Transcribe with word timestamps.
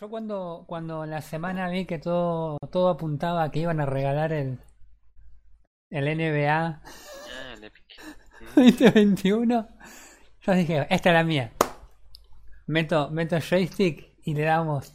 Yo 0.00 0.10
cuando, 0.10 0.64
cuando 0.66 1.04
en 1.04 1.10
la 1.10 1.22
semana 1.22 1.68
vi 1.70 1.86
que 1.86 1.98
todo, 1.98 2.58
todo 2.70 2.90
apuntaba 2.90 3.44
a 3.44 3.50
que 3.50 3.60
iban 3.60 3.80
a 3.80 3.86
regalar 3.86 4.32
el, 4.32 4.58
el 5.90 6.04
NBA 6.18 6.52
Ah, 6.52 6.82
el 7.54 7.64
Epic. 7.64 7.84
2021, 8.56 9.68
yo 10.40 10.52
dije, 10.52 10.86
esta 10.90 11.10
es 11.10 11.14
la 11.14 11.24
mía. 11.24 11.52
Meto, 12.66 13.10
meto 13.10 13.38
joystick 13.40 14.14
y 14.24 14.34
le 14.34 14.42
damos 14.42 14.92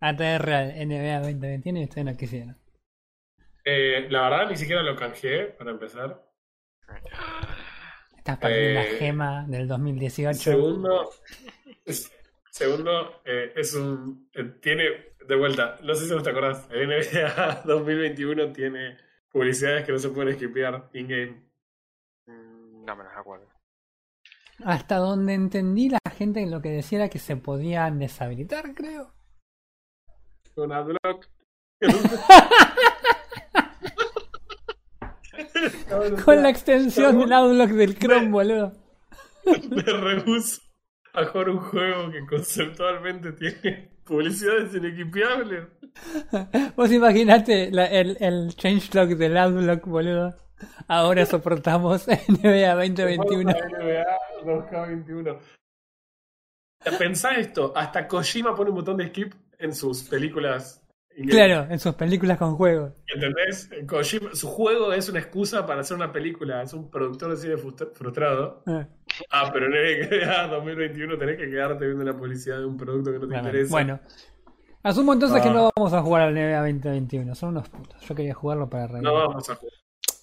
ATR 0.00 0.52
al 0.52 0.88
NBA 0.88 1.20
2021 1.20 1.80
y 1.80 1.84
ustedes 1.84 2.04
no 2.04 2.16
quisieron. 2.16 2.58
Eh, 3.64 4.06
la 4.10 4.22
verdad, 4.22 4.50
ni 4.50 4.56
siquiera 4.56 4.82
lo 4.82 4.96
canjeé 4.96 5.46
para 5.46 5.70
empezar. 5.70 6.22
Estás 8.16 8.38
perdiendo 8.38 8.80
la 8.80 8.86
Eh, 8.86 8.98
gema 8.98 9.44
del 9.46 9.68
2018. 9.68 10.38
Segundo, 10.38 11.10
segundo 12.54 13.20
eh, 13.24 13.52
es 13.56 13.74
un. 13.74 14.28
eh, 14.32 14.44
tiene. 14.60 15.14
De 15.26 15.36
vuelta, 15.36 15.76
no 15.82 15.94
sé 15.94 16.06
si 16.06 16.12
vos 16.12 16.22
te 16.22 16.28
acordás. 16.30 16.68
El 16.70 16.88
NBA 16.88 17.62
2021 17.64 18.52
tiene 18.52 18.98
publicidades 19.30 19.86
que 19.86 19.92
no 19.92 19.98
se 19.98 20.10
pueden 20.10 20.34
skipear 20.34 20.90
in-game. 20.92 21.42
Mm, 22.26 22.84
No 22.84 22.96
me 22.96 23.04
las 23.04 23.16
acuerdo. 23.16 23.48
Hasta 24.64 24.98
donde 24.98 25.32
entendí, 25.34 25.88
la 25.88 25.98
gente 26.14 26.46
lo 26.46 26.60
que 26.62 26.68
decía 26.68 26.98
era 26.98 27.08
que 27.08 27.18
se 27.18 27.36
podían 27.36 27.98
deshabilitar, 27.98 28.72
creo. 28.74 29.12
Con 30.54 30.70
adblock. 30.70 31.26
Con 36.24 36.42
la 36.42 36.50
extensión 36.50 37.18
del 37.18 37.32
Outlook 37.32 37.70
del 37.70 37.98
Chrome, 37.98 38.28
boludo. 38.30 38.72
Me 39.70 39.82
rehuso 39.82 40.60
a 41.14 41.24
jugar 41.26 41.48
un 41.48 41.58
juego 41.60 42.10
que 42.10 42.26
conceptualmente 42.26 43.32
tiene 43.32 43.90
publicidades 44.04 44.74
inequipiables. 44.74 45.66
Vos 46.76 46.90
imaginate 46.92 47.70
la- 47.70 47.86
el, 47.86 48.16
el 48.20 48.54
changelog 48.56 49.16
del 49.16 49.36
Outlook, 49.36 49.86
boludo. 49.86 50.34
Ahora 50.88 51.24
soportamos 51.26 52.06
NBA 52.08 52.74
2021. 52.74 53.50
NBA 53.52 54.04
2K21. 54.44 55.38
Pensá 56.98 57.32
esto, 57.36 57.72
hasta 57.74 58.06
Kojima 58.06 58.54
pone 58.54 58.70
un 58.70 58.76
botón 58.76 58.96
de 58.98 59.08
skip 59.08 59.32
en 59.58 59.74
sus 59.74 60.02
películas. 60.04 60.80
Claro, 61.30 61.70
en 61.70 61.78
sus 61.78 61.94
películas 61.94 62.36
con 62.38 62.56
juegos. 62.56 62.92
¿Entendés? 63.06 63.70
Kojima- 63.86 64.34
su 64.34 64.48
juego 64.48 64.92
es 64.92 65.08
una 65.08 65.20
excusa 65.20 65.64
para 65.64 65.80
hacer 65.80 65.96
una 65.96 66.12
película. 66.12 66.62
Es 66.62 66.72
un 66.74 66.90
productor 66.90 67.30
de 67.30 67.36
cine 67.36 67.56
frustra- 67.56 67.88
frustrado. 67.94 68.62
Eh, 68.66 68.86
Ah, 69.30 69.50
pero 69.52 69.66
en 69.66 69.74
el 69.74 70.08
NBA 70.08 70.46
2021 70.48 71.18
tenés 71.18 71.36
que 71.38 71.48
quedarte 71.50 71.84
viendo 71.86 72.02
una 72.02 72.16
publicidad 72.16 72.58
de 72.58 72.64
un 72.64 72.76
producto 72.76 73.12
que 73.12 73.18
no 73.18 73.28
te 73.28 73.36
interesa. 73.36 73.70
Bueno, 73.70 74.00
asumo 74.82 75.12
entonces 75.12 75.40
que 75.42 75.48
Ah. 75.48 75.52
no 75.52 75.70
vamos 75.76 75.92
a 75.92 76.02
jugar 76.02 76.22
al 76.22 76.34
NBA 76.34 76.58
2021. 76.60 77.34
Son 77.34 77.50
unos 77.50 77.68
putos. 77.68 78.00
Yo 78.02 78.14
quería 78.14 78.34
jugarlo 78.34 78.68
para 78.68 78.86
reír. 78.86 79.02
No 79.04 79.14
vamos 79.14 79.48
a 79.50 79.54
jugar. 79.56 79.74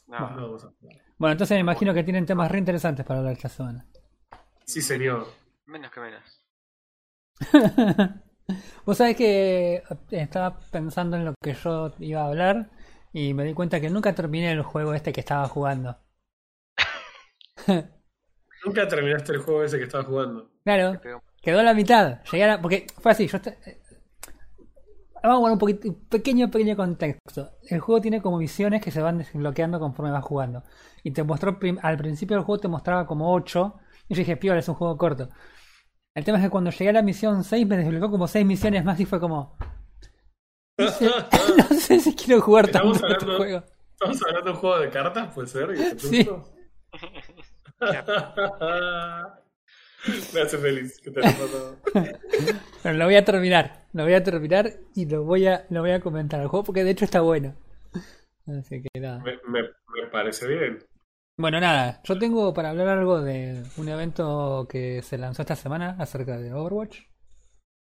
No, 0.07 0.19
No 0.31 0.41
vamos 0.47 0.63
a 0.65 0.67
jugar. 0.79 0.97
Bueno, 1.17 1.31
entonces 1.33 1.55
me 1.55 1.61
imagino 1.61 1.93
que 1.93 2.03
tienen 2.03 2.25
temas 2.25 2.51
re 2.51 2.57
interesantes 2.59 3.05
para 3.05 3.19
hablar 3.19 3.33
esta 3.33 3.49
semana. 3.49 3.85
Sí, 4.65 4.81
señor. 4.81 5.27
menos 5.65 5.91
que 5.91 5.99
menos. 6.01 6.21
Vos 8.85 8.97
sabés 8.97 9.15
que 9.15 9.83
estaba 10.11 10.59
pensando 10.71 11.15
en 11.15 11.23
lo 11.25 11.33
que 11.41 11.53
yo 11.53 11.93
iba 11.99 12.21
a 12.21 12.27
hablar 12.27 12.69
y 13.13 13.33
me 13.33 13.45
di 13.45 13.53
cuenta 13.53 13.79
que 13.79 13.89
nunca 13.89 14.13
terminé 14.13 14.51
el 14.51 14.61
juego 14.63 14.93
este 14.93 15.13
que 15.13 15.21
estaba 15.21 15.47
jugando. 15.47 15.97
Nunca 18.65 18.87
terminaste 18.87 19.31
el 19.33 19.39
juego 19.39 19.63
ese 19.63 19.77
que 19.77 19.85
estabas 19.85 20.07
jugando. 20.07 20.49
Claro, 20.63 20.99
quedó 21.41 21.59
a 21.59 21.63
la 21.63 21.73
mitad. 21.73 22.21
Llegué 22.31 22.43
a 22.43 22.47
la- 22.47 22.61
Porque 22.61 22.87
fue 22.99 23.11
así, 23.11 23.27
yo... 23.27 23.37
est- 23.37 23.47
Vamos 25.23 25.37
a 25.37 25.41
poner 25.41 25.53
un 25.53 25.59
poquito, 25.59 25.87
un 25.87 26.05
pequeño, 26.09 26.49
pequeño 26.49 26.75
contexto. 26.75 27.51
El 27.69 27.79
juego 27.79 28.01
tiene 28.01 28.23
como 28.23 28.39
misiones 28.39 28.81
que 28.81 28.89
se 28.89 29.01
van 29.03 29.19
desbloqueando 29.19 29.79
conforme 29.79 30.11
vas 30.11 30.23
jugando. 30.23 30.63
Y 31.03 31.11
te 31.11 31.23
mostró, 31.23 31.59
prim- 31.59 31.77
al 31.83 31.95
principio 31.97 32.37
del 32.37 32.43
juego 32.45 32.59
te 32.59 32.67
mostraba 32.67 33.05
como 33.05 33.31
8. 33.33 33.75
Y 34.09 34.15
yo 34.15 34.19
dije, 34.19 34.35
piola, 34.37 34.59
es 34.61 34.67
un 34.67 34.73
juego 34.75 34.97
corto. 34.97 35.29
El 36.15 36.23
tema 36.25 36.39
es 36.39 36.43
que 36.43 36.49
cuando 36.49 36.71
llegué 36.71 36.89
a 36.89 36.93
la 36.93 37.03
misión 37.03 37.43
6 37.43 37.67
me 37.67 37.77
desbloqueó 37.77 38.09
como 38.09 38.27
6 38.27 38.45
misiones 38.47 38.83
más 38.83 38.99
y 38.99 39.05
fue 39.05 39.19
como... 39.19 39.55
No 40.79 40.87
sé, 40.87 41.05
no 41.69 41.75
sé 41.79 41.99
si 41.99 42.15
quiero 42.15 42.41
jugar 42.41 42.65
Estamos 42.65 42.99
tanto 42.99 43.13
este 43.13 43.25
hablando- 43.25 43.43
juego. 43.43 43.63
Estamos 43.93 44.21
hablando 44.23 44.45
de 44.45 44.51
un 44.51 44.57
juego 44.57 44.79
de 44.79 44.89
cartas, 44.89 45.33
puede 45.35 45.47
ser. 45.47 45.69
¿Y 45.69 45.77
de 45.77 45.99
Sí. 45.99 46.29
Me 50.33 50.41
hace 50.41 50.57
feliz 50.57 50.99
que 51.01 51.11
te 51.11 51.19
haya 51.25 51.37
pasado. 51.37 51.77
Pero 52.83 52.95
lo 52.97 53.05
voy 53.05 53.15
a 53.15 53.25
terminar. 53.25 53.85
Lo 53.93 54.03
voy 54.03 54.13
a 54.13 54.23
terminar 54.23 54.71
y 54.95 55.05
lo 55.05 55.23
voy 55.23 55.47
a, 55.47 55.65
lo 55.69 55.81
voy 55.81 55.91
a 55.91 55.99
comentar 55.99 56.41
el 56.41 56.47
juego 56.47 56.63
porque 56.63 56.83
de 56.83 56.91
hecho 56.91 57.05
está 57.05 57.21
bueno. 57.21 57.55
Así 58.47 58.81
que 58.81 58.99
nada. 58.99 59.19
Me, 59.19 59.33
me- 59.47 59.69
me 59.93 60.07
parece 60.11 60.47
bien. 60.47 60.79
Bueno, 61.37 61.59
nada. 61.59 62.01
Yo 62.03 62.17
tengo 62.17 62.53
para 62.53 62.69
hablar 62.71 62.87
algo 62.89 63.21
de 63.21 63.63
un 63.77 63.89
evento 63.89 64.67
que 64.69 65.01
se 65.03 65.17
lanzó 65.17 65.41
esta 65.43 65.55
semana 65.55 65.95
acerca 65.99 66.37
de 66.37 66.53
Overwatch. 66.53 67.01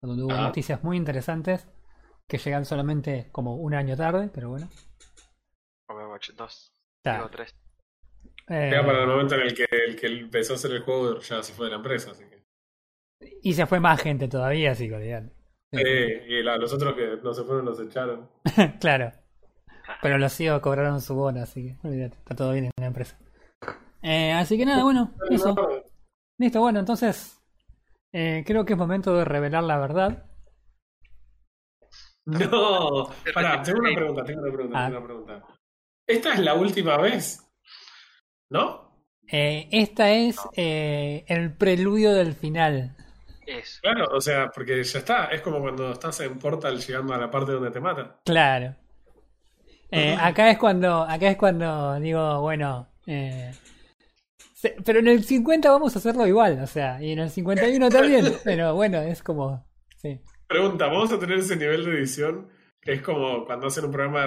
Donde 0.02 0.24
hubo 0.24 0.32
Ah. 0.32 0.42
noticias 0.42 0.82
muy 0.84 0.96
interesantes 0.96 1.68
que 2.28 2.38
llegan 2.38 2.64
solamente 2.64 3.28
como 3.32 3.56
un 3.56 3.74
año 3.74 3.96
tarde, 3.96 4.30
pero 4.32 4.50
bueno. 4.50 4.68
Overwatch 5.88 6.30
2. 6.32 6.74
Está. 6.98 7.16
Digo 7.18 7.30
3. 7.30 7.54
Eh, 8.48 8.70
Llega 8.70 8.84
para 8.84 9.02
el 9.02 9.08
momento 9.08 9.34
en 9.36 9.40
el 9.42 9.54
que 9.54 9.66
el 9.70 9.96
que 9.96 10.06
empezó 10.06 10.52
a 10.54 10.56
hacer 10.56 10.72
el 10.72 10.82
juego 10.82 11.18
ya 11.20 11.42
se 11.42 11.52
fue 11.52 11.66
de 11.66 11.70
la 11.70 11.76
empresa. 11.76 12.10
Así 12.10 12.24
que. 12.24 12.42
y 13.42 13.52
se 13.54 13.66
fue 13.66 13.80
más 13.80 14.00
gente 14.02 14.28
todavía, 14.28 14.72
así 14.72 14.88
que 14.88 14.94
olvidate. 14.94 15.32
Eh, 15.72 16.26
y 16.28 16.42
la- 16.42 16.56
los 16.58 16.72
otros 16.72 16.94
que 16.94 17.16
no 17.22 17.32
se 17.32 17.44
fueron 17.44 17.64
los 17.64 17.80
echaron. 17.80 18.28
claro. 18.80 19.12
Pero 20.00 20.18
los 20.18 20.32
CEO 20.36 20.60
cobraron 20.60 21.00
su 21.00 21.14
bono, 21.14 21.40
así 21.42 21.64
que 21.80 21.86
olvídate, 21.88 22.16
está 22.16 22.34
todo 22.36 22.52
bien 22.52 22.66
en 22.66 22.70
la 22.76 22.86
empresa. 22.86 23.18
Eh, 24.02 24.32
así 24.32 24.56
que 24.58 24.64
nada, 24.66 24.82
bueno, 24.84 25.12
eso. 25.30 25.54
Listo, 26.38 26.60
bueno, 26.60 26.80
entonces 26.80 27.38
eh, 28.12 28.42
creo 28.46 28.64
que 28.64 28.72
es 28.74 28.78
momento 28.78 29.14
de 29.16 29.24
revelar 29.24 29.62
la 29.64 29.78
verdad. 29.78 30.26
No, 32.24 33.08
pará, 33.34 33.62
tengo 33.62 33.80
una 33.80 33.94
pregunta, 33.94 34.24
tengo 34.24 34.42
una 34.42 34.52
pregunta, 34.52 34.78
Ah. 34.78 34.86
tengo 34.86 34.98
una 34.98 35.06
pregunta. 35.06 35.44
¿Esta 36.06 36.34
es 36.34 36.38
la 36.40 36.54
última 36.54 36.96
vez? 36.98 37.51
¿No? 38.52 38.92
Eh, 39.30 39.66
esta 39.72 40.10
es 40.10 40.36
eh, 40.56 41.24
el 41.26 41.54
preludio 41.56 42.12
del 42.12 42.34
final. 42.34 42.94
Eso. 43.46 43.80
Claro, 43.80 44.08
o 44.12 44.20
sea, 44.20 44.50
porque 44.50 44.84
ya 44.84 44.98
está. 44.98 45.24
Es 45.26 45.40
como 45.40 45.60
cuando 45.60 45.90
estás 45.92 46.20
en 46.20 46.38
Portal 46.38 46.78
llegando 46.78 47.14
a 47.14 47.18
la 47.18 47.30
parte 47.30 47.52
donde 47.52 47.70
te 47.70 47.80
matan. 47.80 48.14
Claro. 48.26 48.76
Eh, 49.90 50.16
acá 50.20 50.50
es 50.50 50.58
cuando, 50.58 51.02
acá 51.02 51.30
es 51.30 51.36
cuando 51.36 51.98
digo, 51.98 52.40
bueno, 52.42 52.88
eh, 53.06 53.52
se- 54.54 54.76
pero 54.84 55.00
en 55.00 55.08
el 55.08 55.24
50 55.24 55.70
vamos 55.70 55.94
a 55.94 55.98
hacerlo 55.98 56.26
igual, 56.26 56.60
o 56.62 56.66
sea, 56.66 57.02
y 57.02 57.12
en 57.12 57.18
el 57.18 57.30
51 57.30 57.88
también, 57.90 58.24
pero 58.44 58.74
bueno, 58.74 59.00
es 59.00 59.22
como, 59.22 59.66
sí. 59.96 60.20
Pregunta, 60.46 60.86
¿vamos 60.86 61.12
a 61.12 61.18
tener 61.18 61.38
ese 61.38 61.56
nivel 61.56 61.84
de 61.84 61.92
edición? 61.98 62.48
Que 62.80 62.92
es 62.94 63.02
como 63.02 63.44
cuando 63.44 63.66
hacen 63.68 63.84
un 63.84 63.92
programa 63.92 64.20
de, 64.22 64.26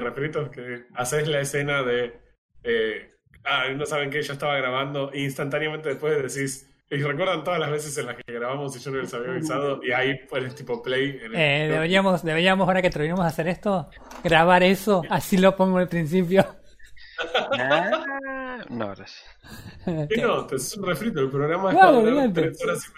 refritos 0.00 0.50
que 0.50 0.84
haces 0.94 1.26
la 1.28 1.40
escena 1.40 1.82
de... 1.82 2.20
eh, 2.64 3.17
ah, 3.48 3.64
no 3.74 3.86
saben 3.86 4.10
que 4.10 4.22
yo 4.22 4.32
estaba 4.32 4.56
grabando 4.56 5.12
e 5.12 5.20
instantáneamente 5.22 5.88
después 5.90 6.34
decís... 6.34 6.64
Y 6.90 6.96
recuerdan 7.02 7.44
todas 7.44 7.60
las 7.60 7.70
veces 7.70 7.98
en 7.98 8.06
las 8.06 8.16
que 8.16 8.32
grabamos 8.32 8.74
y 8.74 8.78
yo 8.80 8.90
no 8.90 8.96
les 9.02 9.12
había 9.12 9.32
avisado 9.32 9.78
y 9.84 9.92
ahí 9.92 10.14
pones 10.26 10.54
tipo 10.54 10.82
play. 10.82 11.18
En 11.22 11.34
el- 11.34 11.36
Eh, 11.36 11.68
deberíamos, 11.70 12.22
deberíamos, 12.24 12.66
ahora 12.66 12.80
que 12.80 12.88
terminemos 12.88 13.22
de 13.24 13.28
hacer 13.28 13.46
esto, 13.46 13.90
grabar 14.24 14.62
eso, 14.62 15.02
así 15.10 15.36
lo 15.36 15.54
pongo 15.54 15.76
al 15.76 15.88
principio. 15.88 16.46
Ah, 17.58 18.64
no, 18.70 18.86
gracias. 18.86 19.22
¿Qué 19.84 20.22
no? 20.22 20.46
Te 20.46 20.56
es 20.56 20.74
un 20.78 20.86
refrito, 20.86 21.20
el 21.20 21.28
programa 21.30 21.70
es 21.72 21.76
Claro, 21.76 21.98
olvídate. 21.98 22.32
tres 22.42 22.64
horas 22.64 22.86
y 22.88 22.92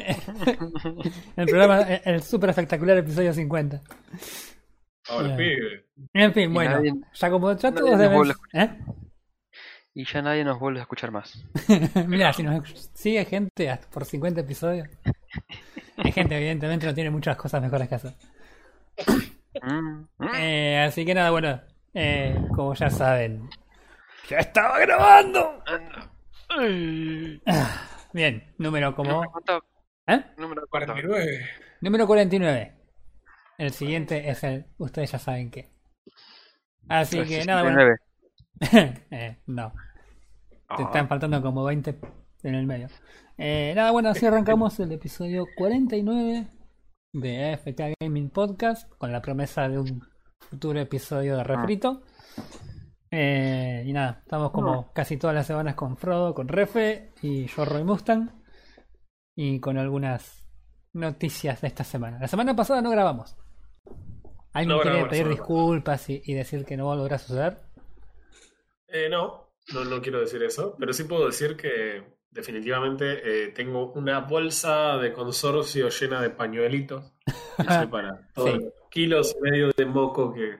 media. 0.00 0.16
El 1.36 1.46
programa, 1.46 1.80
el, 1.82 2.00
el 2.14 2.22
super 2.22 2.50
espectacular 2.50 2.96
episodio 2.98 3.32
50. 3.34 3.80
Ahora, 5.10 5.34
Eh. 5.34 5.36
pibe. 5.36 5.86
En 6.14 6.32
fin, 6.32 6.50
Y 6.50 6.54
bueno, 6.54 6.70
nadie- 6.78 6.94
ya 7.12 7.30
como 7.30 7.54
ya 7.56 7.72
todos 7.72 7.98
deben... 7.98 8.22
¿Eh? 8.54 8.70
Y 9.98 10.04
ya 10.04 10.22
nadie 10.22 10.44
nos 10.44 10.60
vuelve 10.60 10.78
a 10.78 10.82
escuchar 10.82 11.10
más. 11.10 11.44
Mira, 12.06 12.32
si 12.32 12.44
nos 12.44 12.88
sigue 12.94 13.24
gente 13.24 13.68
hasta 13.68 13.90
por 13.90 14.04
50 14.04 14.42
episodios. 14.42 14.88
Hay 15.96 16.12
gente, 16.12 16.36
evidentemente, 16.36 16.86
no 16.86 16.94
tiene 16.94 17.10
muchas 17.10 17.36
cosas 17.36 17.60
mejores 17.60 17.88
que 17.88 17.94
hacer. 17.96 18.14
Mm, 19.60 20.04
mm. 20.18 20.34
Eh, 20.36 20.84
así 20.86 21.04
que 21.04 21.14
nada, 21.14 21.32
bueno, 21.32 21.60
eh, 21.94 22.40
como 22.54 22.74
ya 22.74 22.90
saben, 22.90 23.50
ya 24.28 24.38
estaba 24.38 24.78
grabando. 24.78 25.64
Ah. 27.44 27.82
Bien, 28.12 28.54
número 28.56 28.94
como. 28.94 29.24
¿Eh? 30.06 30.24
Número 30.36 30.62
cuánto? 30.70 30.92
49. 30.92 31.50
Número 31.80 32.06
49. 32.06 32.72
El 33.58 33.72
siguiente 33.72 34.30
es 34.30 34.44
el. 34.44 34.64
Ustedes 34.78 35.10
ya 35.10 35.18
saben 35.18 35.50
qué. 35.50 35.72
Así 36.88 37.20
que 37.24 37.44
nada, 37.44 37.64
bueno. 37.64 37.80
69. 37.80 37.98
eh, 39.10 39.38
no, 39.46 39.72
te 40.76 40.82
están 40.82 41.08
faltando 41.08 41.40
como 41.42 41.64
20 41.64 41.98
en 42.42 42.54
el 42.54 42.66
medio. 42.66 42.88
Eh, 43.36 43.72
nada, 43.74 43.90
bueno, 43.90 44.10
así 44.10 44.26
arrancamos 44.26 44.78
el 44.80 44.92
episodio 44.92 45.46
49 45.56 46.46
de 47.12 47.52
AFK 47.52 47.94
Gaming 48.00 48.30
Podcast 48.30 48.90
con 48.98 49.12
la 49.12 49.22
promesa 49.22 49.68
de 49.68 49.78
un 49.78 50.02
futuro 50.38 50.78
episodio 50.78 51.36
de 51.36 51.44
refrito. 51.44 52.02
Eh, 53.10 53.84
y 53.86 53.92
nada, 53.92 54.20
estamos 54.22 54.50
como 54.50 54.92
casi 54.92 55.16
todas 55.16 55.34
las 55.34 55.46
semanas 55.46 55.74
con 55.74 55.96
Frodo, 55.96 56.34
con 56.34 56.48
Refe 56.48 57.12
y 57.22 57.46
yo 57.46 57.64
Roy 57.64 57.84
Mustang 57.84 58.30
y 59.34 59.60
con 59.60 59.78
algunas 59.78 60.46
noticias 60.92 61.60
de 61.62 61.68
esta 61.68 61.84
semana. 61.84 62.18
La 62.18 62.28
semana 62.28 62.54
pasada 62.54 62.82
no 62.82 62.90
grabamos. 62.90 63.36
¿Alguien 64.52 64.76
No 64.76 64.82
quiere 64.82 65.06
pedir 65.06 65.28
disculpas 65.28 66.10
y, 66.10 66.20
y 66.24 66.34
decir 66.34 66.64
que 66.64 66.76
no 66.76 66.84
volverá 66.84 67.16
a 67.16 67.20
suceder? 67.20 67.58
Eh, 68.88 69.08
no, 69.10 69.47
no, 69.74 69.84
no 69.84 70.00
quiero 70.02 70.20
decir 70.20 70.42
eso, 70.42 70.76
pero 70.78 70.92
sí 70.92 71.04
puedo 71.04 71.26
decir 71.26 71.56
que 71.56 72.16
definitivamente 72.30 73.20
eh, 73.46 73.48
tengo 73.48 73.92
una 73.92 74.20
bolsa 74.20 74.96
de 74.98 75.12
consorcio 75.12 75.88
llena 75.88 76.20
de 76.22 76.30
pañuelitos 76.30 77.12
para 77.90 78.28
todos 78.34 78.50
Sí. 78.50 78.56
los 78.64 78.72
kilos 78.90 79.36
y 79.38 79.42
medio 79.50 79.70
de 79.76 79.86
moco 79.86 80.32
que, 80.32 80.58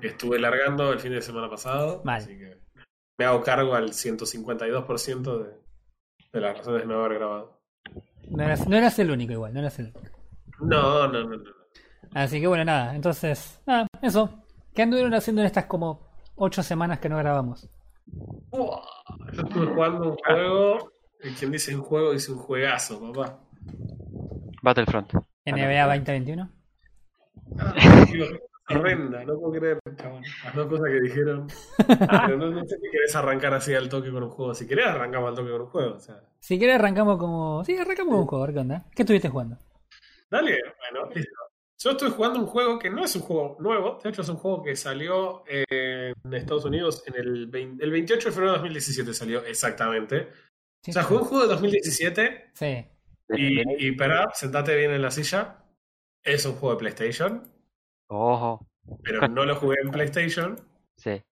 que 0.00 0.08
estuve 0.08 0.38
largando 0.38 0.92
el 0.92 0.98
fin 1.00 1.12
de 1.12 1.22
semana 1.22 1.48
pasado. 1.50 2.02
Mal. 2.04 2.22
Así 2.22 2.36
que 2.38 2.58
me 3.18 3.24
hago 3.24 3.42
cargo 3.42 3.74
al 3.74 3.90
152% 3.92 5.44
de, 5.44 5.50
de 6.32 6.40
las 6.40 6.58
razones 6.58 6.82
de 6.82 6.86
no 6.88 7.00
haber 7.04 7.18
grabado. 7.18 7.60
No 8.28 8.42
eras, 8.42 8.68
no 8.68 8.76
eras 8.76 8.98
el 8.98 9.10
único 9.10 9.32
igual, 9.32 9.54
no 9.54 9.60
eras 9.60 9.78
el 9.78 9.86
único. 9.86 10.00
No, 10.60 11.08
no, 11.08 11.24
no, 11.24 11.36
no. 11.36 11.50
Así 12.14 12.40
que 12.40 12.46
bueno, 12.46 12.64
nada, 12.64 12.94
entonces, 12.94 13.60
nada, 13.66 13.86
eso. 14.02 14.42
¿Qué 14.74 14.82
anduvieron 14.82 15.14
haciendo 15.14 15.42
en 15.42 15.46
estas 15.46 15.66
como 15.66 16.08
ocho 16.34 16.62
semanas 16.62 16.98
que 17.00 17.08
no 17.08 17.16
grabamos? 17.18 17.68
Yo 18.52 19.42
estuve 19.42 19.66
jugando 19.66 20.10
un 20.10 20.16
juego, 20.16 20.92
y 21.22 21.30
quien 21.34 21.52
dice 21.52 21.74
un 21.74 21.82
juego 21.82 22.12
dice 22.12 22.32
un 22.32 22.38
juegazo, 22.38 23.00
papá. 23.00 23.40
Battlefront. 24.62 25.12
NBA 25.44 25.86
2021. 25.86 26.50
Digo, 28.12 28.26
horrenda, 28.68 29.24
no 29.24 29.38
puedo 29.38 29.52
creer, 29.52 29.78
chabón. 29.96 30.22
Las 30.44 30.54
dos 30.54 30.66
cosas 30.66 30.86
que 30.86 31.00
dijeron. 31.00 31.46
Pero 31.86 32.36
no, 32.36 32.50
no 32.50 32.64
sé 32.64 32.76
si 32.76 32.90
querés 32.90 33.14
arrancar 33.14 33.54
así 33.54 33.74
al 33.74 33.88
toque 33.88 34.10
con 34.10 34.22
un 34.24 34.30
juego. 34.30 34.54
Si 34.54 34.66
querés, 34.66 34.86
arrancamos 34.86 35.28
al 35.30 35.34
toque 35.36 35.50
con 35.50 35.60
un 35.62 35.66
juego. 35.68 35.94
O 35.94 36.00
sea, 36.00 36.20
Si 36.40 36.58
quieres 36.58 36.76
arrancamos 36.76 37.18
como... 37.18 37.64
Sí, 37.64 37.76
arrancamos 37.76 38.12
con 38.12 38.20
un 38.20 38.26
juego, 38.26 38.44
a 38.44 38.46
ver 38.46 38.54
qué 38.54 38.60
onda. 38.60 38.84
¿Qué 38.94 39.02
estuviste 39.02 39.28
jugando? 39.28 39.56
dale, 40.30 40.58
bueno, 40.92 41.08
listo. 41.14 41.45
Yo 41.78 41.90
estoy 41.90 42.10
jugando 42.10 42.38
un 42.40 42.46
juego 42.46 42.78
que 42.78 42.88
no 42.88 43.04
es 43.04 43.14
un 43.16 43.22
juego 43.22 43.56
nuevo, 43.60 43.98
de 44.02 44.08
hecho 44.08 44.22
es 44.22 44.28
un 44.30 44.36
juego 44.36 44.62
que 44.62 44.74
salió 44.76 45.44
eh, 45.46 46.14
en 46.24 46.34
Estados 46.34 46.64
Unidos 46.64 47.02
en 47.06 47.14
el, 47.16 47.46
20 47.48 47.84
el 47.84 47.90
28 47.90 48.28
de 48.28 48.32
febrero 48.32 48.52
de 48.52 48.58
2017 48.58 49.12
salió 49.14 49.44
exactamente. 49.44 50.28
Sí, 50.82 50.90
O 50.90 50.94
sea, 50.94 51.02
jugué 51.02 51.20
un 51.20 51.26
juego 51.26 51.42
de 51.44 51.48
2017 51.52 52.50
sí. 52.54 52.86
y, 53.30 53.86
y 53.88 53.92
pará, 53.92 54.30
sentate 54.32 54.74
bien 54.76 54.90
en 54.92 55.02
la 55.02 55.10
silla. 55.10 55.58
Es 56.24 56.46
un 56.46 56.54
juego 56.54 56.74
de 56.74 56.78
PlayStation, 56.80 57.42
Ojo. 58.08 58.66
pero 59.04 59.28
no 59.28 59.44
lo 59.44 59.54
jugué 59.56 59.76
en 59.82 59.90
PlayStation 59.90 60.56
Sí. 60.96 61.22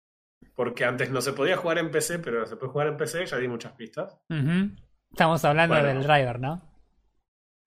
porque 0.54 0.84
antes 0.84 1.10
no 1.10 1.20
se 1.22 1.32
podía 1.32 1.56
jugar 1.56 1.78
en 1.78 1.90
PC, 1.90 2.18
pero 2.18 2.46
se 2.46 2.56
puede 2.56 2.70
jugar 2.72 2.88
en 2.88 2.96
PC, 2.98 3.24
ya 3.26 3.38
di 3.38 3.48
muchas 3.48 3.72
pistas. 3.72 4.20
Ujú. 4.28 4.70
Estamos 5.10 5.42
hablando 5.44 5.74
Bueno. 5.74 5.88
del 5.88 6.02
driver, 6.02 6.38
¿no? 6.38 6.60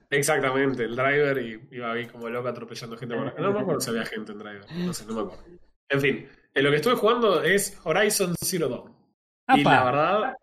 Exactamente, 0.09 0.83
el 0.85 0.95
driver 0.95 1.37
y 1.39 1.67
iba 1.71 1.91
ahí 1.91 2.07
como 2.07 2.29
loco 2.29 2.47
atropellando 2.47 2.95
gente 2.97 3.15
por 3.15 3.25
la 3.25 3.33
No 3.41 3.51
me 3.51 3.59
acuerdo 3.59 3.81
si 3.81 3.89
había 3.89 4.05
gente 4.05 4.31
en 4.31 4.37
driver, 4.39 4.65
no 4.77 4.93
sé, 4.93 5.05
no 5.05 5.13
me 5.15 5.21
acuerdo. 5.21 5.43
En 5.89 6.01
fin, 6.01 6.29
en 6.53 6.63
lo 6.63 6.69
que 6.69 6.75
estuve 6.77 6.95
jugando 6.95 7.41
es 7.43 7.77
Horizon 7.83 8.35
Zero 8.41 8.69
Dawn. 8.69 8.95
Y 9.55 9.63
la 9.63 9.83
verdad 9.83 10.33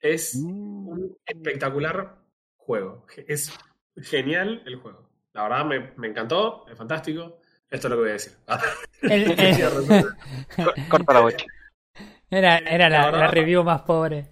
es 0.00 0.36
Mm. 0.36 0.88
un 0.88 1.16
espectacular 1.26 2.16
juego. 2.56 3.06
Es 3.26 3.52
genial 3.96 4.62
el 4.66 4.76
juego. 4.76 5.08
La 5.32 5.42
verdad 5.44 5.64
me, 5.64 5.92
me 5.96 6.08
encantó, 6.08 6.64
es 6.70 6.76
fantástico. 6.78 7.40
Esto 7.70 7.86
es 7.88 7.90
lo 7.90 7.96
que 7.96 8.00
voy 8.02 8.10
a 8.10 8.12
decir. 8.12 8.32
El- 9.02 9.32
el- 9.38 10.04
Co- 10.56 10.74
Corta 10.88 11.12
la 11.12 11.20
bocha. 11.20 11.44
era 12.30 12.58
era 12.58 12.88
la, 12.88 12.98
La 12.98 13.04
verdad- 13.06 13.20
la 13.20 13.30
review 13.30 13.62
más 13.64 13.82
pobre. 13.82 14.30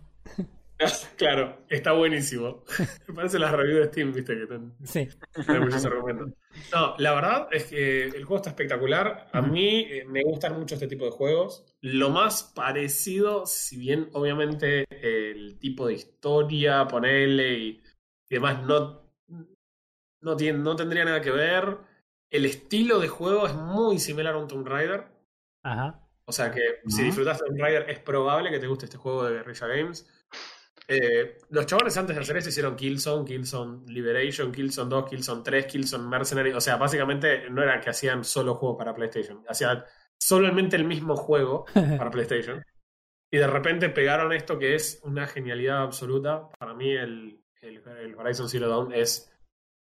claro, 1.17 1.65
está 1.69 1.93
buenísimo. 1.93 2.65
Me 3.09 3.15
parece 3.15 3.39
las 3.39 3.53
reviews 3.53 3.81
de 3.81 3.87
Steam, 3.87 4.13
viste, 4.13 4.39
que 4.39 4.47
ten- 4.47 4.75
Sí. 4.85 5.09
Tiene 5.45 5.61
muchos 5.61 5.85
argumentos. 5.85 6.33
No, 6.73 6.95
la 6.99 7.15
verdad 7.15 7.49
es 7.51 7.65
que 7.65 8.05
el 8.05 8.25
juego 8.25 8.37
está 8.37 8.51
espectacular. 8.51 9.29
A 9.33 9.41
mí 9.43 9.87
eh, 9.89 10.05
me 10.07 10.23
gustan 10.25 10.59
mucho 10.59 10.75
este 10.75 10.87
tipo 10.89 11.05
de 11.07 11.11
juegos. 11.13 11.65
Lo 11.81 12.11
más 12.11 12.43
parecido, 12.55 13.47
si 13.47 13.79
bien 13.79 14.11
obviamente 14.13 14.85
el 14.91 15.59
tipo 15.59 15.87
de 15.87 15.95
historia, 15.95 16.87
ponerle 16.87 17.55
y, 17.59 17.69
y 18.29 18.35
demás 18.35 18.63
no, 18.63 19.03
no, 20.23 20.37
tiene, 20.37 20.59
no 20.59 20.77
tendría 20.77 21.05
nada 21.05 21.21
que 21.21 21.31
ver. 21.31 21.79
El 22.31 22.45
estilo 22.45 22.99
de 22.99 23.09
juego 23.09 23.47
es 23.47 23.55
muy 23.55 23.99
similar 23.99 24.35
a 24.35 24.39
un 24.39 24.49
Tomb 24.49 24.67
Raider. 24.67 25.07
Ajá. 25.63 26.03
O 26.29 26.33
sea 26.33 26.51
que 26.51 26.61
si 26.89 27.05
disfrutaste 27.05 27.45
de 27.45 27.51
Tomb 27.51 27.61
Raider 27.61 27.89
es 27.91 28.01
probable 28.01 28.51
que 28.51 28.59
te 28.59 28.67
guste 28.67 28.87
este 28.87 28.97
juego 28.99 29.25
de 29.25 29.35
Guerrilla 29.35 29.67
Games. 29.69 30.11
Eh, 30.89 31.39
los 31.51 31.67
chavales 31.67 31.97
antes 31.97 32.15
de 32.15 32.23
hacer 32.23 32.37
eso 32.37 32.49
hicieron 32.49 32.77
Killzone, 32.77 33.25
Killzone 33.25 33.91
Liberation, 33.93 34.53
Killzone 34.53 34.89
2, 34.91 35.09
Killzone 35.11 35.43
3, 35.43 35.67
Killzone 35.67 36.09
Mercenary. 36.09 36.53
O 36.53 36.61
sea, 36.61 36.77
básicamente 36.77 37.51
no 37.51 37.63
era 37.63 37.81
que 37.81 37.91
hacían 37.91 38.25
solo 38.25 38.55
juegos 38.55 38.79
para 38.79 38.95
PlayStation. 38.95 39.43
Hacían 39.49 39.85
solamente 40.19 40.77
el 40.77 40.85
mismo 40.85 41.17
juego 41.17 41.65
para 41.75 42.11
PlayStation. 42.11 42.63
Y 43.33 43.39
de 43.39 43.47
repente 43.49 43.89
pegaron 43.91 44.33
esto 44.33 44.59
que 44.59 44.75
es 44.77 45.01
una 45.03 45.27
genialidad 45.27 45.83
absoluta. 45.83 46.49
Para 46.59 46.75
mí 46.75 46.93
el, 46.93 47.41
el, 47.61 47.83
el 48.01 48.15
Horizon 48.15 48.49
Zero 48.49 48.69
Dawn 48.69 48.93
es 48.93 49.33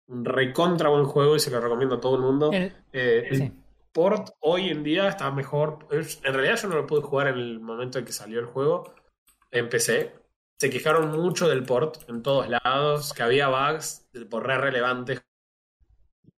un 0.08 0.26
recontra 0.26 0.90
buen 0.90 1.06
juego 1.06 1.36
y 1.36 1.40
se 1.40 1.52
lo 1.52 1.62
recomiendo 1.62 1.96
a 1.96 2.00
todo 2.02 2.16
el 2.16 2.22
mundo. 2.22 2.52
El- 2.52 2.74
Eh, 2.94 3.28
el 3.30 3.52
port 3.94 4.30
hoy 4.40 4.70
en 4.70 4.84
día 4.84 5.08
está 5.08 5.30
mejor. 5.32 5.88
En 5.92 6.34
realidad 6.34 6.58
yo 6.58 6.68
no 6.70 6.76
lo 6.76 6.88
pude 6.88 7.02
jugar 7.02 7.28
en 7.28 7.36
el 7.38 7.60
momento 7.60 8.00
en 8.00 8.06
que 8.06 8.12
salió 8.12 8.40
el 8.40 8.46
juego 8.48 8.94
en 9.52 9.70
PC. 9.70 10.14
Se 10.58 10.70
quejaron 10.70 11.12
mucho 11.12 11.50
del 11.50 11.64
port 11.64 12.10
en 12.10 12.24
todos 12.24 12.48
lados, 12.50 13.14
que 13.14 13.24
había 13.24 13.48
bugs 13.50 14.08
por 14.30 14.46
re 14.48 14.58
relevantes, 14.58 15.22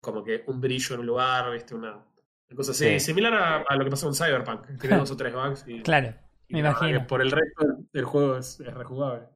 como 0.00 0.22
que 0.24 0.44
un 0.46 0.60
brillo 0.60 0.94
en 0.94 1.00
un 1.00 1.06
lugar, 1.06 1.52
¿viste? 1.52 1.74
Una, 1.74 1.92
una 1.96 2.56
cosa 2.56 2.70
así. 2.72 2.84
Sí. 2.84 3.00
Similar 3.00 3.34
a, 3.34 3.56
a 3.68 3.76
lo 3.76 3.84
que 3.84 3.90
pasó 3.90 4.06
con 4.06 4.14
Cyberpunk, 4.14 4.78
tiene 4.80 4.96
dos 4.96 5.10
o 5.10 5.16
tres 5.16 5.34
bugs 5.34 5.64
y, 5.66 5.82
Claro, 5.82 6.14
y 6.48 6.54
me 6.54 6.60
imagino. 6.60 7.06
por 7.06 7.20
el 7.20 7.30
resto 7.30 7.64
del 7.92 8.04
juego 8.04 8.36
es, 8.38 8.60
es 8.60 8.72
rejugable. 8.72 9.28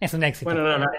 es 0.00 0.14
un 0.14 0.24
éxito. 0.24 0.50
Bueno, 0.50 0.62
no, 0.66 0.78
no. 0.78 0.86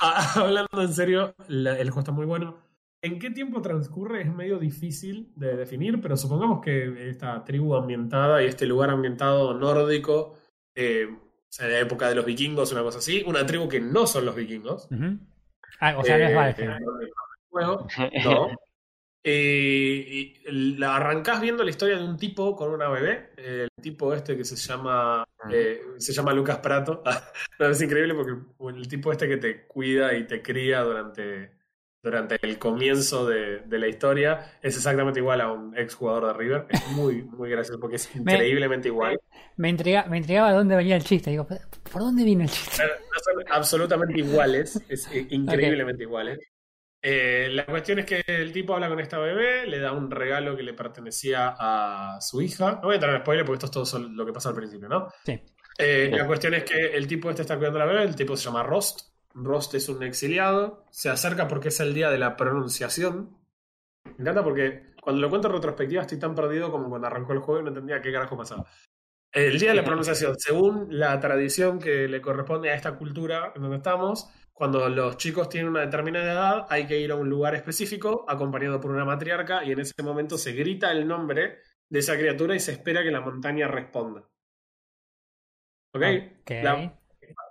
Ah, 0.00 0.32
hablando 0.36 0.80
en 0.80 0.92
serio, 0.94 1.34
la- 1.48 1.76
el 1.76 1.88
juego 1.90 2.00
está 2.02 2.12
muy 2.12 2.24
bueno. 2.24 2.56
¿En 3.02 3.18
qué 3.18 3.30
tiempo 3.30 3.60
transcurre? 3.60 4.20
Es 4.22 4.32
medio 4.32 4.56
difícil 4.60 5.32
de 5.34 5.56
definir, 5.56 6.00
pero 6.00 6.16
supongamos 6.16 6.60
que 6.60 7.10
esta 7.10 7.42
tribu 7.42 7.74
ambientada 7.74 8.40
y 8.40 8.46
este 8.46 8.64
lugar 8.66 8.90
ambientado 8.90 9.54
nórdico, 9.54 10.38
eh, 10.76 11.08
o 11.48 11.52
sea, 11.52 11.66
de 11.66 11.72
la 11.74 11.80
época 11.80 12.08
de 12.08 12.14
los 12.14 12.24
vikingos, 12.24 12.72
una 12.72 12.82
cosa 12.82 12.98
así, 12.98 13.22
una 13.26 13.44
tribu 13.46 13.68
que 13.68 13.80
no 13.80 14.06
son 14.06 14.26
los 14.26 14.34
vikingos. 14.36 14.88
Ah, 15.80 15.96
o 15.96 16.04
sea, 16.04 16.18
no 16.18 16.42
es 16.46 16.58
eh, 16.58 16.78
juego, 17.50 17.86
no. 18.24 18.48
Eh, 19.24 20.04
y 20.46 20.76
la 20.78 20.96
arrancás 20.96 21.40
viendo 21.40 21.64
la 21.64 21.70
historia 21.70 21.98
de 21.98 22.04
un 22.04 22.16
tipo 22.16 22.54
con 22.56 22.70
una 22.70 22.88
bebé. 22.88 23.30
El 23.36 23.68
tipo 23.82 24.14
este 24.14 24.36
que 24.36 24.44
se 24.44 24.56
llama 24.56 25.24
eh, 25.50 25.82
se 25.98 26.12
llama 26.12 26.32
Lucas 26.32 26.58
Prato. 26.58 27.02
No, 27.58 27.66
es 27.66 27.82
increíble 27.82 28.14
porque 28.14 28.32
el 28.78 28.88
tipo 28.88 29.10
este 29.12 29.28
que 29.28 29.36
te 29.36 29.66
cuida 29.66 30.14
y 30.14 30.26
te 30.26 30.40
cría 30.40 30.80
durante, 30.82 31.50
durante 32.02 32.38
el 32.40 32.58
comienzo 32.58 33.26
de, 33.26 33.58
de 33.66 33.78
la 33.78 33.88
historia 33.88 34.58
es 34.62 34.76
exactamente 34.76 35.18
igual 35.18 35.40
a 35.40 35.52
un 35.52 35.76
ex 35.76 35.94
jugador 35.94 36.28
de 36.28 36.32
River. 36.34 36.66
Es 36.68 36.86
muy, 36.92 37.22
muy 37.24 37.50
gracioso 37.50 37.80
porque 37.80 37.96
es 37.96 38.14
Me- 38.14 38.34
increíblemente 38.34 38.88
igual. 38.88 39.18
Me, 39.58 39.68
intriga, 39.68 40.06
me 40.06 40.18
intrigaba 40.18 40.52
dónde 40.52 40.76
venía 40.76 40.96
el 40.96 41.04
chiste. 41.04 41.30
Digo, 41.30 41.46
¿por 41.46 42.02
dónde 42.02 42.24
vino 42.24 42.44
el 42.44 42.50
chiste? 42.50 42.82
No 42.84 43.20
son 43.20 43.44
absolutamente 43.50 44.18
iguales, 44.18 44.80
es 44.88 45.06
eh, 45.12 45.26
increíblemente 45.30 46.04
iguales. 46.04 46.38
Eh, 47.00 47.48
la 47.52 47.66
cuestión 47.66 48.00
es 48.00 48.04
que 48.06 48.22
el 48.26 48.52
tipo 48.52 48.74
habla 48.74 48.88
con 48.88 49.00
esta 49.00 49.18
bebé, 49.18 49.66
le 49.66 49.78
da 49.78 49.92
un 49.92 50.10
regalo 50.10 50.56
que 50.56 50.62
le 50.62 50.74
pertenecía 50.74 51.54
a 51.58 52.20
su 52.20 52.40
hija. 52.40 52.76
No 52.76 52.82
voy 52.82 52.92
a 52.92 52.94
entrar 52.94 53.14
en 53.14 53.20
spoiler 53.20 53.44
porque 53.44 53.64
esto 53.64 53.82
es 53.82 53.90
todo 53.90 54.00
lo 54.00 54.26
que 54.26 54.32
pasa 54.32 54.48
al 54.48 54.54
principio, 54.54 54.88
¿no? 54.88 55.08
Sí. 55.24 55.40
Eh, 55.76 56.10
la 56.12 56.26
cuestión 56.26 56.54
es 56.54 56.64
que 56.64 56.96
el 56.96 57.06
tipo 57.06 57.30
este 57.30 57.42
está 57.42 57.56
cuidando 57.56 57.80
a 57.80 57.86
la 57.86 57.92
bebé, 57.92 58.04
el 58.04 58.16
tipo 58.16 58.36
se 58.36 58.44
llama 58.44 58.62
Rost. 58.62 59.12
Rost 59.34 59.74
es 59.74 59.88
un 59.88 60.02
exiliado, 60.02 60.84
se 60.90 61.08
acerca 61.08 61.46
porque 61.46 61.68
es 61.68 61.78
el 61.80 61.94
día 61.94 62.10
de 62.10 62.18
la 62.18 62.36
pronunciación. 62.36 63.36
Me 64.04 64.22
encanta 64.22 64.42
porque 64.42 64.94
cuando 65.00 65.20
lo 65.20 65.30
cuento 65.30 65.48
en 65.48 65.54
retrospectiva 65.54 66.02
estoy 66.02 66.18
tan 66.18 66.34
perdido 66.34 66.70
como 66.70 66.88
cuando 66.88 67.06
arrancó 67.06 67.32
el 67.32 67.38
juego 67.40 67.60
y 67.60 67.64
no 67.64 67.68
entendía 67.68 68.00
qué 68.00 68.12
carajo 68.12 68.36
pasaba. 68.36 68.66
El 69.32 69.58
día 69.58 69.70
de 69.70 69.76
la 69.76 69.84
pronunciación, 69.84 70.34
según 70.38 70.86
la 70.90 71.18
tradición 71.20 71.78
que 71.78 72.08
le 72.08 72.20
corresponde 72.20 72.70
a 72.70 72.74
esta 72.74 72.96
cultura 72.96 73.52
en 73.54 73.62
donde 73.62 73.76
estamos, 73.76 74.28
cuando 74.52 74.88
los 74.88 75.16
chicos 75.18 75.48
tienen 75.48 75.70
una 75.70 75.82
determinada 75.82 76.32
edad, 76.32 76.66
hay 76.70 76.86
que 76.86 76.98
ir 76.98 77.10
a 77.12 77.14
un 77.16 77.28
lugar 77.28 77.54
específico 77.54 78.24
acompañado 78.28 78.80
por 78.80 78.90
una 78.90 79.04
matriarca 79.04 79.62
y 79.64 79.72
en 79.72 79.80
ese 79.80 80.02
momento 80.02 80.38
se 80.38 80.52
grita 80.52 80.90
el 80.90 81.06
nombre 81.06 81.58
de 81.90 81.98
esa 81.98 82.16
criatura 82.16 82.54
y 82.56 82.60
se 82.60 82.72
espera 82.72 83.02
que 83.02 83.10
la 83.10 83.20
montaña 83.20 83.68
responda. 83.68 84.20
¿Ok? 85.94 86.02
Ok. 86.42 86.50
La- 86.62 86.94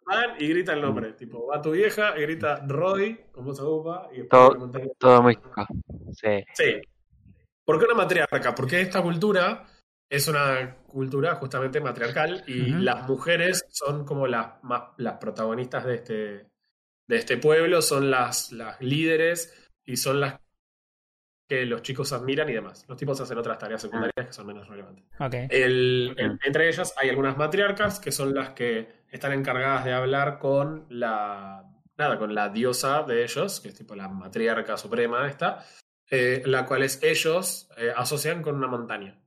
van 0.06 0.36
y 0.40 0.48
grita 0.48 0.74
el 0.74 0.82
nombre. 0.82 1.14
Tipo, 1.14 1.48
va 1.48 1.62
tu 1.62 1.72
vieja 1.72 2.18
y 2.18 2.22
grita 2.22 2.64
Roy 2.68 3.26
con 3.32 3.46
voz 3.46 3.60
aguda 3.60 4.10
y 4.14 4.28
Todo- 4.28 4.50
le 4.50 4.56
preguntan- 4.56 4.92
Todo 4.98 5.22
muy 5.22 5.36
chico. 5.36 5.68
Sí. 6.14 6.44
Sí. 6.54 6.82
¿Por 7.66 7.78
qué 7.80 7.86
una 7.86 7.94
matriarca? 7.96 8.56
Porque 8.56 8.82
esta 8.82 9.02
cultura 9.02 9.66
es 10.10 10.28
una 10.28 10.78
cultura 10.88 11.36
justamente 11.36 11.82
matriarcal 11.82 12.44
y 12.48 12.70
las 12.84 13.08
mujeres 13.08 13.66
son 13.70 14.06
como 14.06 14.28
las 14.28 14.64
más 14.64 14.84
las 14.98 15.18
protagonistas 15.18 15.86
de 15.86 15.96
este, 15.96 16.14
de 17.08 17.18
este 17.18 17.38
pueblo, 17.38 17.82
son 17.82 18.10
las, 18.10 18.52
las 18.52 18.80
líderes 18.82 19.70
y 19.86 19.98
son 19.98 20.20
las 20.22 20.40
que 21.50 21.66
los 21.66 21.82
chicos 21.82 22.12
admiran 22.12 22.50
y 22.50 22.54
demás. 22.54 22.86
Los 22.90 22.98
tipos 22.98 23.20
hacen 23.22 23.38
otras 23.38 23.58
tareas 23.58 23.82
secundarias 23.82 24.28
que 24.28 24.34
son 24.34 24.48
menos 24.48 24.68
relevantes. 24.68 25.06
El- 25.50 26.14
entre 26.44 26.68
ellas 26.68 26.94
hay 26.98 27.10
algunas 27.10 27.38
matriarcas 27.38 28.00
que 28.00 28.12
son 28.12 28.34
las 28.36 28.50
que 28.50 29.04
están 29.10 29.32
encargadas 29.32 29.86
de 29.86 29.94
hablar 29.94 30.40
con 30.40 30.86
la 30.90 31.64
nada 31.98 32.20
con 32.20 32.36
la 32.36 32.50
diosa 32.50 33.04
de 33.04 33.24
ellos, 33.24 33.60
que 33.60 33.70
es 33.70 33.76
tipo 33.76 33.96
la 33.96 34.08
matriarca 34.08 34.78
suprema 34.78 35.28
esta, 35.28 35.66
eh, 36.12 36.44
la 36.46 36.66
cual 36.66 36.84
es 36.84 37.02
ellos 37.02 37.70
eh, 37.78 37.92
asocian 37.96 38.42
con 38.44 38.56
una 38.56 38.68
montaña. 38.68 39.18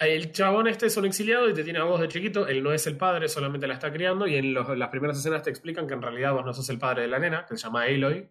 El 0.00 0.32
chabón 0.32 0.66
este 0.66 0.86
es 0.86 0.96
un 0.96 1.04
exiliado 1.04 1.48
y 1.48 1.52
te 1.52 1.62
tiene 1.62 1.78
a 1.78 1.84
vos 1.84 2.00
de 2.00 2.08
chiquito, 2.08 2.46
él 2.48 2.62
no 2.62 2.72
es 2.72 2.86
el 2.86 2.96
padre, 2.96 3.28
solamente 3.28 3.66
la 3.66 3.74
está 3.74 3.92
criando 3.92 4.26
y 4.26 4.34
en 4.36 4.54
los- 4.54 4.76
las 4.76 4.88
primeras 4.88 5.18
escenas 5.18 5.42
te 5.42 5.50
explican 5.50 5.86
que 5.86 5.92
en 5.92 6.00
realidad 6.00 6.32
vos 6.32 6.44
no 6.44 6.54
sos 6.54 6.68
el 6.70 6.78
padre 6.78 7.02
de 7.02 7.08
la 7.08 7.18
nena, 7.18 7.44
que 7.46 7.54
se 7.58 7.64
llama 7.64 7.82
Aloy, 7.82 8.26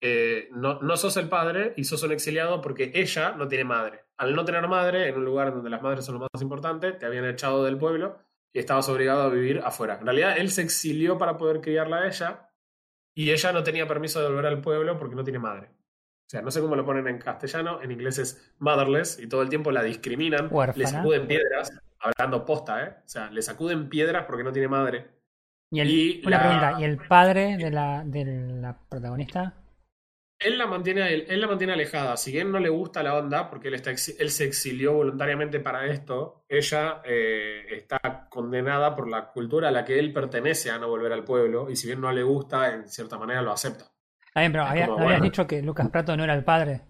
eh, 0.00 0.48
no, 0.50 0.80
no 0.82 0.96
sos 0.96 1.16
el 1.16 1.28
padre 1.28 1.72
y 1.76 1.84
sos 1.84 2.02
un 2.02 2.10
exiliado 2.10 2.60
porque 2.60 2.90
ella 2.94 3.30
no 3.38 3.46
tiene 3.46 3.62
madre. 3.64 4.00
Al 4.16 4.34
no 4.34 4.44
tener 4.44 4.66
madre, 4.66 5.08
en 5.08 5.16
un 5.16 5.24
lugar 5.24 5.54
donde 5.54 5.70
las 5.70 5.82
madres 5.82 6.04
son 6.04 6.16
lo 6.16 6.26
más 6.32 6.42
importante, 6.42 6.92
te 6.92 7.06
habían 7.06 7.24
echado 7.26 7.64
del 7.64 7.78
pueblo 7.78 8.18
y 8.52 8.58
estabas 8.58 8.88
obligado 8.88 9.22
a 9.22 9.28
vivir 9.28 9.60
afuera. 9.64 9.98
En 10.00 10.06
realidad, 10.06 10.36
él 10.36 10.50
se 10.50 10.62
exilió 10.62 11.16
para 11.16 11.36
poder 11.38 11.60
criarla 11.60 11.98
a 11.98 12.08
ella 12.08 12.50
y 13.14 13.30
ella 13.30 13.52
no 13.52 13.62
tenía 13.62 13.86
permiso 13.86 14.20
de 14.20 14.26
volver 14.28 14.46
al 14.46 14.60
pueblo 14.60 14.98
porque 14.98 15.14
no 15.14 15.22
tiene 15.22 15.38
madre. 15.38 15.70
O 16.26 16.30
sea, 16.30 16.42
no 16.42 16.50
sé 16.50 16.60
cómo 16.60 16.74
lo 16.76 16.84
ponen 16.84 17.06
en 17.06 17.18
castellano, 17.18 17.82
en 17.82 17.90
inglés 17.92 18.18
es 18.18 18.54
motherless 18.58 19.18
y 19.20 19.28
todo 19.28 19.42
el 19.42 19.48
tiempo 19.50 19.70
la 19.70 19.82
discriminan, 19.82 20.48
le 20.48 20.54
Huérfana. 20.54 20.86
sacuden 20.88 21.26
piedras, 21.26 21.72
hablando 21.98 22.44
posta, 22.44 22.84
¿eh? 22.84 22.96
O 23.04 23.08
sea, 23.08 23.30
le 23.30 23.42
sacuden 23.42 23.88
piedras 23.88 24.24
porque 24.26 24.42
no 24.44 24.52
tiene 24.52 24.68
madre. 24.68 25.10
Y, 25.70 25.80
el- 25.80 25.90
y 25.90 26.22
una 26.26 26.36
la- 26.36 26.42
pregunta, 26.42 26.80
¿y 26.80 26.84
el 26.84 26.96
padre 26.98 27.56
de 27.58 27.70
la, 27.70 28.02
de 28.04 28.24
la 28.24 28.78
protagonista? 28.88 29.54
Él 30.38 30.58
la, 30.58 30.66
mantiene, 30.66 31.12
él, 31.14 31.24
él 31.28 31.40
la 31.40 31.46
mantiene 31.46 31.72
alejada. 31.72 32.16
Si 32.16 32.32
bien 32.32 32.50
no 32.52 32.58
le 32.58 32.68
gusta 32.68 33.02
la 33.02 33.16
onda, 33.16 33.48
porque 33.48 33.68
él, 33.68 33.74
está 33.74 33.90
él 33.92 34.30
se 34.30 34.44
exilió 34.44 34.92
voluntariamente 34.92 35.60
para 35.60 35.86
esto, 35.86 36.44
ella 36.48 37.00
eh, 37.04 37.64
está 37.70 38.28
condenada 38.28 38.94
por 38.94 39.08
la 39.08 39.30
cultura 39.30 39.68
a 39.68 39.70
la 39.70 39.84
que 39.84 39.98
él 39.98 40.12
pertenece 40.12 40.70
a 40.70 40.78
no 40.78 40.88
volver 40.88 41.12
al 41.12 41.24
pueblo. 41.24 41.70
Y 41.70 41.76
si 41.76 41.86
bien 41.86 42.00
no 42.00 42.12
le 42.12 42.22
gusta, 42.24 42.74
en 42.74 42.88
cierta 42.88 43.16
manera 43.18 43.40
lo 43.42 43.52
acepta. 43.52 43.86
Bien, 44.34 44.52
pero 44.52 44.64
Es 44.64 44.70
había- 44.70 44.86
como, 44.86 44.98
¿no 44.98 45.04
habías 45.04 45.18
bueno. 45.20 45.30
dicho 45.30 45.46
que 45.46 45.62
Lucas 45.62 45.88
Prato 45.90 46.16
no 46.16 46.24
era 46.24 46.34
el 46.34 46.44
padre. 46.44 46.80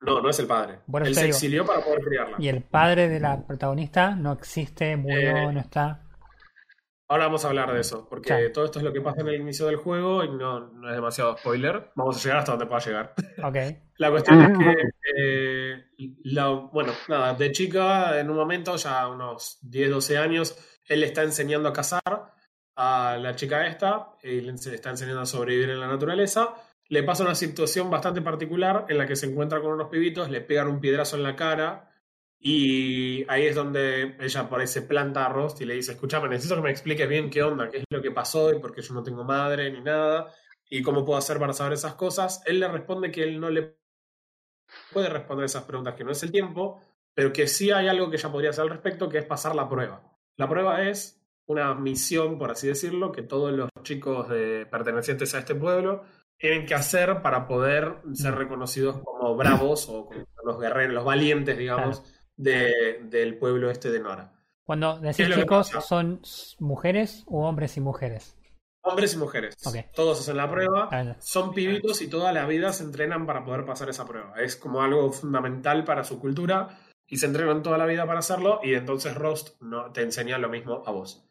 No, 0.00 0.20
no 0.20 0.28
es 0.30 0.38
el 0.38 0.46
padre. 0.46 0.80
Él 1.04 1.14
se 1.14 1.22
digo. 1.22 1.34
exilió 1.34 1.66
para 1.66 1.80
poder 1.80 2.00
criarla. 2.00 2.36
Y 2.38 2.48
el 2.48 2.62
padre 2.62 3.08
de 3.08 3.18
la 3.18 3.44
protagonista 3.46 4.14
no 4.14 4.32
existe, 4.32 4.96
murió, 4.96 5.36
Eh, 5.36 5.52
no 5.52 5.60
está. 5.60 6.02
Ahora 7.08 7.24
vamos 7.26 7.44
a 7.44 7.48
hablar 7.48 7.72
de 7.72 7.80
eso, 7.80 8.06
porque 8.08 8.50
todo 8.50 8.64
esto 8.64 8.80
es 8.80 8.84
lo 8.84 8.92
que 8.92 9.00
pasa 9.00 9.20
en 9.20 9.28
el 9.28 9.40
inicio 9.40 9.66
del 9.66 9.76
juego 9.76 10.24
y 10.24 10.28
no, 10.30 10.60
no 10.72 10.88
es 10.88 10.94
demasiado 10.96 11.36
spoiler. 11.38 11.90
Vamos 11.94 12.16
a 12.16 12.20
llegar 12.22 12.38
hasta 12.38 12.52
donde 12.52 12.66
pueda 12.66 12.80
llegar. 12.80 13.14
La 13.98 14.10
cuestión 14.10 14.42
es 14.42 14.58
que, 14.58 14.74
eh, 15.16 15.84
la- 16.24 16.48
bueno, 16.48 16.92
nada, 17.08 17.34
de 17.34 17.52
chica, 17.52 18.18
en 18.20 18.28
un 18.28 18.36
momento, 18.36 18.76
ya 18.76 19.08
unos 19.08 19.58
10, 19.62 19.88
12 19.90 20.18
años, 20.18 20.58
él 20.88 21.00
le 21.00 21.06
está 21.06 21.22
enseñando 21.22 21.68
a 21.68 21.72
cazar 21.72 22.02
a 22.76 23.16
la 23.20 23.34
chica 23.34 23.66
esta, 23.66 24.16
y 24.22 24.40
le 24.40 24.52
está 24.52 24.90
enseñando 24.90 25.22
a 25.22 25.26
sobrevivir 25.26 25.70
en 25.70 25.80
la 25.80 25.88
naturaleza. 25.88 26.54
Le 26.88 27.02
pasa 27.02 27.24
una 27.24 27.34
situación 27.34 27.90
bastante 27.90 28.22
particular 28.22 28.86
en 28.88 28.98
la 28.98 29.06
que 29.06 29.16
se 29.16 29.26
encuentra 29.26 29.60
con 29.60 29.72
unos 29.72 29.88
pibitos, 29.88 30.30
le 30.30 30.40
pegan 30.40 30.68
un 30.68 30.80
piedrazo 30.80 31.16
en 31.16 31.22
la 31.22 31.34
cara, 31.34 31.90
y 32.38 33.24
ahí 33.28 33.46
es 33.46 33.54
donde 33.54 34.16
ella 34.20 34.48
por 34.48 34.60
ahí 34.60 34.66
se 34.66 34.82
planta 34.82 35.26
a 35.26 35.48
y 35.58 35.64
le 35.64 35.74
dice, 35.74 35.92
escúchame, 35.92 36.28
necesito 36.28 36.56
que 36.56 36.62
me 36.62 36.70
expliques 36.70 37.08
bien 37.08 37.30
qué 37.30 37.42
onda, 37.42 37.68
qué 37.70 37.78
es 37.78 37.84
lo 37.90 38.02
que 38.02 38.10
pasó 38.10 38.52
y 38.52 38.60
por 38.60 38.72
qué 38.72 38.82
yo 38.82 38.94
no 38.94 39.02
tengo 39.02 39.24
madre 39.24 39.70
ni 39.72 39.80
nada, 39.80 40.32
y 40.68 40.82
cómo 40.82 41.04
puedo 41.04 41.18
hacer 41.18 41.38
para 41.38 41.54
saber 41.54 41.72
esas 41.72 41.94
cosas. 41.94 42.42
Él 42.46 42.60
le 42.60 42.68
responde 42.68 43.10
que 43.10 43.22
él 43.22 43.40
no 43.40 43.50
le 43.50 43.78
puede 44.92 45.08
responder 45.08 45.46
esas 45.46 45.64
preguntas, 45.64 45.94
que 45.94 46.04
no 46.04 46.12
es 46.12 46.22
el 46.22 46.30
tiempo, 46.30 46.80
pero 47.14 47.32
que 47.32 47.48
sí 47.48 47.70
hay 47.70 47.88
algo 47.88 48.10
que 48.10 48.16
ella 48.16 48.30
podría 48.30 48.50
hacer 48.50 48.62
al 48.62 48.70
respecto, 48.70 49.08
que 49.08 49.18
es 49.18 49.24
pasar 49.24 49.54
la 49.54 49.68
prueba. 49.68 50.02
La 50.36 50.48
prueba 50.48 50.86
es 50.86 51.25
una 51.46 51.74
misión, 51.74 52.38
por 52.38 52.50
así 52.50 52.66
decirlo, 52.68 53.12
que 53.12 53.22
todos 53.22 53.52
los 53.52 53.70
chicos 53.82 54.28
de, 54.28 54.66
pertenecientes 54.66 55.34
a 55.34 55.38
este 55.38 55.54
pueblo 55.54 56.02
tienen 56.38 56.66
que 56.66 56.74
hacer 56.74 57.22
para 57.22 57.46
poder 57.46 57.96
ser 58.12 58.34
reconocidos 58.34 59.00
como 59.02 59.36
bravos 59.36 59.88
o 59.88 60.06
como 60.06 60.26
los 60.44 60.60
guerreros, 60.60 60.94
los 60.94 61.04
valientes, 61.04 61.56
digamos, 61.56 62.02
de- 62.36 63.00
del 63.04 63.38
pueblo 63.38 63.70
este 63.70 63.90
de 63.90 64.00
Nora. 64.00 64.32
Cuando 64.64 65.00
¿Qué 65.00 65.06
decís 65.06 65.34
chicos? 65.34 65.68
¿son 65.86 66.20
mujeres 66.58 67.24
u 67.26 67.42
hombres 67.42 67.76
y 67.76 67.80
mujeres? 67.80 68.36
Hombres 68.82 69.14
y 69.14 69.16
mujeres. 69.16 69.56
Todos 69.94 70.20
hacen 70.20 70.36
la 70.36 70.50
prueba. 70.50 70.88
Ah. 70.92 71.16
Son 71.20 71.52
pibitos 71.52 72.02
y 72.02 72.08
toda 72.08 72.32
la 72.32 72.46
vida 72.46 72.72
se 72.72 72.84
entrenan 72.84 73.26
para 73.26 73.44
poder 73.44 73.64
pasar 73.64 73.88
esa 73.88 74.06
prueba. 74.06 74.34
Es 74.40 74.56
como 74.56 74.82
algo 74.82 75.10
fundamental 75.12 75.84
para 75.84 76.04
su 76.04 76.20
cultura 76.20 76.78
y 77.06 77.16
se 77.16 77.26
entrenan 77.26 77.62
toda 77.62 77.78
la 77.78 77.86
vida 77.86 78.06
para 78.06 78.20
hacerlo 78.20 78.60
y 78.62 78.74
entonces 78.74 79.14
Rost 79.14 79.60
no, 79.60 79.92
te 79.92 80.02
enseña 80.02 80.38
lo 80.38 80.48
mismo 80.48 80.82
a 80.86 80.90
vos. 80.90 81.25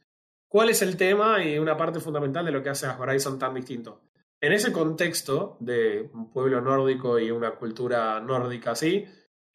¿Cuál 0.56 0.70
es 0.70 0.82
el 0.82 0.96
tema 0.96 1.44
y 1.44 1.60
una 1.60 1.76
parte 1.76 2.00
fundamental 2.00 2.46
de 2.46 2.52
lo 2.54 2.64
que 2.64 2.70
hace 2.70 2.86
a 2.86 2.98
Horizon 2.98 3.38
tan 3.38 3.54
distinto? 3.54 4.04
En 4.40 4.54
ese 4.54 4.72
contexto 4.72 5.58
de 5.60 6.10
un 6.14 6.32
pueblo 6.32 6.62
nórdico 6.62 7.20
y 7.20 7.30
una 7.30 7.52
cultura 7.56 8.22
nórdica 8.22 8.72
así, 8.72 9.06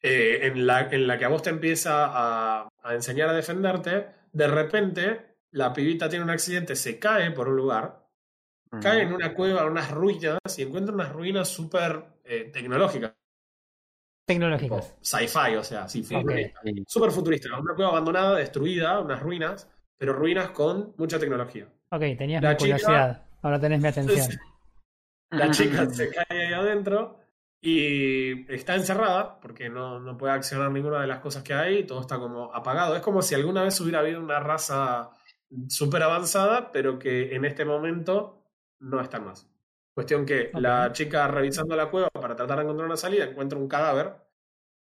eh, 0.02 0.40
en, 0.42 0.66
la, 0.66 0.90
en 0.90 1.06
la 1.06 1.16
que 1.16 1.24
a 1.24 1.28
vos 1.28 1.40
te 1.40 1.48
empieza 1.48 2.04
a, 2.04 2.68
a 2.82 2.94
enseñar 2.94 3.30
a 3.30 3.32
defenderte, 3.32 4.08
de 4.30 4.46
repente 4.46 5.36
la 5.52 5.72
pibita 5.72 6.06
tiene 6.10 6.22
un 6.22 6.30
accidente, 6.30 6.76
se 6.76 6.98
cae 6.98 7.30
por 7.30 7.48
un 7.48 7.56
lugar, 7.56 8.06
cae 8.82 9.00
en 9.00 9.14
una 9.14 9.32
cueva, 9.32 9.62
en 9.62 9.68
unas 9.68 9.90
ruinas 9.90 10.38
y 10.58 10.62
encuentra 10.64 10.94
unas 10.94 11.14
ruinas 11.14 11.48
súper 11.48 12.04
eh, 12.24 12.50
tecnológicas, 12.52 13.14
Tecnológicas. 14.26 14.98
sci-fi, 15.00 15.56
o 15.56 15.64
sea, 15.64 15.88
sí, 15.88 16.02
futurista. 16.02 16.60
Súper 16.86 17.10
futurista, 17.10 17.58
una 17.58 17.74
cueva 17.74 17.92
abandonada, 17.92 18.36
destruida, 18.36 19.00
unas 19.00 19.22
ruinas, 19.22 19.66
pero 20.00 20.14
ruinas 20.14 20.48
con 20.50 20.94
mucha 20.96 21.18
tecnología. 21.18 21.66
Ok, 21.90 22.00
tenías 22.16 22.42
La 22.42 22.50
mi 22.52 22.56
chica- 22.56 22.76
curiosidad. 22.78 23.22
Ahora 23.42 23.60
tenés 23.60 23.80
mi 23.82 23.88
atención. 23.88 24.28
La 25.30 25.50
chica 25.50 25.84
se 25.90 26.08
cae 26.10 26.46
ahí 26.46 26.52
adentro 26.54 27.18
y 27.60 28.50
está 28.52 28.74
encerrada 28.76 29.38
porque 29.40 29.68
no, 29.68 30.00
no 30.00 30.16
puede 30.16 30.32
accionar 30.32 30.70
ninguna 30.70 31.02
de 31.02 31.06
las 31.06 31.18
cosas 31.20 31.42
que 31.42 31.52
hay, 31.52 31.84
todo 31.84 32.00
está 32.00 32.18
como 32.18 32.52
apagado. 32.54 32.96
Es 32.96 33.02
como 33.02 33.20
si 33.20 33.34
alguna 33.34 33.62
vez 33.62 33.78
hubiera 33.80 33.98
habido 34.00 34.20
una 34.20 34.40
raza 34.40 35.10
súper 35.68 36.02
avanzada, 36.02 36.72
pero 36.72 36.98
que 36.98 37.34
en 37.34 37.44
este 37.44 37.66
momento 37.66 38.42
no 38.78 39.00
está 39.02 39.20
más. 39.20 39.46
Cuestión 39.94 40.24
que 40.24 40.50
la 40.54 40.92
chica 40.92 41.28
revisando 41.28 41.76
la 41.76 41.90
cueva 41.90 42.08
para 42.08 42.34
tratar 42.34 42.56
de 42.56 42.62
encontrar 42.64 42.86
una 42.86 42.96
salida 42.96 43.24
encuentra 43.26 43.58
un 43.58 43.68
cadáver 43.68 44.14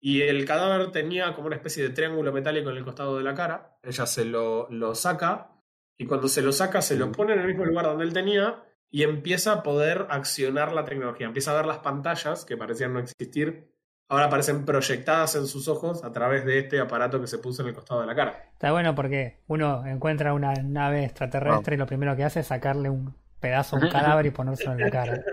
y 0.01 0.21
el 0.21 0.45
cadáver 0.45 0.91
tenía 0.91 1.33
como 1.33 1.47
una 1.47 1.57
especie 1.57 1.83
de 1.83 1.89
triángulo 1.89 2.31
metálico 2.31 2.69
en 2.69 2.77
el 2.77 2.85
costado 2.85 3.17
de 3.17 3.23
la 3.23 3.33
cara. 3.33 3.77
Ella 3.83 4.05
se 4.05 4.25
lo, 4.25 4.69
lo 4.69 4.95
saca 4.95 5.51
y 5.97 6.05
cuando 6.05 6.27
se 6.27 6.41
lo 6.41 6.51
saca 6.51 6.81
se 6.81 6.95
lo 6.95 7.11
pone 7.11 7.33
en 7.33 7.39
el 7.39 7.47
mismo 7.47 7.65
lugar 7.65 7.85
donde 7.85 8.05
él 8.05 8.13
tenía 8.13 8.63
y 8.89 9.03
empieza 9.03 9.53
a 9.53 9.63
poder 9.63 10.07
accionar 10.09 10.71
la 10.71 10.85
tecnología. 10.85 11.27
Empieza 11.27 11.51
a 11.51 11.55
ver 11.55 11.65
las 11.65 11.79
pantallas 11.79 12.45
que 12.45 12.57
parecían 12.57 12.93
no 12.93 12.99
existir. 12.99 13.69
Ahora 14.07 14.25
aparecen 14.25 14.65
proyectadas 14.65 15.35
en 15.35 15.45
sus 15.45 15.67
ojos 15.67 16.03
a 16.03 16.11
través 16.11 16.43
de 16.43 16.59
este 16.59 16.79
aparato 16.79 17.21
que 17.21 17.27
se 17.27 17.37
puso 17.37 17.61
en 17.61 17.67
el 17.67 17.75
costado 17.75 18.01
de 18.01 18.07
la 18.07 18.15
cara. 18.15 18.49
Está 18.53 18.71
bueno 18.71 18.95
porque 18.95 19.41
uno 19.47 19.85
encuentra 19.85 20.33
una 20.33 20.53
nave 20.53 21.05
extraterrestre 21.05 21.75
y 21.75 21.77
lo 21.77 21.85
primero 21.85 22.15
que 22.15 22.23
hace 22.23 22.39
es 22.39 22.47
sacarle 22.47 22.89
un 22.89 23.13
pedazo 23.39 23.75
a 23.75 23.79
un 23.79 23.89
cadáver 23.91 24.25
y 24.25 24.31
ponérselo 24.31 24.71
en 24.71 24.79
la 24.79 24.89
cara. 24.89 25.23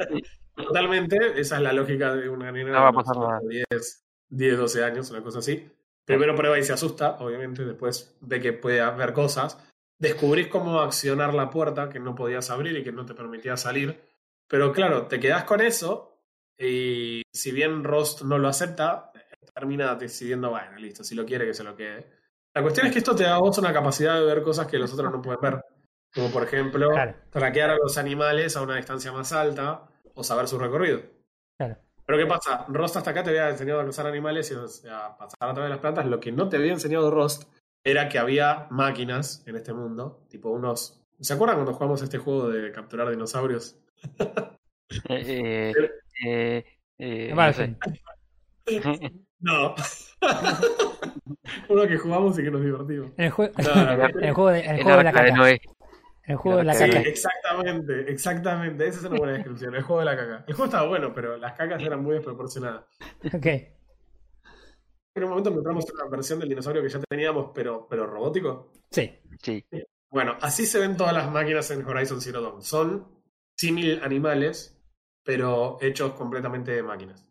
Totalmente, 0.54 1.40
esa 1.40 1.56
es 1.56 1.62
la 1.62 1.72
lógica 1.72 2.14
de 2.14 2.28
una 2.28 2.52
nena 2.52 2.72
No 2.72 2.80
va 2.82 2.88
a 2.88 2.92
pasar 2.92 3.16
nada. 3.16 3.40
10, 3.48 4.05
10, 4.28 4.58
12 4.58 4.84
años, 4.84 5.10
una 5.10 5.22
cosa 5.22 5.38
así. 5.40 5.70
Primero 6.04 6.34
prueba 6.36 6.58
y 6.58 6.62
se 6.62 6.72
asusta, 6.72 7.16
obviamente, 7.18 7.64
después 7.64 8.16
ve 8.20 8.40
que 8.40 8.52
puede 8.52 8.80
haber 8.80 9.12
cosas. 9.12 9.58
Descubrís 9.98 10.48
cómo 10.48 10.80
accionar 10.80 11.34
la 11.34 11.50
puerta 11.50 11.88
que 11.88 11.98
no 11.98 12.14
podías 12.14 12.50
abrir 12.50 12.76
y 12.76 12.84
que 12.84 12.92
no 12.92 13.06
te 13.06 13.14
permitía 13.14 13.56
salir. 13.56 14.00
Pero 14.48 14.72
claro, 14.72 15.06
te 15.06 15.18
quedás 15.18 15.44
con 15.44 15.60
eso 15.60 16.20
y 16.58 17.22
si 17.32 17.50
bien 17.50 17.82
Rost 17.82 18.22
no 18.22 18.38
lo 18.38 18.48
acepta, 18.48 19.10
termina 19.54 19.94
decidiendo, 19.94 20.50
bueno, 20.50 20.76
listo, 20.78 21.02
si 21.02 21.14
lo 21.14 21.24
quiere 21.24 21.46
que 21.46 21.54
se 21.54 21.64
lo 21.64 21.74
quede. 21.74 22.06
La 22.54 22.62
cuestión 22.62 22.86
es 22.86 22.92
que 22.92 22.98
esto 22.98 23.16
te 23.16 23.24
da 23.24 23.34
a 23.36 23.38
vos 23.38 23.58
una 23.58 23.72
capacidad 23.72 24.14
de 24.14 24.24
ver 24.24 24.42
cosas 24.42 24.66
que 24.66 24.78
los 24.78 24.92
otros 24.92 25.10
no 25.10 25.20
pueden 25.20 25.40
ver. 25.40 25.62
Como 26.14 26.30
por 26.30 26.44
ejemplo, 26.44 26.90
Claro. 26.90 27.14
traquear 27.30 27.70
a 27.70 27.76
los 27.76 27.98
animales 27.98 28.56
a 28.56 28.62
una 28.62 28.76
distancia 28.76 29.12
más 29.12 29.32
alta 29.32 29.88
o 30.14 30.22
saber 30.22 30.46
su 30.46 30.58
recorrido. 30.58 31.02
Claro. 31.58 31.78
Pero 32.06 32.18
¿qué 32.18 32.26
pasa? 32.26 32.64
Rost 32.68 32.96
hasta 32.96 33.10
acá 33.10 33.22
te 33.24 33.30
había 33.30 33.50
enseñado 33.50 33.80
a 33.80 33.84
cazar 33.84 34.06
animales 34.06 34.50
y 34.50 34.54
o 34.54 34.68
sea, 34.68 35.06
a 35.06 35.16
pasar 35.18 35.36
a 35.50 35.52
través 35.54 35.64
de 35.64 35.70
las 35.70 35.78
plantas. 35.80 36.06
Lo 36.06 36.20
que 36.20 36.30
no 36.32 36.48
te 36.48 36.56
había 36.56 36.72
enseñado 36.72 37.10
Rost 37.10 37.44
era 37.84 38.08
que 38.08 38.18
había 38.18 38.66
máquinas 38.70 39.42
en 39.46 39.56
este 39.56 39.72
mundo, 39.72 40.24
tipo 40.28 40.50
unos 40.50 41.02
¿Se 41.20 41.32
acuerdan 41.32 41.56
cuando 41.56 41.72
jugamos 41.72 42.02
este 42.02 42.18
juego 42.18 42.48
de 42.50 42.70
capturar 42.72 43.10
dinosaurios? 43.10 43.76
Eh, 45.08 45.72
eh, 46.24 46.64
eh, 46.98 47.26
no 47.30 47.34
Margen. 47.36 47.76
sé. 47.84 49.12
No. 49.40 49.74
Uno 51.68 51.86
que 51.88 51.98
jugamos 51.98 52.38
y 52.38 52.44
que 52.44 52.50
nos 52.52 52.62
divertimos. 52.62 53.10
El, 53.16 53.32
jue- 53.32 53.52
No, 53.58 53.74
no, 53.84 53.96
no. 53.96 54.04
el 54.20 54.32
juego 54.32 54.50
de, 54.50 54.60
el 54.60 54.76
El 54.76 54.82
juego 54.84 54.98
de 54.98 55.04
la 55.04 55.12
caca. 55.12 55.34
Noé. 55.34 55.60
El 56.26 56.36
juego 56.36 56.58
de 56.58 56.64
la 56.64 56.74
Sí, 56.74 56.84
Sí, 56.84 56.90
caca. 56.90 57.08
exactamente, 57.08 58.12
exactamente. 58.12 58.86
Esa 58.88 58.98
es 59.00 59.04
una 59.06 59.18
buena 59.18 59.32
descripción. 59.34 59.74
El 59.74 59.82
juego 59.82 60.00
de 60.00 60.06
la 60.06 60.16
caca. 60.16 60.44
El 60.46 60.54
juego 60.54 60.64
estaba 60.64 60.88
bueno, 60.88 61.12
pero 61.14 61.36
las 61.36 61.52
cacas 61.54 61.80
eran 61.82 62.02
muy 62.02 62.14
desproporcionadas. 62.14 62.84
Ok. 63.32 63.46
En 65.14 65.24
un 65.24 65.30
momento 65.30 65.50
encontramos 65.50 65.84
una 65.92 66.04
versión 66.10 66.38
del 66.40 66.48
dinosaurio 66.48 66.82
que 66.82 66.88
ya 66.88 67.00
teníamos, 67.08 67.50
pero, 67.54 67.86
pero 67.88 68.06
robótico. 68.06 68.72
Sí. 68.90 69.18
Sí. 69.40 69.64
Bueno, 70.10 70.36
así 70.40 70.66
se 70.66 70.78
ven 70.78 70.96
todas 70.96 71.12
las 71.14 71.30
máquinas 71.30 71.70
en 71.70 71.84
Horizon 71.86 72.20
Zero 72.20 72.42
Dawn. 72.42 72.62
Son 72.62 73.06
símil 73.56 74.00
animales, 74.02 74.78
pero 75.24 75.78
hechos 75.80 76.12
completamente 76.12 76.72
de 76.72 76.82
máquinas. 76.82 77.28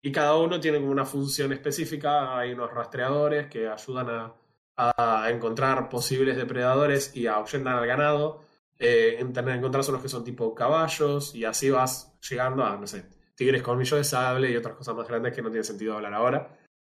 Y 0.00 0.12
cada 0.12 0.36
uno 0.36 0.60
tiene 0.60 0.78
como 0.78 0.92
una 0.92 1.04
función 1.04 1.52
específica. 1.52 2.38
Hay 2.38 2.52
unos 2.52 2.72
rastreadores 2.72 3.48
que 3.48 3.66
ayudan 3.68 4.10
a, 4.10 4.34
a 4.78 5.28
encontrar 5.30 5.88
posibles 5.88 6.36
depredadores 6.36 7.14
y 7.16 7.26
ahuyentan 7.26 7.74
al 7.74 7.86
ganado. 7.86 8.42
Eh, 8.78 9.16
en- 9.18 9.36
encontrás 9.48 9.88
unos 9.88 10.00
que 10.02 10.08
son 10.08 10.22
tipo 10.24 10.54
caballos 10.54 11.34
y 11.34 11.44
así 11.44 11.68
vas 11.68 12.16
llegando 12.28 12.64
a, 12.64 12.76
no 12.76 12.86
sé, 12.86 13.04
tigres 13.34 13.62
colmillo 13.62 13.96
de 13.96 14.04
sable 14.04 14.50
y 14.50 14.56
otras 14.56 14.76
cosas 14.76 14.94
más 14.94 15.08
grandes 15.08 15.34
que 15.34 15.42
no 15.42 15.50
tiene 15.50 15.64
sentido 15.64 15.96
hablar 15.96 16.14
ahora. 16.14 16.56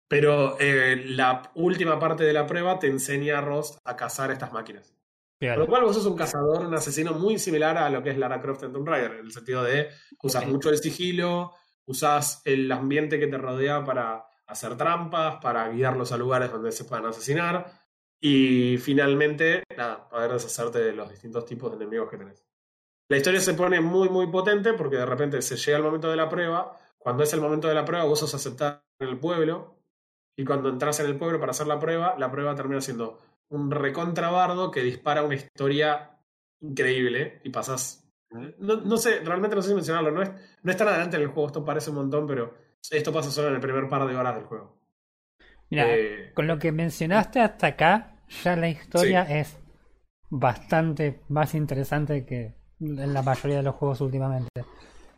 Pero 0.09 0.57
eh, 0.61 1.05
la 1.07 1.51
última 1.55 1.99
parte 1.99 2.25
de 2.25 2.33
la 2.33 2.47
prueba 2.47 2.79
te 2.79 2.89
enseña 2.89 3.39
a 3.39 3.41
Rost 3.41 3.79
a 3.85 3.97
cazar 3.97 4.31
estas 4.31 4.53
máquinas. 4.53 4.95
Con 5.55 5.61
lo 5.61 5.67
cual 5.69 5.85
vos 5.85 5.95
sos 5.97 6.05
un 6.05 6.17
cazador, 6.19 6.67
un 6.67 6.75
asesino 6.75 7.15
muy 7.15 7.39
similar 7.39 7.79
a 7.79 7.89
lo 7.89 8.03
que 8.03 8.11
es 8.11 8.19
Lara 8.19 8.43
Croft 8.43 8.65
en 8.65 8.73
Tomb 8.75 8.87
Raider, 8.87 9.13
en 9.13 9.25
el 9.27 9.33
sentido 9.33 9.63
de 9.63 9.89
usas 10.23 10.47
mucho 10.47 10.69
el 10.69 10.77
sigilo, 10.79 11.55
usas 11.87 12.43
el 12.45 12.71
ambiente 12.71 13.19
que 13.19 13.27
te 13.27 13.39
rodea 13.39 13.83
para 13.85 14.25
hacer 14.51 14.77
trampas, 14.77 15.37
para 15.43 15.69
guiarlos 15.69 16.13
a 16.13 16.17
lugares 16.17 16.51
donde 16.51 16.73
se 16.73 16.85
puedan 16.85 17.07
asesinar 17.07 17.81
y 18.21 18.77
finalmente, 18.77 19.65
nada, 19.77 20.07
poder 20.09 20.33
deshacerte 20.33 20.79
de 20.79 20.93
los 20.93 21.09
distintos 21.09 21.47
tipos 21.47 21.71
de 21.71 21.77
enemigos 21.77 22.11
que 22.11 22.19
tenés. 22.19 22.45
La 23.09 23.17
historia 23.17 23.41
se 23.41 23.55
pone 23.55 23.81
muy, 23.81 24.11
muy 24.11 24.27
potente 24.27 24.75
porque 24.75 24.97
de 24.97 25.07
repente 25.07 25.41
se 25.41 25.57
llega 25.57 25.79
el 25.79 25.83
momento 25.83 26.11
de 26.11 26.17
la 26.17 26.29
prueba. 26.29 26.77
Cuando 26.99 27.23
es 27.23 27.33
el 27.33 27.41
momento 27.41 27.67
de 27.67 27.75
la 27.75 27.85
prueba, 27.85 28.05
vos 28.05 28.21
sos 28.21 28.35
aceptado 28.35 28.83
en 29.01 29.09
el 29.09 29.19
pueblo. 29.19 29.79
Y 30.37 30.45
cuando 30.45 30.69
entras 30.69 31.01
en 31.01 31.07
el 31.07 31.17
pueblo 31.17 31.41
para 31.41 31.51
hacer 31.51 31.67
la 31.67 31.79
prueba, 31.79 32.15
la 32.19 32.31
prueba 32.31 32.55
termina 32.55 32.81
siendo 32.81 33.19
un 33.49 33.71
recontrabardo 33.71 34.71
que 34.71 34.83
dispara 34.83 35.23
una 35.23 35.35
historia 35.35 36.19
increíble 36.61 37.41
y 37.43 37.51
pasás. 37.51 38.07
No, 38.31 38.77
no 38.77 38.97
sé, 38.97 39.21
realmente 39.25 39.57
no 39.57 39.63
sé 39.63 39.71
si 39.71 39.75
mencionarlo. 39.75 40.13
No 40.13 40.23
es, 40.23 40.31
no 40.63 40.71
es 40.71 40.77
tan 40.77 40.89
adelante 40.89 41.17
en 41.17 41.23
el 41.23 41.29
juego, 41.29 41.49
esto 41.49 41.65
parece 41.65 41.91
un 41.91 41.97
montón, 41.97 42.27
pero 42.27 42.55
esto 42.91 43.13
pasa 43.13 43.31
solo 43.31 43.49
en 43.49 43.55
el 43.55 43.61
primer 43.61 43.89
par 43.89 44.07
de 44.07 44.17
horas 44.17 44.35
del 44.35 44.45
juego. 44.45 44.77
Mira, 45.71 45.85
Eh, 45.89 46.33
con 46.35 46.47
lo 46.47 46.59
que 46.59 46.73
mencionaste 46.73 47.41
hasta 47.41 47.69
acá, 47.69 48.17
ya 48.43 48.57
la 48.57 48.69
historia 48.69 49.23
es 49.23 49.57
bastante 50.31 51.21
más 51.29 51.55
interesante 51.55 52.25
que 52.25 52.55
en 52.81 53.13
la 53.15 53.23
mayoría 53.23 53.59
de 53.59 53.63
los 53.63 53.75
juegos 53.77 54.01
últimamente. 54.01 54.49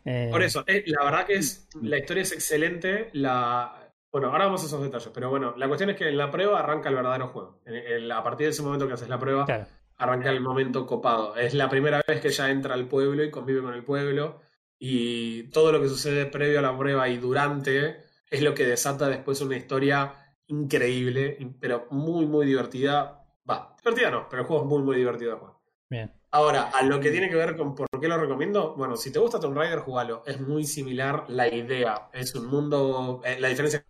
Eh, 0.05 0.27
Por 0.31 0.43
eso, 0.43 0.63
eh, 0.67 0.83
la 0.87 1.03
verdad 1.05 1.25
que 1.25 1.35
es 1.35 1.69
la 1.81 1.97
historia 1.97 2.23
es 2.23 2.31
excelente. 2.33 3.09
La, 3.13 3.89
bueno, 4.11 4.27
ahora 4.31 4.45
vamos 4.45 4.61
a 4.63 4.65
esos 4.67 4.81
detalles, 4.83 5.09
pero 5.13 5.29
bueno, 5.29 5.53
la 5.57 5.67
cuestión 5.67 5.89
es 5.91 5.95
que 5.95 6.09
en 6.09 6.17
la 6.17 6.29
prueba 6.29 6.59
arranca 6.59 6.89
el 6.89 6.95
verdadero 6.95 7.29
juego. 7.29 7.61
En- 7.65 7.75
en- 7.75 8.11
a 8.11 8.21
partir 8.23 8.47
de 8.47 8.51
ese 8.51 8.61
momento 8.63 8.87
que 8.87 8.93
haces 8.93 9.09
la 9.09 9.17
prueba, 9.19 9.45
Claro. 9.45 9.65
arranca 9.97 10.29
el 10.29 10.41
momento 10.41 10.85
copado. 10.85 11.35
Es 11.35 11.53
la 11.53 11.69
primera 11.69 12.01
vez 12.07 12.19
que 12.21 12.29
ya 12.29 12.49
entra 12.51 12.73
al 12.73 12.85
pueblo 12.87 13.23
y 13.23 13.31
convive 13.31 13.61
con 13.61 13.73
el 13.73 13.83
pueblo. 13.83 14.41
Y 14.79 15.43
todo 15.51 15.71
lo 15.71 15.81
que 15.81 15.87
sucede 15.89 16.25
previo 16.25 16.59
a 16.59 16.61
la 16.61 16.77
prueba 16.77 17.07
y 17.09 17.17
durante 17.17 18.03
es 18.29 18.41
lo 18.41 18.53
que 18.53 18.65
desata 18.65 19.07
después 19.07 19.39
una 19.41 19.55
historia 19.55 20.13
increíble, 20.47 21.37
pero 21.59 21.87
muy, 21.91 22.25
muy 22.25 22.45
divertida. 22.45 23.23
Va, 23.49 23.75
divertida 23.83 24.11
no, 24.11 24.27
pero 24.29 24.41
el 24.41 24.47
juego 24.47 24.63
es 24.63 24.69
muy, 24.69 24.81
muy 24.83 24.95
divertido 24.97 25.31
de 25.33 25.37
jugar. 25.37 25.53
Bien. 25.89 26.11
Ahora, 26.31 26.69
a 26.73 26.81
lo 26.81 26.99
que 26.99 27.11
tiene 27.11 27.29
que 27.29 27.35
ver 27.35 27.55
con 27.55 27.75
por 27.75 27.87
qué 28.01 28.07
lo 28.07 28.17
recomiendo, 28.17 28.73
bueno, 28.75 28.97
si 28.97 29.11
te 29.11 29.19
gusta 29.19 29.39
Tomb 29.39 29.55
Raider, 29.55 29.79
jugalo. 29.79 30.23
Es 30.25 30.41
muy 30.41 30.65
similar 30.65 31.25
la 31.29 31.47
idea. 31.47 32.09
Es 32.11 32.33
un 32.33 32.47
mundo. 32.47 33.21
eh, 33.23 33.39
la 33.39 33.49
diferencia 33.49 33.77
es 33.79 33.85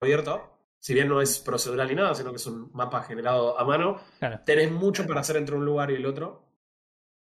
abierto. 0.00 0.50
Si 0.78 0.92
bien 0.92 1.08
no 1.08 1.22
es 1.22 1.38
procedural 1.38 1.88
ni 1.88 1.94
nada, 1.94 2.14
sino 2.14 2.30
que 2.30 2.36
es 2.36 2.46
un 2.46 2.70
mapa 2.74 3.02
generado 3.02 3.58
a 3.58 3.64
mano, 3.64 3.96
Claro. 4.18 4.40
tenés 4.44 4.70
mucho 4.70 5.06
para 5.06 5.20
hacer 5.20 5.36
entre 5.38 5.54
un 5.56 5.64
lugar 5.64 5.90
y 5.90 5.94
el 5.94 6.04
otro. 6.04 6.43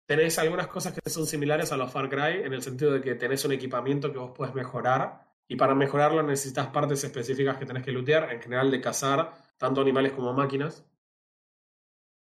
Tenés 0.06 0.38
algunas 0.40 0.68
cosas 0.68 0.94
que 0.94 1.10
son 1.10 1.26
similares 1.26 1.72
a 1.72 1.78
los 1.78 1.92
Far 1.92 2.10
Cry, 2.10 2.44
en 2.44 2.54
el 2.54 2.62
sentido 2.62 2.92
de 2.92 3.02
que 3.02 3.16
tenés 3.16 3.46
un 3.46 3.54
equipamiento 3.54 4.12
que 4.12 4.20
vos 4.20 4.32
puedes 4.36 4.54
mejorar, 4.54 5.28
y 5.48 5.56
para 5.56 5.76
mejorarlo 5.76 6.24
necesitas 6.24 6.68
partes 6.68 7.04
específicas 7.04 7.58
que 7.58 7.66
tenés 7.66 7.84
que 7.84 7.92
lootear, 7.92 8.32
en 8.32 8.42
general 8.42 8.72
de 8.72 8.82
cazar 8.82 9.34
tanto 9.58 9.82
animales 9.82 10.12
como 10.14 10.34
máquinas. 10.34 10.86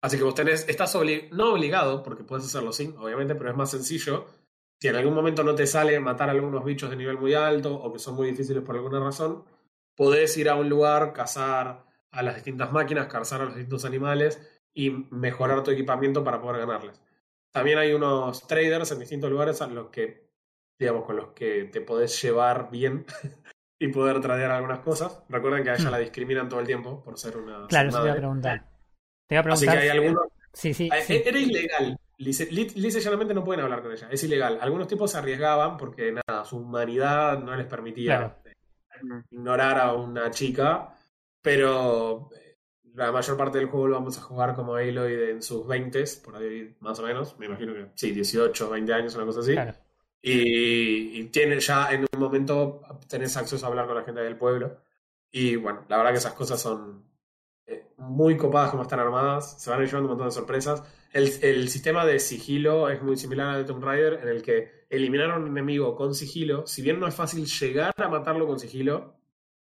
Así 0.01 0.17
que 0.17 0.23
vos 0.23 0.35
tenés, 0.35 0.69
estás 0.69 0.97
no 1.33 1.53
obligado, 1.53 2.03
porque 2.03 2.25
puedes 2.25 2.47
hacerlo 2.47 2.73
sin, 2.73 2.97
obviamente, 2.97 3.35
pero 3.35 3.51
es 3.51 3.57
más 3.57 3.71
sencillo. 3.71 4.27
Si 4.81 4.87
en 4.87 4.95
algún 4.95 5.15
momento 5.15 5.43
no 5.43 5.55
te 5.57 5.67
sale 5.67 5.99
matar 5.99 6.29
a 6.29 6.33
algunos 6.33 6.65
bichos 6.65 6.89
de 6.91 6.97
nivel 6.97 7.19
muy 7.19 7.35
alto 7.35 7.75
o 7.75 7.93
que 7.93 7.99
son 7.99 8.15
muy 8.15 8.29
difíciles 8.29 8.63
por 8.63 8.77
alguna 8.77 9.01
razón, 9.01 9.45
podés 9.97 10.37
ir 10.37 10.49
a 10.49 10.55
un 10.55 10.69
lugar, 10.69 11.13
cazar 11.13 11.85
a 12.13 12.23
las 12.23 12.37
distintas 12.37 12.71
máquinas, 12.71 13.09
cazar 13.09 13.41
a 13.41 13.45
los 13.47 13.57
distintos 13.57 13.85
animales 13.85 14.41
y 14.73 14.91
mejorar 15.11 15.65
tu 15.65 15.73
equipamiento 15.73 16.23
para 16.23 16.41
poder 16.41 16.61
ganarles. 16.65 17.01
También 17.53 17.79
hay 17.79 17.93
unos 17.93 18.47
traders 18.47 18.93
en 18.93 18.99
distintos 19.01 19.31
lugares 19.31 19.61
a 19.63 19.67
los 19.67 19.89
que, 19.89 20.29
digamos, 20.79 21.05
con 21.05 21.17
los 21.17 21.29
que 21.29 21.65
te 21.65 21.81
podés 21.81 22.21
llevar 22.23 22.71
bien 22.71 23.05
y 23.81 23.89
poder 23.89 24.21
tradear 24.21 24.51
algunas 24.51 24.81
cosas. 24.81 25.23
Recuerden 25.29 25.65
que 25.65 25.71
a 25.71 25.75
ella 25.75 25.89
Hmm. 25.89 25.93
la 25.93 25.99
discriminan 25.99 26.49
todo 26.49 26.61
el 26.61 26.67
tiempo 26.67 27.03
por 27.03 27.19
ser 27.19 27.37
una. 27.37 27.67
Claro, 27.69 27.89
eso 27.89 27.99
te 27.99 28.05
iba 28.05 28.13
a 28.13 28.17
preguntar. 28.17 28.65
Te 29.27 29.35
iba 29.35 29.43
a 29.43 29.53
Así 29.55 29.67
que 29.67 29.71
preguntar. 29.73 29.79
hay 29.79 29.89
algunos. 29.89 30.29
Sí, 30.53 30.75
sí, 30.75 30.91
sí. 31.07 31.23
Era 31.25 31.39
ilegal. 31.39 31.99
Lisa 32.19 32.45
li- 32.51 32.71
lisa 32.75 32.99
y 32.99 33.01
llanamente 33.01 33.33
no 33.33 33.45
pueden 33.45 33.63
hablar 33.63 33.81
con 33.83 33.93
ella. 33.93 34.09
Es 34.11 34.25
ilegal. 34.25 34.59
Algunos 34.61 34.89
tipos 34.89 35.11
se 35.13 35.19
arriesgaban 35.19 35.77
porque, 35.77 36.11
nada, 36.13 36.45
su 36.45 36.57
humanidad 36.59 37.39
no 37.39 37.55
les 37.55 37.67
permitía 37.67 38.17
Claro. 38.17 38.37
eh, 38.45 39.23
ignorar 39.31 39.79
a 39.79 39.93
una 39.93 40.31
chica. 40.31 40.95
Pero 41.41 42.29
eh, 42.35 42.48
la 42.95 43.13
mayor 43.13 43.37
parte 43.37 43.59
del 43.59 43.69
juego 43.69 43.89
lo 43.89 43.95
vamos 43.97 44.19
a 44.19 44.23
jugar 44.23 44.55
como 44.55 44.75
Aloy 44.75 45.31
en 45.31 45.43
sus 45.43 45.67
20 45.67 46.05
por 46.25 46.37
ahí 46.37 46.77
más 46.81 46.99
o 46.99 47.03
menos. 47.03 47.39
Me 47.39 47.47
imagino 47.47 47.75
que 47.75 47.89
sí, 47.95 48.13
18, 48.13 48.71
20 48.71 48.93
años, 48.93 49.15
una 49.15 49.25
cosa 49.25 49.41
así. 49.41 49.53
Claro. 49.53 49.75
Y, 50.21 51.21
y 51.21 51.25
tiene 51.27 51.61
ya 51.61 51.93
en 51.93 52.07
un 52.13 52.21
momento 52.21 52.83
tenés 53.09 53.37
acceso 53.37 53.65
a 53.65 53.69
hablar 53.69 53.87
con 53.87 53.97
la 53.97 54.05
gente 54.05 54.21
del 54.21 54.37
pueblo. 54.37 54.79
Y 55.31 55.57
bueno, 55.57 55.85
la 55.89 55.99
verdad 55.99 56.13
que 56.13 56.19
esas 56.19 56.33
cosas 56.33 56.61
son 56.61 57.05
eh, 57.67 57.93
muy 57.99 58.37
copadas 58.37 58.71
como 58.71 58.83
están 58.83 59.01
armadas. 59.01 59.63
Se 59.63 59.71
van 59.71 59.81
a 59.81 59.83
ir 59.83 59.89
llevando 59.89 60.07
un 60.07 60.19
montón 60.19 60.29
de 60.29 60.35
sorpresas. 60.35 60.83
El, 61.13 61.31
el 61.43 61.69
sistema 61.69 62.05
de 62.05 62.19
sigilo 62.19 62.89
es 62.89 63.03
muy 63.03 63.17
similar 63.17 63.49
al 63.49 63.63
de 63.63 63.73
Tomb 63.73 63.85
Raider, 63.85 64.21
en 64.23 64.29
el 64.29 64.43
que 64.43 64.87
eliminar 64.91 65.31
a 65.31 65.37
un 65.37 65.47
enemigo 65.47 65.95
con 65.95 66.15
sigilo, 66.15 66.67
si 66.67 66.83
bien 66.83 66.99
no 66.99 67.07
es 67.07 67.15
fácil 67.15 67.47
llegar 67.47 67.93
a 67.97 68.09
matarlo 68.09 68.47
con 68.47 68.59
sigilo, 68.59 69.17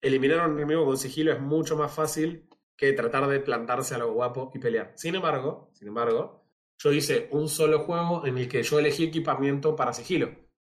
eliminar 0.01 0.41
a 0.41 0.47
un 0.47 0.55
enemigo 0.55 0.85
con 0.85 0.97
sigilo 0.99 1.33
es 1.33 1.41
mucho 1.41 1.77
más 1.77 1.93
fácil 1.93 2.49
que 2.77 2.93
tratar 2.93 3.27
de 3.29 3.41
plantarse 3.41 3.95
a 3.95 3.99
lo 3.99 4.13
guapo 4.13 4.51
y 4.55 4.59
pelear. 4.59 4.93
Sin 4.97 5.15
embargo, 5.15 5.71
sin 5.75 5.89
embargo, 5.89 6.45
yo 6.79 6.93
hice 6.93 7.29
un 7.31 7.49
solo 7.49 7.81
juego 7.81 8.27
en 8.27 8.37
el 8.39 8.49
que 8.49 8.63
yo 8.63 8.79
elegí 8.79 9.05
equipamiento 9.05 9.77
para 9.77 9.93
sigilo. 9.93 10.27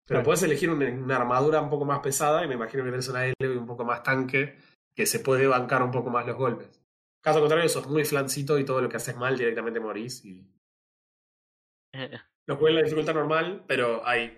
Pero 0.08 0.20
Claro. 0.20 0.24
puedes 0.26 0.44
elegir 0.44 0.70
una, 0.70 0.88
una 0.88 1.16
armadura 1.18 1.62
un 1.62 1.70
poco 1.70 1.84
más 1.86 2.00
pesada 2.00 2.44
y 2.46 2.48
me 2.48 2.54
imagino 2.56 2.84
que 2.84 2.92
tenés 2.92 3.08
una 3.10 3.26
L 3.26 3.34
y 3.40 3.46
un 3.46 3.66
poco 3.66 3.84
más 3.86 4.04
tanque 4.04 4.56
que 4.96 5.06
se 5.08 5.20
puede 5.20 5.48
bancar 5.48 5.82
un 5.82 5.90
poco 5.92 6.10
más 6.12 6.28
los 6.28 6.38
golpes. 6.38 6.82
Caso 7.22 7.40
contrario, 7.40 7.68
sos 7.70 7.88
muy 7.88 8.06
flancito 8.06 8.60
y 8.60 8.66
todo 8.66 8.82
lo 8.82 8.88
que 8.90 8.98
haces 8.98 9.16
mal 9.18 9.36
directamente 9.36 9.80
morís. 9.80 10.24
Y... 10.24 10.48
Lo 12.48 12.58
jugué 12.58 12.70
en 12.70 12.76
la 12.76 12.84
dificultad 12.84 13.16
normal, 13.16 13.64
pero 13.68 14.06
hay 14.08 14.38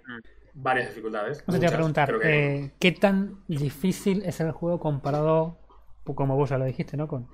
varias 0.53 0.87
dificultades. 0.89 1.39
Eso 1.39 1.51
te 1.51 1.57
iba 1.57 1.67
a 1.67 1.71
preguntar. 1.73 2.19
Que- 2.19 2.55
eh, 2.55 2.73
¿Qué 2.79 2.93
tan 2.93 3.43
difícil 3.49 4.23
es 4.23 4.39
el 4.39 4.51
juego 4.53 4.79
comparado, 4.79 5.59
como 6.05 6.37
vos 6.37 6.49
ya 6.49 6.57
lo 6.57 6.63
dijiste, 6.63 6.95
¿no? 6.95 7.09
Con, 7.09 7.27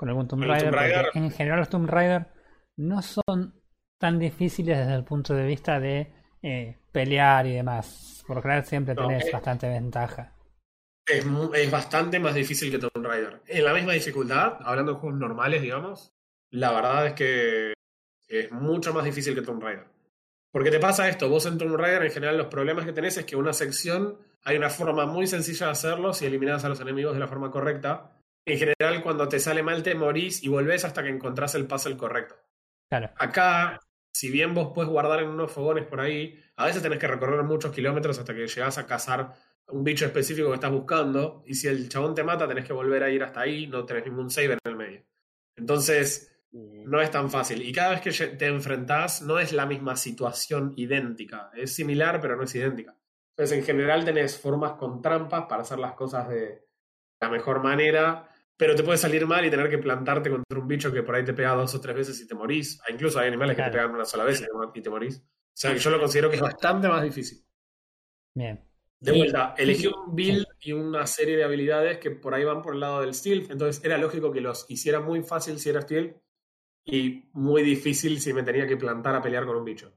con 0.00 0.08
algún 0.08 0.26
Tomb 0.26 0.44
Raider. 0.44 0.70
Tomb 0.70 0.70
porque 0.70 0.88
Raider. 0.94 1.10
En 1.12 1.30
general, 1.30 1.58
los 1.58 1.68
Tomb 1.68 1.90
Raider 1.90 2.26
no 2.78 3.02
son 3.02 3.52
tan 3.98 4.18
difíciles 4.18 4.78
desde 4.78 4.94
el 4.94 5.04
punto 5.04 5.34
de 5.34 5.44
vista 5.44 5.78
de 5.78 6.10
eh, 6.40 6.78
pelear 6.90 7.46
y 7.46 7.52
demás. 7.52 8.24
Por 8.26 8.36
lo 8.36 8.42
general, 8.42 8.64
siempre 8.64 8.94
No, 8.94 9.06
tenés 9.06 9.30
bastante 9.30 9.68
ventaja. 9.68 10.32
es, 11.06 11.26
es 11.54 11.70
bastante 11.70 12.18
más 12.18 12.34
difícil 12.34 12.70
que 12.70 12.78
Tomb 12.78 13.04
Raider. 13.04 13.42
En 13.46 13.62
la 13.62 13.74
misma 13.74 13.92
dificultad, 13.92 14.56
hablando 14.62 14.94
de 14.94 15.00
juegos 15.00 15.18
normales, 15.18 15.60
digamos, 15.60 16.14
la 16.48 16.72
verdad 16.72 17.08
es 17.08 17.12
que 17.12 17.74
es 18.26 18.50
mucho 18.52 18.94
más 18.94 19.04
difícil 19.04 19.34
que 19.34 19.42
Tomb 19.42 19.62
Raider. 19.62 19.84
Porque 20.50 20.70
te 20.70 20.80
pasa 20.80 21.10
esto, 21.10 21.28
vos 21.28 21.44
en 21.44 21.58
Tomb 21.58 21.76
Raider 21.76 22.04
en 22.04 22.10
general 22.10 22.38
los 22.38 22.46
problemas 22.46 22.86
que 22.86 22.94
tenés 22.94 23.18
es 23.18 23.26
que 23.26 23.36
una 23.36 23.52
sección 23.52 24.16
hay 24.44 24.56
una 24.56 24.70
forma 24.70 25.04
muy 25.04 25.26
sencilla 25.26 25.66
de 25.66 25.72
hacerlo 25.72 26.14
si 26.14 26.24
eliminás 26.24 26.64
a 26.64 26.70
los 26.70 26.80
enemigos 26.80 27.12
de 27.12 27.20
la 27.20 27.28
forma 27.28 27.50
correcta. 27.50 28.16
En 28.46 28.58
general 28.58 29.02
cuando 29.02 29.28
te 29.28 29.38
sale 29.38 29.62
mal 29.62 29.82
te 29.82 29.94
morís 29.94 30.42
y 30.42 30.48
volvés 30.48 30.84
hasta 30.84 31.02
que 31.02 31.10
encontrás 31.10 31.54
el 31.54 31.66
puzzle 31.66 31.96
correcto. 31.96 32.36
Claro. 32.88 33.10
Acá, 33.16 33.78
si 34.12 34.30
bien 34.30 34.54
vos 34.54 34.72
puedes 34.74 34.90
guardar 34.90 35.20
en 35.20 35.28
unos 35.28 35.52
fogones 35.52 35.86
por 35.86 36.00
ahí, 36.00 36.42
a 36.56 36.66
veces 36.66 36.82
tenés 36.82 36.98
que 36.98 37.06
recorrer 37.06 37.42
muchos 37.44 37.72
kilómetros 37.72 38.18
hasta 38.18 38.34
que 38.34 38.46
llegás 38.46 38.78
a 38.78 38.86
cazar 38.86 39.32
un 39.68 39.84
bicho 39.84 40.04
específico 40.04 40.48
que 40.48 40.54
estás 40.54 40.72
buscando. 40.72 41.42
Y 41.46 41.54
si 41.54 41.68
el 41.68 41.88
chabón 41.88 42.14
te 42.14 42.24
mata, 42.24 42.48
tenés 42.48 42.64
que 42.64 42.72
volver 42.72 43.02
a 43.02 43.10
ir 43.10 43.22
hasta 43.22 43.40
ahí, 43.40 43.66
no 43.66 43.84
tenés 43.84 44.06
ningún 44.06 44.30
save 44.30 44.54
en 44.54 44.58
el 44.64 44.76
medio. 44.76 45.04
Entonces, 45.56 46.30
no 46.52 47.00
es 47.00 47.10
tan 47.10 47.30
fácil. 47.30 47.62
Y 47.62 47.72
cada 47.72 47.90
vez 47.90 48.00
que 48.00 48.26
te 48.26 48.46
enfrentás, 48.46 49.22
no 49.22 49.38
es 49.38 49.52
la 49.52 49.66
misma 49.66 49.96
situación 49.96 50.72
idéntica. 50.76 51.50
Es 51.54 51.74
similar, 51.74 52.20
pero 52.20 52.36
no 52.36 52.44
es 52.44 52.54
idéntica. 52.54 52.96
Entonces, 53.36 53.58
en 53.58 53.64
general, 53.64 54.04
tenés 54.04 54.38
formas 54.38 54.72
con 54.72 55.00
trampas 55.00 55.46
para 55.48 55.62
hacer 55.62 55.78
las 55.78 55.92
cosas 55.92 56.28
de 56.28 56.66
la 57.20 57.28
mejor 57.28 57.62
manera, 57.62 58.29
pero 58.60 58.76
te 58.76 58.82
puede 58.82 58.98
salir 58.98 59.26
mal 59.26 59.42
y 59.42 59.50
tener 59.50 59.70
que 59.70 59.78
plantarte 59.78 60.28
contra 60.28 60.58
un 60.58 60.68
bicho 60.68 60.92
que 60.92 61.02
por 61.02 61.14
ahí 61.14 61.24
te 61.24 61.32
pega 61.32 61.54
dos 61.54 61.74
o 61.74 61.80
tres 61.80 61.96
veces 61.96 62.20
y 62.20 62.26
te 62.26 62.34
morís. 62.34 62.78
Ah, 62.82 62.92
incluso 62.92 63.18
hay 63.18 63.28
animales 63.28 63.56
que 63.56 63.62
te 63.62 63.70
pegan 63.70 63.90
una 63.90 64.04
sola 64.04 64.24
vez 64.24 64.46
y 64.74 64.82
te 64.82 64.90
morís. 64.90 65.16
O 65.16 65.22
sea, 65.54 65.74
yo 65.74 65.88
lo 65.88 65.98
considero 65.98 66.28
que 66.28 66.36
es 66.36 66.42
bastante 66.42 66.86
más 66.86 67.02
difícil. 67.02 67.42
Bien. 68.34 68.62
De 68.98 69.12
vuelta, 69.12 69.54
elegí 69.56 69.86
un 69.86 70.14
build 70.14 70.46
y 70.60 70.72
una 70.72 71.06
serie 71.06 71.38
de 71.38 71.44
habilidades 71.44 71.96
que 71.96 72.10
por 72.10 72.34
ahí 72.34 72.44
van 72.44 72.60
por 72.60 72.74
el 72.74 72.80
lado 72.80 73.00
del 73.00 73.14
stealth, 73.14 73.50
entonces 73.50 73.82
era 73.82 73.96
lógico 73.96 74.30
que 74.30 74.42
los 74.42 74.66
hiciera 74.68 75.00
muy 75.00 75.22
fácil 75.22 75.58
si 75.58 75.70
era 75.70 75.80
stealth 75.80 76.18
y 76.84 77.30
muy 77.32 77.62
difícil 77.62 78.20
si 78.20 78.34
me 78.34 78.42
tenía 78.42 78.66
que 78.66 78.76
plantar 78.76 79.14
a 79.14 79.22
pelear 79.22 79.46
con 79.46 79.56
un 79.56 79.64
bicho. 79.64 79.90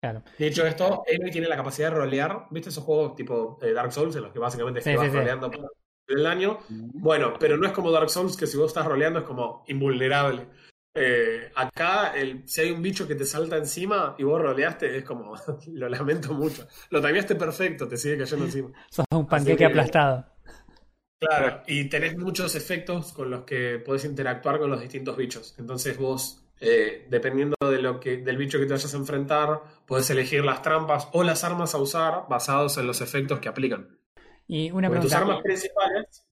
Claro. 0.00 0.22
Dicho 0.38 0.64
esto, 0.66 1.02
Amy 1.06 1.30
tiene 1.30 1.48
la 1.48 1.56
capacidad 1.56 1.90
de 1.90 1.96
rolear. 1.96 2.46
¿Viste 2.50 2.70
esos 2.70 2.82
juegos 2.82 3.14
tipo 3.14 3.58
eh, 3.60 3.74
Dark 3.74 3.92
Souls 3.92 4.16
en 4.16 4.22
los 4.22 4.32
que 4.32 4.38
básicamente 4.38 4.80
sí, 4.80 4.94
vas 4.94 5.04
sí, 5.04 5.10
sí. 5.10 5.16
roleando 5.18 5.50
por 5.50 5.70
el 6.08 6.22
daño? 6.22 6.58
Bueno, 6.68 7.34
pero 7.38 7.56
no 7.56 7.66
es 7.66 7.72
como 7.72 7.90
Dark 7.90 8.10
Souls 8.10 8.36
que 8.36 8.46
si 8.46 8.56
vos 8.56 8.68
estás 8.68 8.86
roleando 8.86 9.20
es 9.20 9.24
como 9.24 9.64
invulnerable. 9.68 10.46
Eh, 10.98 11.50
acá, 11.54 12.14
el, 12.16 12.48
si 12.48 12.62
hay 12.62 12.70
un 12.70 12.80
bicho 12.80 13.06
que 13.06 13.14
te 13.14 13.26
salta 13.26 13.56
encima 13.58 14.14
y 14.18 14.22
vos 14.24 14.40
roleaste, 14.40 14.96
es 14.96 15.04
como, 15.04 15.34
lo 15.72 15.88
lamento 15.88 16.32
mucho. 16.32 16.66
Lo 16.90 17.00
timeaste 17.02 17.34
perfecto, 17.34 17.86
te 17.86 17.96
sigue 17.96 18.18
cayendo 18.18 18.46
encima. 18.46 18.70
Sos 18.90 19.04
un 19.10 19.26
panqueque 19.26 19.58
que- 19.58 19.64
aplastado. 19.66 20.24
Claro, 21.18 21.62
y 21.66 21.88
tenés 21.88 22.16
muchos 22.18 22.54
efectos 22.54 23.12
con 23.12 23.30
los 23.30 23.44
que 23.44 23.78
podés 23.84 24.04
interactuar 24.04 24.58
con 24.58 24.70
los 24.70 24.80
distintos 24.80 25.16
bichos. 25.16 25.54
Entonces 25.58 25.96
vos, 25.96 26.44
eh, 26.60 27.06
dependiendo 27.08 27.56
de 27.70 27.80
lo 27.80 27.98
que, 28.00 28.18
del 28.18 28.36
bicho 28.36 28.58
que 28.58 28.66
te 28.66 28.72
vayas 28.74 28.92
a 28.92 28.98
enfrentar, 28.98 29.62
podés 29.86 30.10
elegir 30.10 30.44
las 30.44 30.60
trampas 30.60 31.08
o 31.12 31.22
las 31.24 31.42
armas 31.42 31.74
a 31.74 31.78
usar 31.78 32.24
basados 32.28 32.76
en 32.76 32.86
los 32.86 33.00
efectos 33.00 33.40
que 33.40 33.48
aplican. 33.48 33.98
Y 34.48 34.70
una 34.70 34.88
Porque 34.88 35.00
tus 35.00 35.12
pregunta. 35.12 35.18
armas 35.18 35.42
principales. 35.42 36.26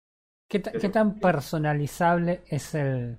¿Qué, 0.48 0.60
ta- 0.60 0.72
qué 0.72 0.88
tan 0.88 1.18
personalizable 1.20 2.42
es 2.48 2.74
el, 2.74 3.18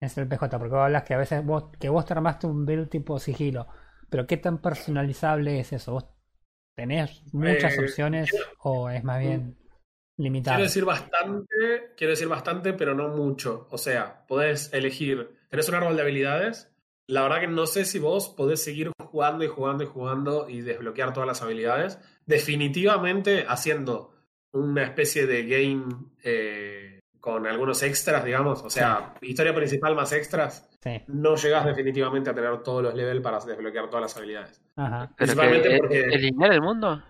es 0.00 0.18
el 0.18 0.28
PJ? 0.28 0.58
Porque 0.58 0.74
vos 0.74 0.84
hablas 0.84 1.04
que 1.04 1.14
a 1.14 1.18
veces 1.18 1.44
vos, 1.44 1.64
que 1.80 1.88
vos 1.88 2.04
te 2.06 2.12
armaste 2.14 2.46
un 2.46 2.66
build 2.66 2.88
tipo 2.90 3.18
sigilo, 3.18 3.66
pero 4.10 4.26
¿qué 4.26 4.36
tan 4.36 4.58
personalizable 4.60 5.60
es 5.60 5.72
eso? 5.72 5.92
¿Vos 5.92 6.06
tenés 6.76 7.22
muchas 7.34 7.72
Eh, 7.72 7.78
opciones 7.78 8.32
o 8.60 8.90
es 8.90 9.04
más 9.04 9.20
bien 9.20 9.56
limitado? 10.18 10.56
Quiero 10.56 10.62
decir 10.64 10.84
bastante, 10.84 11.94
quiero 11.96 12.10
decir 12.12 12.28
bastante, 12.28 12.72
pero 12.74 12.94
no 12.94 13.08
mucho. 13.08 13.66
O 13.70 13.78
sea, 13.78 14.26
podés 14.26 14.72
elegir, 14.72 15.36
tenés 15.50 15.68
un 15.68 15.74
árbol 15.76 15.96
de 15.96 16.02
habilidades. 16.02 16.70
La 17.06 17.22
verdad 17.22 17.40
que 17.40 17.46
no 17.48 17.66
sé 17.66 17.84
si 17.84 17.98
vos 17.98 18.28
podés 18.30 18.62
seguir 18.64 18.90
jugando 18.98 19.44
y 19.44 19.48
jugando 19.48 19.84
y 19.84 19.86
jugando 19.86 20.48
y 20.48 20.62
desbloquear 20.62 21.12
todas 21.12 21.26
las 21.26 21.42
habilidades. 21.42 21.98
Definitivamente 22.26 23.44
haciendo 23.48 24.12
una 24.52 24.84
especie 24.84 25.26
de 25.26 25.44
game 25.46 25.84
eh, 26.22 27.00
con 27.20 27.46
algunos 27.46 27.82
extras, 27.82 28.24
digamos. 28.24 28.62
O 28.62 28.70
sea, 28.70 29.14
historia 29.20 29.54
principal 29.54 29.94
más 29.94 30.12
extras. 30.12 30.68
Sí, 30.82 31.02
No 31.08 31.34
llegás 31.36 31.64
definitivamente 31.66 32.30
a 32.30 32.34
tener 32.34 32.62
todos 32.62 32.82
los 32.82 32.94
levels 32.94 33.20
para 33.22 33.38
desbloquear 33.40 33.86
todas 33.88 34.02
las 34.02 34.16
habilidades. 34.16 34.62
ajá. 34.76 35.10
Pero 35.16 35.32
que, 35.34 35.36
Principalmente 35.40 35.74
¿es- 35.74 35.80
porque- 35.80 36.00
¿Es 36.10 36.20
lineal 36.20 36.52
el 36.52 36.60
mundo? 36.62 37.02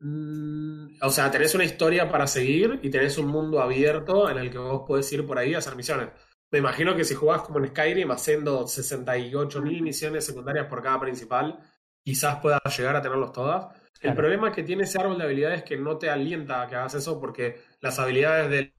Mm, 0.00 0.96
o 1.02 1.10
sea, 1.10 1.30
tenés 1.30 1.54
una 1.54 1.64
historia 1.64 2.10
para 2.10 2.26
seguir 2.26 2.80
y 2.82 2.88
tenés 2.90 3.18
un 3.18 3.26
mundo 3.26 3.60
abierto 3.60 4.30
en 4.30 4.38
el 4.38 4.50
que 4.50 4.56
vos 4.58 4.82
podés 4.86 5.12
ir 5.12 5.26
por 5.26 5.38
ahí 5.38 5.54
a 5.54 5.58
hacer 5.58 5.76
misiones. 5.76 6.08
Me 6.50 6.58
imagino 6.58 6.96
que 6.96 7.04
si 7.04 7.14
jugás 7.14 7.42
como 7.42 7.58
en 7.58 7.68
Skyrim 7.68 8.10
haciendo 8.10 8.64
68.000 8.64 9.82
misiones 9.82 10.24
secundarias 10.24 10.66
por 10.66 10.82
cada 10.82 10.98
principal, 10.98 11.60
quizás 12.02 12.40
puedas 12.40 12.60
llegar 12.76 12.96
a 12.96 13.02
tenerlos 13.02 13.32
todas. 13.32 13.68
El 14.00 14.14
problema 14.14 14.50
que 14.50 14.62
tiene 14.62 14.84
ese 14.84 14.98
árbol 14.98 15.18
de 15.18 15.24
habilidades 15.24 15.58
es 15.58 15.64
que 15.64 15.76
no 15.76 15.98
te 15.98 16.10
alienta 16.10 16.62
a 16.62 16.66
que 16.66 16.74
hagas 16.74 16.94
eso 16.94 17.20
porque 17.20 17.60
las 17.80 17.98
habilidades 17.98 18.50
del 18.50 18.74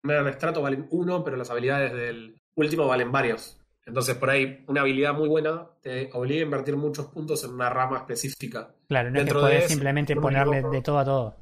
primer 0.00 0.26
estrato 0.28 0.62
valen 0.62 0.86
uno, 0.90 1.24
pero 1.24 1.36
las 1.36 1.50
habilidades 1.50 1.92
del 1.92 2.40
último 2.54 2.86
valen 2.86 3.10
varios. 3.12 3.60
Entonces, 3.84 4.14
por 4.16 4.30
ahí, 4.30 4.64
una 4.68 4.82
habilidad 4.82 5.12
muy 5.14 5.28
buena 5.28 5.66
te 5.82 6.10
obliga 6.12 6.42
a 6.42 6.44
invertir 6.44 6.76
muchos 6.76 7.06
puntos 7.06 7.42
en 7.44 7.54
una 7.54 7.68
rama 7.68 7.98
específica. 7.98 8.72
Claro, 8.88 9.10
no 9.10 9.18
es 9.18 9.24
que 9.24 9.24
Dentro 9.24 9.40
de 9.40 9.46
podés 9.46 9.64
eso, 9.64 9.72
simplemente 9.72 10.16
ponerle 10.16 10.62
de 10.62 10.82
todo 10.82 10.98
a 10.98 11.04
todo. 11.04 11.36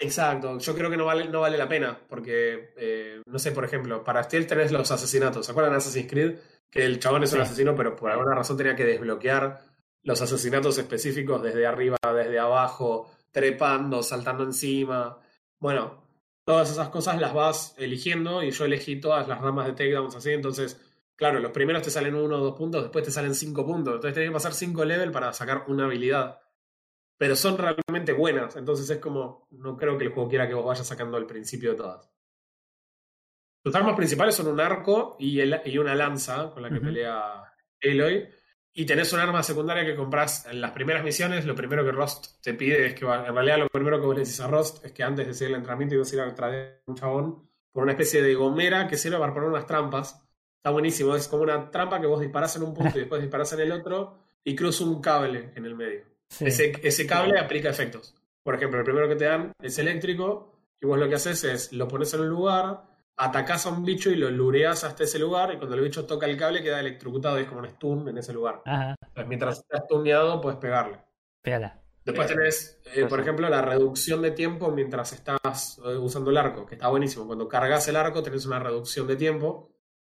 Exacto, 0.00 0.58
yo 0.58 0.74
creo 0.76 0.90
que 0.90 0.96
no 0.96 1.04
vale, 1.06 1.28
no 1.28 1.40
vale 1.40 1.58
la 1.58 1.68
pena, 1.68 1.98
porque, 2.08 2.72
eh, 2.76 3.20
no 3.26 3.38
sé, 3.38 3.50
por 3.50 3.64
ejemplo, 3.64 4.04
para 4.04 4.22
Steel 4.22 4.46
tenés 4.46 4.70
los 4.70 4.90
asesinatos. 4.92 5.44
¿Se 5.44 5.50
acuerdan 5.50 5.72
de 5.72 5.78
Assassin's 5.78 6.08
Creed? 6.08 6.38
Que 6.70 6.84
el 6.84 7.00
chabón 7.00 7.24
es 7.24 7.32
un 7.32 7.40
asesino, 7.40 7.74
pero 7.74 7.96
por 7.96 8.10
alguna 8.10 8.34
razón 8.34 8.56
tenía 8.56 8.76
que 8.76 8.84
desbloquear 8.84 9.60
los 10.04 10.22
asesinatos 10.22 10.78
específicos 10.78 11.42
desde 11.42 11.66
arriba, 11.66 11.96
desde 12.14 12.38
abajo, 12.38 13.10
trepando, 13.32 14.02
saltando 14.04 14.44
encima. 14.44 15.18
Bueno, 15.58 16.04
todas 16.44 16.70
esas 16.70 16.90
cosas 16.90 17.20
las 17.20 17.34
vas 17.34 17.74
eligiendo 17.76 18.42
y 18.44 18.52
yo 18.52 18.64
elegí 18.66 19.00
todas 19.00 19.26
las 19.26 19.40
ramas 19.40 19.66
de 19.66 19.72
takedowns 19.72 20.14
así, 20.14 20.30
entonces, 20.30 20.80
claro, 21.16 21.40
los 21.40 21.50
primeros 21.50 21.82
te 21.82 21.90
salen 21.90 22.14
uno 22.14 22.36
o 22.36 22.44
dos 22.44 22.56
puntos, 22.56 22.82
después 22.82 23.04
te 23.04 23.10
salen 23.10 23.34
cinco 23.34 23.66
puntos, 23.66 23.96
entonces 23.96 24.14
tenés 24.14 24.30
que 24.30 24.34
pasar 24.34 24.54
cinco 24.54 24.84
level 24.84 25.10
para 25.10 25.32
sacar 25.32 25.64
una 25.66 25.86
habilidad 25.86 26.38
pero 27.18 27.36
son 27.36 27.58
realmente 27.58 28.12
buenas. 28.14 28.56
Entonces 28.56 28.88
es 28.90 28.98
como, 28.98 29.48
no 29.50 29.76
creo 29.76 29.98
que 29.98 30.04
el 30.04 30.12
juego 30.12 30.28
quiera 30.30 30.48
que 30.48 30.54
vos 30.54 30.64
vayas 30.66 30.86
sacando 30.86 31.16
al 31.18 31.26
principio 31.26 31.72
de 31.72 31.76
todas. 31.76 32.10
Tus 33.62 33.74
armas 33.74 33.96
principales 33.96 34.34
son 34.34 34.46
un 34.48 34.60
arco 34.60 35.16
y, 35.18 35.40
el- 35.40 35.60
y 35.64 35.78
una 35.78 35.94
lanza 35.94 36.50
con 36.52 36.62
la 36.62 36.70
que 36.70 36.80
pelea 36.80 37.42
Aloy. 37.82 38.28
Y 38.72 38.86
tenés 38.86 39.12
un 39.12 39.18
arma 39.20 39.42
secundaria 39.42 39.84
que 39.84 39.96
compras 39.96 40.46
en 40.46 40.60
las 40.60 40.70
primeras 40.70 41.02
misiones. 41.02 41.44
Lo 41.44 41.54
primero 41.56 41.84
que 41.84 41.90
Rost 41.92 42.40
te 42.40 42.54
pide 42.54 42.86
es 42.86 42.94
que, 42.94 43.04
en 43.04 43.34
realidad, 43.34 43.58
lo 43.58 43.68
primero 43.68 43.98
que 44.00 44.06
vos 44.06 44.14
le 44.14 44.20
decís 44.22 44.38
a 44.40 44.46
Rost 44.46 44.84
es 44.84 44.92
que 44.92 45.02
antes 45.02 45.26
de 45.26 45.34
seguir 45.34 45.50
el 45.50 45.56
entrenamiento 45.58 45.96
ibas 45.96 46.12
a 46.12 46.14
ir 46.14 46.20
a 46.22 46.34
traer 46.34 46.82
un 46.86 46.94
chabón 46.94 47.48
por 47.72 47.82
una 47.82 47.92
especie 47.92 48.22
de 48.22 48.34
gomera 48.34 48.86
que 48.86 48.96
sirve 48.96 49.18
para 49.18 49.34
poner 49.34 49.48
unas 49.48 49.66
trampas. 49.66 50.22
Está 50.56 50.70
buenísimo. 50.70 51.14
Es 51.16 51.26
como 51.28 51.42
una 51.42 51.70
trampa 51.70 52.00
que 52.00 52.06
vos 52.06 52.20
disparás 52.20 52.54
en 52.56 52.62
un 52.62 52.74
punto 52.74 52.96
y 52.96 53.00
después 53.00 53.20
disparás 53.20 53.52
en 53.54 53.60
el 53.60 53.72
otro 53.72 54.18
y 54.44 54.54
cruza 54.54 54.84
un 54.84 55.00
cable 55.00 55.52
en 55.56 55.64
el 55.66 55.74
medio. 55.74 56.04
Sí. 56.28 56.46
Ese, 56.46 56.72
ese 56.82 57.06
cable 57.06 57.38
aplica 57.38 57.70
efectos. 57.70 58.14
Por 58.42 58.54
ejemplo, 58.54 58.78
el 58.78 58.84
primero 58.84 59.08
que 59.08 59.16
te 59.16 59.24
dan 59.24 59.52
es 59.60 59.78
eléctrico 59.78 60.60
y 60.80 60.86
vos 60.86 60.98
lo 60.98 61.08
que 61.08 61.16
haces 61.16 61.44
es 61.44 61.72
lo 61.72 61.88
pones 61.88 62.12
en 62.14 62.20
un 62.20 62.28
lugar, 62.28 62.82
atacás 63.16 63.66
a 63.66 63.70
un 63.70 63.84
bicho 63.84 64.10
y 64.10 64.16
lo 64.16 64.30
lureas 64.30 64.84
hasta 64.84 65.04
ese 65.04 65.18
lugar 65.18 65.52
y 65.52 65.58
cuando 65.58 65.74
el 65.76 65.82
bicho 65.82 66.06
toca 66.06 66.26
el 66.26 66.36
cable 66.36 66.62
queda 66.62 66.80
electrocutado 66.80 67.38
y 67.38 67.42
es 67.42 67.48
como 67.48 67.60
un 67.60 67.68
stun 67.68 68.08
en 68.08 68.18
ese 68.18 68.32
lugar. 68.32 68.62
Ajá, 68.64 68.94
Entonces, 69.00 69.28
mientras 69.28 69.58
estás 69.58 69.84
stuneado 69.84 70.40
puedes 70.40 70.58
pegarle. 70.58 71.00
pégala. 71.42 71.82
Después 72.04 72.26
tenés, 72.26 72.80
eh, 72.94 73.04
por 73.04 73.20
ejemplo, 73.20 73.48
la 73.50 73.60
reducción 73.60 74.22
de 74.22 74.30
tiempo 74.30 74.70
mientras 74.70 75.12
estás 75.12 75.78
eh, 75.84 75.96
usando 75.96 76.30
el 76.30 76.38
arco, 76.38 76.64
que 76.64 76.76
está 76.76 76.88
buenísimo. 76.88 77.26
Cuando 77.26 77.46
cargas 77.48 77.86
el 77.88 77.96
arco 77.96 78.22
tenés 78.22 78.46
una 78.46 78.58
reducción 78.58 79.06
de 79.06 79.16
tiempo, 79.16 79.70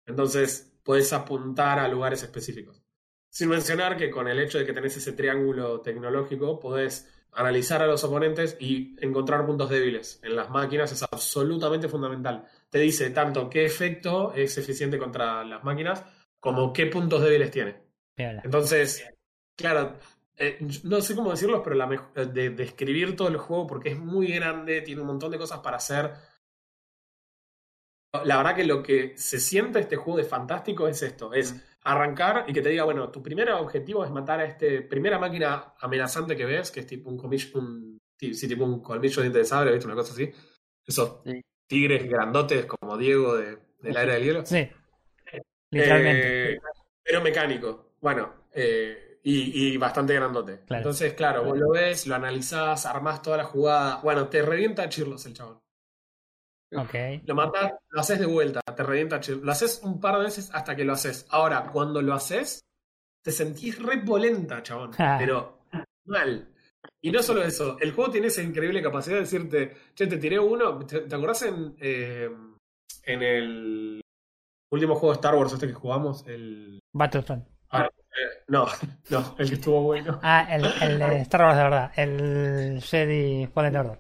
entonces 0.06 0.74
puedes 0.84 1.12
apuntar 1.12 1.80
a 1.80 1.88
lugares 1.90 2.24
específicos. 2.24 2.81
Sin 3.32 3.48
mencionar 3.48 3.96
que 3.96 4.12
con 4.12 4.28
el 4.28 4.40
hecho 4.40 4.58
de 4.60 4.66
que 4.66 4.74
tenés 4.74 4.98
ese 4.98 5.14
triángulo 5.14 5.80
tecnológico, 5.80 6.60
podés 6.60 7.10
analizar 7.32 7.82
a 7.82 7.88
los 7.88 8.04
oponentes 8.04 8.58
y 8.60 8.98
encontrar 9.00 9.46
puntos 9.46 9.70
débiles. 9.70 10.20
En 10.22 10.36
las 10.36 10.50
máquinas 10.50 10.92
es 10.92 11.02
absolutamente 11.04 11.88
fundamental. 11.88 12.46
Te 12.70 12.80
dice 12.80 13.10
tanto 13.12 13.50
qué 13.50 13.64
efecto 13.64 14.34
es 14.34 14.58
eficiente 14.58 14.98
contra 14.98 15.46
las 15.46 15.64
máquinas 15.64 16.04
como 16.42 16.74
qué 16.74 16.88
puntos 16.88 17.22
débiles 17.22 17.52
tiene. 17.52 17.82
Entonces, 18.18 19.08
claro, 19.56 19.98
eh, 20.36 20.60
no 20.84 21.00
sé 21.00 21.16
cómo 21.16 21.32
decirlo, 21.32 21.64
pero 21.64 21.78
la 21.78 22.12
eh, 22.16 22.26
de 22.26 22.50
describir 22.50 23.16
todo 23.16 23.30
el 23.30 23.38
juego 23.38 23.66
porque 23.66 23.92
es 23.92 23.98
muy 23.98 24.28
grande, 24.28 24.82
tiene 24.82 25.02
un 25.02 25.08
montón 25.08 25.32
de 25.32 25.38
cosas 25.38 25.60
para 25.60 25.78
hacer. 25.78 26.12
La 28.26 28.36
verdad 28.36 28.56
que 28.58 28.66
lo 28.66 28.84
que 28.84 29.14
se 29.16 29.40
siente 29.40 29.80
este 29.80 29.96
juego 29.96 30.18
de 30.18 30.26
fantástico 30.26 30.90
es 30.90 31.02
esto, 31.02 31.34
es 31.34 31.56
arrancar 31.84 32.46
y 32.48 32.54
que 32.54 32.62
te 32.62 32.70
diga, 32.70 32.84
bueno, 32.84 33.10
tu 33.10 33.22
primer 33.24 33.50
objetivo 33.52 34.06
es 34.06 34.12
matar 34.12 34.40
a 34.40 34.46
este 34.46 34.82
primera 34.84 35.18
máquina 35.20 35.74
amenazante 35.80 36.36
que 36.36 36.46
ves, 36.46 36.72
que 36.72 36.82
es 36.82 36.86
tipo 36.88 37.10
un 37.10 37.18
colmillo, 37.18 37.60
un, 37.60 37.98
sí, 38.20 38.48
tipo 38.48 38.64
un 38.66 38.82
colmillo 38.82 39.16
de 39.18 39.22
diente 39.24 39.40
de 39.40 39.46
sable, 39.46 39.72
¿viste? 39.72 39.88
Una 39.88 39.96
cosa 39.96 40.14
así. 40.14 40.32
Esos 40.86 41.22
Sí. 41.26 41.42
tigres 41.68 42.08
grandotes 42.08 42.66
como 42.66 42.98
Diego 42.98 43.36
de, 43.36 43.58
de 43.80 43.94
la 43.94 44.04
era 44.04 44.14
del 44.14 44.24
hielo. 44.24 44.46
Sí. 44.46 44.70
Literalmente. 45.72 46.54
Eh, 46.54 46.60
pero 47.04 47.22
mecánico. 47.22 47.94
Bueno, 48.02 48.48
eh, 48.52 49.20
y, 49.24 49.74
y 49.74 49.78
bastante 49.78 50.14
grandote. 50.14 50.62
Claro. 50.66 50.82
Entonces, 50.82 51.14
claro, 51.14 51.44
vos 51.44 51.58
lo 51.58 51.70
ves, 51.72 52.08
lo 52.08 52.16
analizás, 52.16 52.86
armás 52.86 53.22
toda 53.22 53.38
la 53.38 53.44
jugada. 53.46 54.02
Bueno, 54.04 54.28
te 54.28 54.42
revienta 54.42 54.84
a 54.84 54.90
Chirlos 54.90 55.26
el 55.26 55.34
chabón. 55.34 55.60
Ok. 56.76 57.24
Lo 57.26 57.36
matas, 57.36 57.74
lo 57.90 58.00
haces 58.00 58.20
de 58.20 58.26
vuelta, 58.26 58.62
te 58.62 58.84
revienta. 58.84 59.20
Lo 59.42 59.52
haces 59.52 59.82
un 59.84 60.00
par 60.00 60.18
de 60.18 60.26
veces 60.26 60.50
hasta 60.54 60.76
que 60.76 60.86
lo 60.86 60.94
haces. 60.94 61.26
Ahora, 61.30 61.70
cuando 61.72 62.02
lo 62.02 62.14
haces, 62.14 62.62
te 63.24 63.32
sentís 63.32 63.82
re 63.82 64.00
polenta, 64.00 64.64
chabón. 64.64 64.92
Pero 65.20 65.66
mal. 66.06 66.48
Y 67.02 67.12
no 67.12 67.22
solo 67.22 67.44
eso, 67.44 67.78
el 67.80 67.92
juego 67.92 68.12
tiene 68.12 68.28
esa 68.28 68.42
increíble 68.42 68.82
capacidad 68.82 69.16
de 69.16 69.22
decirte, 69.22 69.76
che, 69.94 70.08
te 70.08 70.18
tiré 70.18 70.40
uno. 70.40 70.80
¿Te, 70.86 71.02
te 71.02 71.16
acordás 71.16 71.44
en, 71.44 71.76
eh, 71.80 72.30
en 73.04 73.24
el 73.24 74.02
último 74.72 74.96
juego 74.96 75.14
de 75.14 75.18
Star 75.18 75.36
Wars 75.36 75.54
este 75.54 75.68
que 75.68 75.74
jugamos? 75.74 76.26
El. 76.28 76.80
Battlefront. 76.94 77.46
ah, 77.72 77.88
eh, 77.88 78.44
no, 78.48 78.66
no, 79.10 79.36
el 79.38 79.48
que 79.50 79.56
estuvo 79.56 79.82
bueno. 79.82 80.20
Ah, 80.24 80.48
el, 80.50 80.66
el 80.82 81.00
de 81.00 81.22
Star 81.22 81.42
Wars 81.42 81.58
de 81.58 81.64
verdad. 81.64 81.92
El 81.96 82.82
Jedi 82.82 83.48
Fallen 83.48 83.76
Order. 83.76 84.00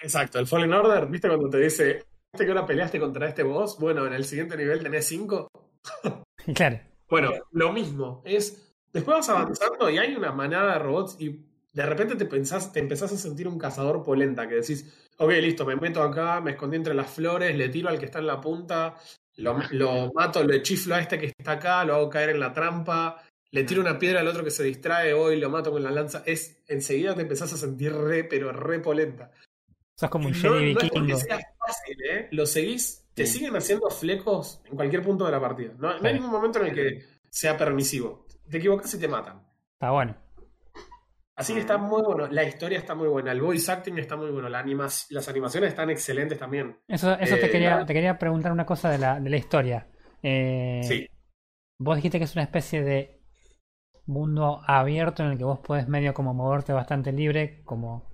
Exacto, 0.00 0.38
el 0.38 0.46
Fallen 0.46 0.72
Order, 0.72 1.06
¿viste 1.06 1.28
cuando 1.28 1.50
te 1.50 1.58
dice, 1.58 2.04
¿viste 2.32 2.44
que 2.44 2.48
ahora 2.48 2.66
peleaste 2.66 3.00
contra 3.00 3.28
este 3.28 3.42
boss? 3.42 3.78
Bueno, 3.78 4.06
en 4.06 4.12
el 4.12 4.24
siguiente 4.24 4.56
nivel 4.56 4.82
tenés 4.82 5.06
5. 5.06 5.48
Claro. 6.54 6.80
Bueno, 7.10 7.32
lo 7.52 7.72
mismo. 7.72 8.22
Es. 8.24 8.74
Después 8.90 9.18
vas 9.18 9.28
avanzando 9.28 9.90
y 9.90 9.98
hay 9.98 10.14
una 10.14 10.32
manada 10.32 10.74
de 10.74 10.78
robots 10.78 11.16
y 11.18 11.44
de 11.74 11.84
repente 11.84 12.16
te 12.16 12.24
pensás, 12.24 12.72
te 12.72 12.80
empezás 12.80 13.12
a 13.12 13.18
sentir 13.18 13.46
un 13.46 13.58
cazador 13.58 14.02
polenta 14.02 14.48
que 14.48 14.54
decís, 14.54 15.08
ok, 15.18 15.30
listo, 15.32 15.66
me 15.66 15.76
meto 15.76 16.02
acá, 16.02 16.40
me 16.40 16.52
escondí 16.52 16.76
entre 16.76 16.94
las 16.94 17.10
flores, 17.10 17.54
le 17.54 17.68
tiro 17.68 17.90
al 17.90 17.98
que 17.98 18.06
está 18.06 18.20
en 18.20 18.26
la 18.26 18.40
punta, 18.40 18.96
lo, 19.36 19.58
lo 19.72 20.10
mato, 20.14 20.42
lo 20.42 20.58
chiflo 20.62 20.94
a 20.94 21.00
este 21.00 21.18
que 21.18 21.26
está 21.26 21.52
acá, 21.52 21.84
lo 21.84 21.96
hago 21.96 22.08
caer 22.08 22.30
en 22.30 22.40
la 22.40 22.52
trampa, 22.52 23.22
le 23.50 23.64
tiro 23.64 23.80
una 23.80 23.98
piedra 23.98 24.20
al 24.20 24.28
otro 24.28 24.44
que 24.44 24.50
se 24.50 24.64
distrae 24.64 25.12
hoy, 25.12 25.38
lo 25.38 25.50
mato 25.50 25.70
con 25.70 25.82
la 25.82 25.90
lanza. 25.90 26.22
Es, 26.26 26.62
enseguida 26.66 27.14
te 27.14 27.22
empezás 27.22 27.52
a 27.52 27.56
sentir 27.56 27.92
re, 27.94 28.24
pero 28.24 28.52
re 28.52 28.80
polenta. 28.80 29.30
Sos 29.98 30.10
como 30.10 30.26
un 30.28 30.32
No, 30.32 30.38
Jedi 30.38 30.74
no 30.74 30.80
es 30.80 30.84
vikingo. 30.90 31.16
sea 31.18 31.38
fácil, 31.58 31.96
¿eh? 32.08 32.28
Lo 32.30 32.46
seguís, 32.46 33.08
te 33.14 33.26
Sí. 33.26 33.38
siguen 33.38 33.56
haciendo 33.56 33.90
flecos 33.90 34.62
en 34.66 34.76
cualquier 34.76 35.02
punto 35.02 35.24
de 35.26 35.32
la 35.32 35.40
partida. 35.40 35.72
No, 35.76 35.98
no 35.98 36.06
hay 36.08 36.14
ningún 36.14 36.30
momento 36.30 36.60
en 36.60 36.66
el 36.66 36.74
que 36.74 37.04
sea 37.28 37.56
permisivo. 37.56 38.24
Te 38.48 38.58
equivocas 38.58 38.94
y 38.94 39.00
te 39.00 39.08
matan. 39.08 39.42
Está 39.72 39.90
bueno. 39.90 40.16
Así 41.34 41.52
que 41.54 41.60
está 41.60 41.78
muy 41.78 42.02
bueno. 42.02 42.26
La 42.28 42.44
historia 42.44 42.78
está 42.78 42.94
muy 42.94 43.08
buena. 43.08 43.32
El 43.32 43.40
voice 43.40 43.70
acting 43.70 43.98
está 43.98 44.16
muy 44.16 44.30
bueno. 44.30 44.48
La 44.48 44.60
anima- 44.60 44.88
las 45.10 45.28
animaciones 45.28 45.70
están 45.70 45.90
excelentes 45.90 46.38
también. 46.38 46.78
Eso, 46.88 47.12
eso 47.18 47.34
Eh, 47.36 47.38
te, 47.40 47.50
quería, 47.50 47.76
la- 47.78 47.86
te 47.86 47.92
quería 47.94 48.18
preguntar 48.18 48.52
una 48.52 48.66
cosa 48.66 48.90
de 48.90 48.98
la, 48.98 49.18
de 49.20 49.30
la 49.30 49.36
historia. 49.36 49.86
Eh, 50.22 50.80
Sí. 50.84 51.06
Vos 51.80 51.96
dijiste 51.96 52.18
que 52.18 52.24
es 52.24 52.34
una 52.34 52.42
especie 52.44 52.82
de 52.82 53.20
mundo 54.06 54.62
abierto 54.66 55.22
en 55.22 55.30
el 55.32 55.38
que 55.38 55.44
vos 55.44 55.58
podés 55.60 55.86
medio 55.88 56.12
como 56.14 56.34
moverte 56.34 56.72
bastante 56.72 57.12
libre, 57.12 57.62
como 57.64 58.07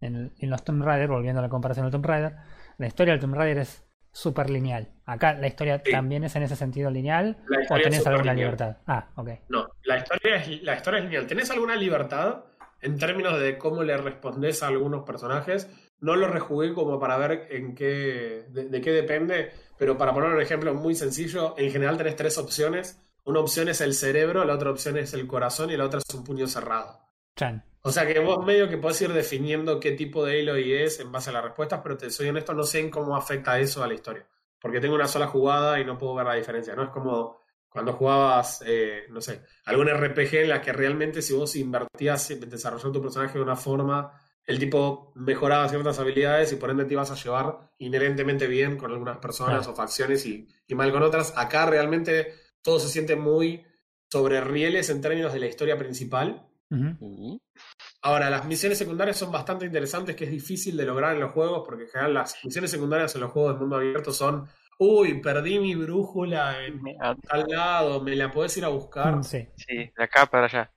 en, 0.00 0.14
el- 0.16 0.32
en 0.38 0.50
los 0.50 0.64
Tomb 0.64 0.82
Raider, 0.82 1.08
volviendo 1.08 1.40
a 1.40 1.42
la 1.42 1.48
comparación 1.48 1.86
del 1.86 1.92
Tomb 1.92 2.06
Raider. 2.06 2.36
La 2.78 2.86
historia 2.86 3.12
del 3.14 3.20
Tomb 3.20 3.34
Raider 3.34 3.58
es 3.58 3.84
súper 4.12 4.50
lineal. 4.50 4.88
Acá 5.06 5.34
la 5.34 5.46
historia 5.46 5.80
Sí. 5.84 5.90
también 5.92 6.24
es 6.24 6.34
en 6.36 6.42
ese 6.42 6.56
sentido 6.56 6.90
lineal, 6.90 7.36
o 7.70 7.76
tenés 7.76 8.06
alguna 8.06 8.32
lineal. 8.32 8.36
libertad. 8.52 8.76
Ah, 8.86 9.08
ok. 9.16 9.30
No, 9.48 9.68
la 9.84 9.98
historia, 9.98 10.36
es, 10.36 10.62
la 10.62 10.74
historia 10.76 10.98
es 10.98 11.04
lineal. 11.04 11.26
¿Tenés 11.26 11.50
alguna 11.50 11.76
libertad 11.76 12.44
en 12.80 12.98
términos 12.98 13.38
de 13.40 13.58
cómo 13.58 13.82
le 13.82 13.96
respondés 13.96 14.62
a 14.62 14.68
algunos 14.68 15.04
personajes? 15.04 15.68
No 16.00 16.14
lo 16.16 16.28
rejugué 16.28 16.72
como 16.74 16.98
para 17.00 17.16
ver 17.16 17.48
en 17.50 17.74
qué, 17.74 18.46
de, 18.50 18.68
de 18.68 18.80
qué 18.80 18.92
depende, 18.92 19.50
pero 19.78 19.98
para 19.98 20.12
poner 20.14 20.30
un 20.30 20.40
ejemplo 20.40 20.72
muy 20.74 20.94
sencillo, 20.94 21.54
en 21.58 21.70
general 21.72 21.96
tenés 21.98 22.16
tres 22.16 22.38
opciones. 22.38 23.00
Una 23.24 23.40
opción 23.40 23.68
es 23.68 23.80
el 23.80 23.94
cerebro, 23.94 24.44
la 24.44 24.54
otra 24.54 24.70
opción 24.70 24.96
es 24.96 25.12
el 25.12 25.26
corazón 25.26 25.70
y 25.70 25.76
la 25.76 25.84
otra 25.84 25.98
es 25.98 26.14
un 26.14 26.24
puño 26.24 26.46
cerrado. 26.46 27.00
Chan. 27.36 27.62
O 27.82 27.92
sea 27.92 28.06
que 28.06 28.18
vos 28.18 28.44
medio 28.44 28.68
que 28.68 28.76
podés 28.76 29.00
ir 29.02 29.12
definiendo 29.12 29.78
qué 29.78 29.92
tipo 29.92 30.24
de 30.24 30.40
Aloy 30.40 30.72
es 30.72 31.00
en 31.00 31.12
base 31.12 31.30
a 31.30 31.34
las 31.34 31.44
respuestas, 31.44 31.80
pero 31.82 31.96
te 31.96 32.10
soy 32.10 32.28
honesto, 32.28 32.52
no 32.54 32.64
sé 32.64 32.80
en 32.80 32.90
cómo 32.90 33.16
afecta 33.16 33.58
eso 33.58 33.82
a 33.82 33.86
la 33.86 33.94
historia. 33.94 34.26
Porque 34.60 34.80
tengo 34.80 34.94
una 34.94 35.06
sola 35.06 35.28
jugada 35.28 35.78
y 35.80 35.84
no 35.84 35.96
puedo 35.96 36.14
ver 36.14 36.26
la 36.26 36.34
diferencia. 36.34 36.74
No 36.74 36.84
es 36.84 36.90
como 36.90 37.40
cuando 37.68 37.92
jugabas, 37.92 38.62
eh, 38.66 39.04
no 39.10 39.20
sé, 39.20 39.42
algún 39.66 39.88
RPG 39.88 40.34
en 40.34 40.48
la 40.48 40.60
que 40.60 40.72
realmente 40.72 41.22
si 41.22 41.34
vos 41.34 41.54
invertías 41.54 42.30
en 42.30 42.40
desarrollar 42.48 42.90
tu 42.90 43.00
personaje 43.00 43.38
de 43.38 43.44
una 43.44 43.56
forma, 43.56 44.12
el 44.44 44.58
tipo 44.58 45.12
mejoraba 45.14 45.68
ciertas 45.68 45.98
habilidades 45.98 46.52
y 46.52 46.56
por 46.56 46.70
ende 46.70 46.86
te 46.86 46.94
ibas 46.94 47.10
a 47.10 47.14
llevar 47.14 47.70
inherentemente 47.78 48.46
bien 48.46 48.78
con 48.78 48.90
algunas 48.90 49.18
personas 49.18 49.68
o 49.68 49.74
facciones 49.74 50.24
y, 50.24 50.48
y 50.66 50.74
mal 50.74 50.90
con 50.90 51.02
otras. 51.02 51.34
Acá 51.36 51.66
realmente 51.66 52.34
todo 52.62 52.80
se 52.80 52.88
siente 52.88 53.14
muy 53.14 53.64
sobre 54.10 54.40
rieles 54.40 54.88
en 54.88 55.02
términos 55.02 55.32
de 55.32 55.40
la 55.40 55.46
historia 55.46 55.78
principal. 55.78 56.47
Ahora, 58.02 58.30
las 58.30 58.44
misiones 58.44 58.78
secundarias 58.78 59.16
son 59.16 59.32
bastante 59.32 59.66
interesantes, 59.66 60.14
que 60.14 60.24
es 60.24 60.30
difícil 60.30 60.76
de 60.76 60.84
lograr 60.84 61.14
en 61.14 61.20
los 61.20 61.32
juegos, 61.32 61.62
porque 61.66 61.84
en 61.84 61.88
general 61.90 62.14
las 62.14 62.36
misiones 62.44 62.70
secundarias 62.70 63.14
en 63.14 63.22
los 63.22 63.32
juegos 63.32 63.54
de 63.54 63.60
mundo 63.60 63.76
abierto 63.76 64.12
son, 64.12 64.46
uy, 64.78 65.20
perdí 65.20 65.58
mi 65.58 65.74
brújula 65.74 66.64
en 66.64 66.80
tal 67.28 67.46
lado, 67.48 68.00
me 68.00 68.14
la 68.14 68.30
podés 68.30 68.56
ir 68.56 68.64
a 68.64 68.68
buscar. 68.68 69.16
Mm, 69.16 69.24
Sí. 69.24 69.48
Sí, 69.56 69.76
de 69.96 70.04
acá 70.04 70.26
para 70.26 70.46
allá. 70.46 70.72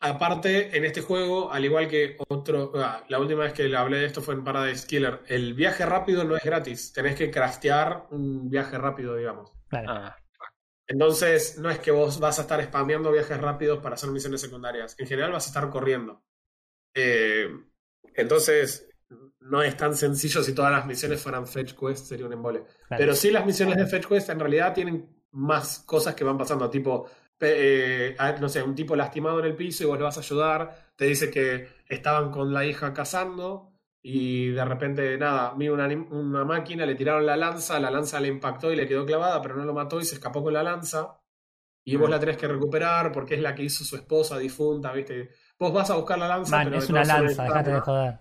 Aparte, 0.00 0.76
en 0.76 0.84
este 0.84 1.00
juego, 1.00 1.50
al 1.50 1.64
igual 1.64 1.88
que 1.88 2.16
otro, 2.28 2.72
ah, 2.76 3.02
la 3.08 3.18
última 3.18 3.44
vez 3.44 3.52
que 3.52 3.64
le 3.64 3.76
hablé 3.76 3.98
de 3.98 4.06
esto 4.06 4.20
fue 4.20 4.34
en 4.34 4.44
Paradise 4.44 4.86
Killer, 4.86 5.22
el 5.26 5.54
viaje 5.54 5.84
rápido 5.84 6.22
no 6.24 6.36
es 6.36 6.44
gratis, 6.44 6.92
tenés 6.92 7.16
que 7.16 7.30
craftear 7.30 8.06
un 8.10 8.48
viaje 8.50 8.78
rápido, 8.78 9.16
digamos. 9.16 9.52
Claro. 9.68 9.86
Ah, 9.90 10.16
Entonces, 10.86 11.58
no 11.58 11.70
es 11.70 11.78
que 11.78 11.90
vos 11.90 12.20
vas 12.20 12.38
a 12.38 12.42
estar 12.42 12.62
spameando 12.62 13.10
viajes 13.10 13.40
rápidos 13.40 13.78
para 13.80 13.94
hacer 13.94 14.10
misiones 14.10 14.40
secundarias. 14.40 14.94
En 14.98 15.06
general 15.06 15.32
vas 15.32 15.46
a 15.46 15.48
estar 15.48 15.70
corriendo. 15.70 16.22
Eh, 16.94 17.48
entonces, 18.14 18.88
no 19.40 19.62
es 19.62 19.76
tan 19.76 19.96
sencillo 19.96 20.42
si 20.42 20.54
todas 20.54 20.72
las 20.72 20.86
misiones 20.86 21.22
fueran 21.22 21.46
fetch 21.46 21.74
quest, 21.74 22.06
sería 22.06 22.26
un 22.26 22.32
embole. 22.32 22.64
claro. 22.88 23.00
Pero 23.00 23.14
sí 23.14 23.30
las 23.30 23.46
misiones 23.46 23.76
de 23.76 23.86
fetch 23.86 24.06
quest 24.06 24.28
en 24.30 24.40
realidad 24.40 24.74
tienen 24.74 25.08
más 25.32 25.80
cosas 25.80 26.14
que 26.14 26.24
van 26.24 26.38
pasando, 26.38 26.70
tipo, 26.70 27.08
eh, 27.40 28.16
no 28.40 28.48
sé, 28.48 28.62
un 28.62 28.74
tipo 28.74 28.94
lastimado 28.94 29.40
en 29.40 29.46
el 29.46 29.56
piso 29.56 29.82
y 29.82 29.86
vos 29.86 29.98
le 29.98 30.04
vas 30.04 30.16
a 30.16 30.20
ayudar, 30.20 30.92
te 30.96 31.06
dice 31.06 31.30
que 31.30 31.68
estaban 31.88 32.30
con 32.30 32.52
la 32.52 32.64
hija 32.64 32.92
cazando 32.94 33.73
y 34.06 34.50
de 34.50 34.62
repente, 34.66 35.16
nada, 35.16 35.54
vino 35.56 35.72
una, 35.72 35.86
una 35.86 36.44
máquina, 36.44 36.84
le 36.84 36.94
tiraron 36.94 37.24
la 37.24 37.38
lanza, 37.38 37.80
la 37.80 37.90
lanza 37.90 38.20
le 38.20 38.28
impactó 38.28 38.70
y 38.70 38.76
le 38.76 38.86
quedó 38.86 39.06
clavada, 39.06 39.40
pero 39.40 39.56
no 39.56 39.64
lo 39.64 39.72
mató 39.72 39.98
y 39.98 40.04
se 40.04 40.16
escapó 40.16 40.42
con 40.42 40.52
la 40.52 40.62
lanza. 40.62 41.18
Y 41.86 41.96
vos 41.96 42.10
la 42.10 42.20
tenés 42.20 42.36
que 42.36 42.46
recuperar 42.46 43.12
porque 43.12 43.36
es 43.36 43.40
la 43.40 43.54
que 43.54 43.62
hizo 43.62 43.82
su 43.82 43.96
esposa 43.96 44.38
difunta, 44.38 44.92
¿viste? 44.92 45.30
Vos 45.58 45.72
vas 45.72 45.88
a 45.88 45.96
buscar 45.96 46.18
la 46.18 46.28
lanza, 46.28 46.54
Man, 46.54 46.66
pero 46.66 46.78
es 46.80 46.90
una 46.90 47.02
lanza, 47.02 47.44
dejate 47.44 47.70
de 47.70 47.80
joder. 47.80 48.18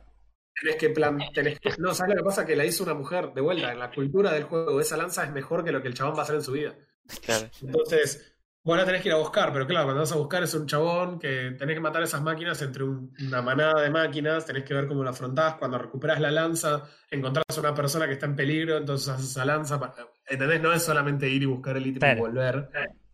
Tenés 0.62 0.76
que 0.78 0.90
plan, 0.90 1.20
tenés 1.34 1.60
que, 1.60 1.72
no, 1.80 1.94
¿sabes 1.94 2.16
lo 2.16 2.22
que 2.22 2.26
pasa? 2.26 2.46
Que 2.46 2.56
la 2.56 2.64
hizo 2.64 2.86
una 2.86 2.94
mujer, 2.94 3.34
de 3.34 3.42
vuelta, 3.42 3.74
en 3.74 3.80
la 3.80 3.92
cultura 3.92 4.32
del 4.32 4.44
juego, 4.44 4.80
esa 4.80 4.96
lanza 4.96 5.26
es 5.26 5.34
mejor 5.34 5.66
que 5.66 5.74
lo 5.74 5.82
que 5.82 5.90
el 5.90 5.96
chabón 5.96 6.16
va 6.16 6.20
a 6.20 6.24
hacer 6.24 6.36
en 6.36 6.44
su 6.44 6.54
vida. 6.54 6.78
claro. 7.26 7.50
Entonces, 7.62 8.33
vos 8.64 8.78
la 8.78 8.86
tenés 8.86 9.02
que 9.02 9.10
ir 9.10 9.14
a 9.14 9.18
buscar, 9.18 9.52
pero 9.52 9.68
claro, 9.68 9.86
cuando 9.88 10.02
vas 10.02 10.12
a 10.12 10.16
buscar 10.18 10.42
es 10.44 10.54
un 10.54 10.66
chabón 10.66 11.20
que 11.20 11.52
tenés 11.58 11.76
que 11.76 11.82
matar 11.82 12.02
esas 12.04 12.22
máquinas 12.22 12.62
entre 12.62 12.84
un- 12.84 13.14
una 13.28 13.42
manada 13.42 13.82
de 13.82 13.90
máquinas, 13.90 14.46
tenés 14.46 14.64
que 14.64 14.74
ver 14.74 14.88
cómo 14.88 15.04
lo 15.04 15.10
afrontás, 15.10 15.56
cuando 15.56 15.78
recuperás 15.78 16.20
la 16.22 16.32
lanza, 16.32 16.84
encontrás 17.12 17.44
a 17.56 17.60
una 17.60 17.74
persona 17.74 18.08
que 18.08 18.14
está 18.14 18.26
en 18.26 18.36
peligro, 18.36 18.78
entonces 18.78 19.10
haces 19.10 19.32
esa 19.32 19.44
lanza, 19.46 19.80
para- 19.80 19.94
¿entendés? 20.28 20.62
No 20.62 20.72
es 20.72 20.84
solamente 20.84 21.30
ir 21.30 21.44
y 21.44 21.46
buscar 21.46 21.76
el 21.78 21.88
ítem 21.88 22.00
Claro. 22.00 22.18
y 22.18 22.22
volver, 22.22 22.70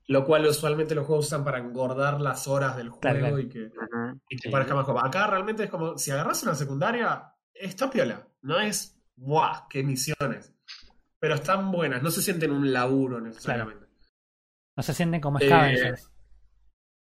lo 0.07 0.25
cual 0.25 0.45
usualmente 0.45 0.93
los 0.95 1.05
juegos 1.07 1.25
usan 1.27 1.43
para 1.43 1.57
engordar 1.59 2.21
las 2.21 2.47
horas 2.47 2.77
del 2.77 2.89
juego 2.89 3.01
Claro, 3.01 3.19
claro. 3.19 3.39
y 3.39 3.49
que 3.49 3.69
y 4.29 4.35
que 4.37 4.43
sí. 4.43 4.49
parezca 4.49 4.75
más 4.75 4.85
cómodo. 4.85 5.05
Acá 5.05 5.25
realmente 5.27 5.63
es 5.63 5.69
como, 5.69 5.97
si 5.97 6.11
agarras 6.11 6.43
una 6.43 6.53
secundaria, 6.55 7.23
está 7.53 7.89
piola. 7.89 8.27
No 8.43 8.59
es, 8.59 8.95
¡buah! 9.15 9.67
¡Qué 9.69 9.83
misiones! 9.83 10.53
Pero 11.19 11.35
están 11.35 11.71
buenas, 11.71 12.01
no 12.03 12.09
se 12.11 12.21
sienten 12.21 12.51
un 12.51 12.71
laburo 12.71 13.19
necesariamente. 13.19 13.87
No 14.79 14.83
se 14.83 14.93
sienten 14.93 15.19
como 15.19 15.39
Eh, 15.39 15.45
scavengers. 15.45 16.09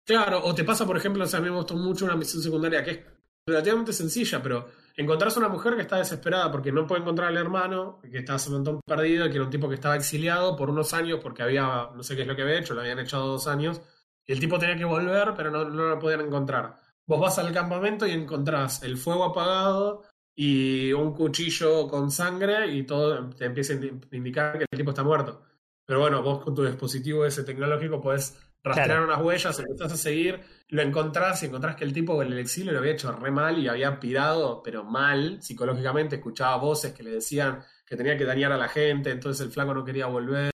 Claro, 0.03 0.43
o 0.43 0.55
te 0.55 0.63
pasa, 0.63 0.83
por 0.83 0.97
ejemplo, 0.97 1.23
o 1.23 1.27
sea, 1.27 1.37
a 1.39 1.43
mí 1.43 1.49
me 1.51 1.55
gustó 1.55 1.75
mucho 1.75 2.05
una 2.05 2.15
misión 2.15 2.41
secundaria 2.41 2.83
que 2.83 2.89
es 2.89 2.99
relativamente 3.45 3.93
sencilla, 3.93 4.41
pero 4.41 4.65
encontrás 4.97 5.35
a 5.35 5.41
una 5.41 5.49
mujer 5.49 5.75
que 5.75 5.83
está 5.83 5.97
desesperada 5.97 6.51
porque 6.51 6.71
no 6.71 6.87
puede 6.87 7.01
encontrar 7.01 7.27
al 7.27 7.37
hermano, 7.37 7.99
que 8.01 8.17
está 8.17 8.33
hace 8.33 8.49
un 8.49 8.55
montón 8.55 8.81
perdido, 8.83 9.29
que 9.29 9.35
era 9.35 9.43
un 9.43 9.51
tipo 9.51 9.69
que 9.69 9.75
estaba 9.75 9.95
exiliado 9.95 10.55
por 10.55 10.71
unos 10.71 10.91
años 10.95 11.19
porque 11.21 11.43
había, 11.43 11.91
no 11.95 12.01
sé 12.01 12.15
qué 12.15 12.23
es 12.23 12.27
lo 12.27 12.35
que 12.35 12.41
había 12.41 12.57
hecho, 12.57 12.73
lo 12.73 12.81
habían 12.81 12.97
echado 12.97 13.27
dos 13.27 13.45
años, 13.45 13.79
y 14.25 14.31
el 14.31 14.39
tipo 14.39 14.57
tenía 14.57 14.75
que 14.75 14.85
volver, 14.85 15.35
pero 15.37 15.51
no, 15.51 15.63
no 15.65 15.83
lo 15.89 15.99
podían 15.99 16.21
encontrar. 16.21 16.77
Vos 17.05 17.19
vas 17.19 17.37
al 17.37 17.53
campamento 17.53 18.07
y 18.07 18.11
encontrás 18.13 18.81
el 18.81 18.97
fuego 18.97 19.25
apagado 19.25 20.01
y 20.35 20.91
un 20.93 21.13
cuchillo 21.13 21.87
con 21.87 22.09
sangre 22.09 22.73
y 22.73 22.87
todo 22.87 23.29
te 23.29 23.45
empieza 23.45 23.73
a 23.73 23.75
indi- 23.75 24.07
indicar 24.13 24.57
que 24.57 24.65
el 24.71 24.77
tipo 24.79 24.89
está 24.89 25.03
muerto. 25.03 25.43
Pero 25.91 25.99
bueno, 25.99 26.21
vos 26.23 26.41
con 26.41 26.55
tu 26.55 26.63
dispositivo 26.63 27.25
ese 27.25 27.43
tecnológico 27.43 27.99
podés 27.99 28.39
rastrear 28.63 28.99
Claro. 28.99 29.03
unas 29.13 29.21
huellas, 29.21 29.59
empezás 29.59 29.91
a 29.91 29.97
seguir, 29.97 30.39
lo 30.69 30.81
encontrás 30.81 31.43
y 31.43 31.47
encontrás 31.47 31.75
que 31.75 31.83
el 31.83 31.91
tipo 31.91 32.21
en 32.23 32.31
el 32.31 32.39
exilio 32.39 32.71
lo 32.71 32.79
había 32.79 32.93
hecho 32.93 33.11
re 33.11 33.29
mal 33.29 33.57
y 33.59 33.67
había 33.67 33.99
pirado, 33.99 34.63
pero 34.63 34.85
mal 34.85 35.41
psicológicamente, 35.41 36.15
escuchaba 36.15 36.55
voces 36.55 36.93
que 36.93 37.03
le 37.03 37.11
decían 37.11 37.61
que 37.85 37.97
tenía 37.97 38.15
que 38.17 38.23
dañar 38.23 38.53
a 38.53 38.57
la 38.57 38.69
gente, 38.69 39.11
entonces 39.11 39.45
el 39.45 39.51
flaco 39.51 39.73
no 39.73 39.83
quería 39.83 40.05
volver. 40.05 40.53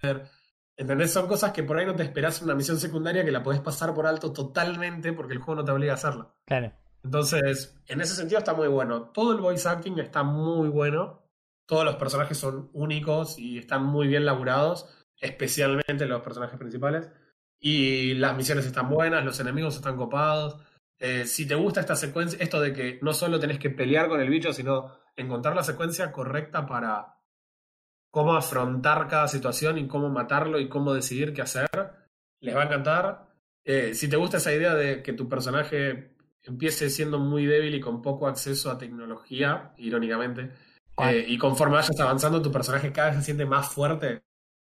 ¿Entendés? 0.76 1.14
Son 1.14 1.28
cosas 1.28 1.52
que 1.52 1.62
por 1.62 1.78
ahí 1.78 1.86
no 1.86 1.96
te 1.96 2.02
esperás 2.02 2.40
en 2.40 2.46
una 2.46 2.56
misión 2.56 2.80
secundaria 2.80 3.24
que 3.24 3.32
la 3.32 3.44
podés 3.44 3.60
pasar 3.62 3.94
por 3.94 4.08
alto 4.08 4.34
totalmente 4.34 5.14
porque 5.14 5.34
el 5.34 5.40
juego 5.40 5.62
no 5.62 5.66
te 5.66 5.72
obliga 5.72 5.92
a 5.92 5.98
hacerlo. 5.98 6.34
Claro. 6.48 6.72
Entonces, 7.04 7.80
en 7.86 8.02
ese 8.02 8.16
sentido 8.16 8.40
está 8.40 8.56
muy 8.56 8.70
bueno. 8.70 9.12
Todo 9.14 9.34
el 9.34 9.40
voice 9.40 9.70
acting 9.70 10.00
está 10.00 10.24
muy 10.24 10.70
bueno. 10.70 11.22
Todos 11.68 11.86
los 11.86 11.98
personajes 11.98 12.40
son 12.40 12.72
únicos 12.74 13.38
y 13.38 13.60
están 13.60 13.84
muy 13.84 14.08
bien 14.08 14.26
laburados, 14.26 14.88
especialmente 15.20 16.06
los 16.06 16.22
personajes 16.22 16.58
principales. 16.58 17.10
Y 17.60 18.14
las 18.16 18.36
misiones 18.36 18.66
están 18.66 18.90
buenas, 18.90 19.26
los 19.26 19.40
enemigos 19.40 19.76
están 19.76 19.98
copados. 19.98 20.58
Eh, 21.00 21.26
si 21.26 21.48
te 21.48 21.56
gusta 21.56 21.82
esta 21.82 21.96
secuencia, 21.96 22.40
esto 22.42 22.60
de 22.60 22.74
que 22.74 23.00
no 23.02 23.14
solo 23.14 23.40
tenés 23.40 23.60
que 23.60 23.70
pelear 23.70 24.08
con 24.10 24.22
el 24.22 24.30
bicho, 24.30 24.54
sino 24.54 24.98
encontrar 25.16 25.56
la 25.56 25.64
secuencia 25.64 26.12
correcta 26.12 26.66
para 26.66 27.18
cómo 28.12 28.36
afrontar 28.36 29.08
cada 29.08 29.28
situación 29.28 29.78
y 29.78 29.88
cómo 29.88 30.10
matarlo 30.10 30.60
y 30.60 30.70
cómo 30.70 30.94
decidir 30.94 31.34
qué 31.34 31.42
hacer, 31.42 31.68
les 32.40 32.56
va 32.56 32.64
a 32.64 32.66
encantar. 32.66 33.28
Eh, 33.64 33.94
si 33.94 34.10
te 34.10 34.18
gusta 34.18 34.38
esa 34.38 34.54
idea 34.54 34.74
de 34.74 35.04
que 35.04 35.14
tu 35.14 35.28
personaje 35.28 36.16
empiece 36.44 36.90
siendo 36.90 37.20
muy 37.20 37.46
débil 37.46 37.76
y 37.76 37.82
con 37.82 38.02
poco 38.02 38.28
acceso 38.28 38.72
a 38.72 38.78
tecnología, 38.78 39.74
irónicamente, 39.78 40.52
eh, 40.98 41.26
y 41.28 41.38
conforme 41.38 41.76
vayas 41.76 42.00
avanzando, 42.00 42.42
tu 42.42 42.52
personaje 42.52 42.92
cada 42.92 43.10
vez 43.10 43.18
se 43.20 43.26
siente 43.26 43.46
más 43.46 43.70
fuerte, 43.70 44.24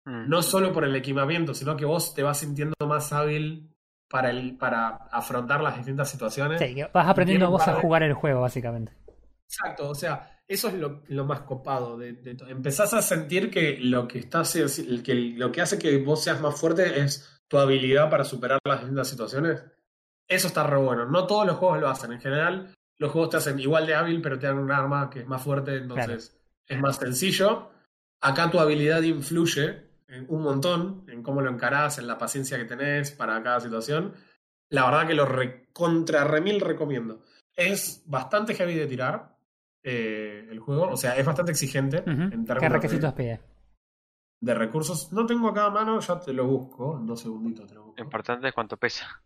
mm. 0.09 0.29
no 0.29 0.41
solo 0.41 0.71
por 0.73 0.83
el 0.83 0.95
equipamiento, 0.95 1.53
sino 1.53 1.77
que 1.77 1.85
vos 1.85 2.13
te 2.13 2.23
vas 2.23 2.39
sintiendo 2.39 2.75
más 2.87 3.13
hábil 3.13 3.69
para, 4.09 4.31
el, 4.31 4.57
para 4.57 4.87
afrontar 5.11 5.61
las 5.61 5.77
distintas 5.77 6.09
situaciones. 6.09 6.59
Sí, 6.59 6.81
vas 6.91 7.07
aprendiendo 7.07 7.49
vos 7.49 7.67
a 7.67 7.75
jugar 7.75 8.03
el 8.03 8.13
juego, 8.13 8.41
básicamente. 8.41 8.91
Exacto, 9.45 9.89
o 9.89 9.95
sea, 9.95 10.41
eso 10.47 10.67
es 10.67 10.75
lo, 10.75 11.25
más 11.25 11.41
copado. 11.41 11.97
De, 11.97 12.37
Empezás 12.47 12.93
a 12.93 13.01
sentir 13.01 13.51
que 13.51 13.77
lo 13.79 14.07
que, 14.07 14.19
está, 14.19 14.43
que 15.03 15.13
lo 15.35 15.51
que 15.51 15.61
hace 15.61 15.77
que 15.77 15.97
vos 15.97 16.23
seas 16.23 16.41
más 16.41 16.59
fuerte 16.59 17.01
es 17.01 17.39
tu 17.47 17.57
habilidad 17.57 18.09
para 18.09 18.23
superar 18.23 18.59
las 18.65 18.79
distintas 18.79 19.07
situaciones. 19.07 19.63
Eso 20.27 20.47
está 20.47 20.63
re 20.63 20.77
bueno. 20.77 21.05
No 21.05 21.25
todos 21.25 21.45
los 21.45 21.57
juegos 21.57 21.79
lo 21.79 21.89
hacen. 21.89 22.11
En 22.13 22.21
general, 22.21 22.73
los 22.99 23.11
juegos 23.11 23.29
te 23.29 23.37
hacen 23.37 23.59
igual 23.59 23.87
de 23.87 23.95
hábil, 23.95 24.21
pero 24.21 24.37
te 24.37 24.47
dan 24.47 24.59
un 24.59 24.71
arma 24.71 25.09
que 25.09 25.19
es 25.19 25.27
más 25.27 25.41
fuerte, 25.41 25.77
entonces 25.77 26.39
es 26.67 26.79
más 26.79 26.97
sencillo. 26.97 27.71
Acá 28.21 28.51
tu 28.51 28.59
habilidad 28.59 29.01
influye 29.01 29.88
un 30.27 30.41
montón 30.41 31.03
en 31.07 31.21
cómo 31.23 31.41
lo 31.41 31.49
encarás, 31.49 31.97
en 31.99 32.07
la 32.07 32.17
paciencia 32.17 32.57
que 32.57 32.65
tenés 32.65 33.11
para 33.11 33.41
cada 33.43 33.59
situación. 33.59 34.13
La 34.69 34.85
verdad 34.85 35.07
que 35.07 35.13
lo 35.13 35.27
contra 35.73 36.23
remil 36.23 36.61
recomiendo. 36.61 37.21
Es 37.55 38.03
bastante 38.05 38.53
heavy 38.53 38.75
de 38.75 38.87
tirar 38.87 39.35
eh, 39.83 40.47
el 40.49 40.59
juego, 40.59 40.89
o 40.89 40.97
sea, 40.97 41.17
es 41.17 41.25
bastante 41.25 41.51
exigente 41.51 41.97
en 41.97 42.45
términos 42.45 42.59
¿Qué 42.59 42.69
requisitos 42.69 43.15
de, 43.15 43.17
pide? 43.17 43.41
De 44.41 44.53
recursos. 44.53 45.11
No 45.11 45.25
tengo 45.25 45.49
acá 45.49 45.65
a 45.65 45.69
mano, 45.69 45.99
ya 45.99 46.19
te 46.19 46.33
lo 46.33 46.45
busco, 46.45 46.97
en 46.97 47.05
dos 47.05 47.21
segunditos 47.21 47.67
te 47.67 47.75
lo 47.75 47.83
busco. 47.83 47.97
Lo 47.97 48.03
importante 48.03 48.47
es 48.47 48.53
cuánto 48.53 48.77
pesa. 48.77 49.21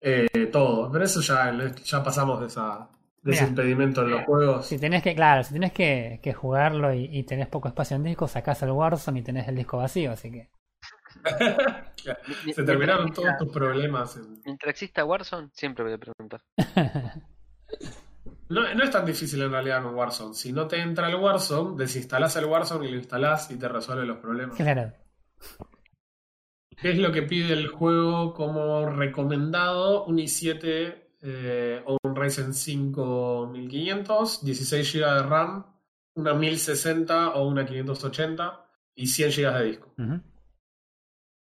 Eh, 0.00 0.46
todo, 0.52 0.90
pero 0.90 1.04
eso 1.04 1.20
ya, 1.20 1.52
ya 1.84 2.02
pasamos 2.02 2.40
de, 2.40 2.46
esa, 2.46 2.88
de 3.22 3.32
ese 3.32 3.44
impedimento 3.44 4.02
en 4.02 4.10
los 4.10 4.24
juegos. 4.24 4.66
Si 4.66 4.78
tenés 4.78 5.02
que, 5.02 5.14
claro, 5.14 5.42
si 5.42 5.52
tenés 5.52 5.72
que, 5.72 6.20
que 6.22 6.32
jugarlo 6.32 6.92
y, 6.94 7.22
tenés 7.24 7.48
poco 7.48 7.68
espacio 7.68 7.96
en 7.96 8.04
disco, 8.04 8.28
sacás 8.28 8.62
el 8.62 8.70
Warzone 8.70 9.20
y 9.20 9.22
tenés 9.22 9.48
el 9.48 9.56
disco 9.56 9.78
vacío, 9.78 10.12
así 10.12 10.30
que. 10.30 10.50
Se 12.54 12.62
terminaron 12.62 13.12
todos 13.12 13.36
tus 13.38 13.52
problemas. 13.52 14.16
En... 14.16 14.40
Mientras 14.44 14.70
exista 14.70 15.04
Warzone, 15.04 15.48
siempre 15.52 15.84
voy 15.84 15.94
a 15.94 15.98
preguntar. 15.98 16.40
no, 18.48 18.74
no, 18.74 18.84
es 18.84 18.90
tan 18.90 19.04
difícil 19.04 19.42
en 19.42 19.50
realidad 19.50 19.82
con 19.82 19.94
Warzone. 19.94 20.34
Si 20.34 20.52
no 20.52 20.68
te 20.68 20.80
entra 20.80 21.08
el 21.08 21.16
Warzone, 21.16 21.76
desinstalás 21.76 22.36
el 22.36 22.44
Warzone 22.44 22.86
y 22.86 22.90
lo 22.92 22.96
instalás 22.98 23.50
y 23.50 23.58
te 23.58 23.68
resuelve 23.68 24.06
los 24.06 24.18
problemas. 24.18 24.56
Claro. 24.56 24.92
¿Qué 26.80 26.90
es 26.90 26.98
lo 26.98 27.10
que 27.10 27.22
pide 27.22 27.52
el 27.54 27.66
juego 27.66 28.32
como 28.32 28.86
recomendado? 28.86 30.04
Un 30.04 30.18
i7 30.18 31.07
eh, 31.20 31.82
o 31.86 31.96
un 32.02 32.14
Ryzen 32.14 32.54
5 32.54 33.48
1500, 33.52 34.44
16 34.44 34.92
GB 34.92 35.14
de 35.14 35.22
RAM, 35.22 35.66
una 36.14 36.34
1060 36.34 37.30
o 37.34 37.48
una 37.48 37.66
580 37.66 38.64
y 38.94 39.06
100 39.06 39.30
GB 39.30 39.58
de 39.58 39.64
disco. 39.64 39.94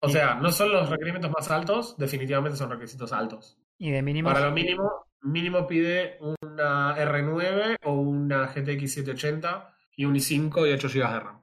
O 0.03 0.09
sea, 0.09 0.35
no 0.35 0.51
son 0.51 0.71
los 0.71 0.89
requerimientos 0.89 1.31
más 1.31 1.49
altos, 1.51 1.95
definitivamente 1.97 2.57
son 2.57 2.71
requisitos 2.71 3.13
altos. 3.13 3.59
¿Y 3.77 3.91
de 3.91 4.01
mínimo? 4.01 4.29
Para 4.29 4.47
lo 4.47 4.51
mínimo, 4.51 5.05
mínimo 5.21 5.67
pide 5.67 6.17
una 6.19 6.95
R9 6.97 7.77
o 7.83 7.93
una 7.93 8.47
GTX 8.47 8.93
780 8.93 9.75
y 9.95 10.05
un 10.05 10.15
i5 10.15 10.67
y 10.67 10.73
8 10.73 10.87
GB 10.87 11.13
de 11.13 11.19
RAM. 11.19 11.41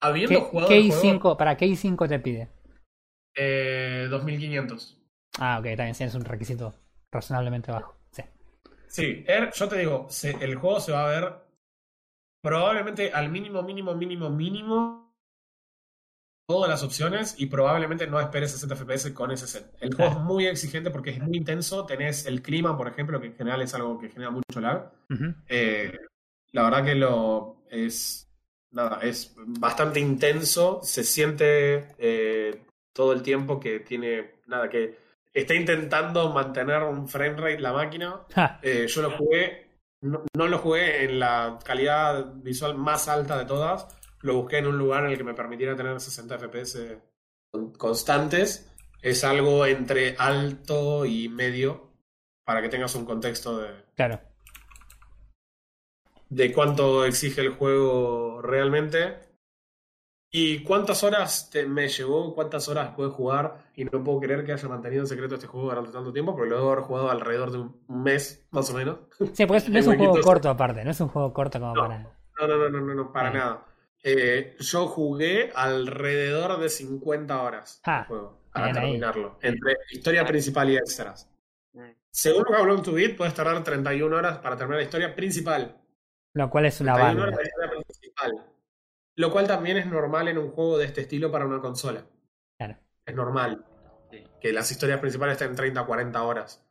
Habiendo 0.00 0.40
jugado. 0.42 0.68
¿Qué 0.68 0.80
i5, 0.80 1.36
¿Para 1.36 1.56
qué 1.56 1.66
i5 1.66 2.08
te 2.08 2.20
pide? 2.20 2.48
Eh, 3.34 4.06
2500. 4.10 4.97
Ah, 5.38 5.58
ok, 5.58 5.66
también 5.76 5.94
sí, 5.94 6.04
es 6.04 6.14
un 6.14 6.24
requisito 6.24 6.74
razonablemente 7.10 7.72
bajo. 7.72 7.96
Sí, 8.10 8.22
sí 8.88 9.24
er, 9.26 9.52
yo 9.52 9.68
te 9.68 9.78
digo, 9.78 10.08
el 10.40 10.56
juego 10.56 10.80
se 10.80 10.92
va 10.92 11.04
a 11.04 11.08
ver 11.08 11.32
probablemente 12.42 13.12
al 13.12 13.30
mínimo, 13.30 13.62
mínimo, 13.62 13.94
mínimo, 13.94 14.30
mínimo 14.30 15.08
todas 16.48 16.70
las 16.70 16.82
opciones 16.82 17.34
y 17.36 17.46
probablemente 17.46 18.06
no 18.06 18.18
esperes 18.18 18.52
60 18.52 18.74
FPS 18.74 19.12
con 19.12 19.30
ese 19.30 19.46
set. 19.46 19.70
El 19.80 19.94
juego 19.94 20.12
es 20.12 20.18
muy 20.18 20.46
exigente 20.46 20.90
porque 20.90 21.10
es 21.10 21.20
muy 21.20 21.36
intenso. 21.36 21.84
Tenés 21.84 22.24
el 22.24 22.40
clima, 22.40 22.74
por 22.76 22.88
ejemplo, 22.88 23.20
que 23.20 23.26
en 23.26 23.36
general 23.36 23.60
es 23.60 23.74
algo 23.74 23.98
que 23.98 24.08
genera 24.08 24.30
mucho 24.30 24.58
lag. 24.58 24.90
Eh, 25.46 25.92
la 26.52 26.62
verdad 26.62 26.84
que 26.86 26.94
lo 26.94 27.64
es 27.70 28.30
nada, 28.70 29.00
es 29.02 29.34
bastante 29.36 30.00
intenso. 30.00 30.80
Se 30.82 31.04
siente 31.04 31.88
eh, 31.98 32.62
todo 32.94 33.12
el 33.12 33.22
tiempo 33.22 33.60
que 33.60 33.80
tiene 33.80 34.40
nada 34.46 34.70
que 34.70 34.96
está 35.32 35.54
intentando 35.54 36.32
mantener 36.32 36.82
un 36.82 37.08
frame 37.08 37.36
rate 37.36 37.60
la 37.60 37.72
máquina. 37.72 38.22
Eh, 38.62 38.86
yo 38.88 39.02
lo 39.02 39.10
jugué, 39.12 39.70
no, 40.00 40.24
lo 40.34 40.58
jugué 40.58 41.04
en 41.04 41.18
la 41.18 41.58
calidad 41.64 42.34
visual 42.36 42.76
más 42.76 43.08
alta 43.08 43.38
de 43.38 43.44
todas. 43.44 43.86
Lo 44.20 44.34
busqué 44.34 44.58
en 44.58 44.66
un 44.66 44.78
lugar 44.78 45.04
en 45.04 45.10
el 45.10 45.16
que 45.16 45.24
me 45.24 45.34
permitiera 45.34 45.76
tener 45.76 46.00
60 46.00 46.38
FPS 46.38 46.98
constantes. 47.76 48.72
Es 49.00 49.22
algo 49.24 49.64
entre 49.64 50.16
alto 50.18 51.04
y 51.06 51.28
medio 51.28 51.92
para 52.44 52.62
que 52.62 52.68
tengas 52.68 52.94
un 52.94 53.04
contexto 53.04 53.58
de. 53.58 53.68
Claro. 53.94 54.20
De 56.30 56.52
cuánto 56.52 57.04
exige 57.04 57.40
el 57.40 57.50
juego 57.50 58.42
realmente. 58.42 59.27
¿Y 60.30 60.62
cuántas 60.62 61.02
horas 61.04 61.50
me 61.68 61.88
llevó? 61.88 62.34
¿Cuántas 62.34 62.68
horas 62.68 62.90
pude 62.94 63.08
jugar? 63.08 63.70
Y 63.74 63.84
no 63.84 64.04
puedo 64.04 64.20
creer 64.20 64.44
que 64.44 64.52
haya 64.52 64.68
mantenido 64.68 65.02
en 65.02 65.06
secreto 65.06 65.36
este 65.36 65.46
juego 65.46 65.70
durante 65.70 65.90
tanto 65.90 66.12
tiempo, 66.12 66.34
porque 66.34 66.50
lo 66.50 66.56
debo 66.56 66.72
haber 66.72 66.84
jugado 66.84 67.10
alrededor 67.10 67.50
de 67.50 67.58
un 67.58 67.82
mes, 67.88 68.46
más 68.50 68.70
o 68.70 68.74
menos. 68.74 68.98
Sí, 69.32 69.46
porque 69.46 69.70
no 69.70 69.78
es 69.78 69.86
un 69.86 69.96
juego 69.96 70.20
corto 70.20 70.50
aparte, 70.50 70.84
no 70.84 70.90
es 70.90 71.00
un 71.00 71.08
juego 71.08 71.32
corto 71.32 71.58
como 71.58 71.74
para... 71.74 71.98
No, 71.98 72.46
no, 72.46 72.68
no, 72.68 72.80
no, 72.80 72.94
no, 72.94 73.12
para 73.12 73.30
nada. 73.30 73.64
Eh, 74.02 74.56
yo 74.60 74.86
jugué 74.86 75.50
alrededor 75.54 76.60
de 76.60 76.68
50 76.68 77.42
horas 77.42 77.80
ah, 77.84 78.04
juego 78.06 78.38
para 78.52 78.72
terminarlo, 78.72 79.38
entre 79.42 79.76
historia 79.90 80.24
principal 80.24 80.70
y 80.70 80.76
extras. 80.76 81.28
Según 82.10 82.44
lo 82.44 82.50
que 82.50 82.56
habló 82.56 82.74
en 82.74 82.82
tu 82.82 82.92
beat, 82.92 83.16
puedes 83.16 83.34
tardar 83.34 83.62
31 83.62 84.14
horas 84.14 84.38
para 84.38 84.56
terminar 84.56 84.78
la 84.78 84.84
historia 84.84 85.14
principal. 85.14 85.76
Lo 86.32 86.50
cual 86.50 86.66
es 86.66 86.80
una 86.80 86.96
banda. 86.96 87.30
Lo 89.18 89.32
cual 89.32 89.48
también 89.48 89.76
es 89.76 89.86
normal 89.86 90.28
en 90.28 90.38
un 90.38 90.52
juego 90.52 90.78
de 90.78 90.84
este 90.84 91.00
estilo 91.00 91.32
para 91.32 91.44
una 91.44 91.60
consola. 91.60 92.06
Claro. 92.56 92.76
Es 93.04 93.16
normal. 93.16 93.64
Que 94.40 94.52
las 94.52 94.70
historias 94.70 95.00
principales 95.00 95.32
estén 95.32 95.56
30 95.56 95.80
a 95.80 95.86
40 95.86 96.22
horas. 96.22 96.64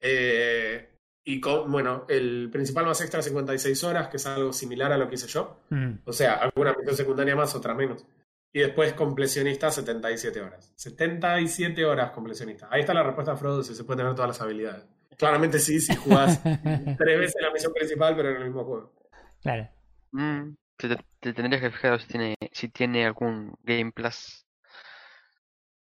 Eh, 0.00 0.88
y 1.22 1.40
con, 1.42 1.70
bueno, 1.70 2.06
el 2.08 2.48
principal 2.50 2.86
más 2.86 3.02
extra 3.02 3.20
56 3.20 3.84
horas, 3.84 4.08
que 4.08 4.16
es 4.16 4.26
algo 4.26 4.50
similar 4.54 4.90
a 4.92 4.96
lo 4.96 5.10
que 5.10 5.16
hice 5.16 5.26
yo. 5.26 5.60
Mm. 5.68 5.96
O 6.06 6.12
sea, 6.14 6.36
alguna 6.36 6.72
misión 6.72 6.96
secundaria 6.96 7.36
más, 7.36 7.54
otra 7.54 7.74
menos. 7.74 8.06
Y 8.50 8.60
después 8.60 8.94
completionista 8.94 9.70
77 9.70 10.40
horas. 10.40 10.72
77 10.76 11.84
horas 11.84 12.12
completionista. 12.12 12.66
Ahí 12.70 12.80
está 12.80 12.94
la 12.94 13.02
respuesta 13.02 13.32
a 13.32 13.36
Frodo 13.36 13.62
si 13.62 13.74
se 13.74 13.84
puede 13.84 13.98
tener 13.98 14.14
todas 14.14 14.28
las 14.28 14.40
habilidades. 14.40 14.86
Claramente 15.18 15.58
sí, 15.58 15.78
si 15.78 15.94
jugás 15.96 16.42
tres 16.42 17.18
veces 17.18 17.42
la 17.42 17.52
misión 17.52 17.74
principal, 17.74 18.16
pero 18.16 18.30
en 18.30 18.36
el 18.36 18.44
mismo 18.44 18.64
juego. 18.64 18.94
Claro. 19.42 19.68
Mm. 20.12 20.54
Te, 20.88 21.32
tendrías 21.32 21.60
que 21.60 21.70
fijar 21.70 22.00
si 22.00 22.08
tiene, 22.08 22.34
si 22.52 22.68
tiene 22.68 23.04
algún 23.04 23.54
Game 23.62 23.92
Plus. 23.92 24.46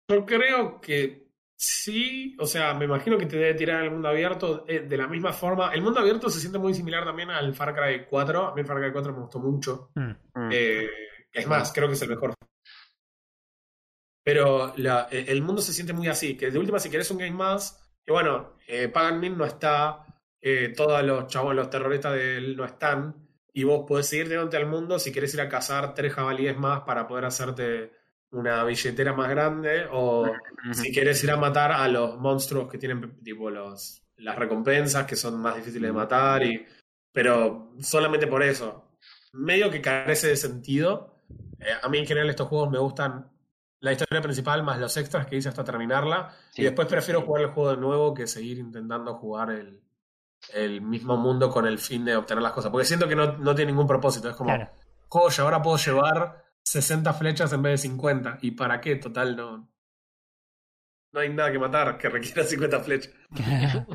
Yo 0.09 0.25
creo 0.25 0.79
que 0.79 1.25
sí, 1.57 2.35
o 2.39 2.45
sea, 2.45 2.73
me 2.73 2.85
imagino 2.85 3.17
que 3.17 3.25
te 3.25 3.37
debe 3.37 3.53
tirar 3.55 3.83
el 3.83 3.91
mundo 3.91 4.07
abierto 4.07 4.65
eh, 4.67 4.81
de 4.81 4.97
la 4.97 5.07
misma 5.07 5.33
forma. 5.33 5.73
El 5.73 5.81
mundo 5.81 5.99
abierto 5.99 6.29
se 6.29 6.39
siente 6.39 6.59
muy 6.59 6.73
similar 6.73 7.03
también 7.03 7.29
al 7.29 7.53
Far 7.53 7.75
Cry 7.75 8.05
4. 8.09 8.47
A 8.47 8.55
mí 8.55 8.61
el 8.61 8.67
Far 8.67 8.79
Cry 8.79 8.91
4 8.91 9.13
me 9.13 9.19
gustó 9.19 9.39
mucho. 9.39 9.91
Mm. 9.95 10.11
Mm. 10.33 10.49
Eh, 10.51 10.89
es 11.33 11.47
más, 11.47 11.73
creo 11.73 11.87
que 11.87 11.95
es 11.95 12.01
el 12.01 12.09
mejor. 12.09 12.33
Pero 14.23 14.73
la, 14.77 15.07
eh, 15.11 15.25
el 15.27 15.41
mundo 15.41 15.61
se 15.61 15.73
siente 15.73 15.93
muy 15.93 16.07
así, 16.07 16.37
que 16.37 16.51
de 16.51 16.59
última 16.59 16.79
si 16.79 16.89
querés 16.89 17.11
un 17.11 17.17
game 17.17 17.31
más, 17.31 17.93
que 18.03 18.11
bueno, 18.11 18.57
eh, 18.67 18.87
Pagan 18.87 19.19
Min 19.19 19.37
no 19.37 19.45
está, 19.45 20.05
todos 20.77 21.03
los 21.03 21.25
chavos, 21.27 21.55
los 21.55 21.71
terroristas 21.71 22.13
de 22.13 22.37
él 22.37 22.55
no 22.55 22.65
están, 22.65 23.24
y 23.57 23.63
vos 23.63 23.85
podés 23.87 24.07
seguir 24.07 24.25
teniéndote 24.25 24.57
al 24.57 24.67
mundo 24.67 24.99
si 24.99 25.13
querés 25.13 25.33
ir 25.33 25.39
a 25.39 25.47
cazar 25.47 25.93
tres 25.93 26.13
jabalíes 26.13 26.57
más 26.57 26.81
para 26.81 27.07
poder 27.07 27.23
hacerte 27.23 27.93
una 28.31 28.61
billetera 28.65 29.13
más 29.13 29.29
grande 29.29 29.87
o 29.89 30.29
si 30.73 30.91
querés 30.91 31.23
ir 31.23 31.31
a 31.31 31.37
matar 31.37 31.71
a 31.71 31.87
los 31.87 32.19
monstruos 32.19 32.69
que 32.69 32.77
tienen 32.77 33.23
tipo 33.23 33.49
los, 33.49 34.03
las 34.17 34.35
recompensas 34.35 35.05
que 35.05 35.15
son 35.15 35.39
más 35.39 35.55
difíciles 35.55 35.87
de 35.87 35.93
matar 35.93 36.43
y 36.43 36.65
pero 37.13 37.71
solamente 37.79 38.27
por 38.27 38.43
eso. 38.43 38.97
Medio 39.31 39.71
que 39.71 39.79
carece 39.79 40.27
de 40.27 40.35
sentido. 40.35 41.23
Eh, 41.57 41.71
a 41.81 41.87
mí 41.87 41.99
en 41.99 42.05
general 42.05 42.29
estos 42.29 42.49
juegos 42.49 42.69
me 42.69 42.77
gustan 42.77 43.31
la 43.79 43.93
historia 43.93 44.21
principal 44.21 44.63
más 44.63 44.79
los 44.79 44.97
extras 44.97 45.27
que 45.27 45.37
hice 45.37 45.47
hasta 45.47 45.63
terminarla. 45.63 46.35
Sí. 46.51 46.61
Y 46.61 46.65
después 46.65 46.89
prefiero 46.89 47.21
jugar 47.21 47.43
el 47.43 47.51
juego 47.51 47.69
de 47.69 47.77
nuevo 47.77 48.13
que 48.13 48.27
seguir 48.27 48.57
intentando 48.57 49.13
jugar 49.13 49.51
el, 49.51 49.84
el 50.53 50.81
mismo 50.81 51.17
mundo 51.17 51.49
con 51.49 51.65
el 51.65 51.77
fin 51.79 52.05
de 52.05 52.15
obtener 52.15 52.41
las 52.41 52.51
cosas. 52.53 52.71
Porque 52.71 52.85
siento 52.85 53.07
que 53.07 53.15
no, 53.15 53.37
no 53.37 53.55
tiene 53.55 53.71
ningún 53.71 53.87
propósito. 53.87 54.29
Es 54.29 54.35
como, 54.35 54.49
Claro. 54.49 54.69
joya, 55.07 55.43
ahora 55.43 55.61
puedo 55.61 55.77
llevar 55.77 56.43
60 56.63 57.13
flechas 57.13 57.51
en 57.53 57.61
vez 57.61 57.73
de 57.81 57.89
50. 57.89 58.39
¿Y 58.41 58.51
para 58.51 58.79
qué? 58.81 58.95
Total, 58.95 59.35
no. 59.35 59.71
No 61.13 61.19
hay 61.21 61.29
nada 61.29 61.51
que 61.51 61.59
matar 61.59 61.97
que 61.97 62.09
requiera 62.09 62.43
50 62.45 62.79
flechas. 62.81 63.13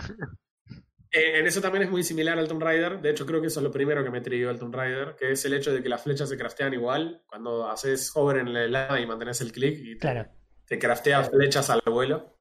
Eh, 1.13 1.41
en 1.41 1.47
eso 1.49 1.61
también 1.61 1.83
es 1.83 1.91
muy 1.91 2.05
similar 2.05 2.39
al 2.39 2.47
Tomb 2.47 2.63
Raider. 2.63 3.01
De 3.01 3.11
hecho, 3.11 3.27
creo 3.27 3.41
que 3.41 3.49
eso 3.49 3.59
es 3.59 3.65
lo 3.65 3.73
primero 3.73 4.05
que 4.05 4.11
me 4.11 4.21
trigó 4.21 4.49
el 4.49 4.61
Tomb 4.61 4.73
Raider, 4.73 5.17
que 5.17 5.33
es 5.33 5.45
el 5.45 5.55
hecho 5.55 5.73
de 5.73 5.83
que 5.83 5.89
las 5.89 6.05
flechas 6.05 6.29
se 6.29 6.39
craftean 6.39 6.73
igual. 6.73 7.25
Cuando 7.27 7.69
haces 7.69 8.13
hover 8.15 8.37
en 8.37 8.47
el 8.47 8.71
lado 8.71 8.97
y 8.97 9.07
mantenés 9.07 9.41
el 9.41 9.51
clic 9.51 9.77
y 9.81 9.95
te, 9.95 9.99
claro. 9.99 10.31
te 10.67 10.79
craftea 10.79 11.25
flechas 11.25 11.69
al 11.69 11.83
vuelo. 11.85 12.39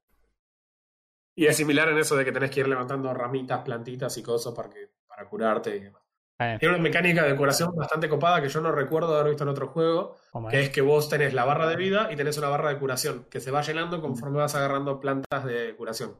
Y 1.34 1.46
es 1.46 1.56
similar 1.56 1.88
en 1.88 1.98
eso 1.98 2.16
de 2.16 2.24
que 2.24 2.32
tenés 2.32 2.50
que 2.50 2.60
ir 2.60 2.68
levantando 2.68 3.12
ramitas, 3.14 3.60
plantitas 3.60 4.16
y 4.18 4.22
cosas 4.22 4.52
para, 4.54 4.68
que, 4.68 4.90
para 5.06 5.28
curarte 5.28 5.76
y 5.76 5.80
demás. 5.80 6.02
Eh, 6.38 6.56
Tiene 6.58 6.74
una 6.74 6.82
mecánica 6.82 7.22
de 7.24 7.36
curación 7.36 7.70
bastante 7.76 8.08
copada 8.08 8.40
que 8.40 8.48
yo 8.48 8.60
no 8.60 8.72
recuerdo 8.72 9.14
haber 9.14 9.28
visto 9.28 9.44
en 9.44 9.50
otro 9.50 9.68
juego, 9.68 10.16
¿cómo 10.30 10.48
que 10.48 10.58
es? 10.58 10.66
es 10.66 10.70
que 10.70 10.80
vos 10.80 11.08
tenés 11.08 11.34
la 11.34 11.44
barra 11.44 11.68
de 11.68 11.76
vida 11.76 12.08
y 12.10 12.16
tenés 12.16 12.38
una 12.38 12.48
barra 12.48 12.70
de 12.70 12.78
curación, 12.78 13.26
que 13.30 13.40
se 13.40 13.50
va 13.50 13.60
llenando 13.60 14.00
conforme 14.00 14.38
vas 14.38 14.54
agarrando 14.54 15.00
plantas 15.00 15.44
de 15.44 15.76
curación. 15.76 16.18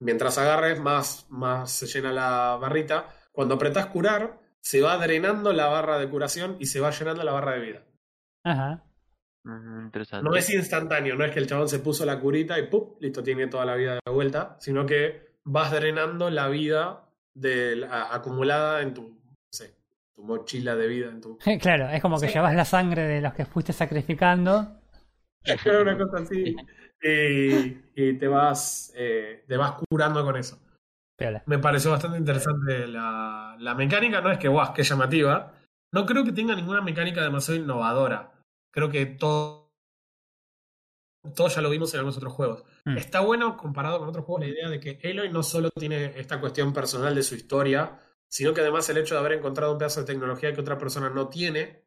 Mientras 0.00 0.38
agarres, 0.38 0.80
más, 0.80 1.26
más 1.28 1.70
se 1.70 1.86
llena 1.86 2.10
la 2.12 2.56
barrita. 2.60 3.08
Cuando 3.32 3.54
apretás 3.54 3.86
curar, 3.86 4.40
se 4.60 4.80
va 4.80 4.96
drenando 4.96 5.52
la 5.52 5.68
barra 5.68 5.98
de 5.98 6.08
curación 6.08 6.56
y 6.58 6.66
se 6.66 6.80
va 6.80 6.90
llenando 6.90 7.22
la 7.22 7.32
barra 7.32 7.52
de 7.52 7.60
vida. 7.60 7.82
Ajá. 8.42 8.82
Mm, 9.44 9.84
interesante. 9.86 10.28
No 10.28 10.36
es 10.36 10.50
instantáneo, 10.50 11.16
no 11.16 11.24
es 11.24 11.32
que 11.32 11.38
el 11.38 11.46
chabón 11.46 11.68
se 11.68 11.78
puso 11.78 12.04
la 12.04 12.20
curita 12.20 12.58
y 12.58 12.66
¡pum! 12.68 12.94
listo, 13.00 13.22
tiene 13.22 13.46
toda 13.46 13.64
la 13.64 13.74
vida 13.74 13.94
de 14.04 14.12
vuelta, 14.12 14.56
sino 14.60 14.84
que 14.86 15.30
vas 15.44 15.72
drenando 15.72 16.28
la 16.30 16.48
vida 16.48 17.06
de 17.34 17.76
la- 17.76 18.12
acumulada 18.14 18.82
en 18.82 18.92
tu, 18.94 19.02
no 19.02 19.34
sé, 19.50 19.74
tu 20.14 20.22
mochila 20.24 20.76
de 20.76 20.86
vida, 20.88 21.08
en 21.08 21.20
tu... 21.20 21.38
Claro, 21.60 21.88
es 21.88 22.02
como 22.02 22.20
que 22.20 22.28
Sí. 22.28 22.34
llevas 22.34 22.54
la 22.54 22.64
sangre 22.64 23.02
de 23.02 23.20
los 23.22 23.32
que 23.32 23.46
fuiste 23.46 23.72
sacrificando. 23.72 24.76
Era 25.64 25.80
una 25.82 25.96
cosa 25.96 26.18
así. 26.22 26.54
Y, 27.02 27.78
y 27.94 28.18
te 28.18 28.28
vas 28.28 28.92
eh, 28.94 29.44
te 29.48 29.56
vas 29.56 29.72
curando 29.88 30.22
con 30.22 30.36
eso. 30.36 30.58
Piola. 31.18 31.42
Me 31.46 31.58
pareció 31.58 31.90
bastante 31.92 32.18
interesante 32.18 32.86
la, 32.86 33.56
la 33.58 33.74
mecánica. 33.74 34.20
No 34.20 34.30
es 34.30 34.38
que, 34.38 34.48
guau, 34.48 34.74
que 34.74 34.82
llamativa. 34.82 35.54
No 35.94 36.04
creo 36.04 36.24
que 36.24 36.32
tenga 36.32 36.54
ninguna 36.54 36.82
mecánica 36.82 37.22
demasiado 37.22 37.58
innovadora. 37.60 38.32
Creo 38.70 38.90
que 38.90 39.06
todo, 39.06 39.72
todo 41.34 41.48
ya 41.48 41.60
lo 41.60 41.70
vimos 41.70 41.92
en 41.92 41.98
algunos 41.98 42.16
otros 42.16 42.32
juegos. 42.32 42.64
Mm. 42.84 42.96
Está 42.96 43.20
bueno 43.20 43.56
comparado 43.56 43.98
con 43.98 44.08
otros 44.08 44.24
juegos 44.24 44.42
la 44.46 44.52
idea 44.52 44.68
de 44.68 44.80
que 44.80 44.98
Aloy 45.08 45.30
no 45.30 45.42
solo 45.42 45.70
tiene 45.70 46.18
esta 46.18 46.40
cuestión 46.40 46.72
personal 46.72 47.14
de 47.14 47.22
su 47.22 47.34
historia, 47.34 47.98
sino 48.28 48.54
que 48.54 48.60
además 48.60 48.88
el 48.88 48.98
hecho 48.98 49.14
de 49.14 49.20
haber 49.20 49.32
encontrado 49.32 49.72
un 49.72 49.78
pedazo 49.78 50.00
de 50.00 50.06
tecnología 50.06 50.52
que 50.54 50.60
otra 50.60 50.78
persona 50.78 51.10
no 51.10 51.28
tiene, 51.28 51.84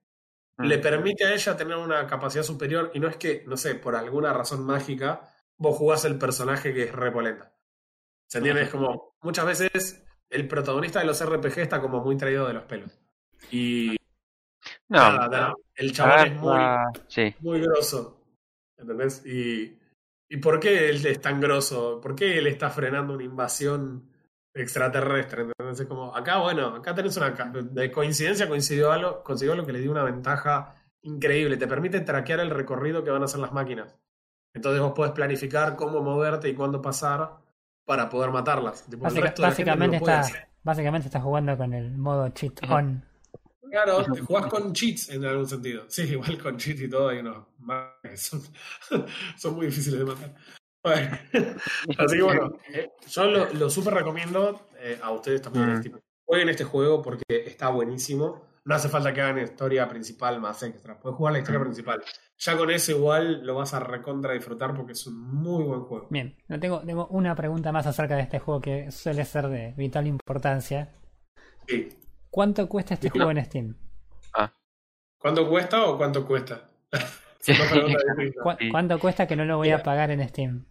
Mm. 0.58 0.66
le 0.66 0.78
permite 0.78 1.26
a 1.26 1.34
ella 1.34 1.58
tener 1.58 1.78
una 1.78 2.06
capacidad 2.06 2.44
superior 2.44 2.92
y 2.94 3.00
no 3.00 3.08
es 3.08 3.18
que, 3.18 3.44
no 3.48 3.58
sé, 3.58 3.74
por 3.76 3.96
alguna 3.96 4.34
razón 4.34 4.64
mágica, 4.64 5.34
vos 5.58 5.76
jugás 5.78 6.06
el 6.06 6.20
personaje 6.20 6.74
que 6.74 6.84
es 6.84 6.92
repolenta. 6.92 7.56
¿Se 8.28 8.38
entiende? 8.40 8.64
Es 8.64 8.70
como, 8.70 9.16
muchas 9.22 9.46
veces 9.46 10.04
el 10.30 10.48
protagonista 10.48 11.00
de 11.00 11.06
los 11.06 11.20
RPG 11.22 11.60
está 11.60 11.82
como 11.82 12.04
muy 12.04 12.18
traído 12.18 12.48
de 12.48 12.54
los 12.54 12.64
pelos. 12.66 12.92
Y 13.52 13.96
No, 14.90 15.00
nada, 15.00 15.28
nada, 15.28 15.54
el 15.76 15.92
chabón 15.92 16.28
es 16.28 16.34
muy, 16.42 16.60
Sí, 17.08 17.36
muy 17.40 17.62
grosso. 17.62 18.20
¿Entendés? 18.78 19.26
Y, 19.26 19.78
¿Y 20.30 20.38
por 20.38 20.60
qué 20.60 20.90
él 20.90 21.06
es 21.06 21.22
tan 21.22 21.40
grosso? 21.40 22.00
¿Por 22.02 22.16
qué 22.16 22.38
él 22.38 22.48
está 22.48 22.70
frenando 22.70 23.14
una 23.14 23.24
invasión 23.24 24.10
extraterrestre? 24.54 25.44
¿Entendés? 25.44 25.80
Es 25.80 25.88
como, 25.88 26.16
acá, 26.16 26.40
bueno, 26.40 26.68
acá 26.76 26.94
tenés 26.96 27.16
una. 27.18 27.30
De 27.32 27.92
coincidencia 27.92 28.48
coincidió 28.48 28.92
algo, 28.92 29.24
consiguió 29.24 29.54
algo 29.54 29.66
que 29.66 29.74
le 29.74 29.80
dio 29.80 29.92
una 29.92 30.04
ventaja 30.04 30.76
increíble. 31.02 31.58
Te 31.58 31.68
permite 31.68 32.00
traquear 32.02 32.40
el 32.40 32.50
recorrido 32.50 33.04
que 33.04 33.12
van 33.12 33.22
a 33.22 33.26
hacer 33.26 33.40
las 33.40 33.54
máquinas. 33.54 33.96
Entonces 34.56 34.82
vos 34.82 34.94
podés 34.94 35.14
planificar 35.14 35.76
cómo 35.76 36.02
moverte 36.02 36.50
y 36.50 36.54
cuándo 36.54 36.82
pasar 36.82 37.38
para 37.86 38.10
poder 38.10 38.32
matarlas. 38.32 38.84
Tipo, 38.86 39.04
Básica- 39.04 39.34
no 39.38 39.42
básicamente, 39.48 40.00
puede 40.00 40.20
está, 40.22 40.48
básicamente 40.64 41.08
está 41.08 41.20
jugando 41.22 41.58
con 41.58 41.74
el 41.74 41.98
modo 41.98 42.30
cheat 42.30 42.62
on. 42.70 43.04
Claro, 43.74 44.04
te 44.04 44.22
jugás 44.22 44.46
con 44.46 44.72
cheats 44.72 45.10
en 45.10 45.26
algún 45.26 45.48
sentido. 45.48 45.86
Sí, 45.88 46.04
igual 46.04 46.38
con 46.38 46.58
cheats 46.58 46.82
y 46.82 46.88
todo 46.88 47.10
hay 47.10 47.18
unos 47.18 47.48
más 47.58 47.88
que 48.04 48.16
son, 48.16 48.40
son 49.36 49.56
muy 49.56 49.66
difíciles 49.66 49.98
de 50.00 50.06
matar. 50.06 50.36
Bueno, 50.84 51.18
así 51.98 52.18
que 52.18 52.22
bueno, 52.22 52.58
eh, 52.72 52.92
yo 53.10 53.26
lo, 53.26 53.52
lo 53.54 53.70
súper 53.72 53.96
recomiendo 53.96 54.68
eh, 54.78 55.00
a 55.02 55.10
ustedes 55.10 55.42
también. 55.42 55.80
Mm. 55.80 55.82
tipo, 55.82 56.00
jueguen 56.24 56.50
este 56.50 56.66
juego 56.66 57.02
porque 57.02 57.24
está 57.30 57.70
buenísimo. 57.70 58.44
No 58.66 58.76
hace 58.76 58.90
falta 58.90 59.12
que 59.12 59.22
hagan 59.22 59.40
historia 59.40 59.90
principal 59.90 60.40
más 60.40 60.62
extra. 60.62 61.00
Puedes 61.00 61.18
jugar 61.18 61.34
la 61.34 61.40
historia 61.40 61.60
Mm. 61.60 61.64
principal. 61.64 62.04
Ya 62.38 62.56
con 62.58 62.70
eso 62.70 62.92
igual 62.92 63.44
lo 63.44 63.56
vas 63.56 63.74
a 63.74 63.80
recontra 63.80 64.34
disfrutar 64.34 64.76
porque 64.76 64.92
es 64.92 65.08
un 65.08 65.20
muy 65.20 65.64
buen 65.64 65.82
juego. 65.82 66.08
Bien, 66.12 66.36
tengo, 66.62 66.82
tengo 66.82 67.08
una 67.08 67.34
pregunta 67.36 67.72
más 67.72 67.88
acerca 67.88 68.18
de 68.18 68.22
este 68.22 68.38
juego 68.38 68.62
que 68.62 68.92
suele 68.92 69.26
ser 69.26 69.48
de 69.48 69.74
vital 69.76 70.06
importancia. 70.06 70.94
Sí. 71.68 71.90
¿Cuánto 72.34 72.68
cuesta 72.68 72.96
este 72.96 73.12
juego 73.12 73.30
en 73.30 73.46
Steam? 73.46 73.76
¿Cuánto 75.20 75.48
cuesta 75.48 75.86
o 75.86 75.98
cuánto 76.00 76.26
cuesta? 76.26 76.68
Son 77.40 77.56
dos 77.60 77.68
preguntas 77.70 78.02
distintas. 78.18 78.44
¿Cu- 78.44 78.58
Sí. 78.60 78.70
¿Cuánto 78.72 79.00
cuesta 79.00 79.28
que 79.28 79.36
no 79.36 79.46
lo 79.46 79.58
voy 79.58 79.70
a 79.70 79.84
pagar 79.84 80.10
en 80.10 80.28
Steam? 80.28 80.66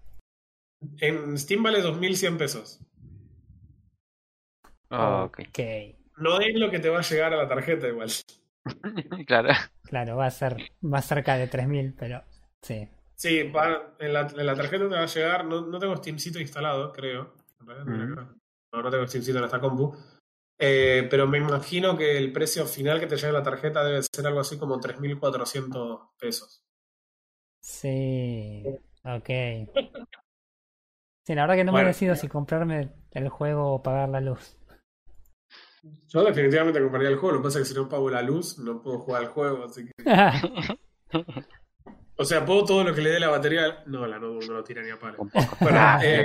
En 0.99 1.39
Steam 1.39 1.63
vale 1.63 1.81
2.100 1.81 2.37
pesos. 2.37 2.81
Ah, 4.91 5.23
ok. 5.23 5.39
Ok, 5.49 5.59
No 6.17 6.41
es 6.41 6.53
lo 6.59 6.69
que 6.69 6.81
te 6.81 6.89
va 6.89 6.99
a 6.99 7.03
llegar 7.03 7.33
a 7.33 7.37
la 7.37 7.49
tarjeta 7.49 7.87
igual. 7.87 8.11
claro. 9.29 9.51
claro, 9.85 10.17
va 10.17 10.27
a 10.27 10.31
ser 10.33 10.57
más 10.81 11.05
cerca 11.07 11.37
de 11.37 11.47
3000, 11.47 11.95
pero 11.97 12.25
sí. 12.61 12.89
Sí, 13.15 13.45
va- 13.45 13.95
en, 14.01 14.13
la, 14.13 14.23
en 14.23 14.47
la 14.47 14.57
tarjeta 14.57 14.89
te 14.89 14.95
va 14.97 15.03
a 15.05 15.07
llegar. 15.07 15.45
No, 15.45 15.61
no 15.61 15.79
tengo 15.79 15.97
Steamcito 15.97 16.41
instalado, 16.41 16.93
creo. 16.93 17.35
En 17.61 17.67
realidad 17.69 17.87
no 17.87 18.05
Ujú. 18.05 18.15
creo. 18.15 18.35
No, 18.73 18.83
no 18.83 18.91
tengo 18.91 19.07
Steamcito 19.07 19.39
en 19.39 19.45
esta 19.45 19.61
compu. 19.61 19.97
Eh, 20.59 21.07
pero 21.11 21.27
me 21.27 21.39
imagino 21.39 21.97
que 21.97 22.17
el 22.17 22.33
precio 22.33 22.67
final 22.67 23.01
que 23.01 23.07
te 23.07 23.17
llegue 23.17 23.29
en 23.29 23.35
la 23.35 23.43
tarjeta 23.43 23.85
debe 23.85 24.03
ser 24.03 24.27
algo 24.27 24.41
así 24.41 24.59
como 24.59 24.81
3.400 24.81 26.11
pesos. 26.19 26.65
Sí, 27.61 28.65
ok. 29.05 29.31
Sí, 31.25 31.37
la 31.37 31.43
verdad 31.43 31.55
que 31.55 31.63
no 31.63 31.73
me 31.73 31.85
decido 31.85 32.17
si 32.17 32.27
comprarme 32.27 32.91
el 33.13 33.29
juego 33.29 33.75
o 33.75 33.81
pagar 33.81 34.09
la 34.09 34.21
luz. 34.21 34.57
Yo 36.09 36.25
definitivamente 36.25 36.83
compraría 36.83 37.11
el 37.11 37.17
juego. 37.17 37.37
Lo 37.37 37.41
que 37.41 37.45
pasa 37.45 37.61
es 37.61 37.69
que 37.69 37.75
si 37.75 37.81
no 37.81 37.89
pago 37.89 38.11
la 38.11 38.23
luz, 38.23 38.59
no 38.59 38.83
puedo 38.83 38.99
jugar 38.99 39.23
al 39.23 39.29
juego. 39.29 39.65
Así 39.65 39.87
que... 39.87 39.93
O 42.17 42.25
sea, 42.25 42.45
puedo 42.45 42.65
todo 42.65 42.85
lo 42.85 42.95
que 42.95 43.01
le 43.01 43.11
dé 43.11 43.19
la 43.19 43.31
batería. 43.31 43.83
No, 43.87 44.07
la 44.07 44.19
no, 44.19 44.35
no 44.35 44.53
lo 44.53 44.63
tira 44.63 44.83
ni 44.83 44.91
a 44.91 44.99
palo. 44.99 45.19
Bueno, 45.61 45.99
eh, 46.05 46.25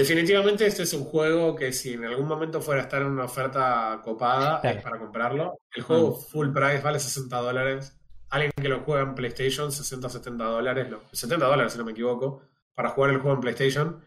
definitivamente 0.00 0.66
este 0.66 0.82
es 0.84 0.92
un 0.92 1.04
juego 1.04 1.56
que 1.56 1.72
si 1.72 1.94
en 1.94 2.04
algún 2.04 2.26
momento 2.28 2.60
fuera 2.60 2.82
a 2.82 2.84
estar 2.84 3.02
en 3.02 3.08
una 3.08 3.24
oferta 3.24 4.00
copada 4.04 4.60
Claro. 4.60 4.78
es 4.78 4.82
para 4.84 4.98
comprarlo. 4.98 5.58
El 5.74 5.82
juego 5.82 6.10
Mm. 6.10 6.30
full 6.30 6.52
price 6.52 6.80
vale 6.82 6.98
60 7.00 7.36
dólares. 7.38 7.96
Alguien 8.28 8.52
que 8.60 8.68
lo 8.68 8.80
juega 8.80 9.02
en 9.02 9.14
PlayStation, 9.14 9.70
60 9.72 10.08
70 10.08 10.44
dólares. 10.44 10.90
lo- 10.90 11.02
70 11.12 11.46
dólares 11.46 11.72
si 11.72 11.78
no 11.78 11.84
me 11.84 11.92
equivoco, 11.92 12.42
para 12.74 12.90
jugar 12.90 13.10
el 13.10 13.18
juego 13.18 13.34
en 13.36 13.40
PlayStation. 13.40 14.00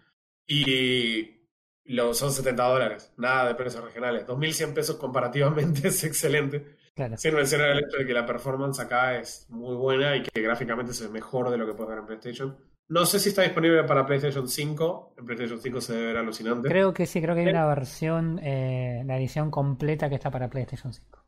Y 0.47 1.39
lo, 1.85 2.13
son 2.13 2.31
70 2.31 2.63
dólares. 2.63 3.13
Nada 3.17 3.47
de 3.47 3.55
precios 3.55 3.83
regionales. 3.83 4.25
2.100 4.27 4.73
pesos 4.73 4.95
comparativamente 4.97 5.87
es 5.87 6.03
excelente. 6.03 6.77
Claro. 6.95 7.17
Sin 7.17 7.33
mencionar 7.33 7.69
el 7.69 7.79
hecho 7.79 7.97
de 7.97 8.05
que 8.05 8.13
la 8.13 8.25
performance 8.25 8.79
acá 8.79 9.17
es 9.17 9.45
muy 9.49 9.75
buena 9.75 10.15
y 10.17 10.23
que 10.23 10.41
gráficamente 10.41 10.93
se 10.93 11.05
ve 11.05 11.11
mejor 11.11 11.49
de 11.49 11.57
lo 11.57 11.65
que 11.65 11.73
puedes 11.73 11.89
ver 11.89 11.99
en 11.99 12.05
PlayStation. 12.07 12.57
No 12.89 13.05
sé 13.05 13.19
si 13.19 13.29
está 13.29 13.43
disponible 13.43 13.83
para 13.83 14.05
PlayStation 14.05 14.49
5. 14.49 15.13
En 15.17 15.25
PlayStation 15.25 15.59
5 15.59 15.81
se 15.81 15.93
debe 15.93 16.07
ver 16.07 16.17
alucinante. 16.17 16.67
Creo 16.67 16.91
que 16.91 17.05
sí, 17.05 17.21
creo 17.21 17.35
que 17.35 17.41
hay 17.41 17.47
una 17.47 17.67
versión, 17.67 18.39
eh, 18.43 19.03
la 19.05 19.17
edición 19.17 19.51
completa 19.51 20.09
que 20.09 20.15
está 20.15 20.31
para 20.31 20.49
PlayStation 20.49 20.91
5. 20.91 21.23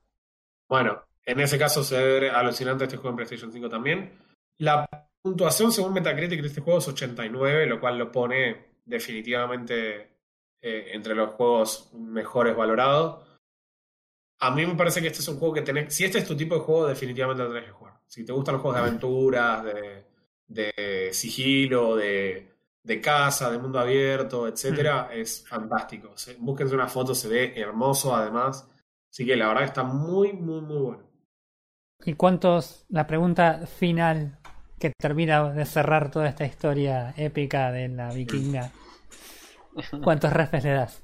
Bueno, 0.67 1.03
en 1.23 1.39
ese 1.39 1.59
caso 1.59 1.83
se 1.83 1.97
debe 1.97 2.19
ver 2.19 2.31
alucinante 2.31 2.85
este 2.85 2.97
juego 2.97 3.11
en 3.11 3.15
PlayStation 3.17 3.51
5 3.51 3.69
también. 3.69 4.11
La 4.57 4.89
puntuación 5.21 5.71
según 5.71 5.93
Metacritic 5.93 6.41
de 6.41 6.47
este 6.47 6.61
juego 6.61 6.79
es 6.79 6.87
89, 6.87 7.67
lo 7.67 7.79
cual 7.79 7.99
lo 7.99 8.11
pone 8.11 8.71
definitivamente 8.83 10.17
eh, 10.61 10.89
entre 10.93 11.13
los 11.13 11.35
juegos 11.35 11.91
mejores 11.93 12.55
valorados. 12.55 13.23
A 14.39 14.49
mí 14.49 14.65
me 14.65 14.73
parece 14.73 14.99
que 14.99 15.07
este 15.07 15.19
es 15.19 15.27
un 15.27 15.37
juego 15.37 15.53
que 15.53 15.61
tenés. 15.61 15.93
Si 15.93 16.05
este 16.05 16.17
es 16.17 16.27
tu 16.27 16.35
tipo 16.35 16.55
de 16.55 16.61
juego, 16.61 16.87
definitivamente 16.87 17.43
lo 17.43 17.49
tenés 17.49 17.65
que 17.65 17.71
jugar. 17.71 17.99
Si 18.07 18.25
te 18.25 18.33
gustan 18.33 18.53
los 18.53 18.63
juegos 18.63 18.81
de 18.81 18.87
aventuras, 18.87 19.63
de, 19.63 20.10
de 20.53 21.09
sigilo, 21.13 21.95
de, 21.95 22.49
de 22.83 23.01
casa, 23.01 23.49
de 23.51 23.57
mundo 23.59 23.79
abierto, 23.79 24.47
etcétera, 24.47 25.09
es 25.13 25.45
fantástico. 25.47 26.17
Se- 26.17 26.35
búsquense 26.39 26.75
una 26.75 26.87
foto, 26.87 27.15
se 27.15 27.27
ve 27.27 27.53
hermoso 27.59 28.15
además. 28.15 28.67
Así 29.09 29.25
que 29.25 29.35
la 29.35 29.47
verdad 29.47 29.61
que 29.61 29.67
está 29.67 29.83
muy, 29.83 30.33
muy, 30.33 30.61
muy 30.61 30.77
bueno. 30.77 31.03
¿Y 32.05 32.13
cuántos, 32.15 32.85
la 32.89 33.05
pregunta 33.05 33.65
final 33.67 34.39
que 34.79 34.91
termina 34.97 35.51
de 35.53 35.65
cerrar 35.65 36.09
toda 36.09 36.27
esta 36.27 36.45
historia 36.45 37.13
épica 37.15 37.71
de 37.71 37.87
la 37.89 38.11
vikinga, 38.11 38.71
¿cuántos 40.03 40.33
refes 40.33 40.63
le 40.63 40.71
das? 40.71 41.01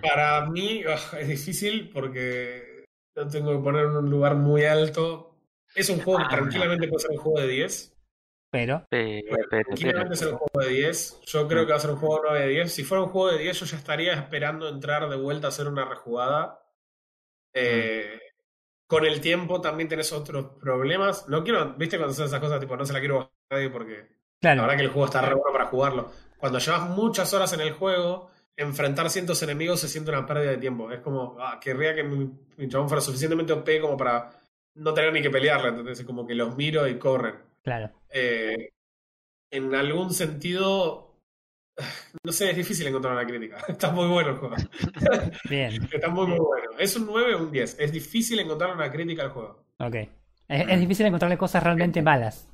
Para 0.00 0.46
mí 0.46 0.82
es 1.18 1.28
difícil 1.28 1.90
porque 1.92 2.84
lo 3.14 3.26
tengo 3.28 3.52
que 3.52 3.62
poner 3.62 3.86
en 3.86 3.96
un 3.96 4.10
lugar 4.10 4.36
muy 4.36 4.64
alto. 4.64 5.34
Es 5.74 5.90
un 5.90 6.00
juego 6.00 6.20
que 6.20 6.28
tranquilamente 6.36 6.88
puede 6.88 7.00
ser 7.02 7.10
un 7.12 7.18
juego 7.18 7.40
de 7.40 7.48
10. 7.48 7.97
Pero, 8.50 8.86
Pero, 8.88 9.44
pero, 9.50 9.70
pero. 9.80 10.14
Ser 10.16 10.28
un 10.32 10.38
juego 10.38 10.60
de 10.68 10.74
10. 10.74 11.20
Yo 11.26 11.48
creo 11.48 11.66
que 11.66 11.72
va 11.72 11.76
a 11.76 11.80
ser 11.80 11.90
un 11.90 11.96
juego 11.98 12.20
9 12.24 12.40
de 12.40 12.48
10. 12.48 12.72
Si 12.72 12.84
fuera 12.84 13.04
un 13.04 13.10
juego 13.10 13.32
de 13.32 13.38
10, 13.38 13.60
yo 13.60 13.66
ya 13.66 13.76
estaría 13.76 14.14
esperando 14.14 14.68
entrar 14.68 15.08
de 15.08 15.16
vuelta 15.16 15.48
a 15.48 15.50
hacer 15.50 15.68
una 15.68 15.84
rejugada. 15.84 16.62
Eh, 17.54 18.18
Con 18.86 19.04
el 19.06 19.20
tiempo 19.20 19.60
también 19.60 19.88
tenés 19.88 20.12
otros 20.12 20.56
problemas. 20.60 21.28
No 21.28 21.44
quiero, 21.44 21.74
viste 21.74 21.98
cuando 21.98 22.14
son 22.14 22.26
esas 22.26 22.40
cosas, 22.40 22.60
tipo, 22.60 22.76
no 22.76 22.86
se 22.86 22.92
la 22.94 23.00
quiero 23.00 23.16
bajar 23.16 23.32
a 23.50 23.54
nadie 23.56 23.70
porque 23.70 23.94
la 23.94 24.08
claro, 24.40 24.62
verdad 24.62 24.76
que 24.78 24.84
el 24.84 24.90
juego 24.90 25.06
está 25.06 25.22
re 25.22 25.34
bueno 25.34 25.52
para 25.52 25.66
jugarlo. 25.66 26.12
Cuando 26.38 26.58
llevas 26.58 26.88
muchas 26.90 27.32
horas 27.34 27.52
en 27.54 27.60
el 27.60 27.72
juego, 27.72 28.30
enfrentar 28.56 29.10
cientos 29.10 29.42
enemigos 29.42 29.80
se 29.80 29.88
siente 29.88 30.10
una 30.10 30.26
pérdida 30.26 30.52
de 30.52 30.58
tiempo. 30.58 30.90
Es 30.92 31.00
como, 31.00 31.36
ah, 31.40 31.58
querría 31.60 31.94
que 31.94 32.04
mi, 32.04 32.30
mi 32.56 32.68
chabón 32.68 32.88
fuera 32.88 33.02
suficientemente 33.02 33.52
OP 33.52 33.68
como 33.80 33.96
para 33.96 34.30
no 34.76 34.94
tener 34.94 35.12
ni 35.12 35.22
que 35.22 35.30
pelearle, 35.30 35.68
¿entendés? 35.70 36.00
Es 36.00 36.06
como 36.06 36.26
que 36.26 36.34
los 36.34 36.56
miro 36.56 36.86
y 36.88 36.98
corren. 36.98 37.36
claro. 37.62 37.97
Eh, 38.10 38.70
en 39.50 39.74
algún 39.74 40.12
sentido, 40.12 41.20
no 42.24 42.32
sé, 42.32 42.50
es 42.50 42.56
difícil 42.56 42.86
encontrar 42.86 43.14
una 43.14 43.26
crítica. 43.26 43.58
Está 43.68 43.90
muy 43.90 44.08
bueno 44.08 44.30
el 44.30 44.36
juego. 44.36 44.56
Bien, 45.48 45.82
Está 45.92 46.08
muy, 46.08 46.26
muy 46.26 46.38
bueno. 46.38 46.70
Es 46.78 46.96
un 46.96 47.06
9 47.06 47.34
o 47.34 47.38
un 47.44 47.52
10. 47.52 47.76
Es 47.78 47.92
difícil 47.92 48.38
encontrar 48.38 48.74
una 48.74 48.90
crítica 48.90 49.22
al 49.22 49.30
juego. 49.30 49.64
ok. 49.78 49.94
Es, 50.48 50.66
es 50.66 50.80
difícil 50.80 51.04
encontrarle 51.04 51.36
cosas 51.36 51.62
realmente 51.62 52.00
malas. 52.00 52.48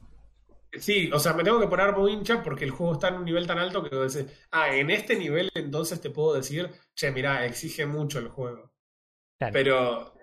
Sí, 0.72 1.10
o 1.12 1.18
sea, 1.20 1.32
me 1.34 1.44
tengo 1.44 1.60
que 1.60 1.68
poner 1.68 1.94
muy 1.94 2.12
hincha 2.12 2.42
porque 2.42 2.64
el 2.64 2.72
juego 2.72 2.94
está 2.94 3.08
en 3.08 3.14
un 3.14 3.24
nivel 3.24 3.46
tan 3.46 3.58
alto 3.58 3.82
que 3.82 3.94
decís, 3.94 4.26
ah, 4.50 4.74
en 4.74 4.90
este 4.90 5.16
nivel 5.16 5.48
entonces 5.54 6.00
te 6.00 6.10
puedo 6.10 6.34
decir, 6.34 6.68
che, 6.94 7.12
mirá, 7.12 7.46
exige 7.46 7.86
mucho 7.86 8.18
el 8.18 8.28
juego. 8.28 8.72
Claro. 9.38 9.52
Pero, 9.52 10.14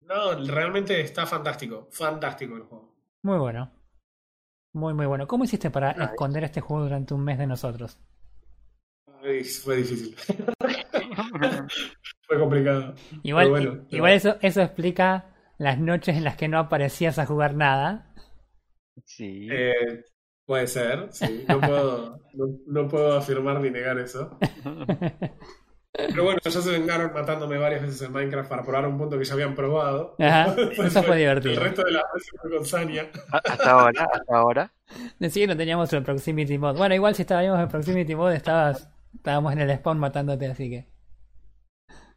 no, 0.00 0.34
realmente 0.46 1.00
está 1.00 1.26
fantástico, 1.26 1.88
fantástico 1.90 2.56
el 2.56 2.62
juego. 2.62 2.94
Muy 3.22 3.38
bueno. 3.38 3.70
Muy, 4.74 4.92
muy 4.92 5.06
bueno. 5.06 5.26
¿Cómo 5.28 5.44
hiciste 5.44 5.70
para 5.70 5.94
Ay. 5.96 6.08
esconder 6.10 6.42
este 6.42 6.60
juego 6.60 6.82
durante 6.82 7.14
un 7.14 7.24
mes 7.24 7.38
de 7.38 7.46
nosotros? 7.46 7.96
Ay, 9.22 9.44
fue 9.44 9.76
difícil. 9.76 10.16
fue 12.26 12.38
complicado. 12.38 12.94
Igual, 13.22 13.50
bueno, 13.50 13.86
igual 13.90 14.12
eso, 14.12 14.36
eso 14.42 14.60
explica 14.62 15.26
las 15.58 15.78
noches 15.78 16.16
en 16.16 16.24
las 16.24 16.36
que 16.36 16.48
no 16.48 16.58
aparecías 16.58 17.20
a 17.20 17.26
jugar 17.26 17.54
nada. 17.54 18.12
Sí. 19.04 19.46
Eh, 19.48 20.02
puede 20.44 20.66
ser, 20.66 21.08
sí. 21.12 21.44
No 21.48 21.60
puedo, 21.60 22.20
no, 22.34 22.46
no 22.66 22.88
puedo 22.88 23.16
afirmar 23.16 23.60
ni 23.60 23.70
negar 23.70 23.98
eso. 24.00 24.36
Pero 25.96 26.24
bueno, 26.24 26.40
ya 26.42 26.50
se 26.50 26.70
vengaron 26.72 27.12
matándome 27.12 27.56
varias 27.56 27.82
veces 27.82 28.02
en 28.02 28.12
Minecraft 28.12 28.48
para 28.48 28.62
probar 28.64 28.86
un 28.88 28.98
punto 28.98 29.16
que 29.16 29.24
ya 29.24 29.34
habían 29.34 29.54
probado. 29.54 30.16
Ajá, 30.18 30.54
eso 30.84 31.02
fue 31.04 31.12
El 31.12 31.18
divertido. 31.20 31.62
resto 31.62 31.84
de 31.84 31.92
las 31.92 32.04
veces 32.12 32.30
fue 32.40 32.50
con 32.50 32.64
Sania. 32.66 33.10
A- 33.30 33.38
Hasta 33.38 33.70
ahora, 33.70 34.08
hasta 34.12 34.36
ahora. 34.36 34.72
Sí 35.20 35.40
que 35.40 35.46
no 35.46 35.56
teníamos 35.56 35.92
el 35.92 36.02
Proximity 36.02 36.58
Mod. 36.58 36.76
Bueno, 36.76 36.94
igual 36.96 37.14
si 37.14 37.22
estábamos 37.22 37.60
en 37.60 37.68
Proximity 37.68 38.14
Mod 38.16 38.32
estabas, 38.32 38.90
estábamos 39.14 39.52
en 39.52 39.60
el 39.60 39.76
spawn 39.76 39.98
matándote, 39.98 40.46
así 40.46 40.68
que... 40.68 40.88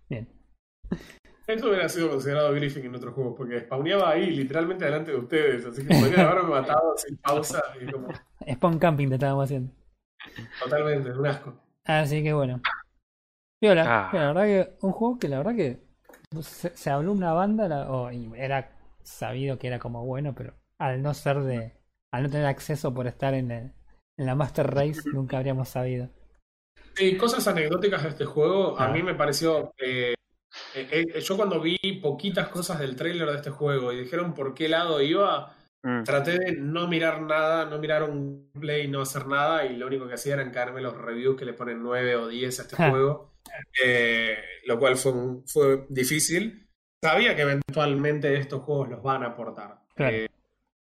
Bien. 0.09 0.27
Esto 1.45 1.69
hubiera 1.69 1.87
sido 1.87 2.09
considerado 2.09 2.51
griefing 2.53 2.85
en 2.85 2.95
otros 2.95 3.13
juegos, 3.13 3.35
porque 3.37 3.59
spawneaba 3.61 4.09
ahí, 4.09 4.31
literalmente 4.31 4.85
delante 4.85 5.11
de 5.11 5.17
ustedes. 5.17 5.65
Así 5.65 5.85
que 5.85 5.93
podrían 5.95 6.27
haberme 6.27 6.49
matado 6.49 6.93
sin 6.97 7.15
pausa. 7.17 7.61
Y 7.79 7.89
como, 7.91 8.07
Spawn 8.53 8.79
camping 8.79 9.07
te 9.09 9.15
estábamos 9.15 9.45
haciendo. 9.45 9.71
totalmente, 10.63 11.11
un 11.11 11.27
asco. 11.27 11.53
Así 11.85 12.21
que 12.23 12.33
bueno. 12.33 12.59
Viola, 13.61 13.83
Ah. 13.87 14.09
la 14.13 14.27
verdad 14.33 14.43
que 14.45 14.77
un 14.85 14.91
juego 14.91 15.17
que 15.19 15.27
la 15.29 15.37
verdad 15.39 15.55
que 15.55 15.79
se, 16.41 16.75
se 16.75 16.89
habló 16.89 17.11
una 17.11 17.33
banda, 17.33 17.67
la- 17.67 18.13
y 18.13 18.29
era 18.35 18.71
sabido 19.03 19.57
que 19.57 19.67
era 19.67 19.79
como 19.79 20.05
bueno, 20.05 20.35
pero 20.35 20.53
al 20.79 21.01
no 21.01 21.13
ser 21.13 21.39
de, 21.39 21.73
al 22.13 22.23
no 22.23 22.29
tener 22.29 22.45
acceso 22.45 22.93
por 22.93 23.07
estar 23.07 23.33
en, 23.33 23.51
el- 23.51 23.71
en 24.19 24.25
la 24.25 24.35
Master 24.35 24.67
Race, 24.73 25.01
nunca 25.11 25.37
habríamos 25.37 25.69
sabido. 25.69 26.09
Sí, 26.95 27.15
cosas 27.17 27.47
anecdóticas 27.47 28.03
de 28.03 28.09
este 28.09 28.25
juego, 28.25 28.79
a 28.79 28.85
Ah. 28.85 28.89
mí 28.89 29.01
me 29.03 29.15
pareció. 29.15 29.73
eh, 29.79 30.13
eh, 30.75 31.05
eh, 31.13 31.19
yo 31.21 31.35
cuando 31.35 31.59
vi 31.61 31.77
poquitas 32.01 32.47
cosas 32.49 32.79
del 32.79 32.95
tráiler 32.95 33.29
de 33.29 33.35
este 33.37 33.49
juego 33.51 33.91
y 33.91 34.01
dijeron 34.01 34.33
por 34.33 34.53
qué 34.53 34.67
lado 34.69 35.01
iba, 35.01 35.53
Mm. 35.83 36.03
traté 36.03 36.39
de 36.39 36.55
no 36.57 36.87
mirar 36.87 37.21
nada, 37.21 37.65
no 37.65 37.77
mirar 37.77 38.03
un 38.03 38.49
gameplay, 38.53 38.87
no 38.87 39.01
hacer 39.01 39.27
nada, 39.27 39.65
y 39.65 39.75
lo 39.77 39.85
único 39.87 40.07
que 40.07 40.15
hacía 40.15 40.33
era 40.33 40.51
caerme 40.51 40.81
los 40.81 40.97
reviews 40.97 41.37
que 41.37 41.45
le 41.45 41.53
ponen 41.53 41.83
9 41.83 42.15
o 42.15 42.27
10 42.27 42.59
a 42.59 42.63
este 42.63 42.75
juego, 42.75 43.31
eh, 43.83 44.37
lo 44.65 44.79
cual 44.79 44.95
fue, 44.97 45.85
difícil. 45.89 46.67
Sabía 47.01 47.35
que 47.35 47.43
eventualmente 47.43 48.35
estos 48.37 48.63
juegos 48.63 48.89
los 48.89 49.03
van 49.03 49.23
a 49.23 49.27
aportar. 49.27 49.79
Claro. 49.95 50.15
Eh, 50.15 50.29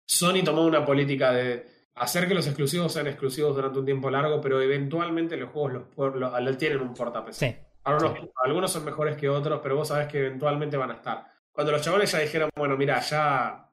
Sony 0.06 0.42
tomó 0.44 0.64
una 0.64 0.84
política 0.84 1.32
de 1.32 1.66
hacer 1.94 2.26
que 2.26 2.34
los 2.34 2.46
exclusivos 2.46 2.92
sean 2.92 3.06
exclusivos 3.06 3.54
durante 3.54 3.78
un 3.78 3.84
tiempo 3.84 4.10
largo, 4.10 4.40
pero 4.40 4.60
eventualmente 4.60 5.36
los 5.36 5.50
juegos 5.50 5.84
los, 6.16 6.58
tienen 6.58 6.80
un 6.80 6.94
porta. 6.94 7.24
Sí, 7.30 7.54
Algunos, 7.84 8.18
algunos 8.42 8.72
son 8.72 8.84
mejores 8.84 9.16
que 9.16 9.28
otros, 9.28 9.60
pero 9.62 9.76
vos 9.76 9.88
sabés 9.88 10.08
que 10.08 10.18
eventualmente 10.18 10.76
van 10.76 10.90
a 10.90 10.94
estar. 10.94 11.26
Cuando 11.52 11.72
los 11.72 11.82
chavales 11.82 12.10
ya 12.10 12.18
dijeron, 12.20 12.48
bueno, 12.56 12.76
mira, 12.76 13.00
ya, 13.00 13.70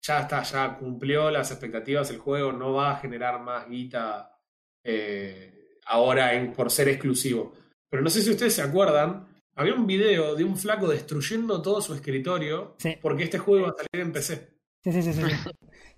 ya 0.00 0.20
está, 0.20 0.42
ya 0.42 0.76
cumplió 0.78 1.30
las 1.30 1.50
expectativas 1.50 2.10
el 2.10 2.18
juego, 2.18 2.52
no 2.52 2.72
va 2.72 2.92
a 2.92 2.96
generar 2.96 3.40
más 3.40 3.68
guita 3.68 4.36
eh, 4.82 5.78
ahora 5.86 6.34
en- 6.34 6.52
por 6.52 6.70
ser 6.70 6.88
exclusivo. 6.88 7.52
Pero 7.92 8.02
no 8.02 8.08
sé 8.10 8.22
si 8.22 8.30
ustedes 8.30 8.54
se 8.54 8.62
acuerdan, 8.62 9.28
había 9.54 9.74
un 9.74 9.86
video 9.86 10.34
de 10.34 10.44
un 10.44 10.56
flaco 10.56 10.88
destruyendo 10.88 11.60
todo 11.60 11.82
su 11.82 11.92
escritorio 11.94 12.74
sí, 12.78 12.96
porque 13.02 13.24
este 13.24 13.38
juego 13.38 13.66
iba 13.66 13.68
a 13.68 13.76
salir 13.76 14.06
en 14.06 14.12
PC. 14.14 14.54
sí, 14.82 14.92
sí, 14.92 15.02
sí, 15.02 15.12
sí. 15.12 15.22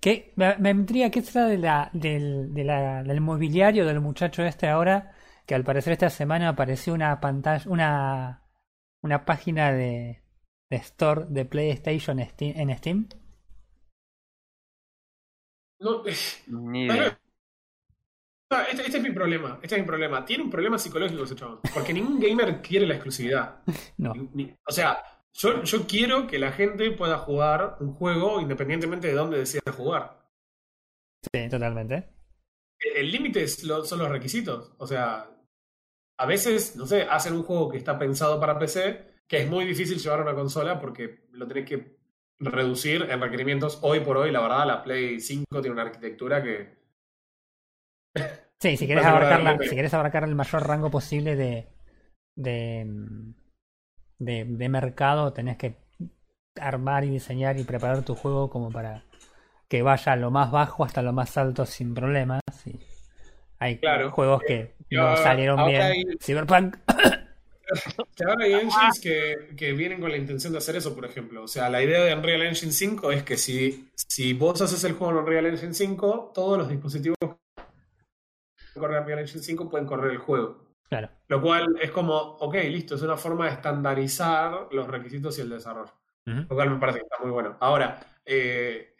¿Qué? 0.01 0.33
Me, 0.35 0.69
intriga 0.71 1.09
qué 1.09 1.21
será 1.21 1.47
de 1.47 1.57
la, 1.57 1.89
del, 1.93 2.53
de 2.53 2.63
la- 2.65 3.03
del 3.03 3.21
mobiliario 3.21 3.85
del 3.85 4.01
muchacho 4.01 4.43
este 4.43 4.67
ahora, 4.67 5.15
que 5.45 5.55
al 5.55 5.63
parecer 5.63 5.93
esta 5.93 6.09
semana 6.09 6.49
apareció 6.49 6.93
una 6.93 7.19
pantalla, 7.21 7.63
una, 7.69 8.43
una 9.01 9.25
página 9.25 9.71
de, 9.71 10.21
de 10.69 10.77
store 10.77 11.27
de 11.29 11.45
PlayStation 11.45 12.19
Steam- 12.19 12.53
en 12.57 12.77
Steam. 12.77 13.07
No, 15.79 16.03
Ni 16.47 16.85
idea. 16.85 17.17
Este, 18.63 18.83
este 18.83 18.97
es 18.97 19.03
mi 19.03 19.11
problema. 19.11 19.59
Este 19.61 19.75
es 19.75 19.81
mi 19.81 19.87
problema. 19.87 20.25
Tiene 20.25 20.43
un 20.43 20.49
problema 20.49 20.77
psicológico 20.77 21.23
ese 21.23 21.35
chabón. 21.35 21.59
Porque 21.73 21.93
ningún 21.93 22.19
gamer 22.19 22.61
quiere 22.61 22.85
la 22.87 22.95
exclusividad. 22.95 23.59
No, 23.97 24.13
Ni- 24.13 24.29
ni- 24.33 24.55
o 24.67 24.71
sea, 24.71 25.01
yo, 25.33 25.63
yo 25.63 25.85
quiero 25.87 26.27
que 26.27 26.39
la 26.39 26.51
gente 26.51 26.91
pueda 26.91 27.17
jugar 27.17 27.77
un 27.79 27.93
juego 27.93 28.39
independientemente 28.41 29.07
de 29.07 29.13
dónde 29.13 29.37
decida 29.39 29.61
jugar. 29.71 30.25
sí, 31.33 31.49
totalmente. 31.49 32.09
El 32.95 33.11
límite 33.11 33.45
lo- 33.63 33.83
son 33.85 33.99
los 33.99 34.09
requisitos. 34.09 34.73
O 34.77 34.85
sea, 34.87 35.29
a 36.17 36.25
veces, 36.25 36.75
no 36.75 36.85
sé, 36.85 37.03
hacen 37.03 37.33
un 37.33 37.43
juego 37.43 37.69
que 37.69 37.77
está 37.77 37.97
pensado 37.97 38.39
para 38.39 38.59
PC, 38.59 39.21
que 39.27 39.39
es 39.41 39.49
muy 39.49 39.65
difícil 39.65 39.97
llevar 39.97 40.19
a 40.19 40.23
una 40.23 40.35
consola 40.35 40.79
porque 40.79 41.25
lo 41.31 41.47
tenés 41.47 41.67
que 41.67 41.97
reducir 42.39 43.07
en 43.09 43.19
requerimientos. 43.21 43.79
Hoy 43.81 44.01
por 44.01 44.17
hoy, 44.17 44.31
la 44.31 44.41
verdad, 44.41 44.67
la 44.67 44.83
Play 44.83 45.19
5 45.19 45.45
tiene 45.61 45.71
una 45.71 45.83
arquitectura 45.83 46.43
que 46.43 46.84
Sí, 48.65 48.77
si 48.77 48.87
Básicamente, 48.87 49.07
abarcar 49.09 49.43
la- 49.43 49.67
si 49.67 49.75
querés 49.75 49.93
abarcar 49.93 50.23
el 50.23 50.33
mayor 50.35 50.67
rango 50.67 50.89
posible 50.89 51.35
de, 51.35 51.67
de, 52.35 52.85
de, 54.17 54.45
de 54.45 54.69
mercado, 54.69 55.33
tenés 55.33 55.57
que 55.57 55.75
armar 56.59 57.03
y 57.03 57.09
diseñar 57.09 57.59
y 57.59 57.63
preparar 57.63 58.03
tu 58.03 58.15
juego 58.15 58.49
como 58.49 58.71
para 58.71 59.03
que 59.67 59.81
vaya 59.83 60.13
a 60.13 60.15
lo 60.15 60.31
más 60.31 60.51
bajo 60.51 60.83
hasta 60.83 61.01
lo 61.03 61.13
más 61.13 61.37
alto 61.37 61.65
sin 61.67 61.93
problemas. 61.93 62.41
Y 62.65 62.79
hay 63.59 63.77
Claro. 63.77 64.09
juegos 64.11 64.41
que 64.47 64.73
Yo- 64.89 65.01
no 65.11 65.17
salieron 65.17 65.67
bien. 65.67 65.81
hay- 65.81 66.03
Cyberpunk, 66.19 66.77
ahora 68.27 68.45
hay 68.45 68.53
engines 68.53 68.99
que, 68.99 69.55
que 69.55 69.73
vienen 69.73 70.01
con 70.01 70.09
la 70.09 70.17
intención 70.17 70.53
de 70.53 70.57
hacer 70.59 70.75
eso, 70.75 70.95
por 70.95 71.05
ejemplo. 71.05 71.43
O 71.43 71.47
sea, 71.47 71.69
la 71.69 71.83
idea 71.83 72.03
de 72.03 72.15
Unreal 72.15 72.41
Engine 72.43 72.71
5 72.71 73.11
es 73.11 73.21
que 73.21 73.37
si, 73.37 73.89
si 73.95 74.33
vos 74.33 74.59
haces 74.61 74.83
el 74.85 74.93
juego 74.93 75.13
en 75.13 75.19
Unreal 75.19 75.45
Engine 75.47 75.73
5, 75.75 76.31
todos 76.33 76.57
los 76.57 76.67
dispositivos 76.69 77.15
que 78.75 78.79
corren 78.81 79.01
Unreal 79.01 79.19
Engine 79.19 79.41
5 79.43 79.69
pueden 79.69 79.87
correr 79.87 80.11
el 80.11 80.17
juego. 80.17 80.65
claro. 80.89 81.09
Lo 81.27 81.41
cual 81.41 81.75
es 81.81 81.89
como, 81.91 82.13
ok, 82.15 82.53
listo, 82.65 82.95
es 82.95 83.01
una 83.01 83.17
forma 83.17 83.45
de 83.45 83.53
estandarizar 83.53 84.67
los 84.71 84.85
requisitos 84.87 85.37
y 85.39 85.41
el 85.41 85.49
desarrollo. 85.49 85.91
Lo 86.25 86.47
cual 86.55 86.69
me 86.71 86.79
parece 86.79 86.99
que 86.99 87.05
está 87.05 87.17
muy 87.23 87.31
bueno. 87.31 87.55
Ahora, 87.59 87.99
eh, 88.25 88.95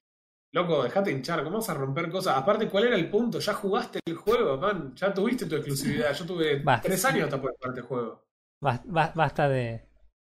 loco, 0.53 0.83
dejate 0.83 1.11
hinchar, 1.11 1.43
¿cómo 1.43 1.57
vas 1.57 1.69
a 1.69 1.73
romper 1.73 2.09
cosas? 2.09 2.37
Aparte, 2.37 2.69
¿cuál 2.69 2.85
era 2.85 2.95
el 2.95 3.09
punto? 3.09 3.39
Ya 3.39 3.53
jugaste 3.53 3.99
el 4.05 4.15
juego, 4.15 4.57
man, 4.57 4.95
ya 4.95 5.13
tuviste 5.13 5.45
tu 5.45 5.55
exclusividad. 5.55 6.13
Yo 6.13 6.25
tuve 6.25 6.59
Basta. 6.63 6.87
tres 6.87 7.03
años 7.05 7.23
hasta 7.25 7.41
poder 7.41 7.55
jugar 7.57 7.75
este 7.77 7.87
juego. 7.87 8.25
Basta 8.61 9.49
de. 9.49 9.87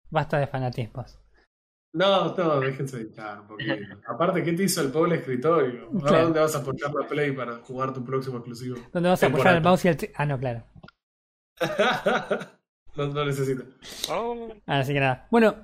Basta 0.09 0.39
de 0.39 0.47
fanatismos. 0.47 1.19
No, 1.93 2.35
no, 2.35 2.59
déjense 2.59 2.97
de 2.97 3.03
hinchar 3.03 3.41
un 3.41 3.47
poquito. 3.47 3.73
Aparte, 4.07 4.43
¿qué 4.43 4.53
te 4.53 4.63
hizo 4.63 4.81
el 4.81 4.91
pobre 4.91 5.15
escritorio? 5.17 5.89
¿A 5.97 5.99
Claro. 6.01 6.23
dónde 6.25 6.39
vas 6.41 6.55
a 6.55 6.59
apoyar 6.59 6.93
la 6.93 7.07
Play 7.07 7.31
para 7.31 7.55
jugar 7.57 7.93
tu 7.93 8.03
próximo 8.03 8.37
exclusivo? 8.37 8.77
¿Dónde 8.93 9.09
vas 9.09 9.23
a 9.23 9.27
apoyar 9.27 9.55
el 9.55 9.61
mouse 9.63 9.85
y 9.85 9.87
el. 9.87 9.97
tri- 9.97 10.11
Ah, 10.15 10.25
no, 10.25 10.37
claro. 10.39 10.63
no, 12.95 13.07
no 13.07 13.25
necesito. 13.25 13.63
Oh, 14.11 14.49
Así 14.67 14.93
que 14.93 14.99
nada. 14.99 15.27
Bueno, 15.31 15.55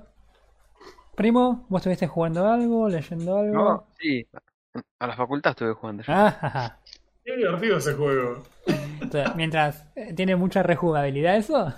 primo, 1.14 1.66
¿vos 1.68 1.80
estuviste 1.80 2.06
jugando 2.08 2.48
algo, 2.50 2.88
leyendo 2.88 3.38
algo? 3.38 3.52
no, 3.54 3.86
sí. 3.98 4.26
A 4.98 5.06
la 5.06 5.14
facultad 5.16 5.50
estuve 5.50 5.72
jugando 5.74 6.02
yo. 6.02 6.12
Ah, 6.12 6.30
jaja. 6.40 6.80
Qué 7.24 7.36
divertido 7.36 7.76
ese 7.78 7.94
juego. 7.94 8.42
Entonces, 8.66 9.36
mientras 9.36 9.84
eh, 9.94 10.12
tiene 10.14 10.34
mucha 10.36 10.62
rejugabilidad 10.64 11.36
eso, 11.36 11.72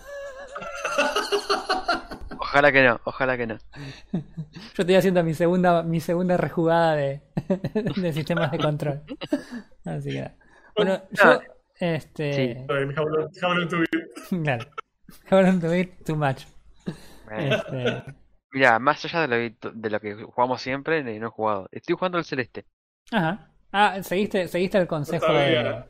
Ojalá 2.39 2.72
que 2.72 2.82
no, 2.82 3.01
ojalá 3.05 3.37
que 3.37 3.47
no. 3.47 3.59
yo 4.12 4.20
estoy 4.78 4.95
haciendo 4.95 5.22
mi 5.24 5.34
segunda, 5.34 5.82
mi 5.82 6.01
segunda 6.01 6.37
rejugada 6.37 6.95
de, 6.97 7.22
de 7.97 8.12
sistemas 8.12 8.51
de 8.53 8.59
control. 8.59 9.03
Así 9.84 10.11
que 10.11 10.20
nada. 10.20 10.37
Bueno, 10.76 11.03
yo 11.12 11.41
este 11.78 12.32
Sí. 12.32 12.66
To 12.66 13.78
Beat. 13.78 14.30
claro. 14.45 14.64
To 15.28 16.05
too 16.05 16.16
much. 16.16 16.43
Bueno, 17.24 17.57
Este, 17.57 18.05
Mira, 18.53 18.78
más 18.78 19.05
allá 19.05 19.26
de 19.26 19.55
lo, 19.61 19.70
de 19.72 19.91
lo 19.91 20.01
que 20.01 20.14
jugamos 20.14 20.62
siempre, 20.62 21.03
no 21.03 21.26
he 21.26 21.30
jugado. 21.30 21.68
Estoy 21.72 21.95
jugando 21.97 22.18
el 22.18 22.24
Celeste. 22.24 22.64
ajá. 23.12 23.51
Ah, 23.72 24.03
seguiste, 24.03 24.49
seguiste 24.49 24.78
el 24.78 24.87
consejo 24.87 25.26
de. 25.32 25.84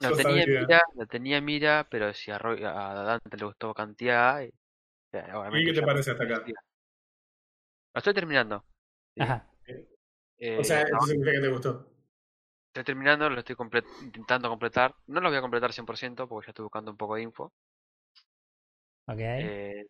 Lo 0.00 0.10
Yo 0.10 0.16
tenía 0.16 0.42
sabía. 0.44 0.60
mira, 0.60 0.82
lo 0.96 1.06
tenía 1.06 1.36
en 1.38 1.44
mira, 1.44 1.86
pero 1.90 2.12
si 2.12 2.30
a, 2.30 2.38
Roy- 2.38 2.62
a 2.64 2.94
Dante 2.94 3.36
le 3.38 3.44
gustó 3.46 3.72
cantidad, 3.72 4.42
eh, 4.42 4.52
¿Y 5.52 5.64
qué 5.64 5.72
te 5.72 5.82
parece 5.82 6.10
hasta 6.12 6.24
acá? 6.24 6.42
Lo 6.46 7.98
estoy 7.98 8.14
terminando. 8.14 8.64
Sí. 9.16 9.22
Ajá. 9.22 9.48
Eh, 10.38 10.58
O 10.58 10.64
sea, 10.64 10.82
no, 10.84 10.98
eso 10.98 11.06
significa 11.06 11.32
que 11.36 11.40
te 11.42 11.48
gustó. 11.48 11.90
estoy 12.68 12.84
terminando, 12.84 13.30
lo 13.30 13.38
estoy 13.38 13.54
comple- 13.56 13.84
intentando 14.02 14.48
completar. 14.48 14.94
No 15.06 15.20
lo 15.20 15.28
voy 15.28 15.38
a 15.38 15.40
completar 15.40 15.72
100% 15.72 16.26
porque 16.28 16.46
ya 16.46 16.50
estoy 16.50 16.64
buscando 16.64 16.90
un 16.90 16.96
poco 16.96 17.14
de 17.14 17.22
info. 17.22 17.52
Ok. 19.06 19.18
eh, 19.18 19.86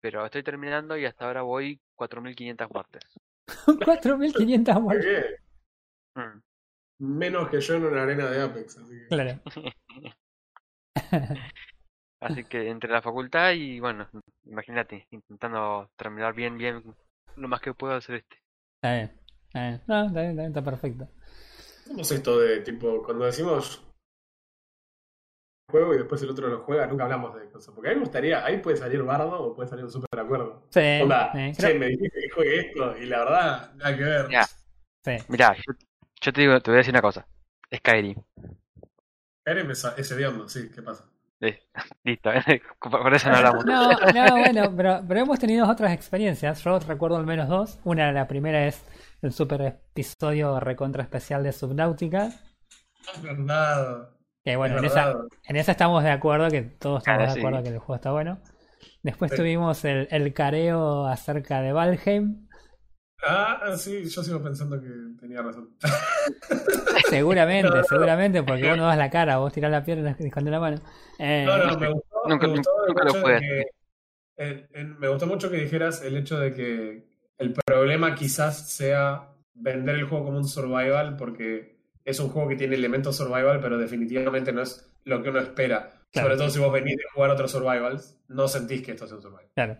pero 0.00 0.24
estoy 0.24 0.42
terminando 0.44 0.96
y 0.96 1.04
hasta 1.06 1.26
ahora 1.26 1.42
voy 1.42 1.80
4.500 1.96 2.68
muertes. 2.72 3.02
4500 3.84 4.74
Qué 4.74 4.80
muertos. 4.80 5.06
bien. 5.06 5.24
Mm. 6.14 6.42
Menos 7.18 7.48
que 7.50 7.60
yo 7.60 7.74
en 7.74 7.84
una 7.86 8.02
arena 8.04 8.30
de 8.30 8.40
Apex. 8.42 8.78
Así 8.78 8.90
que... 9.00 9.06
Claro. 9.08 9.40
Así 12.20 12.44
que 12.44 12.68
entre 12.70 12.90
la 12.90 13.02
facultad 13.02 13.52
y 13.52 13.78
bueno, 13.80 14.08
imagínate, 14.44 15.06
intentando 15.10 15.90
terminar 15.96 16.34
bien, 16.34 16.56
bien 16.56 16.82
lo 17.36 17.48
más 17.48 17.60
que 17.60 17.74
puedo 17.74 17.94
hacer 17.94 18.16
este. 18.16 18.36
Está 18.76 18.94
bien. 18.94 19.20
Está 19.48 19.60
bien. 19.68 19.82
No, 19.86 20.06
está 20.06 20.20
bien, 20.20 20.30
está 20.30 20.42
bien, 20.42 20.46
está 20.48 20.64
perfecto. 20.64 21.08
¿Cómo 21.86 22.00
es 22.02 22.10
esto 22.10 22.38
de 22.40 22.60
tipo, 22.60 23.02
cuando 23.02 23.24
decimos 23.26 23.82
juego 25.70 25.94
y 25.94 25.98
después 25.98 26.22
el 26.22 26.30
otro 26.30 26.48
lo 26.48 26.60
juega, 26.62 26.86
nunca 26.86 27.04
hablamos 27.04 27.34
de 27.34 27.50
cosas? 27.50 27.74
Porque 27.74 27.88
a 27.88 27.92
mí 27.92 27.96
me 27.96 28.04
gustaría, 28.04 28.44
ahí 28.44 28.58
puede 28.58 28.76
salir 28.76 29.02
bardo 29.02 29.38
o 29.40 29.54
puede 29.54 29.68
salir 29.68 29.84
un 29.84 29.90
super 29.90 30.20
acuerdo. 30.20 30.62
Sí, 30.70 30.80
Onda, 31.02 31.32
sí, 31.32 31.52
che, 31.52 31.62
creo- 31.68 31.80
me 31.80 31.86
dijiste 31.88 32.20
que 32.20 32.30
juegue 32.30 32.60
esto 32.60 32.96
y 32.98 33.06
la 33.06 33.18
verdad, 33.18 33.74
nada 33.74 33.96
que 33.96 34.02
ver. 34.02 34.30
Ya. 34.30 34.46
sí. 35.04 35.16
Mirá, 35.28 35.54
yo, 35.54 35.72
yo 36.20 36.32
te 36.32 36.40
digo, 36.40 36.60
te 36.60 36.70
voy 36.70 36.76
a 36.76 36.78
decir 36.78 36.92
una 36.94 37.02
cosa. 37.02 37.26
Skyrim. 37.74 38.16
Skyrim 39.42 39.70
es, 39.70 39.84
es 39.96 40.10
hediondo, 40.12 40.48
sí, 40.48 40.70
¿qué 40.74 40.82
pasa? 40.82 41.04
Eh, 41.40 41.58
listo, 42.04 42.30
por 42.80 42.90
por 43.02 43.14
eso 43.14 43.28
no 43.30 43.36
hablamos. 43.36 43.64
No, 43.64 43.90
no, 43.92 44.36
bueno, 44.38 44.72
pero, 44.76 45.02
pero 45.06 45.20
hemos 45.20 45.38
tenido 45.38 45.68
otras 45.68 45.92
experiencias. 45.92 46.62
Yo 46.64 46.78
recuerdo 46.80 47.16
al 47.16 47.26
menos 47.26 47.48
dos. 47.48 47.78
Una, 47.84 48.12
la 48.12 48.26
primera 48.26 48.66
es 48.66 48.84
el 49.22 49.32
super 49.32 49.60
episodio 49.62 50.58
recontra 50.60 51.02
especial 51.02 51.42
de 51.42 51.52
Subnautica. 51.52 52.30
Es 53.14 53.22
verdad. 53.22 54.10
Que 54.44 54.56
bueno, 54.56 54.76
es 54.76 54.82
en 54.82 54.84
esa, 54.86 55.14
en 55.44 55.56
esa 55.56 55.72
estamos 55.72 56.04
de 56.04 56.10
acuerdo, 56.10 56.48
que 56.50 56.62
todos 56.62 56.98
estamos 57.00 57.18
Claro, 57.18 57.34
de 57.34 57.40
acuerdo 57.40 57.58
sí. 57.58 57.62
que 57.64 57.68
el 57.70 57.78
juego 57.78 57.94
está 57.96 58.12
bueno. 58.12 58.38
Después 59.02 59.30
Sí. 59.30 59.36
tuvimos 59.36 59.84
el, 59.84 60.08
el 60.10 60.32
careo 60.32 61.06
acerca 61.06 61.60
de 61.60 61.72
Valheim. 61.72 62.45
Ah, 63.22 63.74
sí, 63.76 64.08
yo 64.08 64.22
sigo 64.22 64.42
pensando 64.42 64.80
que 64.80 64.88
tenía 65.20 65.42
razón. 65.42 65.70
Seguramente, 67.08 67.68
No, 67.70 67.76
no. 67.76 67.84
seguramente, 67.84 68.42
porque 68.42 68.68
vos 68.68 68.76
no 68.76 68.86
das 68.86 68.98
la 68.98 69.10
cara, 69.10 69.38
vos 69.38 69.52
tirás 69.52 69.70
la 69.70 69.84
pierna 69.84 70.16
y 70.18 70.26
escondés 70.26 70.52
la 70.52 70.60
mano. 70.60 70.78
Eh, 71.18 71.44
No, 71.46 71.56
no, 71.58 71.78
me 71.78 71.88
gustó, 71.92 72.08
Nunca- 72.28 72.46
me 72.48 72.52
gustó 72.56 72.70
el 72.82 72.88
nunca 72.88 73.04
lo 73.04 73.10
hecho 73.10 73.18
de 73.18 73.22
jugué. 73.22 73.38
que- 73.40 73.66
el- 74.36 74.68
el- 74.72 74.94
me 74.98 75.08
gustó 75.08 75.26
mucho 75.26 75.50
que 75.50 75.56
dijeras 75.56 76.02
el 76.02 76.16
hecho 76.16 76.38
de 76.38 76.52
que 76.52 77.08
el 77.38 77.52
problema 77.52 78.14
quizás 78.14 78.70
sea 78.70 79.30
vender 79.54 79.94
el 79.96 80.04
juego 80.04 80.26
como 80.26 80.38
un 80.38 80.46
survival, 80.48 81.16
porque 81.16 81.78
es 82.04 82.20
un 82.20 82.28
juego 82.28 82.48
que 82.48 82.56
tiene 82.56 82.76
elementos 82.76 83.16
survival, 83.16 83.60
pero 83.60 83.78
definitivamente 83.78 84.52
no 84.52 84.62
es 84.62 84.92
lo 85.04 85.22
que 85.22 85.30
uno 85.30 85.40
espera. 85.40 85.90
Claro. 86.12 86.28
Sobre 86.28 86.36
todo 86.38 86.50
si 86.50 86.58
vos 86.60 86.72
venís 86.72 86.96
de 86.96 87.02
jugar 87.14 87.30
otros 87.30 87.50
survivals, 87.50 88.18
no 88.28 88.46
sentís 88.48 88.82
que 88.82 88.92
esto 88.92 89.06
es 89.06 89.12
un 89.12 89.22
survival. 89.22 89.46
Claro. 89.54 89.78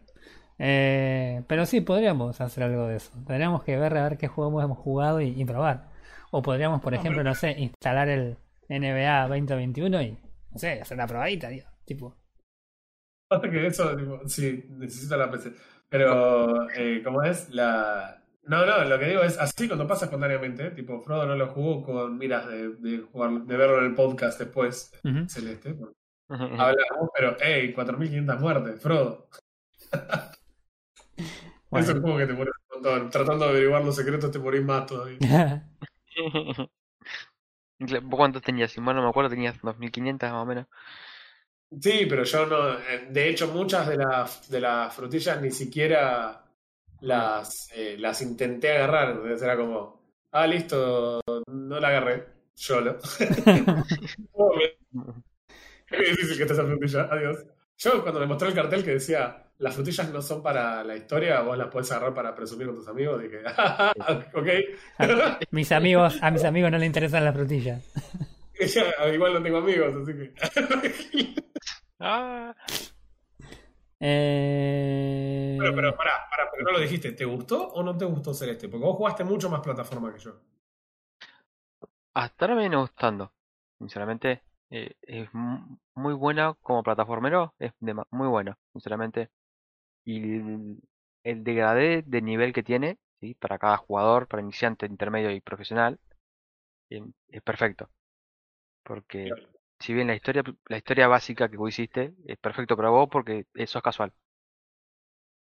Eh, 0.59 1.43
pero 1.47 1.67
sí, 1.67 1.81
podríamos 1.83 2.41
hacer 2.41 2.65
algo 2.65 2.87
de 2.87 2.97
eso. 2.97 3.13
Tendríamos 3.27 3.63
que 3.63 3.77
ver 3.77 3.97
a 3.97 4.09
ver 4.09 4.17
qué 4.19 4.29
juegos 4.29 4.65
hemos 4.65 4.79
jugado 4.79 5.21
y, 5.21 5.29
y 5.41 5.45
probar. 5.45 5.91
O 6.31 6.43
podríamos, 6.43 6.81
por 6.81 6.93
No, 6.93 6.99
ejemplo, 6.99 7.21
pero- 7.21 7.31
no 7.31 7.35
sé, 7.35 7.53
instalar 7.59 8.09
el 8.09 8.37
NBA 8.69 9.29
2021 9.29 10.03
y, 10.03 10.11
no 10.53 10.59
sé, 10.59 10.81
hacer 10.81 10.97
una 10.97 11.07
probadita, 11.07 11.49
tío. 11.49 11.65
Tipo, 11.85 12.17
Pasa 13.29 13.51
que 13.51 13.67
eso, 13.67 13.97
tipo, 13.97 14.21
sí, 14.29 14.65
necesito 14.71 15.17
la 15.17 15.31
PC. 15.31 15.53
Pero, 15.89 16.71
eh, 16.71 17.01
¿cómo 17.05 17.23
es? 17.23 17.51
La... 17.51 18.23
No, 18.45 18.65
no, 18.65 18.85
lo 18.85 18.99
que 18.99 19.07
digo 19.07 19.23
es 19.23 19.37
así 19.39 19.67
cuando 19.67 19.87
pasa 19.87 20.05
espontáneamente. 20.05 20.71
Tipo, 20.71 21.01
Frodo 21.01 21.27
no 21.27 21.35
lo 21.35 21.49
jugó 21.49 21.83
con 21.83 22.17
miras 22.19 22.47
de, 22.47 22.71
de, 22.77 22.99
jugar, 23.01 23.33
de 23.43 23.57
verlo 23.57 23.79
en 23.81 23.87
el 23.87 23.95
podcast 23.95 24.39
después. 24.39 24.93
Celeste. 25.29 25.77
Hablamos, 26.29 27.11
pero, 27.17 27.37
hey, 27.41 27.75
4.500 27.77 28.39
muertes, 28.41 28.81
Frodo. 28.81 29.29
Bueno. 31.71 31.87
Es 31.87 31.95
un 31.95 32.03
juego 32.03 32.19
que 32.19 32.27
te 32.27 32.33
mueres 32.33 32.55
un 32.71 32.83
montón. 32.83 33.11
Tratando 33.11 33.45
de 33.45 33.51
averiguar 33.51 33.85
los 33.85 33.97
secretos 33.97 34.31
te 34.31 34.39
morís 34.39 34.63
más 34.63 34.87
todavía. 34.87 35.19
¿Vos 37.79 38.19
cuántos 38.19 38.43
tenías? 38.43 38.73
Si 38.73 38.81
mal 38.81 38.97
no 38.97 39.03
me 39.03 39.09
acuerdo, 39.09 39.31
tenías 39.31 39.61
2.500 39.61 40.31
más 40.33 40.43
o 40.43 40.47
menos. 40.47 40.67
Sí, 41.81 42.07
pero 42.09 42.23
yo 42.25 42.47
no. 42.47 42.77
De 43.11 43.29
hecho, 43.29 43.49
muchas 43.49 43.89
de 43.89 43.97
las, 43.97 44.49
de 44.49 44.61
las 44.61 44.95
frutillas 44.95 45.41
ni 45.43 45.51
siquiera 45.51 46.45
las, 47.01 47.69
eh, 47.75 47.97
las 47.99 48.23
intenté 48.23 48.73
agarrar. 48.73 49.11
Entonces 49.11 49.43
era 49.43 49.57
como, 49.57 50.01
ah, 50.33 50.47
listo, 50.47 51.21
no 51.49 51.81
la 51.81 51.89
agarré. 51.89 52.27
Solo. 52.55 52.97
Oh, 54.33 54.53
me- 54.57 54.77
Qué 55.87 55.97
difícil 55.99 56.37
que 56.37 56.43
está 56.43 56.55
esa 56.55 56.65
frutilla. 56.65 57.09
Adiós. 57.11 57.45
Yo 57.79 58.03
cuando 58.03 58.21
me 58.21 58.27
mostró 58.27 58.49
el 58.49 58.55
cartel 58.55 58.85
que 58.85 58.93
decía 58.93 59.46
las 59.59 59.75
frutillas 59.75 60.11
no 60.13 60.21
son 60.23 60.43
para 60.43 60.85
la 60.85 60.97
historia, 60.97 61.41
vos 61.41 61.57
las 61.57 61.69
podés 61.69 61.91
agarrar 61.93 62.15
para 62.15 62.35
presumir 62.35 62.67
con 62.67 62.77
tus 62.77 62.89
amigos, 62.89 63.23
dije, 63.23 63.43
"Ah, 63.47 63.93
ok. 64.35 64.49
A 64.99 65.39
mis 65.51 65.73
amigos, 65.73 66.19
a 66.23 66.31
mis 66.31 66.45
amigos 66.45 66.71
no 66.71 66.79
les 66.79 66.87
interesan 66.87 67.25
las 67.25 67.35
frutillas. 67.35 67.83
Igual 69.15 69.35
no 69.35 69.43
tengo 69.43 69.59
amigos, 69.59 69.95
así 70.03 70.13
que. 70.15 70.35
Ah, 71.99 72.55
Eh... 73.99 75.57
Pero, 75.59 75.75
pero 75.75 75.97
pará, 75.97 76.13
pará, 76.31 76.51
porque 76.51 76.65
no 76.65 76.73
lo 76.73 76.79
dijiste. 76.81 77.13
¿Te 77.13 77.25
gustó 77.25 77.69
o 77.69 77.83
no 77.83 77.97
te 77.97 78.05
gustó 78.05 78.35
Celeste? 78.35 78.69
Porque 78.69 78.85
vos 78.85 78.97
jugaste 78.97 79.25
mucho 79.25 79.49
más 79.49 79.61
plataforma 79.61 80.13
que 80.13 80.19
yo. 80.21 80.39
hasta 82.15 82.45
ahora 82.45 82.55
me 82.55 82.61
viene 82.63 82.77
gustando. 82.77 83.33
Sinceramente, 83.79 84.43
eh, 84.71 84.95
es 85.03 85.33
mu- 85.35 85.79
muy 85.95 86.15
buena 86.15 86.55
como 86.61 86.83
plataformero, 86.83 87.55
es 87.59 87.73
dema- 87.81 88.07
muy 88.11 88.29
bueno, 88.29 88.59
sinceramente. 88.73 89.31
Y 90.07 90.37
el, 90.37 90.81
el 91.25 91.45
degradé 91.45 92.03
de 92.07 92.23
nivel 92.23 92.55
que 92.55 92.63
tiene, 92.63 92.99
¿sí? 93.21 93.35
para 93.35 93.59
cada 93.59 93.77
jugador, 93.77 94.27
para 94.29 94.43
iniciante, 94.43 94.87
intermedio 94.87 95.31
y 95.31 95.43
profesional, 95.43 96.01
es 96.89 97.43
perfecto. 97.43 97.91
Porque 98.83 99.31
si 99.81 99.95
bien 99.95 100.07
la 100.09 100.15
historia, 100.15 100.43
la 100.69 100.79
historia 100.79 101.09
básica 101.09 101.49
que 101.51 101.57
vos 101.57 101.71
hiciste 101.71 102.15
es 102.27 102.39
perfecto 102.39 102.77
para 102.77 102.91
vos 102.91 103.09
porque 103.11 103.47
eso 103.55 103.79
es 103.79 103.85
casual. 103.85 104.13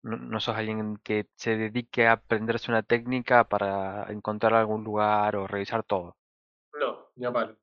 No, 0.02 0.16
no 0.16 0.40
sos 0.40 0.56
alguien 0.56 0.96
que 0.98 1.26
se 1.36 1.56
dedique 1.56 2.06
a 2.06 2.12
aprenderse 2.12 2.70
una 2.70 2.82
técnica 2.82 3.48
para 3.48 4.06
encontrar 4.10 4.54
algún 4.54 4.84
lugar 4.84 5.36
o 5.36 5.46
revisar 5.46 5.82
todo. 5.82 6.16
No, 6.80 7.08
ni 7.16 7.26
a 7.26 7.32
palo. 7.32 7.56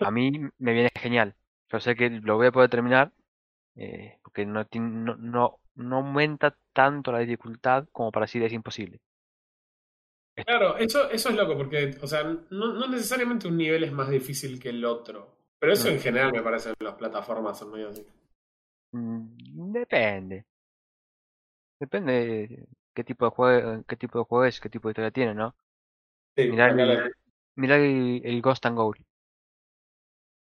A 0.00 0.10
mí 0.10 0.32
me 0.58 0.72
viene 0.72 0.90
genial. 0.94 1.34
Yo 1.70 1.80
sé 1.80 1.96
que 1.96 2.10
lo 2.10 2.36
voy 2.36 2.48
a 2.48 2.52
poder 2.52 2.70
terminar 2.70 3.12
eh, 3.76 4.18
porque 4.22 4.46
no, 4.46 4.66
no, 4.72 5.16
no, 5.16 5.60
no 5.76 5.96
aumenta 5.96 6.56
tanto 6.72 7.12
la 7.12 7.20
dificultad 7.20 7.86
como 7.92 8.10
para 8.12 8.24
decir 8.24 8.42
es 8.42 8.52
imposible. 8.52 9.00
Claro, 10.36 10.76
eso, 10.78 11.10
eso 11.10 11.28
es 11.28 11.36
loco, 11.36 11.56
porque, 11.56 11.96
o 12.02 12.06
sea, 12.06 12.24
no, 12.24 12.72
no 12.72 12.88
necesariamente 12.88 13.46
un 13.46 13.56
nivel 13.56 13.84
es 13.84 13.92
más 13.92 14.08
difícil 14.08 14.58
que 14.60 14.70
el 14.70 14.84
otro. 14.84 15.36
Pero 15.60 15.72
eso 15.72 15.88
en 15.88 16.00
general 16.00 16.32
me 16.32 16.42
parece 16.42 16.74
que 16.76 16.84
las 16.84 16.94
plataformas 16.94 17.58
son 17.58 17.72
medio 17.72 17.88
así. 17.88 18.04
Mm, 18.92 19.72
Depende. 19.72 20.44
Depende 21.78 22.12
de 22.12 22.66
qué 22.94 23.04
tipo 23.04 23.24
de 23.26 23.30
juego, 23.30 23.84
qué 23.86 23.96
tipo 23.96 24.18
de 24.18 24.24
juego 24.24 24.44
es, 24.44 24.60
qué 24.60 24.68
tipo 24.68 24.88
de 24.88 24.92
historia 24.92 25.10
tiene, 25.10 25.34
¿no? 25.34 25.54
Sí, 26.36 26.50
Mirá 26.50 26.68
el, 26.70 27.12
mirá 27.56 27.76
el, 27.76 28.22
el 28.24 28.42
Ghost 28.42 28.66
and 28.66 28.76
Goal. 28.76 28.96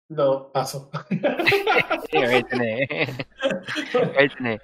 No, 0.09 0.51
paso. 0.51 0.89
Sí, 2.11 2.17
ahí 2.17 2.43
tenés. 2.43 2.89
Ahí 4.17 4.29
tenés. 4.29 4.61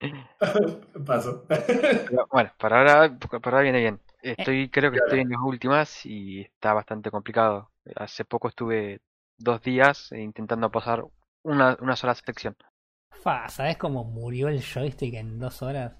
paso. 1.06 1.44
Pero, 1.48 2.26
bueno, 2.30 2.52
para 2.58 2.78
ahora, 2.78 3.18
para 3.18 3.40
ahora 3.44 3.60
viene 3.62 3.80
bien. 3.80 4.00
Estoy, 4.22 4.68
creo 4.68 4.90
que 4.90 4.98
estoy 4.98 5.20
en 5.20 5.30
las 5.30 5.40
últimas 5.40 6.04
y 6.04 6.42
está 6.42 6.72
bastante 6.74 7.10
complicado. 7.10 7.70
Hace 7.96 8.24
poco 8.24 8.48
estuve 8.48 9.00
dos 9.38 9.62
días 9.62 10.12
intentando 10.12 10.70
pasar 10.70 11.04
una, 11.42 11.76
una 11.80 11.96
sola 11.96 12.14
sección. 12.14 12.56
Fa, 13.10 13.48
¿sabes 13.48 13.76
cómo 13.78 14.04
murió 14.04 14.48
el 14.48 14.62
joystick 14.62 15.14
en 15.14 15.38
dos 15.38 15.62
horas? 15.62 15.94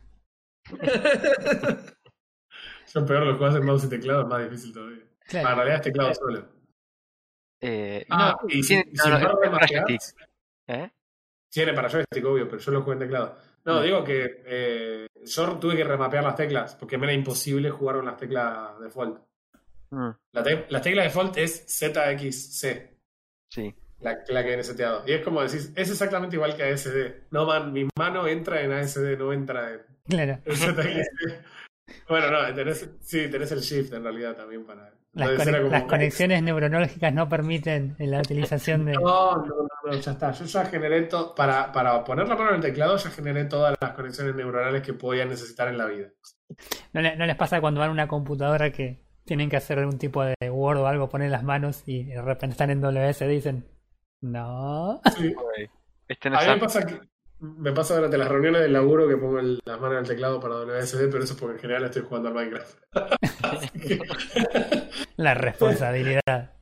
Son 2.86 3.06
peor 3.06 3.24
los 3.24 3.38
juegos 3.38 3.56
en 3.56 3.64
mouse 3.64 3.84
y 3.84 3.88
teclado, 3.88 4.22
es 4.22 4.26
más 4.28 4.42
difícil 4.42 4.72
todavía. 4.72 5.04
Claro. 5.28 5.48
Ah, 5.48 5.50
en 5.52 5.56
realidad 5.56 5.76
es 5.76 5.82
teclado 5.82 6.14
solo. 6.14 6.48
Eh, 7.60 8.06
Ah, 8.10 8.36
no, 8.42 8.48
y 8.48 8.60
tiene- 8.62 8.84
sin, 8.84 8.92
no, 8.94 9.02
sin 9.04 9.12
no, 9.12 9.40
para 9.52 9.66
joystick, 9.66 10.00
¿eh? 10.66 10.90
Tiene 11.50 11.72
para 11.72 11.88
joystick, 11.88 12.24
obvio, 12.24 12.48
pero 12.48 12.60
yo 12.60 12.72
lo 12.72 12.82
jugué 12.82 12.94
en 12.94 12.98
teclado. 13.00 13.36
No, 13.64 13.82
digo 13.82 14.02
que 14.04 14.42
eh, 14.46 15.06
yo 15.24 15.58
tuve 15.58 15.76
que 15.76 15.84
remapear 15.84 16.24
las 16.24 16.34
teclas, 16.36 16.74
porque 16.76 16.96
me 16.98 17.06
era 17.06 17.12
imposible 17.12 17.70
jugar 17.70 17.96
con 17.96 18.06
las 18.06 18.16
teclas 18.16 18.78
default. 18.80 19.18
Mm, 19.90 20.10
La, 20.32 20.42
te- 20.42 20.66
la 20.68 20.80
tecla 20.80 21.02
default 21.02 21.36
es 21.36 21.64
ZXC, 21.66 22.90
sí. 23.50 23.74
la, 24.00 24.18
la 24.28 24.42
que 24.42 24.48
viene 24.48 24.62
seteado. 24.62 25.02
Y 25.06 25.12
es 25.12 25.22
como 25.22 25.42
decís, 25.42 25.72
es 25.76 25.90
exactamente 25.90 26.36
igual 26.36 26.56
que 26.56 26.62
ASD. 26.64 27.26
No, 27.30 27.44
man, 27.46 27.72
mi 27.72 27.88
mano 27.98 28.26
entra 28.26 28.62
en 28.62 28.72
ASD, 28.72 29.18
no 29.18 29.32
entra 29.32 29.72
en, 29.74 29.80
Claro. 30.08 30.38
en 30.44 30.56
ZXC. 30.56 31.44
bueno, 32.08 32.30
no, 32.30 32.54
tenés, 32.54 32.88
sí, 33.00 33.28
tenés 33.30 33.52
el 33.52 33.60
shift 33.60 33.92
en 33.94 34.02
realidad 34.04 34.36
también 34.36 34.64
para... 34.64 34.92
Las, 35.12 35.44
como- 35.44 35.68
las 35.68 35.82
conexiones 35.84 36.40
neuronológicas 36.44 37.12
no 37.12 37.28
permiten 37.28 37.96
la 37.98 38.20
utilización 38.20 38.84
de. 38.84 38.92
No, 39.00 39.36
no, 39.38 39.44
no, 39.44 39.68
no, 39.84 39.92
ya 39.92 40.12
está. 40.12 40.30
Yo 40.30 40.44
ya 40.44 40.64
generé 40.66 41.02
todo. 41.02 41.34
Para, 41.34 41.72
para 41.72 42.04
poner 42.04 42.28
la 42.28 42.36
mano 42.36 42.50
en 42.50 42.56
el 42.56 42.62
teclado, 42.62 42.96
ya 42.96 43.10
generé 43.10 43.44
todas 43.46 43.74
las 43.80 43.90
conexiones 43.94 44.36
neuronales 44.36 44.82
que 44.82 44.92
podía 44.94 45.24
necesitar 45.24 45.66
en 45.66 45.78
la 45.78 45.86
vida. 45.86 46.10
¿No, 46.92 47.00
le- 47.00 47.16
no 47.16 47.26
les 47.26 47.34
pasa 47.34 47.60
cuando 47.60 47.80
van 47.80 47.88
a 47.88 47.92
una 47.92 48.06
computadora 48.06 48.70
que 48.70 49.02
tienen 49.24 49.50
que 49.50 49.56
hacer 49.56 49.80
algún 49.80 49.98
tipo 49.98 50.22
de 50.24 50.36
Word 50.48 50.78
o 50.78 50.86
algo, 50.86 51.08
ponen 51.08 51.32
las 51.32 51.42
manos 51.42 51.82
y 51.86 52.04
de 52.04 52.22
repente 52.22 52.52
están 52.52 52.70
en 52.70 52.80
WS 52.80 53.22
y 53.24 53.28
dicen, 53.28 53.64
no. 54.20 55.00
Sí. 55.16 55.34
Este 56.06 56.30
no 56.30 56.38
A 56.38 56.42
mí 56.42 56.48
me 56.50 56.58
pasa 56.58 56.86
que. 56.86 57.00
Me 57.40 57.72
pasa 57.72 57.94
durante 57.96 58.18
las 58.18 58.28
reuniones 58.28 58.60
del 58.62 58.72
laburo 58.74 59.08
que 59.08 59.16
pongo 59.16 59.38
el- 59.38 59.60
las 59.64 59.80
manos 59.80 59.94
en 59.96 60.00
el 60.02 60.08
teclado 60.08 60.40
para 60.40 60.56
WSD, 60.56 61.08
pero 61.10 61.24
eso 61.24 61.32
es 61.34 61.40
porque 61.40 61.54
en 61.56 61.60
general 61.60 61.84
estoy 61.84 62.02
jugando 62.02 62.28
al 62.28 62.34
Minecraft. 62.34 62.78
Así 63.42 63.68
que- 63.80 64.00
La 65.16 65.34
responsabilidad. 65.34 66.54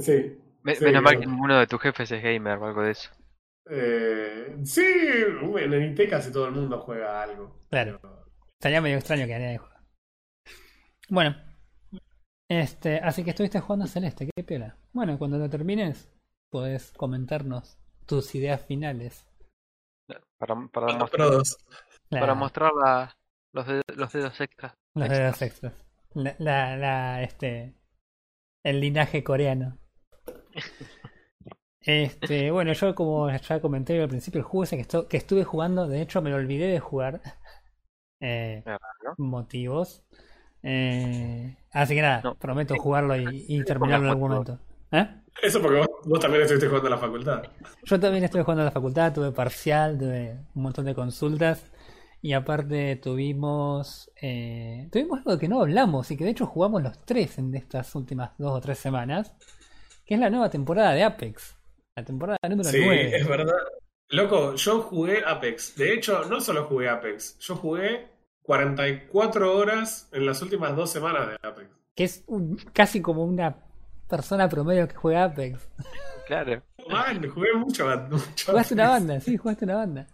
sí. 0.00 0.38
Me- 0.62 0.74
Sí, 0.76 0.84
menos 0.84 1.02
mal 1.02 1.18
que 1.18 1.26
ninguno 1.26 1.58
de 1.58 1.66
tus 1.66 1.80
jefes 1.80 2.10
es 2.12 2.22
gamer 2.22 2.56
o 2.58 2.66
algo 2.66 2.82
de 2.82 2.92
eso. 2.92 3.10
Eh, 3.68 4.56
sí, 4.64 4.84
bueno, 5.42 5.74
en 5.76 5.92
IT 5.92 6.08
casi 6.08 6.32
todo 6.32 6.46
el 6.46 6.52
mundo 6.52 6.78
juega 6.80 7.22
algo. 7.22 7.58
Claro. 7.68 8.00
Estaría 8.60 8.80
medio 8.80 8.96
extraño 8.96 9.26
que 9.26 9.38
nadie 9.38 9.58
juegue. 9.58 9.76
Bueno. 11.08 11.36
Este, 12.48 12.98
así 12.98 13.24
que 13.24 13.30
estuviste 13.30 13.60
jugando 13.60 13.86
Celeste, 13.86 14.28
qué 14.36 14.44
piola. 14.44 14.76
Bueno, 14.92 15.18
cuando 15.18 15.38
lo 15.38 15.48
termines, 15.48 16.08
podés 16.50 16.92
comentarnos 16.92 17.78
tus 18.06 18.34
ideas 18.34 18.60
finales. 18.66 19.26
Para, 20.38 20.54
para, 20.72 20.98
mostrar, 20.98 21.30
dos. 21.30 21.56
La- 22.10 22.20
para 22.20 22.34
mostrar 22.34 22.72
la- 22.74 23.16
los, 23.52 23.66
dedos, 23.66 23.84
los 23.94 24.12
dedos 24.12 24.40
extras. 24.40 24.74
los 24.94 25.06
extras. 25.06 25.18
dedos 25.18 25.42
extras. 25.42 25.72
La, 26.14 26.34
la, 26.38 26.76
la, 26.76 27.22
este, 27.22 27.74
el 28.64 28.80
linaje 28.80 29.22
coreano. 29.24 29.78
Este, 31.84 32.52
bueno, 32.52 32.72
yo 32.74 32.94
como 32.94 33.28
ya 33.28 33.60
comenté 33.60 34.00
al 34.00 34.08
principio, 34.08 34.38
el 34.38 34.44
juego 34.44 34.62
ese 34.62 34.76
que, 34.76 34.86
estu- 34.86 35.08
que 35.08 35.16
estuve 35.16 35.42
jugando, 35.42 35.88
de 35.88 36.00
hecho 36.00 36.22
me 36.22 36.30
lo 36.30 36.36
olvidé 36.36 36.68
de 36.68 36.78
jugar. 36.78 37.20
Eh, 38.20 38.62
motivos. 39.18 40.04
Eh, 40.62 41.56
así 41.72 41.96
que 41.96 42.02
nada, 42.02 42.20
No. 42.22 42.34
prometo 42.36 42.76
jugarlo 42.76 43.16
y, 43.16 43.46
y 43.48 43.64
terminarlo 43.64 44.06
en 44.06 44.10
algún 44.12 44.30
motivos. 44.30 44.60
momento. 44.60 44.64
¿Eh? 44.92 45.21
Eso 45.40 45.60
porque 45.62 45.78
vos, 45.78 45.88
vos 46.04 46.20
también 46.20 46.42
estuviste 46.42 46.66
jugando 46.68 46.88
a 46.88 46.90
la 46.90 46.98
facultad. 46.98 47.42
Yo 47.84 47.98
también 48.00 48.24
estuve 48.24 48.42
jugando 48.42 48.62
a 48.62 48.66
la 48.66 48.70
facultad, 48.70 49.12
tuve 49.12 49.32
parcial, 49.32 49.98
tuve 49.98 50.38
un 50.54 50.62
montón 50.62 50.84
de 50.84 50.94
consultas 50.94 51.64
y 52.20 52.32
aparte 52.34 52.96
tuvimos 52.96 54.10
eh, 54.20 54.88
tuvimos 54.92 55.18
algo 55.26 55.38
que 55.38 55.48
no 55.48 55.60
hablamos 55.60 56.10
y 56.10 56.16
que 56.16 56.24
de 56.24 56.30
hecho 56.30 56.46
jugamos 56.46 56.82
los 56.82 57.00
tres 57.04 57.38
en 57.38 57.54
estas 57.54 57.94
últimas 57.94 58.30
dos 58.38 58.52
o 58.52 58.60
tres 58.60 58.78
semanas, 58.78 59.34
que 60.04 60.14
es 60.14 60.20
la 60.20 60.30
nueva 60.30 60.48
temporada 60.50 60.92
de 60.92 61.02
Apex, 61.02 61.56
la 61.96 62.04
temporada 62.04 62.38
número 62.48 62.68
Sí, 62.68 62.80
9. 62.84 63.16
es 63.16 63.26
verdad. 63.26 63.54
Loco, 64.10 64.54
yo 64.56 64.82
jugué 64.82 65.22
Apex. 65.26 65.74
De 65.76 65.94
hecho, 65.94 66.24
no 66.26 66.40
solo 66.40 66.64
jugué 66.66 66.88
Apex, 66.88 67.38
yo 67.40 67.56
jugué 67.56 68.08
44 68.42 69.56
horas 69.56 70.08
en 70.12 70.26
las 70.26 70.42
últimas 70.42 70.76
dos 70.76 70.90
semanas 70.90 71.28
de 71.28 71.48
Apex. 71.48 71.68
que 71.94 72.04
es 72.04 72.24
un- 72.26 72.56
casi 72.72 73.00
como 73.02 73.24
una 73.24 73.56
persona 74.16 74.48
promedio 74.48 74.86
que 74.86 74.94
juega 74.94 75.24
Apex. 75.24 75.68
Claro. 76.26 76.62
Man, 76.88 77.28
jugué 77.30 77.52
mucho, 77.54 77.84
mucho 78.10 78.46
Jugaste 78.52 78.74
una 78.74 78.88
banda, 78.90 79.20
sí, 79.20 79.36
jugaste 79.36 79.64
una 79.64 79.76
banda. 79.76 80.06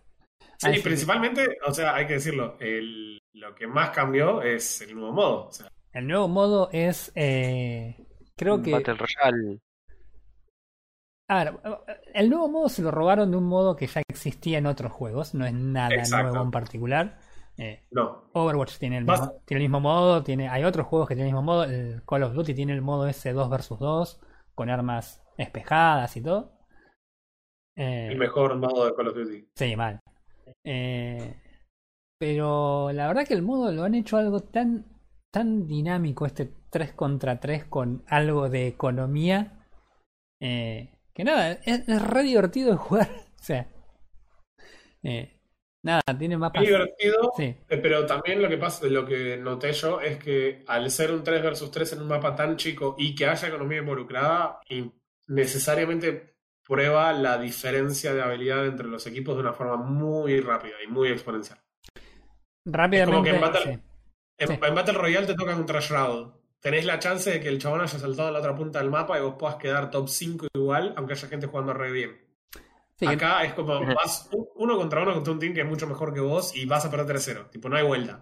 Sí, 0.56 0.68
Así 0.68 0.76
que- 0.76 0.82
principalmente, 0.82 1.58
o 1.66 1.72
sea, 1.74 1.94
hay 1.94 2.06
que 2.06 2.14
decirlo, 2.14 2.56
el- 2.60 3.18
lo 3.34 3.54
que 3.54 3.66
más 3.66 3.90
cambió 3.90 4.40
es 4.42 4.80
el 4.82 4.94
nuevo 4.94 5.12
modo. 5.12 5.46
O 5.48 5.52
sea, 5.52 5.68
El 5.92 6.06
nuevo 6.06 6.28
modo 6.28 6.70
es. 6.72 7.12
eh, 7.14 8.06
creo 8.36 8.62
que. 8.62 8.72
Battle 8.72 8.94
Royale. 8.94 9.58
A 11.30 11.44
ver, 11.44 11.54
el 12.14 12.30
nuevo 12.30 12.48
modo 12.48 12.68
se 12.68 12.80
lo 12.82 12.90
robaron 12.90 13.30
de 13.30 13.36
un 13.36 13.44
modo 13.44 13.76
que 13.76 13.86
ya 13.86 14.00
existía 14.08 14.58
en 14.58 14.66
otros 14.66 14.90
juegos, 14.92 15.34
no 15.34 15.44
es 15.44 15.52
nada 15.52 15.94
Exacto. 15.94 16.30
nuevo 16.30 16.44
en 16.44 16.50
particular. 16.50 17.18
Eh, 17.58 17.82
no. 17.90 18.30
Overwatch 18.34 18.78
tiene 18.78 18.98
el, 18.98 19.04
mismo, 19.04 19.42
tiene 19.44 19.64
el 19.64 19.68
mismo 19.68 19.80
modo, 19.80 20.22
tiene, 20.22 20.48
hay 20.48 20.62
otros 20.62 20.86
juegos 20.86 21.08
que 21.08 21.16
tienen 21.16 21.30
el 21.30 21.34
mismo 21.34 21.52
modo, 21.52 21.64
el 21.64 22.02
Call 22.06 22.22
of 22.22 22.32
Duty 22.34 22.54
tiene 22.54 22.72
el 22.72 22.82
modo 22.82 23.08
ese 23.08 23.32
2 23.32 23.50
vs 23.50 23.78
2, 23.80 24.20
con 24.54 24.70
armas 24.70 25.22
espejadas 25.36 26.16
y 26.16 26.22
todo. 26.22 26.52
Eh, 27.76 28.08
El 28.12 28.18
mejor 28.18 28.56
modo 28.56 28.86
de 28.86 28.94
Call 28.94 29.08
of 29.08 29.16
Duty. 29.16 29.48
Sí, 29.56 29.76
mal. 29.76 30.00
Eh, 30.64 31.34
pero 32.18 32.92
la 32.92 33.08
verdad 33.08 33.26
que 33.26 33.34
el 33.34 33.42
modo 33.42 33.72
lo 33.72 33.82
han 33.82 33.94
hecho 33.94 34.16
algo 34.16 34.40
tan, 34.40 34.86
tan 35.32 35.66
dinámico, 35.66 36.26
este 36.26 36.52
3 36.70 36.92
contra 36.92 37.40
3 37.40 37.64
con 37.64 38.04
algo 38.06 38.48
de 38.48 38.68
economía, 38.68 39.66
eh, 40.40 40.94
que 41.12 41.24
nada, 41.24 41.52
es, 41.52 41.88
es 41.88 42.02
re 42.02 42.22
divertido 42.22 42.70
de 42.70 42.76
jugar. 42.76 43.08
O 43.38 43.44
sea, 43.48 43.68
eh, 45.04 45.37
nada, 45.82 46.02
tiene 46.18 46.36
mapas. 46.36 46.62
Es 46.62 46.68
divertido, 46.68 47.32
Sí, 47.36 47.44
eh, 47.68 47.78
pero 47.78 48.06
también 48.06 48.42
lo 48.42 48.48
que 48.48 48.58
pasa, 48.58 48.86
lo 48.86 49.04
que 49.06 49.36
noté 49.36 49.72
yo 49.72 50.00
es 50.00 50.16
que 50.18 50.64
al 50.66 50.90
ser 50.90 51.12
un 51.12 51.22
3 51.24 51.42
versus 51.42 51.70
3 51.70 51.92
en 51.94 52.02
un 52.02 52.08
mapa 52.08 52.34
tan 52.34 52.56
chico 52.56 52.94
y 52.98 53.14
que 53.14 53.26
haya 53.26 53.48
economía 53.48 53.78
involucrada, 53.78 54.60
y 54.68 54.90
necesariamente 55.26 56.34
prueba 56.66 57.12
la 57.14 57.38
diferencia 57.38 58.12
de 58.12 58.20
habilidad 58.22 58.66
entre 58.66 58.86
los 58.88 59.06
equipos 59.06 59.34
de 59.36 59.40
una 59.40 59.52
forma 59.54 59.76
muy 59.76 60.40
rápida 60.40 60.74
y 60.86 60.90
muy 60.90 61.08
exponencial. 61.08 61.58
rápidamente. 62.66 63.30
en 63.30 63.40
Battle- 63.40 63.62
sí. 63.74 63.80
En, 64.40 64.48
Sí. 64.48 64.58
en 64.62 64.74
Battle 64.74 64.94
Royale 64.94 65.26
te 65.26 65.34
toca 65.34 65.56
un 65.56 65.66
Trash 65.66 65.90
Round. 65.90 66.32
Tenés 66.60 66.84
la 66.84 66.98
chance 66.98 67.30
de 67.30 67.40
que 67.40 67.48
el 67.48 67.58
chabón 67.58 67.80
haya 67.80 67.98
saltado 67.98 68.28
a 68.28 68.32
la 68.32 68.40
otra 68.40 68.54
punta 68.54 68.78
del 68.80 68.90
mapa 68.90 69.18
y 69.18 69.22
vos 69.22 69.36
puedas 69.38 69.56
quedar 69.56 69.90
top 69.90 70.08
5 70.08 70.46
igual, 70.54 70.92
aunque 70.96 71.14
haya 71.14 71.28
gente 71.28 71.46
jugando 71.46 71.72
re 71.72 71.90
bien. 71.92 72.18
Sí, 72.98 73.06
Acá 73.06 73.44
es 73.44 73.54
como 73.54 73.80
vas 73.80 74.28
uno 74.56 74.76
contra 74.76 75.02
uno 75.02 75.14
contra 75.14 75.32
un 75.32 75.38
team 75.38 75.54
que 75.54 75.60
es 75.60 75.66
mucho 75.66 75.86
mejor 75.86 76.12
que 76.12 76.20
vos 76.20 76.54
y 76.56 76.66
vas 76.66 76.84
a 76.84 76.90
perder 76.90 77.06
3-0. 77.16 77.48
Tipo, 77.50 77.68
no 77.68 77.76
hay 77.76 77.84
vuelta. 77.86 78.20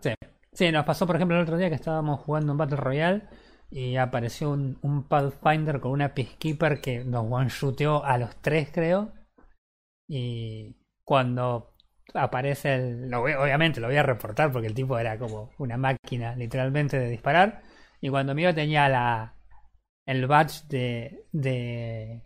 Sí, 0.53 0.71
nos 0.73 0.85
pasó 0.85 1.07
por 1.07 1.17
ejemplo 1.17 1.37
el 1.37 1.43
otro 1.43 1.57
día 1.57 1.69
que 1.69 1.75
estábamos 1.77 2.21
jugando 2.21 2.53
en 2.53 2.59
Battle 2.59 2.77
Royale 2.77 3.23
y 3.71 3.97
apareció 3.97 4.51
un, 4.51 4.79
un 4.83 5.05
Pathfinder 5.09 5.81
con 5.81 5.93
una 5.93 6.15
Peacekeeper 6.15 6.81
que 6.81 7.05
nos 7.05 7.27
one-shooteó 7.31 8.05
a 8.05 8.19
los 8.19 8.37
tres, 8.43 8.71
creo. 8.73 9.13
Y 10.09 10.77
cuando 11.05 11.75
aparece 12.15 12.75
el... 12.75 13.11
lo 13.11 13.21
voy- 13.21 13.33
obviamente 13.35 13.81
lo 13.81 13.89
voy 13.89 13.97
a 13.97 14.03
reportar 14.03 14.53
porque 14.53 14.69
el 14.69 14.75
tipo 14.75 14.99
era 14.99 15.19
como 15.19 15.51
una 15.59 15.77
máquina 15.77 16.35
literalmente 16.37 16.99
de 16.99 17.09
disparar. 17.11 17.63
Y 18.01 18.09
cuando 18.11 18.35
mío 18.35 18.55
tenía 18.55 18.89
la 18.89 19.35
el 20.07 20.27
badge 20.27 20.63
de, 20.69 21.27
de, 21.33 22.23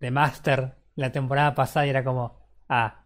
de 0.00 0.10
Master 0.10 0.76
la 0.96 1.12
temporada 1.12 1.54
pasada 1.54 1.86
y 1.86 1.90
era 1.90 2.04
como... 2.04 2.38
Ah, 2.68 3.00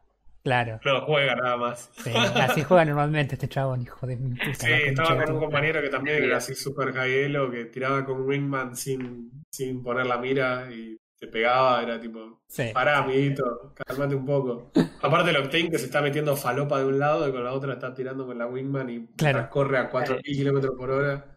Claro. 0.44 0.80
No 0.82 1.02
juega 1.02 1.34
nada 1.34 1.56
más. 1.58 1.90
Sí, 2.02 2.10
así 2.14 2.62
juega 2.62 2.84
normalmente 2.86 3.34
este 3.34 3.48
chabón, 3.48 3.82
hijo 3.82 4.06
de 4.06 4.16
mi 4.16 4.30
puta. 4.34 4.54
Sí, 4.54 4.72
estaba 4.72 5.22
con 5.24 5.34
un 5.34 5.40
compañero 5.40 5.82
que 5.82 5.90
también 5.90 6.24
era 6.24 6.38
así 6.38 6.54
super 6.54 6.92
high 6.94 7.12
elo, 7.24 7.50
que 7.50 7.66
tiraba 7.66 8.02
con 8.06 8.22
Wingman 8.22 8.74
sin, 8.74 9.30
sin 9.50 9.82
poner 9.82 10.06
la 10.06 10.16
mira 10.16 10.66
y 10.72 10.96
te 11.18 11.26
pegaba, 11.26 11.82
era 11.82 12.00
tipo, 12.00 12.40
Sí. 12.46 12.70
pará, 12.72 12.98
amiguito, 12.98 13.74
cálmate 13.74 14.14
un 14.14 14.24
poco. 14.24 14.70
Aparte 15.02 15.30
el 15.30 15.36
Octane 15.36 15.70
que 15.70 15.78
se 15.78 15.86
está 15.86 16.00
metiendo 16.00 16.34
falopa 16.34 16.78
de 16.78 16.86
un 16.86 16.98
lado 16.98 17.28
y 17.28 17.32
con 17.32 17.44
la 17.44 17.52
otra 17.52 17.74
está 17.74 17.92
tirando 17.92 18.24
con 18.24 18.38
la 18.38 18.46
Wingman 18.46 18.88
y 18.88 19.06
Claro. 19.16 19.50
corre 19.50 19.76
a 19.76 19.90
4.000 19.90 20.22
kilómetros 20.22 20.74
por 20.78 20.90
hora. 20.90 21.36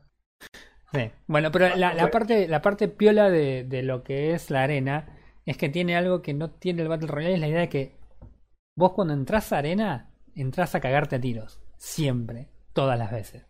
Sí. 0.93 1.11
Bueno, 1.27 1.51
pero 1.51 1.75
la, 1.75 1.93
la 1.93 2.09
parte, 2.11 2.47
la 2.47 2.61
parte 2.61 2.87
piola 2.87 3.29
de, 3.29 3.65
de 3.65 3.81
lo 3.83 4.03
que 4.03 4.33
es 4.33 4.49
la 4.51 4.63
arena 4.63 5.17
es 5.45 5.57
que 5.57 5.69
tiene 5.69 5.95
algo 5.95 6.21
que 6.21 6.33
no 6.33 6.49
tiene 6.51 6.81
el 6.81 6.87
Battle 6.87 7.07
Royale, 7.07 7.35
es 7.35 7.39
la 7.39 7.47
idea 7.47 7.61
de 7.61 7.69
que 7.69 7.95
vos 8.75 8.93
cuando 8.93 9.13
entras 9.13 9.51
a 9.53 9.57
arena, 9.59 10.09
entras 10.35 10.75
a 10.75 10.79
cagarte 10.81 11.15
a 11.17 11.21
tiros. 11.21 11.59
Siempre, 11.77 12.49
todas 12.73 12.97
las 12.97 13.11
veces. 13.11 13.45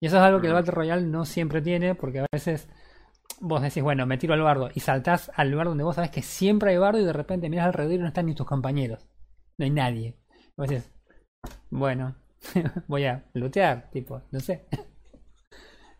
Y 0.00 0.06
eso 0.06 0.16
es 0.16 0.22
algo 0.22 0.40
que 0.40 0.48
el 0.48 0.52
Ujú. 0.52 0.60
Battle 0.60 0.72
Royale 0.74 1.02
no 1.06 1.24
siempre 1.24 1.62
tiene, 1.62 1.94
porque 1.94 2.20
a 2.20 2.26
veces 2.32 2.68
vos 3.40 3.62
decís, 3.62 3.82
bueno, 3.82 4.06
me 4.06 4.18
tiro 4.18 4.34
al 4.34 4.42
bardo 4.42 4.70
y 4.74 4.80
saltás 4.80 5.30
al 5.34 5.50
lugar 5.50 5.68
donde 5.68 5.84
vos 5.84 5.96
sabés 5.96 6.10
que 6.10 6.22
siempre 6.22 6.70
hay 6.70 6.78
bardo 6.78 7.00
y 7.00 7.04
de 7.04 7.12
repente 7.12 7.50
miras 7.50 7.66
alrededor 7.66 7.94
y 7.94 7.98
no 7.98 8.08
están 8.08 8.26
ni 8.26 8.34
tus 8.34 8.46
compañeros. 8.46 9.06
No 9.58 9.64
hay 9.64 9.70
nadie. 9.70 10.16
Y 10.48 10.52
vos 10.56 10.68
decís, 10.68 10.90
bueno, 11.70 12.16
voy 12.88 13.06
a 13.06 13.24
lootear, 13.34 13.90
tipo, 13.90 14.22
no 14.32 14.40
sé. 14.40 14.66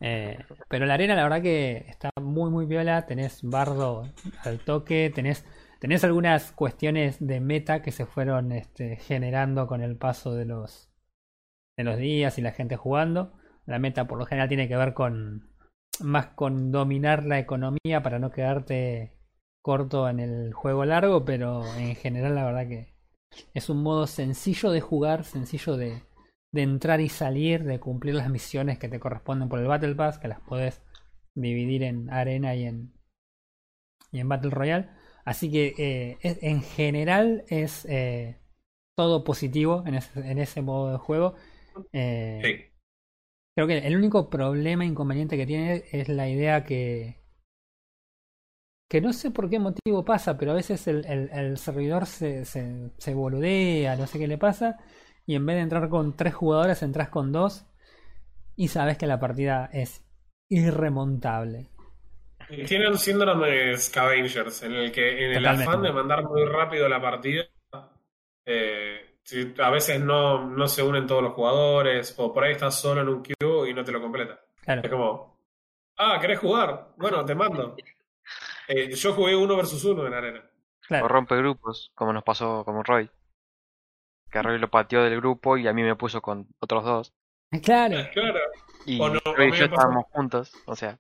Eh, 0.07 0.37
pero 0.69 0.85
la 0.85 0.95
arena 0.95 1.15
la 1.15 1.23
verdad 1.23 1.41
que 1.41 1.87
está 1.89 2.11
muy 2.21 2.51
muy 2.51 2.67
viola, 2.67 3.07
tenés 3.07 3.43
bardo 3.43 4.03
al 4.43 4.59
toque, 4.61 5.11
tenés, 5.15 5.47
tenés 5.81 6.05
algunas 6.05 6.53
cuestiones 6.53 7.27
de 7.27 7.41
meta 7.41 7.81
que 7.81 7.91
se 7.91 8.05
fueron 8.05 8.53
este, 8.53 8.97
generando 8.97 9.67
con 9.67 9.81
el 9.81 9.97
paso 9.97 10.35
de 10.35 10.45
los, 10.45 10.91
de 11.79 11.85
los 11.85 11.97
días 11.97 12.37
y 12.37 12.43
la 12.43 12.53
gente 12.53 12.77
jugando. 12.77 13.33
La 13.65 13.79
meta 13.79 14.07
por 14.07 14.19
lo 14.19 14.27
general 14.27 14.49
tiene 14.49 14.69
que 14.69 14.77
ver 14.77 14.93
con 14.93 15.55
más 16.01 16.27
con 16.35 16.71
dominar 16.71 17.25
la 17.25 17.39
economía 17.39 18.03
para 18.03 18.19
no 18.19 18.31
quedarte 18.31 19.17
corto 19.63 20.07
en 20.11 20.21
el 20.21 20.53
juego 20.53 20.85
largo, 20.85 21.25
pero 21.25 21.65
en 21.77 21.95
general 21.95 22.35
la 22.35 22.45
verdad 22.45 22.69
que 22.69 22.95
es 23.55 23.71
un 23.71 23.83
modo 23.83 24.07
sencillo 24.07 24.71
de 24.71 24.83
jugar, 24.83 25.25
sencillo 25.25 25.79
de, 25.79 26.03
de 26.55 26.63
entrar 26.63 27.01
y 27.01 27.09
salir, 27.11 27.65
de 27.65 27.81
cumplir 27.81 28.15
las 28.15 28.31
misiones 28.31 28.79
que 28.79 28.89
te 28.89 29.01
corresponden 29.01 29.49
por 29.49 29.59
el 29.59 29.67
Battle 29.67 29.95
Pass, 29.95 30.19
que 30.19 30.29
las 30.29 30.41
puedes 30.41 30.83
dividir 31.35 31.83
en 31.83 32.11
arena 32.11 32.55
y 32.55 32.65
en, 32.65 32.93
y 34.13 34.21
en 34.21 34.29
Battle 34.29 34.51
Royale. 34.51 34.89
Así 35.25 35.51
que 35.51 35.75
eh, 35.79 36.19
es- 36.23 36.39
en 36.43 36.63
general 36.63 37.45
es 37.49 37.87
eh, 37.89 38.39
todo 38.97 39.25
positivo 39.25 39.85
en 39.87 39.95
ese, 39.97 40.21
en 40.31 40.39
ese 40.39 40.63
modo 40.63 40.93
de 40.93 40.99
juego. 40.99 41.35
Eh, 41.93 42.41
Sí. 42.45 42.71
Creo 43.57 43.67
que 43.69 43.79
el 43.79 43.97
único 43.97 44.31
problema, 44.31 44.85
inconveniente 44.85 45.37
que 45.37 45.47
tiene 45.47 45.85
es 45.93 46.09
la 46.09 46.29
idea 46.29 46.65
que. 46.65 47.19
que 48.91 49.01
no 49.01 49.13
sé 49.13 49.31
por 49.31 49.51
qué 49.51 49.59
motivo 49.59 50.05
pasa, 50.05 50.37
pero 50.39 50.53
a 50.53 50.55
veces 50.55 50.87
el, 50.87 51.05
el- 51.07 51.31
el 51.33 51.59
servidor 51.59 52.07
se, 52.07 52.45
se, 52.45 52.91
se 52.99 53.15
boludea, 53.15 53.97
no 53.97 54.07
sé 54.07 54.19
qué 54.19 54.29
le 54.29 54.39
pasa, 54.39 54.79
y 55.27 55.35
en 55.35 55.47
vez 55.47 55.57
de 55.57 55.63
entrar 55.63 55.89
con 55.89 56.17
tres 56.17 56.35
jugadores, 56.35 56.83
entras 56.83 57.09
con 57.09 57.33
dos, 57.33 57.67
y 58.57 58.69
sabes 58.69 58.99
que 58.99 59.07
la 59.07 59.21
partida 59.21 59.69
es 59.73 60.05
irremontable. 60.49 61.71
Tiene 62.67 62.89
un 62.89 62.99
síndrome 62.99 63.49
de 63.49 63.79
Scavengers, 63.79 64.63
en 64.65 64.75
el 64.75 64.93
que 64.93 65.25
en 65.25 65.31
el 65.33 65.39
Totalmente. 65.39 65.71
afán 65.71 65.83
de 65.83 65.93
mandar 65.93 66.25
muy 66.25 66.45
rápido 66.45 66.89
la 66.89 67.01
partida, 67.01 67.45
eh, 68.45 69.19
a 69.59 69.71
veces 69.71 70.01
no, 70.01 70.47
no 70.47 70.69
se 70.69 70.83
unen 70.83 71.07
todos 71.07 71.23
los 71.23 71.33
jugadores, 71.33 72.15
o 72.19 72.33
por 72.33 72.45
ahí 72.45 72.53
estás 72.53 72.79
solo 72.79 73.01
en 73.01 73.09
un 73.09 73.23
queue 73.23 73.71
y 73.71 73.75
no 73.75 73.83
te 73.83 73.93
lo 73.93 74.01
completa. 74.01 74.41
Es 74.67 74.91
como, 74.91 75.39
ah, 75.97 76.19
¿querés 76.21 76.39
jugar? 76.39 76.89
Bueno, 76.97 77.25
te 77.25 77.35
mando. 77.35 77.77
Eh, 78.69 78.95
yo 78.95 79.13
jugué 79.15 79.35
uno 79.35 79.57
versus 79.57 79.85
uno 79.85 80.07
en 80.07 80.15
arena. 80.15 80.43
O 81.03 81.09
rompe 81.09 81.37
grupos, 81.37 81.91
como 81.95 82.13
nos 82.13 82.23
pasó 82.23 82.63
con 82.65 82.85
Roy. 82.85 83.11
Que 84.35 84.43
Roy 84.43 84.59
lo 84.59 84.69
pateó 84.69 85.01
del 85.05 85.17
grupo 85.21 85.57
y 85.57 85.69
a 85.69 85.73
mí 85.73 85.85
me 85.85 85.95
puso 85.95 86.21
con 86.21 86.49
otros 86.59 86.83
dos. 86.85 87.15
Claro, 87.63 87.99
Claro. 88.13 88.41
Y 88.85 89.01
O 89.01 89.09
no, 89.09 89.21
Roy 89.37 89.51
y 89.51 89.53
yo 89.53 89.67
estábamos 89.67 90.07
juntos. 90.11 90.53
O 90.67 90.75
sea, 90.75 90.99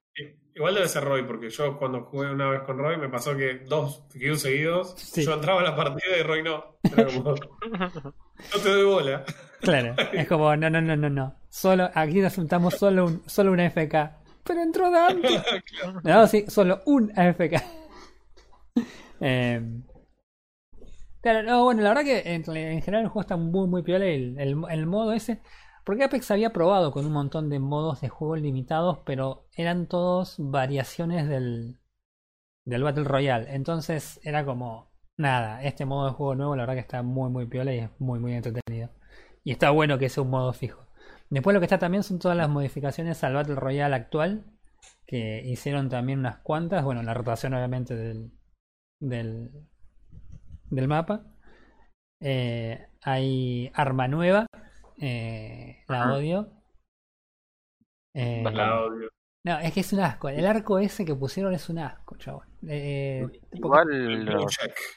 Igual 0.54 0.76
debe 0.76 0.86
ser 0.86 1.02
Roy, 1.02 1.24
porque 1.24 1.50
yo 1.50 1.76
cuando 1.76 2.04
jugué 2.04 2.30
una 2.30 2.48
vez 2.48 2.62
con 2.62 2.78
Roy 2.78 2.96
me 2.96 3.08
pasó 3.08 3.36
que 3.36 3.58
dos 3.66 4.04
queues 4.12 4.40
seguidos, 4.40 4.94
Sí. 4.96 5.24
yo 5.24 5.34
entraba 5.34 5.62
a 5.62 5.64
la 5.64 5.74
partida 5.74 6.16
y 6.16 6.22
Roy 6.22 6.44
no. 6.44 6.76
Como, 6.94 7.34
no 7.72 8.60
te 8.62 8.68
doy 8.68 8.84
bola. 8.84 9.24
claro. 9.60 9.96
Es 10.12 10.28
como, 10.28 10.54
no, 10.54 10.70
no, 10.70 10.80
no, 10.80 10.94
no, 10.96 11.10
no. 11.10 11.34
Solo, 11.48 11.90
aquí 11.92 12.22
resultamos 12.22 12.74
solo 12.74 13.06
un, 13.06 13.22
solo 13.28 13.50
una 13.50 13.66
FK. 13.68 13.94
Pero 14.44 14.62
entró 14.62 14.92
Dante. 14.92 15.42
No, 16.04 16.24
sí, 16.28 16.44
solo 16.46 16.82
un 16.86 17.10
AFK. 17.18 17.54
Eh, 19.20 19.60
claro, 21.24 21.42
no, 21.42 21.64
bueno, 21.64 21.82
la 21.82 21.88
verdad 21.88 22.04
que 22.04 22.34
en, 22.34 22.44
en 22.56 22.82
general 22.82 23.04
el 23.04 23.08
juego 23.08 23.22
está 23.22 23.36
muy, 23.36 23.66
muy 23.66 23.82
piola 23.82 24.04
el, 24.04 24.38
el, 24.38 24.56
el 24.70 24.86
modo 24.86 25.12
ese. 25.12 25.40
Porque 25.84 26.04
Apex 26.04 26.30
había 26.30 26.52
probado 26.52 26.92
con 26.92 27.06
un 27.06 27.12
montón 27.12 27.50
de 27.50 27.58
modos 27.58 28.00
de 28.02 28.08
juego 28.08 28.36
limitados, 28.36 28.98
pero 29.06 29.46
eran 29.56 29.86
todos 29.86 30.36
variaciones 30.38 31.28
del, 31.28 31.78
del 32.64 32.82
Battle 32.82 33.04
Royale. 33.04 33.54
Entonces 33.54 34.20
era 34.22 34.44
como, 34.44 34.92
nada, 35.16 35.62
este 35.62 35.84
modo 35.86 36.06
de 36.06 36.12
juego 36.12 36.34
nuevo 36.34 36.56
la 36.56 36.62
verdad 36.62 36.74
que 36.74 36.80
está 36.80 37.02
muy, 37.02 37.30
muy 37.30 37.46
piola 37.46 37.74
y 37.74 37.78
es 37.78 37.90
muy, 37.98 38.18
muy 38.18 38.34
entretenido. 38.34 38.90
Y 39.44 39.52
está 39.52 39.70
bueno 39.70 39.98
que 39.98 40.08
sea 40.08 40.22
un 40.22 40.30
modo 40.30 40.52
fijo. 40.52 40.86
Después 41.30 41.54
lo 41.54 41.60
que 41.60 41.66
está 41.66 41.78
también 41.78 42.02
son 42.02 42.18
todas 42.18 42.36
las 42.36 42.48
modificaciones 42.50 43.24
al 43.24 43.34
Battle 43.34 43.56
Royale 43.56 43.94
actual, 43.94 44.44
que 45.06 45.42
hicieron 45.44 45.88
también 45.88 46.20
unas 46.20 46.38
cuantas. 46.38 46.84
Bueno, 46.84 47.02
la 47.02 47.14
rotación 47.14 47.54
obviamente 47.54 47.94
del, 47.96 48.32
del, 49.00 49.50
del 50.74 50.88
mapa. 50.88 51.24
Eh, 52.20 52.86
hay 53.02 53.70
arma 53.74 54.08
nueva, 54.08 54.46
eh, 54.98 55.82
la 55.88 56.02
Ajá. 56.04 56.14
odio. 56.14 56.50
Eh, 58.14 58.42
La 58.44 58.80
odio. 58.80 59.08
no, 59.44 59.58
es 59.58 59.72
que 59.72 59.80
es 59.80 59.92
un 59.92 60.00
asco. 60.00 60.28
El 60.28 60.46
arco 60.46 60.78
ese 60.78 61.04
que 61.04 61.14
pusieron 61.14 61.52
es 61.54 61.68
un 61.68 61.78
asco, 61.80 62.16
chabón. 62.16 62.46
Eh, 62.68 63.26
igual 63.52 63.90
El 63.92 64.24
lo, 64.24 64.46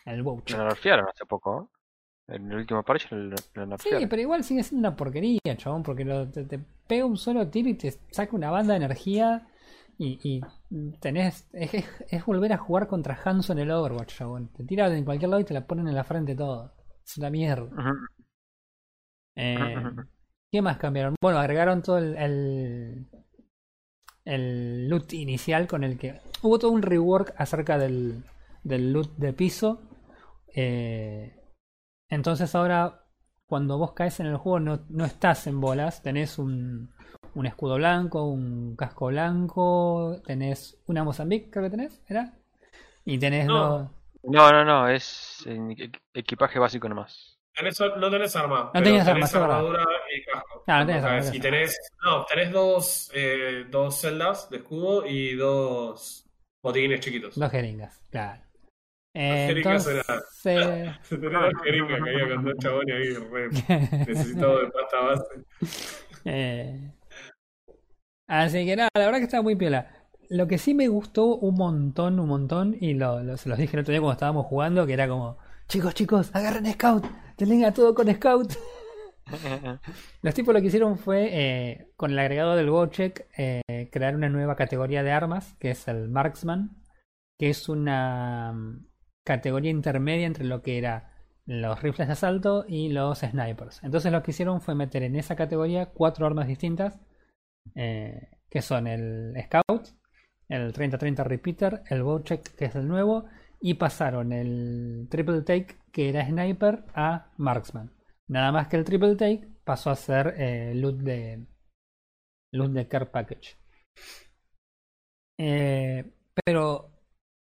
el 0.06 0.18
lo 0.20 0.64
nerfearon 0.66 1.08
hace 1.10 1.26
poco. 1.26 1.70
¿eh? 2.30 2.36
En 2.36 2.52
el 2.52 2.58
último 2.58 2.84
parche 2.84 3.08
lo, 3.16 3.36
lo 3.54 3.78
Sí, 3.78 3.90
pero 4.10 4.22
igual 4.22 4.44
sigue 4.44 4.64
siendo 4.64 4.88
una 4.88 4.96
porquería, 4.98 5.40
chabón, 5.58 5.82
porque 5.84 6.04
lo- 6.06 6.30
te, 6.30 6.44
te 6.44 6.60
pega 6.88 7.06
un 7.06 7.18
solo 7.18 7.48
tiro 7.50 7.70
y 7.70 7.74
te 7.76 7.92
saca 8.12 8.36
una 8.36 8.52
banda 8.52 8.74
de 8.74 8.78
energía 8.86 9.48
y, 9.98 10.20
y 10.24 10.42
tenés... 11.00 11.48
Es, 11.54 12.26
volver 12.26 12.54
a 12.54 12.58
jugar 12.58 12.88
contra 12.88 13.20
Hanzo 13.24 13.54
en 13.54 13.60
el 13.60 13.72
Overwatch, 13.72 14.18
chabón. 14.18 14.50
Te 14.54 14.64
tiran 14.64 14.94
en 14.94 15.06
cualquier 15.06 15.30
lado 15.30 15.42
y 15.42 15.46
te 15.46 15.54
la 15.54 15.66
ponen 15.66 15.88
en 15.88 15.96
la 15.96 16.04
frente 16.04 16.36
todo. 16.36 16.74
Es 17.06 17.18
una 17.18 17.30
mierda. 17.30 17.70
Eh. 19.36 19.76
¿Qué 20.52 20.62
más 20.62 20.78
cambiaron? 20.78 21.16
Bueno, 21.22 21.40
agregaron 21.40 21.82
todo 21.82 21.98
el, 21.98 22.16
el, 22.18 23.08
el 24.26 24.90
loot 24.90 25.14
inicial 25.14 25.68
con 25.68 25.84
el 25.84 25.98
que... 25.98 26.22
Hubo 26.42 26.60
todo 26.60 26.72
un 26.72 26.82
rework 26.82 27.34
acerca 27.38 27.78
del, 27.78 28.24
del 28.64 28.94
loot 28.94 29.16
de 29.18 29.34
piso. 29.34 29.82
Eh, 30.56 31.36
entonces 32.10 32.54
ahora, 32.56 33.06
cuando 33.46 33.78
vos 33.78 33.94
caes 33.94 34.20
en 34.20 34.28
el 34.28 34.38
juego, 34.38 34.60
no, 34.60 34.86
no 34.90 35.06
estás 35.06 35.48
en 35.48 35.60
bolas. 35.60 36.02
Tenés 36.02 36.38
un, 36.40 36.94
un 37.38 37.46
escudo 37.46 37.76
blanco, 37.76 38.24
un 38.26 38.76
casco 38.76 39.08
blanco, 39.08 40.20
tenés 40.26 40.78
una 40.88 41.04
Mozambique, 41.04 41.50
creo 41.52 41.66
que 41.66 41.70
tenés, 41.70 42.02
¿era? 42.08 42.34
Y 43.06 43.18
tenés 43.20 43.46
No. 43.46 43.54
dos... 43.80 43.92
No, 44.24 44.52
no, 44.52 44.66
no, 44.66 44.90
es 44.90 45.44
en 45.46 45.70
equ- 45.70 46.02
equipaje 46.14 46.58
básico 46.60 46.90
nomás. 46.90 47.38
Tenés- 47.56 47.96
no 47.98 48.10
tenés 48.10 48.36
arma. 48.36 48.72
tenías 48.74 49.06
tenés 49.06 49.34
arma, 49.36 49.46
armadura 49.56 49.84
y 50.16 50.24
casco. 50.26 50.64
Ah, 50.68 50.80
no 50.82 50.86
tenés 50.88 51.04
arma, 51.04 51.20
no 51.20 51.36
Y 51.36 51.40
tenés 51.40 51.42
tenés, 51.42 51.78
no, 52.04 52.26
tenés 52.26 52.52
dos, 52.52 53.12
eh, 53.14 53.66
dos 53.70 53.96
celdas 54.02 54.50
de 54.50 54.58
escudo 54.58 55.06
y 55.06 55.36
dos 55.36 56.26
botines 56.62 57.00
chiquitos. 57.00 57.36
Dos 57.38 57.52
jeringas, 57.52 58.02
claro. 58.10 58.42
Eh, 59.14 59.46
jeringas 59.48 59.88
entonces... 59.88 60.06
Tenés 60.44 61.00
dos 61.10 61.64
jeringas 61.64 62.04
que 62.04 62.10
había 62.10 62.36
con 62.36 62.46
dos 62.46 62.54
chabones 62.60 62.96
ahí 62.96 63.14
re 63.14 63.50
necesitado 64.08 64.60
de 64.60 64.68
pasta 64.72 65.00
base. 65.00 65.44
Eh, 66.26 66.92
así 68.28 68.66
que 68.66 68.76
nada, 68.76 68.90
la 68.94 69.06
verdad 69.06 69.20
que 69.20 69.26
está 69.26 69.42
muy 69.42 69.56
piola. 69.56 69.88
Lo 70.30 70.48
que 70.48 70.58
sí 70.58 70.74
me 70.74 70.88
gustó 70.90 71.36
un 71.38 71.56
montón, 71.56 72.20
un 72.20 72.28
montón, 72.28 72.76
y 72.80 72.94
lo, 72.94 73.24
lo- 73.24 73.38
se 73.38 73.50
los 73.50 73.58
dije 73.58 73.76
el 73.78 73.82
otro 73.82 73.92
día 73.94 74.02
cuando 74.02 74.14
estábamos 74.14 74.46
jugando, 74.48 74.86
que 74.86 74.94
era 74.94 75.08
como, 75.08 75.38
chicos, 75.68 75.94
chicos, 75.94 76.30
agarren 76.34 76.72
Scout, 76.74 77.06
tengan 77.38 77.64
a 77.66 77.74
todo 77.74 77.94
con 77.96 78.14
Scout. 78.14 78.54
Los 80.22 80.34
tipos 80.34 80.54
lo 80.54 80.62
que 80.62 80.68
hicieron 80.68 80.98
fue, 80.98 81.30
eh, 81.32 81.92
con 81.98 82.12
el 82.12 82.20
agregado 82.20 82.56
del 82.56 82.70
GoCheck, 82.70 83.28
eh, 83.38 83.90
crear 83.92 84.16
una 84.16 84.30
nueva 84.30 84.56
categoría 84.56 85.04
de 85.04 85.12
armas, 85.12 85.56
que 85.60 85.72
es 85.72 85.88
el 85.88 86.10
Marksman, 86.10 86.78
que 87.40 87.50
es 87.50 87.70
una 87.70 88.54
mm, 88.54 88.86
categoría 89.24 89.72
intermedia 89.72 90.26
entre 90.28 90.46
lo 90.46 90.62
que 90.62 90.78
era 90.78 91.12
los 91.46 91.82
rifles 91.82 92.08
de 92.08 92.14
asalto 92.14 92.66
y 92.68 92.90
los 92.90 93.20
snipers. 93.20 93.82
Entonces 93.84 94.12
lo 94.12 94.24
que 94.24 94.32
hicieron 94.32 94.62
fue 94.62 94.76
meter 94.76 95.04
en 95.04 95.16
esa 95.16 95.36
categoría 95.36 95.88
cuatro 95.88 96.26
armas 96.26 96.48
distintas, 96.48 97.00
eh, 97.76 98.30
que 98.50 98.62
son 98.62 98.88
el 98.88 99.34
Scout, 99.46 99.90
el 100.50 100.74
30-30 100.74 101.24
Repeater, 101.24 101.84
el 101.90 102.04
Bowcheck, 102.04 102.56
que 102.56 102.66
es 102.66 102.76
el 102.76 102.88
nuevo, 102.88 103.26
y 103.60 103.76
pasaron 103.76 104.32
el 104.32 105.08
Triple 105.10 105.42
Take, 105.42 105.78
que 105.92 106.10
era 106.10 106.26
Sniper, 106.26 106.86
a 106.94 107.32
Marksman. 107.38 107.92
Nada 108.28 108.52
más 108.52 108.68
que 108.68 108.78
el 108.78 108.84
Triple 108.84 109.16
Take 109.16 109.48
pasó 109.64 109.90
a 109.90 109.96
ser 109.96 110.36
eh, 110.38 110.74
loot 110.76 110.98
de 110.98 111.46
loot 112.54 112.72
de 112.72 112.88
Care 112.88 113.08
Package. 113.08 113.58
Eh, 115.40 116.14
pero, 116.46 116.92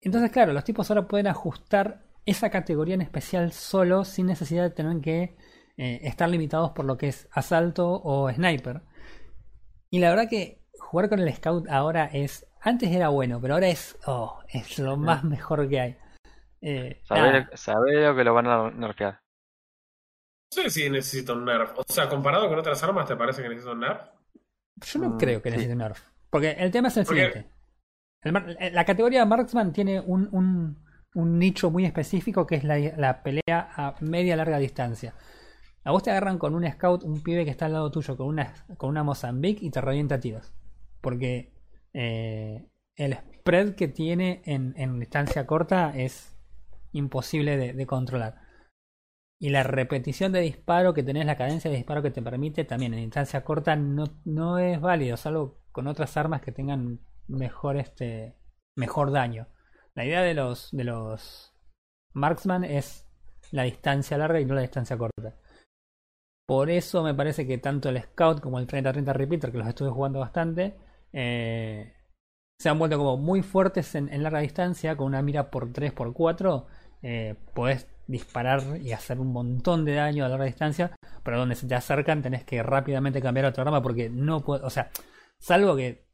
entonces 0.01 0.31
claro, 0.31 0.53
los 0.53 0.63
tipos 0.63 0.89
ahora 0.89 1.07
pueden 1.07 1.27
ajustar 1.27 2.03
esa 2.25 2.49
categoría 2.49 2.95
en 2.95 3.01
especial 3.01 3.51
solo 3.51 4.05
sin 4.05 4.27
necesidad 4.27 4.63
de 4.63 4.69
tener 4.69 5.01
que 5.01 5.35
eh, 5.77 5.99
estar 6.03 6.29
limitados 6.29 6.71
por 6.71 6.85
lo 6.85 6.97
que 6.97 7.09
es 7.09 7.27
asalto 7.31 8.01
o 8.03 8.31
sniper. 8.31 8.81
Y 9.93 9.99
la 9.99 10.09
verdad 10.09 10.27
que 10.27 10.59
jugar 10.79 11.07
con 11.07 11.19
el 11.19 11.31
scout 11.35 11.69
ahora 11.69 12.05
es 12.11 12.47
antes 12.61 12.89
era 12.89 13.09
bueno, 13.09 13.39
pero 13.39 13.53
ahora 13.53 13.67
es 13.67 13.95
oh, 14.07 14.39
es 14.51 14.79
lo 14.79 14.97
más 14.97 15.23
mejor 15.23 15.69
que 15.69 15.79
hay. 15.79 15.97
Eh, 16.61 16.99
Saber, 17.03 17.49
saber 17.55 18.15
que 18.15 18.23
lo 18.23 18.33
van 18.33 18.47
a 18.47 18.71
nerfear. 18.71 19.19
No 20.55 20.63
sé 20.63 20.69
si 20.71 20.89
necesita 20.89 21.33
un 21.33 21.45
nerf. 21.45 21.77
O 21.77 21.83
sea, 21.87 22.09
comparado 22.09 22.49
con 22.49 22.57
otras 22.57 22.81
armas, 22.83 23.07
¿te 23.07 23.15
parece 23.15 23.43
que 23.43 23.49
necesita 23.49 23.73
un 23.73 23.81
nerf? 23.81 24.01
Yo 24.77 24.99
no 24.99 25.09
Mm, 25.11 25.17
creo 25.19 25.41
que 25.43 25.49
sí. 25.49 25.57
necesite 25.57 25.73
un 25.73 25.79
nerf. 25.79 26.01
Porque 26.31 26.51
el 26.51 26.71
tema 26.71 26.87
es 26.87 26.97
el 26.97 27.05
Porque- 27.05 27.25
siguiente. 27.25 27.49
El 28.23 28.57
eh, 28.59 28.71
la 28.71 28.85
categoría 28.85 29.25
Marksman 29.25 29.73
tiene 29.73 29.99
un, 29.99 30.27
un, 30.31 30.83
un 31.13 31.37
nicho 31.37 31.69
muy 31.69 31.85
específico 31.85 32.47
que 32.47 32.55
es 32.55 32.63
la, 32.63 32.79
la 32.79 33.21
pelea 33.21 33.69
a 33.75 33.95
media 33.99 34.35
larga 34.37 34.57
distancia. 34.57 35.13
A 35.83 35.91
vos 35.91 36.03
te 36.03 36.11
agarran 36.11 36.37
con 36.37 36.55
un 36.55 36.69
scout, 36.71 37.03
un 37.03 37.21
pibe 37.21 37.45
que 37.45 37.51
está 37.51 37.65
al 37.65 37.73
lado 37.73 37.91
tuyo 37.91 38.15
con 38.15 38.27
una, 38.27 38.53
con 38.77 38.89
una 38.89 39.03
Mozambique 39.03 39.65
y 39.65 39.69
te 39.69 39.81
revienta 39.81 40.19
tiros. 40.19 40.53
Porque 41.01 41.53
eh, 41.93 42.69
el 42.95 43.13
spread 43.13 43.75
que 43.75 43.87
tiene 43.87 44.41
en, 44.45 44.73
en 44.77 44.99
distancia 44.99 45.45
corta 45.45 45.91
es 45.95 46.37
imposible 46.93 47.57
de, 47.57 47.73
de 47.73 47.85
controlar. 47.85 48.41
Y 49.39 49.49
la 49.49 49.63
repetición 49.63 50.31
de 50.31 50.39
disparo 50.39 50.93
que 50.93 51.03
tenés, 51.03 51.25
la 51.25 51.35
cadencia 51.35 51.69
de 51.69 51.75
disparo 51.75 52.01
que 52.01 52.11
te 52.11 52.21
permite 52.21 52.63
también 52.63 52.93
en 52.93 53.01
distancia 53.01 53.43
corta 53.43 53.75
no, 53.75 54.05
no 54.23 54.57
es 54.57 54.79
válido, 54.79 55.17
salvo 55.17 55.59
con 55.73 55.87
otras 55.87 56.15
armas 56.15 56.41
que 56.41 56.53
tengan 56.53 57.01
mejor 57.27 57.77
este 57.77 58.37
mejor 58.75 59.11
daño. 59.11 59.47
La 59.95 60.05
idea 60.05 60.21
de 60.21 60.33
los 60.33 60.69
de 60.71 60.85
los 60.85 61.53
marksman 62.13 62.63
es 62.63 63.05
la 63.51 63.63
distancia 63.63 64.17
larga 64.17 64.39
y 64.39 64.45
no 64.45 64.55
la 64.55 64.61
distancia 64.61 64.97
corta. 64.97 65.35
Por 66.45 66.69
eso 66.69 67.03
me 67.03 67.13
parece 67.13 67.47
que 67.47 67.57
tanto 67.57 67.89
el 67.89 68.01
Scout 68.01 68.41
como 68.41 68.59
el 68.59 68.67
30-30 68.67 69.13
Repeater, 69.13 69.51
que 69.51 69.57
los 69.57 69.67
estuve 69.67 69.89
jugando 69.89 70.19
bastante, 70.19 70.75
eh, 71.13 71.93
se 72.59 72.69
han 72.69 72.79
vuelto 72.79 72.97
como 72.97 73.17
muy 73.17 73.41
fuertes 73.41 73.95
en, 73.95 74.09
en 74.09 74.23
larga 74.23 74.39
distancia, 74.39 74.97
con 74.97 75.07
una 75.07 75.21
mira 75.21 75.49
por 75.49 75.71
3x4, 75.71 76.65
eh, 77.01 77.35
podés 77.53 77.87
disparar 78.07 78.77
y 78.81 78.91
hacer 78.91 79.19
un 79.19 79.31
montón 79.31 79.85
de 79.85 79.95
daño 79.95 80.25
a 80.25 80.29
larga 80.29 80.45
distancia, 80.45 80.95
pero 81.23 81.39
donde 81.39 81.55
se 81.55 81.67
te 81.67 81.75
acercan 81.75 82.21
tenés 82.21 82.43
que 82.43 82.61
rápidamente 82.61 83.21
cambiar 83.21 83.45
a 83.45 83.49
otra 83.49 83.63
arma 83.63 83.81
porque 83.81 84.09
no 84.09 84.43
puedo, 84.43 84.65
o 84.65 84.69
sea, 84.69 84.91
salvo 85.39 85.75
que 85.75 86.05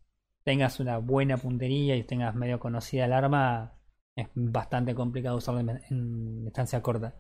tengas 0.44 0.80
una 0.80 0.98
buena 0.98 1.38
puntería 1.38 1.96
y 1.96 2.04
tengas 2.04 2.36
medio 2.36 2.60
conocida 2.60 3.06
el 3.06 3.14
arma, 3.14 3.74
es 4.16 4.28
bastante 4.36 4.96
complicado 4.96 5.38
usarlo 5.38 5.62
en, 5.62 5.70
en 5.90 6.46
distancia 6.46 6.82
corta. 6.82 7.16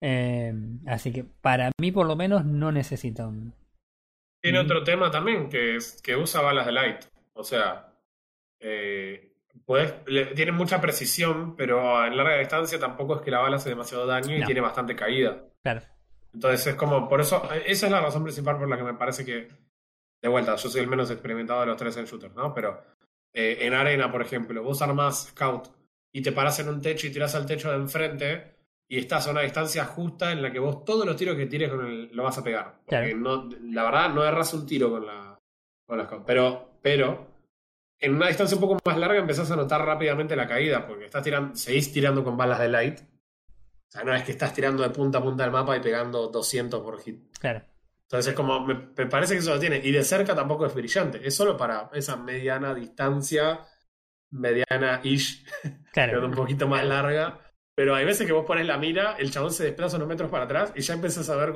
Eh, 0.00 0.52
así 0.86 1.12
que 1.12 1.24
para 1.24 1.70
mí 1.80 1.92
por 1.92 2.06
lo 2.06 2.16
menos 2.16 2.44
no 2.44 2.72
necesita 2.72 3.26
un... 3.26 3.54
Tiene 4.42 4.58
otro 4.58 4.84
tema 4.84 5.10
también, 5.10 5.48
que 5.48 5.76
es 5.76 6.00
que 6.02 6.16
usa 6.16 6.42
balas 6.42 6.66
de 6.66 6.72
light. 6.72 7.00
O 7.32 7.42
sea, 7.42 7.92
eh, 8.60 9.32
puedes- 9.64 9.94
le- 10.06 10.26
tiene 10.34 10.52
mucha 10.52 10.80
precisión, 10.80 11.56
pero 11.56 12.04
en 12.06 12.16
larga 12.16 12.36
distancia 12.38 12.78
tampoco 12.78 13.16
es 13.16 13.22
que 13.22 13.30
la 13.30 13.38
bala 13.40 13.56
hace 13.56 13.70
demasiado 13.70 14.06
daño 14.06 14.36
y 14.36 14.40
No. 14.40 14.46
tiene 14.46 14.60
bastante 14.60 14.94
caída. 14.94 15.42
Claro, 15.62 15.80
Entonces 16.34 16.66
es 16.66 16.74
como, 16.74 17.08
por 17.08 17.20
eso, 17.20 17.42
esa 17.64 17.86
es 17.86 17.92
la 17.92 18.00
razón 18.00 18.22
principal 18.24 18.58
por 18.58 18.68
la 18.68 18.76
que 18.76 18.82
me 18.82 18.94
parece 18.94 19.24
que, 19.24 19.48
de 20.20 20.28
vuelta, 20.28 20.56
yo 20.56 20.68
soy 20.68 20.80
el 20.82 20.88
menos 20.88 21.10
experimentado 21.10 21.60
de 21.60 21.66
los 21.66 21.76
tres 21.76 21.96
en 21.96 22.04
shooters, 22.06 22.34
¿no? 22.34 22.52
Pero 22.52 22.82
eh, 23.32 23.58
en 23.60 23.72
arena, 23.72 24.10
por 24.12 24.20
ejemplo, 24.20 24.62
vos 24.62 24.82
armás 24.82 25.28
scout 25.30 25.68
y 26.12 26.22
te 26.22 26.32
parás 26.32 26.58
en 26.60 26.68
un 26.68 26.80
techo 26.82 27.06
y 27.06 27.12
tirás 27.12 27.34
al 27.34 27.46
techo 27.46 27.70
de 27.70 27.76
enfrente 27.76 28.53
y 28.88 28.98
estás 28.98 29.26
a 29.26 29.30
una 29.30 29.40
distancia 29.42 29.84
justa 29.84 30.30
en 30.32 30.42
la 30.42 30.52
que 30.52 30.58
vos 30.58 30.84
todos 30.84 31.06
los 31.06 31.16
tiros 31.16 31.36
que 31.36 31.46
tires 31.46 31.70
con 31.70 31.86
el, 31.86 32.10
lo 32.14 32.22
vas 32.24 32.38
a 32.38 32.44
pegar. 32.44 32.80
Porque 32.86 33.12
Claro. 33.12 33.16
no, 33.16 33.48
la 33.72 33.84
verdad, 33.84 34.10
no 34.14 34.24
erras 34.24 34.52
un 34.54 34.66
tiro 34.66 34.90
con 34.90 35.06
la, 35.06 35.38
con 35.86 35.98
la 35.98 36.04
scout. 36.04 36.24
Pero, 36.26 36.78
pero, 36.82 37.26
en 37.98 38.14
una 38.14 38.28
distancia 38.28 38.56
un 38.56 38.60
poco 38.60 38.78
más 38.84 38.98
larga 38.98 39.18
empezás 39.18 39.50
a 39.50 39.56
notar 39.56 39.84
rápidamente 39.84 40.36
la 40.36 40.46
caída, 40.46 40.86
porque 40.86 41.06
estás 41.06 41.22
tirando, 41.22 41.56
seguís 41.56 41.92
tirando 41.92 42.22
con 42.22 42.36
balas 42.36 42.58
de 42.58 42.68
light. 42.68 43.00
O 43.00 43.90
sea, 43.90 44.04
no 44.04 44.14
es 44.14 44.22
que 44.24 44.32
estás 44.32 44.52
tirando 44.52 44.82
de 44.82 44.90
punta 44.90 45.18
a 45.18 45.22
punta 45.22 45.44
del 45.44 45.52
mapa 45.52 45.76
y 45.76 45.80
pegando 45.80 46.28
200 46.28 46.80
por 46.82 47.00
hit. 47.00 47.36
claro. 47.38 47.62
Entonces 48.02 48.32
es 48.32 48.36
como, 48.36 48.60
me, 48.60 48.74
me 48.96 49.06
parece 49.06 49.32
que 49.32 49.38
eso 49.40 49.54
lo 49.54 49.58
tiene. 49.58 49.80
Y 49.82 49.90
de 49.90 50.04
cerca 50.04 50.34
tampoco 50.34 50.66
es 50.66 50.74
brillante. 50.74 51.26
Es 51.26 51.34
solo 51.34 51.56
para 51.56 51.88
esa 51.94 52.16
mediana 52.16 52.74
distancia, 52.74 53.60
mediana-ish, 54.30 55.44
Claro. 55.92 56.10
quedando 56.12 56.26
un 56.28 56.34
poquito 56.34 56.68
más 56.68 56.84
larga. 56.84 57.40
Pero 57.76 57.94
hay 57.94 58.04
veces 58.04 58.26
que 58.26 58.32
vos 58.32 58.46
pones 58.46 58.66
la 58.66 58.78
mira, 58.78 59.16
el 59.18 59.30
chabón 59.30 59.52
se 59.52 59.64
desplaza 59.64 59.96
unos 59.96 60.08
metros 60.08 60.30
para 60.30 60.44
atrás 60.44 60.72
y 60.76 60.80
ya 60.80 60.94
empezás 60.94 61.28
a 61.28 61.36
ver 61.36 61.52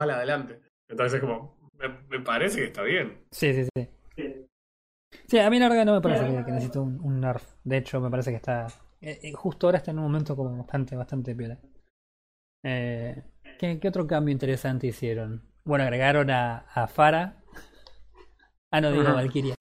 mal 0.00 0.10
adelante. 0.10 0.60
Entonces 0.88 1.14
es 1.14 1.20
como, 1.20 1.56
me, 1.78 1.88
me 2.08 2.20
parece 2.20 2.58
que 2.58 2.64
está 2.64 2.82
bien. 2.82 3.24
Sí, 3.30 3.52
sí, 3.54 3.68
sí. 3.74 3.88
Sí, 5.28 5.38
a 5.38 5.50
mí 5.50 5.58
la 5.58 5.68
verdad 5.68 5.84
no 5.84 5.94
me 5.94 6.00
parece 6.00 6.24
que, 6.26 6.44
que 6.44 6.52
necesite 6.52 6.78
un, 6.78 7.00
un 7.00 7.20
nerf. 7.20 7.44
De 7.64 7.76
hecho, 7.76 8.00
me 8.00 8.10
parece 8.10 8.30
que 8.30 8.36
está. 8.36 8.66
eh, 9.00 9.18
eh, 9.22 9.32
justo 9.32 9.66
ahora 9.66 9.78
está 9.78 9.90
en 9.92 9.98
un 9.98 10.04
momento 10.04 10.34
como 10.36 10.56
bastante, 10.56 10.96
bastante 10.96 11.34
piola. 11.34 11.58
Eh, 12.62 13.22
¿qué, 13.58 13.78
qué 13.80 13.88
otro 13.88 14.06
cambio 14.06 14.32
interesante 14.32 14.86
hicieron? 14.88 15.42
Bueno, 15.64 15.84
agregaron 15.84 16.30
a, 16.30 16.58
a 16.74 16.86
Farah. 16.88 17.36
Ah, 18.70 18.80
no 18.80 18.90
digo. 18.92 19.04
Valkyria. 19.04 19.54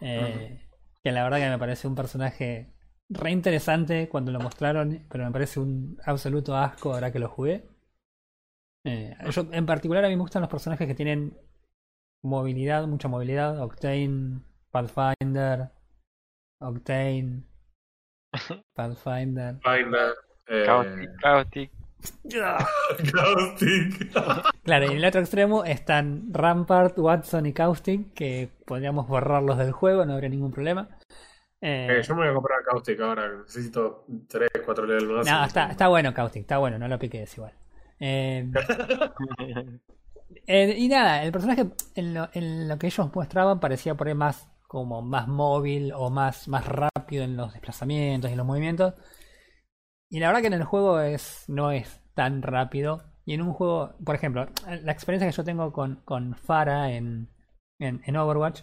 Eh, 0.00 0.60
Que 1.02 1.12
la 1.12 1.22
verdad 1.24 1.38
que 1.38 1.48
me 1.50 1.58
parece 1.58 1.88
un 1.88 1.94
personaje 1.94 2.72
re 3.10 3.30
interesante 3.30 4.08
cuando 4.08 4.32
lo 4.32 4.40
mostraron, 4.40 5.06
pero 5.10 5.24
me 5.24 5.30
parece 5.30 5.60
un 5.60 5.98
absoluto 6.04 6.56
asco 6.56 6.92
ahora 6.92 7.10
que 7.10 7.18
lo 7.18 7.28
jugué. 7.28 7.66
Eh, 8.84 9.14
yo, 9.30 9.46
en 9.52 9.66
particular, 9.66 10.04
a 10.04 10.08
mí 10.08 10.16
me 10.16 10.22
gustan 10.22 10.42
los 10.42 10.50
personajes 10.50 10.86
que 10.86 10.94
tienen 10.94 11.36
movilidad, 12.22 12.86
mucha 12.86 13.08
movilidad. 13.08 13.60
Octane, 13.60 14.40
Pathfinder, 14.70 15.70
Octane, 16.60 17.42
Pathfinder. 18.74 19.58
Finder, 19.62 20.14
eh. 20.46 20.64
Caustic. 21.20 21.70
Claro, 24.62 24.86
y 24.86 24.90
en 24.90 24.98
el 24.98 25.04
otro 25.04 25.20
extremo 25.20 25.64
están 25.64 26.32
Rampart, 26.32 26.98
Watson 26.98 27.46
y 27.46 27.52
Caustic, 27.52 28.12
que 28.12 28.50
podríamos 28.66 29.08
borrarlos 29.08 29.58
del 29.58 29.72
juego, 29.72 30.04
no 30.04 30.12
habría 30.12 30.28
ningún 30.28 30.52
problema. 30.52 30.88
Eh, 31.60 31.86
Eh, 31.88 32.02
yo 32.02 32.14
me 32.14 32.22
voy 32.22 32.30
a 32.30 32.34
comprar 32.34 32.62
Caustic 32.64 33.00
ahora. 33.00 33.28
Necesito 33.38 34.04
3, 34.28 34.50
4 34.64 34.86
levels 34.86 35.08
más. 35.10 35.26
no, 35.26 35.44
está, 35.44 35.70
está 35.70 35.88
bueno 35.88 36.14
Caustic, 36.14 36.42
está 36.42 36.58
bueno, 36.58 36.78
no 36.78 36.88
lo 36.88 36.98
piques 36.98 37.36
igual. 37.36 37.52
Eh, 40.46 40.74
y 40.78 40.88
nada, 40.88 41.22
el 41.24 41.32
personaje 41.32 41.70
en 41.94 42.14
lo, 42.14 42.28
en 42.32 42.68
lo 42.68 42.78
que 42.78 42.86
ellos 42.88 43.10
mostraban 43.14 43.60
parecía 43.60 43.94
por 43.94 44.08
ahí 44.08 44.14
más 44.14 44.50
como 44.66 45.00
más 45.02 45.26
móvil 45.26 45.92
o 45.94 46.10
más, 46.10 46.48
más 46.48 46.66
rápido 46.66 47.24
en 47.24 47.36
los 47.36 47.52
desplazamientos 47.52 48.30
y 48.30 48.34
los 48.36 48.46
movimientos. 48.46 48.94
Y 50.10 50.20
la 50.20 50.28
verdad 50.28 50.40
que 50.42 50.46
en 50.48 50.52
el 50.54 50.64
juego 50.64 51.00
es 51.00 51.44
no 51.48 51.70
es 51.70 52.00
tan 52.14 52.42
rápido. 52.42 53.02
Y 53.24 53.34
en 53.34 53.42
un 53.42 53.52
juego, 53.52 53.94
por 54.04 54.14
ejemplo, 54.14 54.46
la 54.66 54.92
experiencia 54.92 55.28
que 55.28 55.36
yo 55.36 55.44
tengo 55.44 55.72
con, 55.72 55.96
con 56.04 56.34
Farah 56.34 56.92
en, 56.92 57.28
en, 57.78 58.00
en 58.04 58.16
Overwatch, 58.16 58.62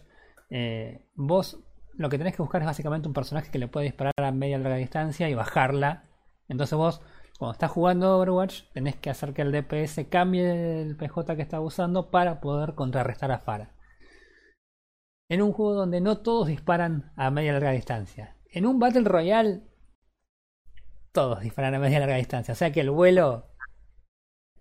eh, 0.50 1.06
vos 1.16 1.60
lo 1.98 2.10
que 2.10 2.18
tenés 2.18 2.36
que 2.36 2.42
buscar 2.42 2.62
es 2.62 2.68
básicamente 2.68 3.08
un 3.08 3.14
personaje 3.14 3.52
que 3.52 3.60
le 3.60 3.68
puede 3.68 3.86
disparar 3.86 4.14
a 4.18 4.32
media 4.32 4.58
larga 4.58 4.76
distancia 4.76 5.30
y 5.30 5.34
bajarla. 5.34 6.04
Entonces 6.48 6.78
vos, 6.78 7.02
cuando 7.40 7.54
estás 7.54 7.72
jugando 7.72 8.18
Overwatch, 8.18 8.64
tenés 8.74 8.96
que 8.96 9.10
hacer 9.10 9.34
que 9.34 9.42
el 9.42 9.52
DPS 9.52 10.06
cambie 10.10 10.82
el 10.82 10.96
PJ 10.96 11.36
que 11.36 11.42
está 11.42 11.60
usando 11.60 12.12
para 12.12 12.42
poder 12.42 12.76
contrarrestar 12.76 13.32
a 13.32 13.40
Farah. 13.40 13.72
En 15.30 15.42
un 15.42 15.54
juego 15.54 15.74
donde 15.74 16.02
no 16.02 16.20
todos 16.20 16.48
disparan 16.48 17.12
a 17.16 17.32
media 17.32 17.54
larga 17.54 17.72
distancia. 17.72 18.36
En 18.52 18.66
un 18.66 18.80
Battle 18.80 19.04
Royale, 19.04 19.64
todos 21.12 21.42
disparan 21.42 21.74
a 21.74 21.80
media 21.80 22.00
larga 22.00 22.16
distancia. 22.16 22.52
O 22.52 22.56
sea 22.56 22.72
que 22.72 22.82
el 22.82 22.92
vuelo 22.92 23.48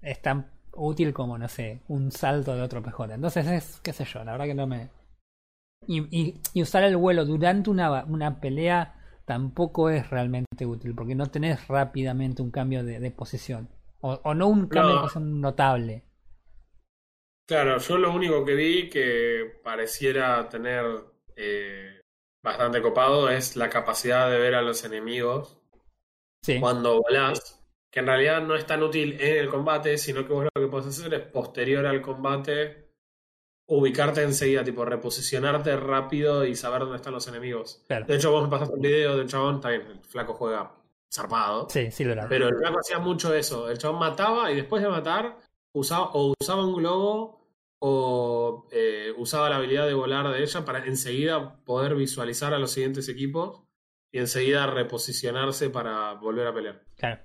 es 0.00 0.20
tan 0.22 0.50
útil 0.72 1.12
como, 1.12 1.38
no 1.38 1.48
sé, 1.48 1.82
un 1.88 2.10
salto 2.10 2.54
de 2.54 2.62
otro 2.62 2.82
PJ. 2.82 3.14
Entonces 3.14 3.46
es, 3.46 3.80
qué 3.80 3.92
sé 3.92 4.04
yo, 4.04 4.24
la 4.24 4.32
verdad 4.32 4.46
que 4.46 4.54
no 4.54 4.66
me... 4.66 4.90
Y, 5.86 6.02
y- 6.10 6.40
y 6.52 6.62
usar 6.62 6.84
el 6.84 6.96
vuelo 6.96 7.24
durante 7.24 7.70
una, 7.70 8.04
una 8.04 8.40
pelea 8.40 8.94
tampoco 9.26 9.90
es 9.90 10.10
realmente 10.10 10.66
útil, 10.66 10.94
porque 10.94 11.14
no 11.14 11.26
tenés 11.26 11.66
rápidamente 11.68 12.42
un 12.42 12.50
cambio 12.50 12.84
de, 12.84 13.00
de 13.00 13.10
posición. 13.10 13.68
O, 14.00 14.20
o 14.22 14.34
no 14.34 14.48
un 14.48 14.68
cambio 14.68 14.94
No. 14.94 14.96
de 14.96 15.00
posición 15.00 15.40
notable. 15.40 16.04
Claro, 17.46 17.78
yo 17.78 17.98
lo 17.98 18.12
único 18.12 18.44
que 18.44 18.54
vi 18.54 18.88
que 18.88 19.60
pareciera 19.62 20.48
tener 20.48 20.84
eh, 21.36 22.00
bastante 22.42 22.80
copado 22.80 23.28
es 23.28 23.56
la 23.56 23.68
capacidad 23.68 24.30
de 24.30 24.38
ver 24.38 24.54
a 24.54 24.62
los 24.62 24.82
enemigos 24.84 25.58
Sí, 26.42 26.54
cuando 26.60 27.02
volás, 27.02 27.62
que 27.90 28.00
en 28.00 28.06
realidad 28.06 28.42
no 28.42 28.54
es 28.56 28.66
tan 28.66 28.82
útil 28.82 29.20
en 29.20 29.38
el 29.38 29.48
combate, 29.48 29.98
sino 29.98 30.26
que 30.26 30.32
vos 30.32 30.44
lo 30.44 30.62
que 30.62 30.68
podés 30.68 30.88
hacer 30.88 31.14
es 31.14 31.22
posterior 31.28 31.86
al 31.86 32.02
combate 32.02 32.83
ubicarte 33.66 34.22
enseguida, 34.22 34.62
tipo 34.64 34.84
reposicionarte 34.84 35.74
rápido 35.76 36.44
y 36.44 36.54
saber 36.54 36.80
dónde 36.80 36.96
están 36.96 37.14
los 37.14 37.26
enemigos. 37.28 37.82
claro. 37.86 38.06
De 38.06 38.16
hecho, 38.16 38.30
vos 38.30 38.42
me 38.44 38.48
pasaste 38.50 38.74
un 38.74 38.80
video 38.82 39.16
de 39.16 39.22
un 39.22 39.28
chabón, 39.28 39.54
está 39.56 39.70
bien, 39.70 39.82
el 39.90 40.00
flaco 40.04 40.34
juega 40.34 40.72
zarpado, 41.12 41.68
Sí, 41.70 41.90
sí 41.90 42.04
lo 42.04 42.12
era. 42.12 42.28
pero 42.28 42.48
el 42.48 42.56
flaco 42.56 42.78
hacía 42.80 42.98
mucho 42.98 43.32
eso. 43.34 43.70
El 43.70 43.78
chabón 43.78 44.00
mataba 44.00 44.50
y 44.50 44.56
después 44.56 44.82
de 44.82 44.88
matar, 44.88 45.36
usaba, 45.72 46.10
o 46.12 46.34
usaba 46.40 46.66
un 46.66 46.74
globo 46.74 47.40
o 47.78 48.66
eh, 48.72 49.12
usaba 49.16 49.48
la 49.48 49.56
habilidad 49.56 49.86
de 49.86 49.94
volar 49.94 50.28
de 50.32 50.42
ella 50.42 50.64
para 50.64 50.84
enseguida 50.86 51.56
poder 51.64 51.94
visualizar 51.94 52.52
a 52.52 52.58
los 52.58 52.72
siguientes 52.72 53.08
equipos 53.08 53.62
y 54.10 54.18
enseguida 54.18 54.66
reposicionarse 54.66 55.70
para 55.70 56.14
volver 56.14 56.46
a 56.46 56.54
pelear. 56.54 56.82
Claro. 56.96 57.20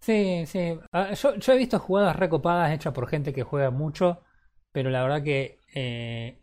Sí, 0.00 0.44
sí. 0.46 0.78
Ah, 0.92 1.12
yo, 1.12 1.34
yo 1.36 1.52
he 1.52 1.58
visto 1.58 1.78
jugadas 1.78 2.16
recopadas 2.16 2.72
hechas 2.72 2.92
por 2.94 3.06
gente 3.08 3.32
que 3.34 3.42
juega 3.42 3.70
mucho, 3.70 4.20
pero 4.72 4.90
la 4.90 5.02
verdad 5.02 5.22
que 5.22 5.58
eh, 5.74 6.40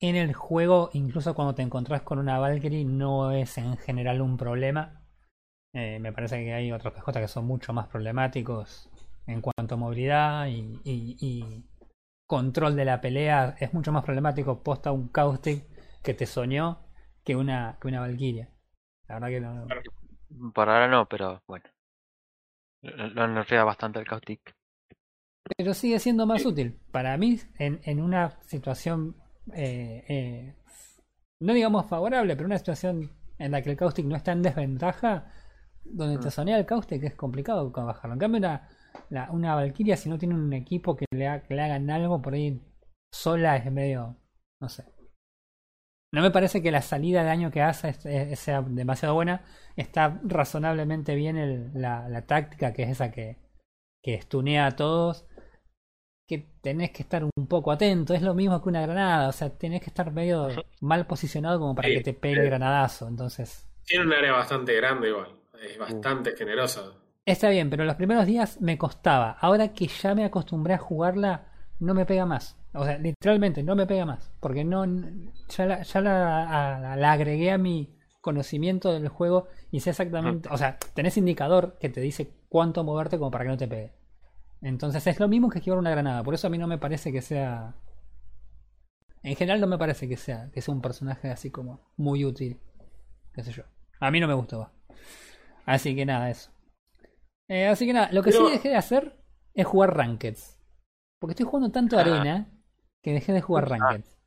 en 0.00 0.16
el 0.16 0.34
juego, 0.34 0.90
incluso 0.92 1.34
cuando 1.34 1.54
te 1.54 1.62
encontrás 1.62 2.02
con 2.02 2.18
una 2.18 2.38
Valkyrie, 2.38 2.84
no 2.84 3.30
es 3.32 3.56
en 3.58 3.76
general 3.78 4.20
un 4.20 4.36
problema. 4.36 5.02
Eh, 5.72 5.98
me 5.98 6.12
parece 6.12 6.44
que 6.44 6.52
hay 6.52 6.72
otros 6.72 6.92
PJ 6.92 7.20
que 7.20 7.28
son 7.28 7.46
mucho 7.46 7.72
más 7.72 7.88
problemáticos 7.88 8.90
en 9.26 9.40
cuanto 9.40 9.74
a 9.74 9.78
movilidad 9.78 10.46
y, 10.46 11.64
control 12.26 12.76
de 12.76 12.84
la 12.84 13.00
pelea. 13.00 13.56
Es 13.58 13.72
mucho 13.74 13.92
más 13.92 14.04
problemático 14.04 14.62
posta 14.62 14.92
un 14.92 15.08
Caustic 15.08 15.64
que 16.02 16.14
te 16.14 16.26
soñó 16.26 16.80
que 17.24 17.36
una, 17.36 17.78
que 17.80 17.88
una 17.88 18.00
Valkyria. 18.00 18.48
La 19.08 19.18
verdad 19.18 19.28
que 19.28 19.40
no. 19.40 20.52
Por 20.52 20.68
ahora 20.68 20.88
no, 20.88 21.06
pero 21.06 21.42
bueno. 21.46 21.64
Lo 22.82 23.08
lo 23.08 23.28
nerfea 23.28 23.64
bastante 23.64 23.98
el 23.98 24.06
Caustic. 24.06 24.54
Pero 25.56 25.74
sigue 25.74 25.98
siendo 25.98 26.26
más 26.26 26.44
útil. 26.46 26.78
Para 26.90 27.16
mí, 27.16 27.38
en, 27.58 27.80
en 27.84 28.00
una 28.00 28.40
situación, 28.46 29.16
eh, 29.52 30.04
eh, 30.08 30.54
no 31.40 31.52
digamos 31.52 31.86
favorable, 31.86 32.34
pero 32.36 32.46
una 32.46 32.58
situación 32.58 33.10
en 33.38 33.50
la 33.52 33.60
que 33.62 33.70
el 33.70 33.76
caustic 33.76 34.06
no 34.06 34.16
está 34.16 34.32
en 34.32 34.42
desventaja, 34.42 35.30
donde 35.84 36.18
te 36.18 36.28
Mm. 36.28 36.30
sonea 36.30 36.58
el 36.58 36.66
caustic 36.66 37.02
es 37.04 37.14
complicado 37.14 37.70
bajarlo. 37.70 38.14
En 38.14 38.18
cambio, 38.20 38.38
una, 38.38 38.68
la- 39.10 39.30
una 39.30 39.54
Valkyria, 39.54 39.96
si 39.96 40.08
no 40.08 40.18
tiene 40.18 40.34
un 40.34 40.52
equipo 40.52 40.96
que 40.96 41.04
le, 41.12 41.28
ha- 41.28 41.42
que 41.42 41.54
le 41.54 41.62
hagan 41.62 41.90
algo 41.90 42.22
por 42.22 42.34
ahí 42.34 42.62
sola, 43.12 43.56
es 43.56 43.70
medio. 43.70 44.16
No 44.62 44.68
sé. 44.68 44.84
No 46.12 46.22
me 46.22 46.30
parece 46.30 46.62
que 46.62 46.70
la 46.70 46.80
salida 46.80 47.20
de 47.20 47.26
daño 47.26 47.50
que 47.50 47.60
hace 47.60 47.88
es- 47.90 48.06
es- 48.06 48.38
sea 48.38 48.62
demasiado 48.62 49.14
buena. 49.14 49.44
Está 49.76 50.20
razonablemente 50.24 51.14
bien 51.16 51.36
el- 51.36 51.70
la, 51.74 52.08
la 52.08 52.24
táctica, 52.24 52.72
que 52.72 52.84
es 52.84 52.90
esa 52.90 53.10
que, 53.10 53.36
que 54.02 54.14
estunea 54.14 54.66
a 54.66 54.76
todos 54.76 55.26
que 56.26 56.38
tenés 56.62 56.90
que 56.92 57.02
estar 57.02 57.24
un 57.24 57.46
poco 57.48 57.70
atento, 57.72 58.14
es 58.14 58.22
lo 58.22 58.34
mismo 58.34 58.62
que 58.62 58.68
una 58.70 58.82
granada, 58.82 59.28
o 59.28 59.32
sea, 59.32 59.50
tenés 59.50 59.80
que 59.82 59.88
estar 59.90 60.10
medio 60.12 60.64
mal 60.80 61.06
posicionado 61.06 61.58
como 61.60 61.74
para 61.74 61.90
Sí, 61.90 61.92
que 61.92 62.00
te 62.00 62.14
pegue 62.14 62.40
el 62.40 62.46
granadazo, 62.46 63.08
entonces. 63.08 63.66
Tiene 63.86 64.04
un 64.04 64.12
área 64.12 64.32
bastante 64.32 64.74
grande 64.76 65.08
igual, 65.08 65.40
es 65.62 65.78
bastante 65.78 66.36
generosa. 66.36 66.92
está 67.26 67.48
bien, 67.50 67.70
pero 67.70 67.84
los 67.84 67.96
primeros 67.96 68.26
días 68.26 68.60
me 68.60 68.78
costaba, 68.78 69.32
ahora 69.40 69.72
que 69.72 69.86
ya 69.88 70.14
me 70.14 70.24
acostumbré 70.24 70.74
a 70.74 70.78
jugarla, 70.78 71.46
no 71.80 71.94
me 71.94 72.06
pega 72.06 72.26
más, 72.26 72.56
o 72.74 72.84
sea, 72.84 72.98
literalmente 72.98 73.62
no 73.62 73.74
me 73.76 73.86
pega 73.86 74.04
más, 74.06 74.30
porque 74.40 74.64
no 74.64 74.84
ya 75.48 75.66
la, 75.66 75.82
ya 75.82 76.00
la, 76.00 76.92
a- 76.92 76.96
la 76.96 77.12
agregué 77.12 77.50
a 77.52 77.58
mi 77.58 77.94
conocimiento 78.20 78.92
del 78.92 79.08
juego 79.08 79.48
y 79.70 79.80
sé 79.80 79.90
exactamente, 79.90 80.48
o 80.50 80.56
sea, 80.58 80.78
tenés 80.94 81.16
indicador 81.16 81.76
que 81.80 81.88
te 81.88 82.00
dice 82.00 82.30
cuánto 82.48 82.84
moverte 82.84 83.18
como 83.18 83.30
para 83.30 83.44
que 83.44 83.50
no 83.50 83.56
te 83.58 83.68
pegue. 83.68 83.92
Entonces 84.64 85.06
es 85.06 85.20
lo 85.20 85.28
mismo 85.28 85.50
que 85.50 85.58
esquivar 85.58 85.78
una 85.78 85.90
granada. 85.90 86.22
Por 86.24 86.34
eso 86.34 86.46
a 86.46 86.50
mí 86.50 86.58
no 86.58 86.66
me 86.66 86.78
parece 86.78 87.12
que 87.12 87.20
sea. 87.22 87.74
En 89.22 89.36
general 89.36 89.60
no 89.60 89.66
me 89.66 89.78
parece 89.78 90.08
que 90.08 90.16
sea, 90.16 90.50
que 90.52 90.60
sea 90.62 90.74
un 90.74 90.80
personaje 90.82 91.30
así 91.30 91.50
como 91.50 91.92
muy 91.96 92.24
útil. 92.24 92.58
Qué 93.34 93.42
sé 93.44 93.52
yo. 93.52 93.62
A 94.00 94.10
mí 94.10 94.20
no 94.20 94.26
me 94.28 94.34
gustó. 94.34 94.70
Así 95.66 95.94
que 95.94 96.04
nada, 96.06 96.30
eso. 96.30 96.50
Eh, 97.48 97.66
así 97.66 97.86
que 97.86 97.92
nada, 97.92 98.10
lo 98.12 98.22
que 98.22 98.30
Pero- 98.30 98.46
sí 98.46 98.52
dejé 98.52 98.70
de 98.70 98.76
hacer 98.76 99.16
es 99.54 99.66
jugar 99.66 99.94
Rankeds. 99.96 100.58
Porque 101.20 101.32
estoy 101.32 101.46
jugando 101.46 101.70
tanto 101.70 101.96
Ah. 101.98 102.00
arena 102.00 102.50
que 103.02 103.12
dejé 103.12 103.32
de 103.32 103.40
jugar 103.42 103.68
Rankeds. 103.68 104.18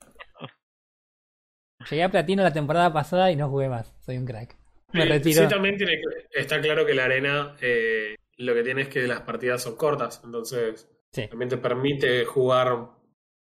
Llegué 1.90 2.04
a 2.04 2.10
platino 2.12 2.44
la 2.44 2.54
temporada 2.54 2.92
pasada 2.92 3.32
y 3.32 3.36
no 3.36 3.50
jugué 3.50 3.70
más. 3.70 3.94
Soy 4.06 4.18
un 4.18 4.26
crack. 4.26 4.56
Me 4.94 5.06
retiro. 5.06 5.44
sí, 5.44 5.50
también 5.50 5.78
tiene 5.78 6.00
está 6.32 6.62
claro 6.62 6.86
que 6.86 6.94
la 6.94 7.06
arena 7.06 7.56
eh, 7.62 8.16
lo 8.38 8.54
que 8.54 8.64
tiene 8.64 8.84
es 8.84 8.90
que 8.90 9.08
las 9.08 9.22
partidas 9.22 9.64
son 9.64 9.76
cortas, 9.76 10.22
entonces 10.24 10.90
Sí. 11.12 11.28
también 11.28 11.50
te 11.50 11.58
permite 11.58 12.26
jugar 12.26 12.90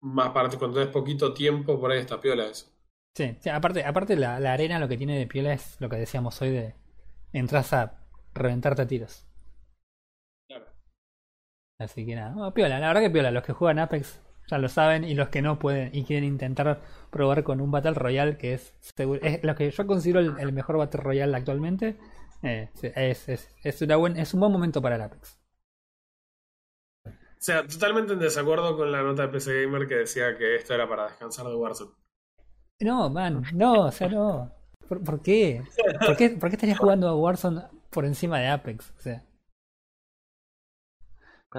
más 0.01 0.29
partes 0.29 0.57
cuando 0.59 0.81
es 0.81 0.87
poquito 0.87 1.33
tiempo, 1.33 1.79
por 1.79 1.91
ahí 1.91 1.99
está 1.99 2.19
piola 2.21 2.45
eso. 2.45 2.67
Sí, 3.15 3.35
sí, 3.39 3.49
aparte, 3.49 3.83
aparte 3.83 4.15
la, 4.15 4.39
la 4.39 4.53
arena 4.53 4.77
lo 4.79 4.87
que 4.87 4.97
tiene 4.97 5.17
de 5.17 5.27
piola 5.27 5.53
es 5.53 5.79
lo 5.81 5.89
que 5.89 5.95
decíamos 5.97 6.41
hoy 6.41 6.51
de 6.51 6.75
entras 7.33 7.73
a 7.73 7.99
reventarte 8.33 8.81
a 8.83 8.87
tiros. 8.87 9.25
Claro. 10.47 10.65
Así 11.79 12.05
que 12.05 12.15
nada, 12.15 12.53
piola, 12.53 12.79
la 12.79 12.87
verdad 12.87 13.01
que 13.01 13.09
piola, 13.09 13.31
los 13.31 13.43
que 13.43 13.53
juegan 13.53 13.79
Apex 13.79 14.21
ya 14.47 14.57
lo 14.59 14.69
saben 14.69 15.03
y 15.03 15.15
los 15.15 15.29
que 15.29 15.41
no 15.41 15.57
pueden 15.57 15.89
y 15.93 16.03
quieren 16.03 16.23
intentar 16.23 16.81
probar 17.09 17.43
con 17.43 17.61
un 17.61 17.71
Battle 17.71 17.93
Royale 17.95 18.37
que 18.37 18.53
es, 18.53 18.73
seguro- 18.79 19.19
es 19.23 19.43
lo 19.43 19.55
que 19.55 19.69
yo 19.71 19.87
considero 19.87 20.19
el, 20.19 20.33
el 20.39 20.53
mejor 20.53 20.77
Battle 20.77 21.01
Royale 21.01 21.35
actualmente, 21.35 21.97
eh, 22.45 22.69
sí, 22.75 22.91
es, 22.95 23.27
es, 23.29 23.49
es, 23.63 23.81
una 23.81 23.95
buen, 23.97 24.17
es 24.17 24.33
un 24.33 24.39
buen 24.39 24.51
momento 24.51 24.81
para 24.81 24.95
el 24.95 25.01
Apex. 25.01 25.37
O 27.39 27.41
sea, 27.45 27.65
totalmente 27.65 28.11
en 28.11 28.19
desacuerdo 28.19 28.75
con 28.75 28.91
la 28.91 29.01
nota 29.01 29.21
de 29.21 29.29
PC 29.29 29.63
Gamer 29.63 29.87
que 29.87 29.95
decía 29.95 30.37
que 30.37 30.55
esto 30.55 30.73
era 30.73 30.89
para 30.89 31.05
descansar 31.07 31.45
de 31.47 31.55
Warzone. 31.55 31.91
No, 32.79 33.09
man, 33.09 33.43
no, 33.53 33.85
o 33.87 33.91
sea, 33.91 34.07
no. 34.09 34.51
¿Por, 34.87 35.03
por 35.03 35.21
qué? 35.21 35.61
¿Por 36.05 36.15
qué? 36.15 36.29
¿Por 36.31 36.49
qué 36.49 36.55
estarías 36.55 36.79
jugando 36.79 37.07
a 37.09 37.15
Warzone 37.15 37.63
por 37.89 38.05
encima 38.05 38.39
de 38.39 38.47
Apex? 38.47 38.91
O 38.97 38.99
sea, 39.01 39.23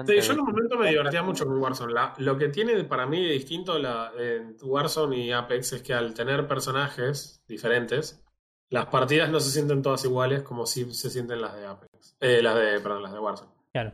Sí, 0.05 0.21
yo 0.21 0.33
en 0.33 0.39
un 0.39 0.45
momento 0.47 0.77
me 0.77 0.89
divertía 0.89 1.21
mucho 1.23 1.45
con 1.45 1.57
Warzone. 1.61 1.93
La- 1.93 2.13
lo 2.19 2.37
que 2.37 2.49
tiene 2.49 2.83
para 2.85 3.05
mí 3.07 3.23
de 3.25 3.33
distinto 3.33 3.77
la, 3.79 4.11
en 4.17 4.55
Warzone 4.61 5.17
y 5.17 5.31
Apex 5.31 5.73
es 5.73 5.81
que 5.83 5.93
al 5.93 6.13
tener 6.13 6.47
personajes 6.47 7.43
diferentes, 7.47 8.23
las 8.69 8.87
partidas 8.87 9.29
no 9.29 9.39
se 9.39 9.51
sienten 9.51 9.81
todas 9.81 10.03
iguales 10.05 10.41
como 10.43 10.65
si 10.65 10.93
se 10.93 11.09
sienten 11.09 11.41
las 11.41 11.55
de 11.55 11.65
Apex. 11.67 12.15
Eh, 12.19 12.41
las 12.41 12.55
de, 12.55 12.79
perdón, 12.79 13.03
las 13.03 13.13
de 13.13 13.19
Warzone. 13.19 13.51
Claro. 13.71 13.93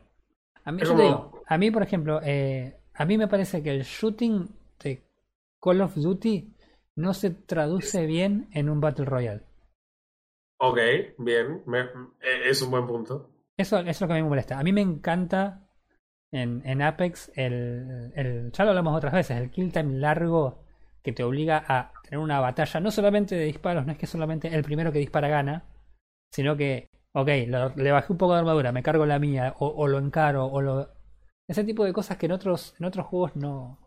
A 0.66 0.72
mí, 0.72 0.82
Es 0.82 0.88
yo 0.90 0.96
te 0.96 1.02
como- 1.04 1.10
digo, 1.10 1.44
a 1.46 1.58
mí, 1.58 1.72
por 1.72 1.84
ejemplo, 1.84 2.20
eh, 2.24 2.78
a 2.94 3.06
mí 3.06 3.18
me 3.18 3.28
parece 3.28 3.62
que 3.62 3.72
el 3.72 3.84
shooting 3.84 4.48
de 4.84 5.04
Call 5.62 5.82
of 5.82 5.96
Duty 5.96 6.54
no 6.96 7.14
se 7.14 7.32
traduce 7.32 8.06
bien 8.06 8.48
en 8.54 8.70
un 8.70 8.80
Battle 8.80 9.06
Royale. 9.06 9.44
Ok, 10.60 10.78
bien, 11.18 11.62
me- 11.66 11.82
eh, 12.22 12.44
es 12.50 12.62
un 12.62 12.72
buen 12.72 12.88
punto. 12.88 13.30
Eso, 13.58 13.80
eso 13.80 13.90
es 13.90 14.02
lo 14.02 14.08
que 14.08 14.14
a 14.14 14.16
mí 14.16 14.24
me 14.24 14.30
molesta. 14.30 14.58
A 14.58 14.64
mí 14.64 14.72
me 14.72 14.82
encanta 14.82 15.68
en, 16.32 16.62
en 16.66 16.82
Apex 16.82 17.32
el, 17.36 18.12
el. 18.16 18.52
Ya 18.52 18.64
lo 18.64 18.72
hablamos 18.72 18.96
otras 18.96 19.14
veces, 19.14 19.38
el 19.38 19.52
kill 19.52 19.72
time 19.72 20.00
largo 20.00 20.63
que 21.04 21.14
te 21.14 21.24
obliga 21.24 21.64
a 21.68 21.94
tener 22.04 22.20
una 22.20 22.40
batalla, 22.40 22.80
no 22.80 22.92
solamente 22.92 23.36
de 23.36 23.46
disparos, 23.46 23.86
no 23.86 23.92
es 23.94 23.98
que 23.98 24.08
solamente 24.08 24.54
el 24.56 24.64
primero 24.64 24.92
que 24.92 25.00
dispara 25.00 25.28
gana, 25.30 25.66
sino 26.32 26.58
que, 26.58 26.90
ok, 27.14 27.30
lo- 27.48 27.70
le 27.76 27.92
bajé 27.92 28.12
un 28.14 28.18
poco 28.20 28.34
de 28.34 28.40
armadura, 28.40 28.72
me 28.74 28.84
cargo 28.84 29.06
la 29.06 29.20
mía, 29.20 29.56
o, 29.60 29.68
o 29.70 29.88
lo 29.88 30.00
encaro, 30.00 30.46
o 30.48 30.62
lo. 30.62 30.90
Ese 31.48 31.64
tipo 31.66 31.86
de 31.86 31.94
cosas 31.94 32.18
que 32.18 32.28
en 32.28 32.34
otros, 32.34 32.76
en 32.80 32.86
otros 32.86 33.08
juegos 33.08 33.36
no. 33.36 33.80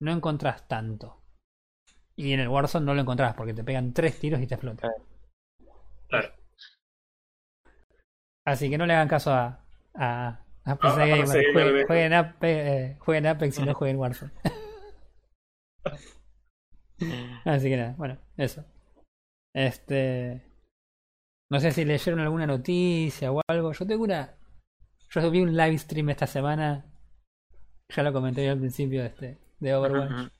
No 0.00 0.12
encontrás 0.12 0.68
tanto. 0.68 1.20
Y 2.16 2.32
en 2.32 2.40
el 2.40 2.48
Warzone 2.48 2.86
no 2.86 2.94
lo 2.94 3.02
encontrás 3.02 3.34
porque 3.34 3.54
te 3.54 3.64
pegan 3.64 3.92
tres 3.94 4.18
tiros 4.20 4.40
y 4.40 4.46
te 4.46 4.54
explotan. 4.56 4.90
Claro. 6.08 6.34
Así 8.44 8.68
que 8.70 8.78
no 8.78 8.86
le 8.86 8.92
hagan 8.94 9.08
caso 9.08 9.32
a, 9.32 9.64
a, 9.94 10.40
a 10.64 10.76
PC 10.76 11.06
Gamer. 11.06 11.50
Jueguen, 11.52 11.86
jueguen, 11.86 12.12
Ape- 12.12 12.38
eh, 12.42 12.96
jueguen 13.00 13.26
Apex 13.26 13.58
y 13.58 13.62
no 13.64 13.74
jueguen 13.74 13.98
Warzone. 13.98 14.32
Así 17.44 17.68
que 17.68 17.76
nada, 17.76 17.94
bueno, 17.96 18.18
eso. 18.36 18.64
Este. 19.54 20.42
No 21.50 21.60
sé 21.60 21.70
si 21.72 21.84
leyeron 21.84 22.20
alguna 22.20 22.46
noticia 22.46 23.30
o 23.32 23.40
algo. 23.48 23.72
Yo 23.72 23.86
tengo 23.86 24.04
una. 24.04 24.34
Yo 25.10 25.30
vi 25.30 25.40
un 25.42 25.56
live 25.56 25.78
stream 25.78 26.10
esta 26.10 26.26
semana. 26.26 26.84
Ya 27.94 28.02
lo 28.02 28.12
comenté 28.12 28.48
al 28.48 28.58
principio 28.58 29.02
de 29.02 29.08
este, 29.08 29.38
de 29.60 29.74
Overwatch. 29.74 30.30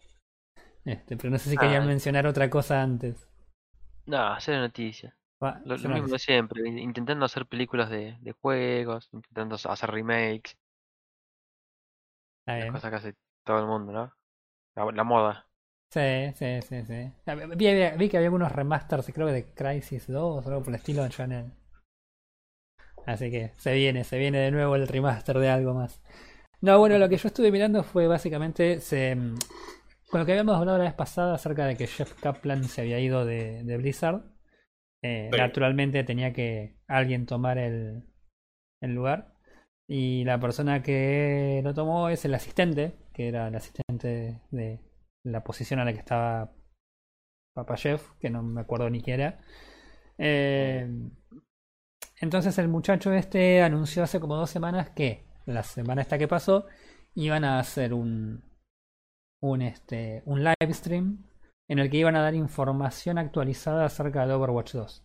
Este, 0.84 1.16
pero 1.16 1.30
no 1.30 1.38
sé 1.38 1.50
si 1.50 1.56
querían 1.56 1.82
Ah. 1.84 1.86
mencionar 1.86 2.26
otra 2.26 2.48
cosa 2.50 2.82
antes. 2.82 3.28
No, 4.06 4.18
hacer 4.18 4.58
noticia. 4.58 5.16
Va, 5.42 5.60
Lo, 5.64 5.76
yo 5.76 5.88
mismo 5.88 6.08
de 6.08 6.18
siempre, 6.18 6.66
in- 6.66 6.78
intentando 6.78 7.24
hacer 7.24 7.46
películas 7.46 7.90
de, 7.90 8.16
de 8.20 8.32
juegos, 8.32 9.08
intentando 9.12 9.56
hacer 9.56 9.90
remakes, 9.90 10.56
las 12.46 12.70
cosas 12.72 12.90
que 12.90 12.96
hace 12.96 13.14
todo 13.44 13.58
el 13.60 13.66
mundo, 13.66 13.92
¿no? 13.92 14.12
La, 14.76 14.84
la 14.92 15.04
moda. 15.04 15.34
Sí, 15.90 16.00
sí, 16.34 16.60
sí, 16.68 16.84
sí. 16.84 17.12
Vi, 17.56 17.74
vi- 17.74 17.96
vi 17.96 18.08
que 18.10 18.16
había 18.18 18.26
algunos 18.28 18.52
remasters, 18.52 19.10
creo 19.14 19.28
que 19.28 19.32
de 19.32 19.54
Crisis 19.54 20.06
2 20.08 20.44
o 20.44 20.48
algo 20.48 20.60
por 20.62 20.68
el 20.70 20.74
estilo 20.76 21.06
en 21.06 21.32
el- 21.32 21.52
Así 23.06 23.30
que 23.30 23.52
se 23.58 23.74
viene, 23.74 24.04
se 24.04 24.18
viene 24.18 24.38
de 24.38 24.50
nuevo 24.50 24.76
el 24.76 24.88
remaster 24.88 25.38
de 25.38 25.50
algo 25.50 25.74
más. 25.74 26.00
No, 26.60 26.78
bueno, 26.78 26.98
lo 26.98 27.08
que 27.08 27.16
yo 27.18 27.28
estuve 27.28 27.52
mirando 27.52 27.82
fue 27.82 28.06
básicamente 28.06 28.80
se, 28.80 29.14
mm, 29.14 29.36
con 30.10 30.20
lo 30.20 30.26
que 30.26 30.32
habíamos 30.32 30.56
hablado 30.56 30.78
la 30.78 30.84
vez 30.84 30.94
pasada 30.94 31.34
acerca 31.34 31.66
de 31.66 31.76
que 31.76 31.86
Jeff 31.86 32.14
Kaplan 32.20 32.64
se 32.64 32.82
había 32.82 33.00
ido 33.00 33.24
de, 33.26 33.64
de 33.64 33.76
Blizzard. 33.78 34.22
eh, 35.02 35.30
Sí. 35.32 35.38
Naturalmente 35.38 36.04
tenía 36.04 36.32
que 36.32 36.76
alguien 36.88 37.26
tomar 37.26 37.58
el, 37.58 38.04
el 38.82 38.94
lugar. 38.94 39.34
Y 39.88 40.24
la 40.24 40.40
persona 40.40 40.82
que 40.82 41.60
lo 41.64 41.74
tomó 41.74 42.08
es 42.10 42.24
el 42.26 42.34
asistente, 42.34 42.96
que 43.14 43.28
era 43.28 43.48
el 43.48 43.54
asistente 43.54 44.42
de 44.50 44.80
la 45.24 45.42
posición 45.44 45.80
a 45.80 45.84
la 45.84 45.92
que 45.92 46.00
estaba 46.00 46.52
Papa 47.54 47.76
Jeff, 47.76 48.10
que 48.18 48.28
no 48.28 48.42
me 48.42 48.60
acuerdo 48.60 48.90
ni 48.90 49.00
quién 49.00 49.20
era. 49.20 49.40
Eh, 50.18 50.86
entonces 52.20 52.58
el 52.58 52.68
muchacho 52.68 53.12
este 53.12 53.62
anunció 53.62 54.02
hace 54.02 54.20
como 54.20 54.36
dos 54.36 54.50
semanas 54.50 54.90
que 54.90 55.26
la 55.46 55.62
semana 55.62 56.02
esta 56.02 56.18
que 56.18 56.28
pasó 56.28 56.66
iban 57.14 57.44
a 57.44 57.58
hacer 57.58 57.92
un 57.94 58.44
un 59.40 59.62
este 59.62 60.22
un 60.26 60.44
live 60.44 60.72
stream 60.72 61.26
en 61.68 61.78
el 61.78 61.90
que 61.90 61.98
iban 61.98 62.16
a 62.16 62.22
dar 62.22 62.34
información 62.34 63.18
actualizada 63.18 63.86
acerca 63.86 64.26
de 64.26 64.34
Overwatch 64.34 64.72
2. 64.74 65.04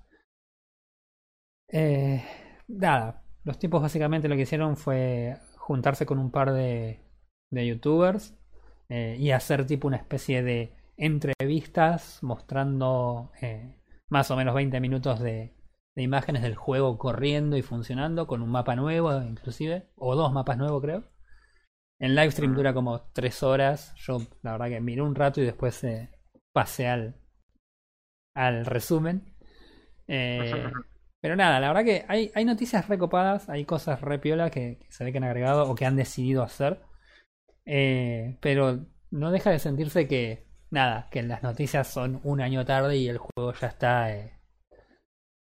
Eh, 1.72 2.24
nada, 2.68 3.24
los 3.44 3.60
tipos 3.60 3.82
básicamente 3.82 4.28
lo 4.28 4.36
que 4.36 4.42
hicieron 4.44 4.76
fue 4.76 5.38
juntarse 5.58 6.06
con 6.06 6.20
un 6.20 6.32
par 6.32 6.52
de, 6.52 7.09
de 7.52 7.68
youtubers 7.68 8.36
eh, 8.90 9.16
y 9.20 9.32
hacer 9.32 9.66
tipo 9.66 9.88
una 9.88 9.98
especie 9.98 10.44
de 10.44 10.74
entrevistas 10.98 12.20
mostrando 12.22 13.32
eh, 13.42 13.76
más 14.10 14.32
o 14.32 14.36
menos 14.36 14.54
20 14.56 14.80
minutos 14.80 15.20
de, 15.20 15.54
de 15.96 16.04
imágenes 16.04 16.42
del 16.42 16.56
juego 16.56 16.98
corriendo 16.98 17.58
y 17.58 17.62
funcionando 17.62 18.28
con 18.28 18.42
un 18.42 18.50
mapa 18.50 18.76
nuevo 18.76 19.22
inclusive, 19.22 19.88
o 19.96 20.16
dos 20.16 20.32
mapas 20.34 20.58
nuevos 20.58 20.82
creo. 20.82 21.04
El 22.00 22.16
live 22.16 22.32
stream 22.32 22.54
Mm. 22.54 22.56
dura 22.56 22.74
como 22.74 23.02
3 23.14 23.44
horas, 23.44 23.94
yo 23.98 24.20
la 24.42 24.54
verdad 24.54 24.70
que 24.70 24.82
miré 24.82 25.02
un 25.02 25.16
rato 25.16 25.42
y 25.42 25.46
después 25.46 25.84
eh, 25.84 26.10
pasé 26.54 26.88
al, 26.88 27.16
al 28.36 28.66
resumen. 28.66 29.34
Eh, 30.08 30.72
pero 31.22 31.36
nada, 31.36 31.60
la 31.60 31.68
verdad 31.68 31.84
que 31.84 32.06
hay, 32.08 32.32
hay 32.36 32.46
noticias 32.46 32.88
recopadas, 32.88 33.50
hay 33.50 33.66
cosas 33.66 34.02
re 34.02 34.20
piola 34.20 34.50
que, 34.50 34.78
que 34.80 34.92
se 34.92 35.04
ve 35.04 35.12
que 35.12 35.18
han 35.18 35.24
agregado 35.26 35.70
o 35.70 35.76
que 35.76 35.86
han 35.86 35.96
decidido 35.96 36.44
hacer. 36.44 36.82
Eh, 37.72 38.36
pero 38.40 38.80
no 39.12 39.30
deja 39.30 39.52
de 39.52 39.60
sentirse 39.60 40.08
que, 40.08 40.48
nada, 40.72 41.08
que 41.12 41.22
las 41.22 41.44
noticias 41.44 41.88
son 41.88 42.20
un 42.24 42.42
año 42.42 42.66
tarde 42.66 42.98
y 42.98 43.08
el 43.08 43.20
juego 43.20 43.54
ya 43.54 43.68
está. 43.68 44.12
eh, 44.12 44.40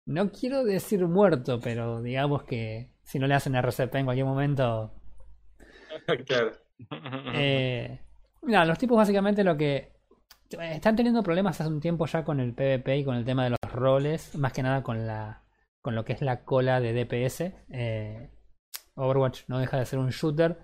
no 0.05 0.33
quiero 0.33 0.65
decir 0.65 1.07
muerto, 1.07 1.61
pero 1.61 2.03
digamos 2.03 2.43
que 2.43 2.91
si 3.05 3.21
no 3.21 3.29
le 3.29 3.35
hacen 3.35 3.55
RCP 3.55 3.95
en 3.95 4.05
cualquier 4.07 4.27
momento. 4.27 4.93
claro. 6.27 6.53
Eh, 7.35 8.01
nada, 8.43 8.65
los 8.65 8.79
tipos 8.79 8.97
básicamente 8.97 9.45
lo 9.45 9.57
que. 9.57 9.93
Están 10.51 10.97
teniendo 10.97 11.23
problemas 11.23 11.61
hace 11.61 11.71
un 11.71 11.79
tiempo 11.81 12.07
ya 12.07 12.25
con 12.25 12.41
el 12.41 12.55
PvP 12.55 12.97
y 12.97 13.05
con 13.05 13.15
el 13.15 13.25
tema 13.25 13.45
de 13.45 13.51
los 13.51 13.73
roles, 13.73 14.35
más 14.35 14.53
que 14.53 14.63
nada 14.63 14.83
con 14.83 15.07
la 15.07 15.45
con 15.83 15.95
lo 15.95 16.05
que 16.05 16.15
es 16.15 16.23
la 16.23 16.45
cola 16.45 16.81
de 16.81 16.95
DPS. 16.95 17.53
Eh, 17.71 18.31
Overwatch 18.97 19.43
no 19.47 19.61
deja 19.61 19.79
de 19.79 19.87
ser 19.87 19.99
un 20.01 20.09
shooter 20.09 20.59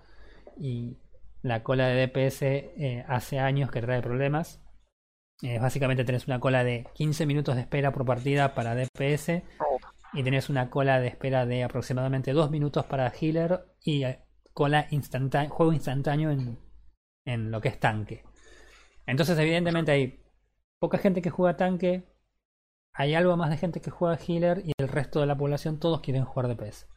y 0.57 0.97
la 1.45 1.61
cola 1.61 1.87
de 1.87 2.07
DPS 2.07 2.41
eh, 2.41 3.05
hace 3.07 3.39
años 3.39 3.69
que 3.69 3.79
trae 3.79 4.01
problemas. 4.01 4.63
Eh, 5.43 5.59
básicamente 5.59 6.03
tenés 6.03 6.25
una 6.25 6.39
cola 6.39 6.63
de 6.63 6.87
15 6.95 7.27
minutos 7.27 7.53
de 7.55 7.61
espera 7.61 7.91
por 7.91 8.03
partida 8.03 8.55
para 8.55 8.73
DPS 8.73 9.43
y 10.13 10.23
tenés 10.23 10.49
una 10.49 10.71
cola 10.71 10.99
de 10.99 11.07
espera 11.07 11.45
de 11.45 11.63
aproximadamente 11.63 12.33
2 12.33 12.49
minutos 12.49 12.85
para 12.85 13.09
healer 13.09 13.63
y 13.79 14.05
eh, 14.05 14.21
cola 14.53 14.87
instantánea, 14.89 15.49
juego 15.51 15.71
instantáneo 15.71 16.31
en, 16.31 16.57
en 17.25 17.51
lo 17.51 17.61
que 17.61 17.67
es 17.67 17.79
tanque. 17.79 18.23
Entonces, 19.05 19.37
evidentemente, 19.37 19.91
hay 19.91 20.23
poca 20.79 20.97
gente 20.97 21.21
que 21.21 21.29
juega 21.29 21.57
tanque, 21.57 22.05
hay 22.91 23.13
algo 23.13 23.37
más 23.37 23.51
de 23.51 23.57
gente 23.57 23.81
que 23.81 23.91
juega 23.91 24.17
healer 24.17 24.63
y 24.65 24.71
el 24.79 24.87
resto 24.87 25.19
de 25.19 25.27
la 25.27 25.37
población 25.37 25.79
todos 25.79 26.01
quieren 26.01 26.25
jugar 26.25 26.47
DPS. 26.47 26.87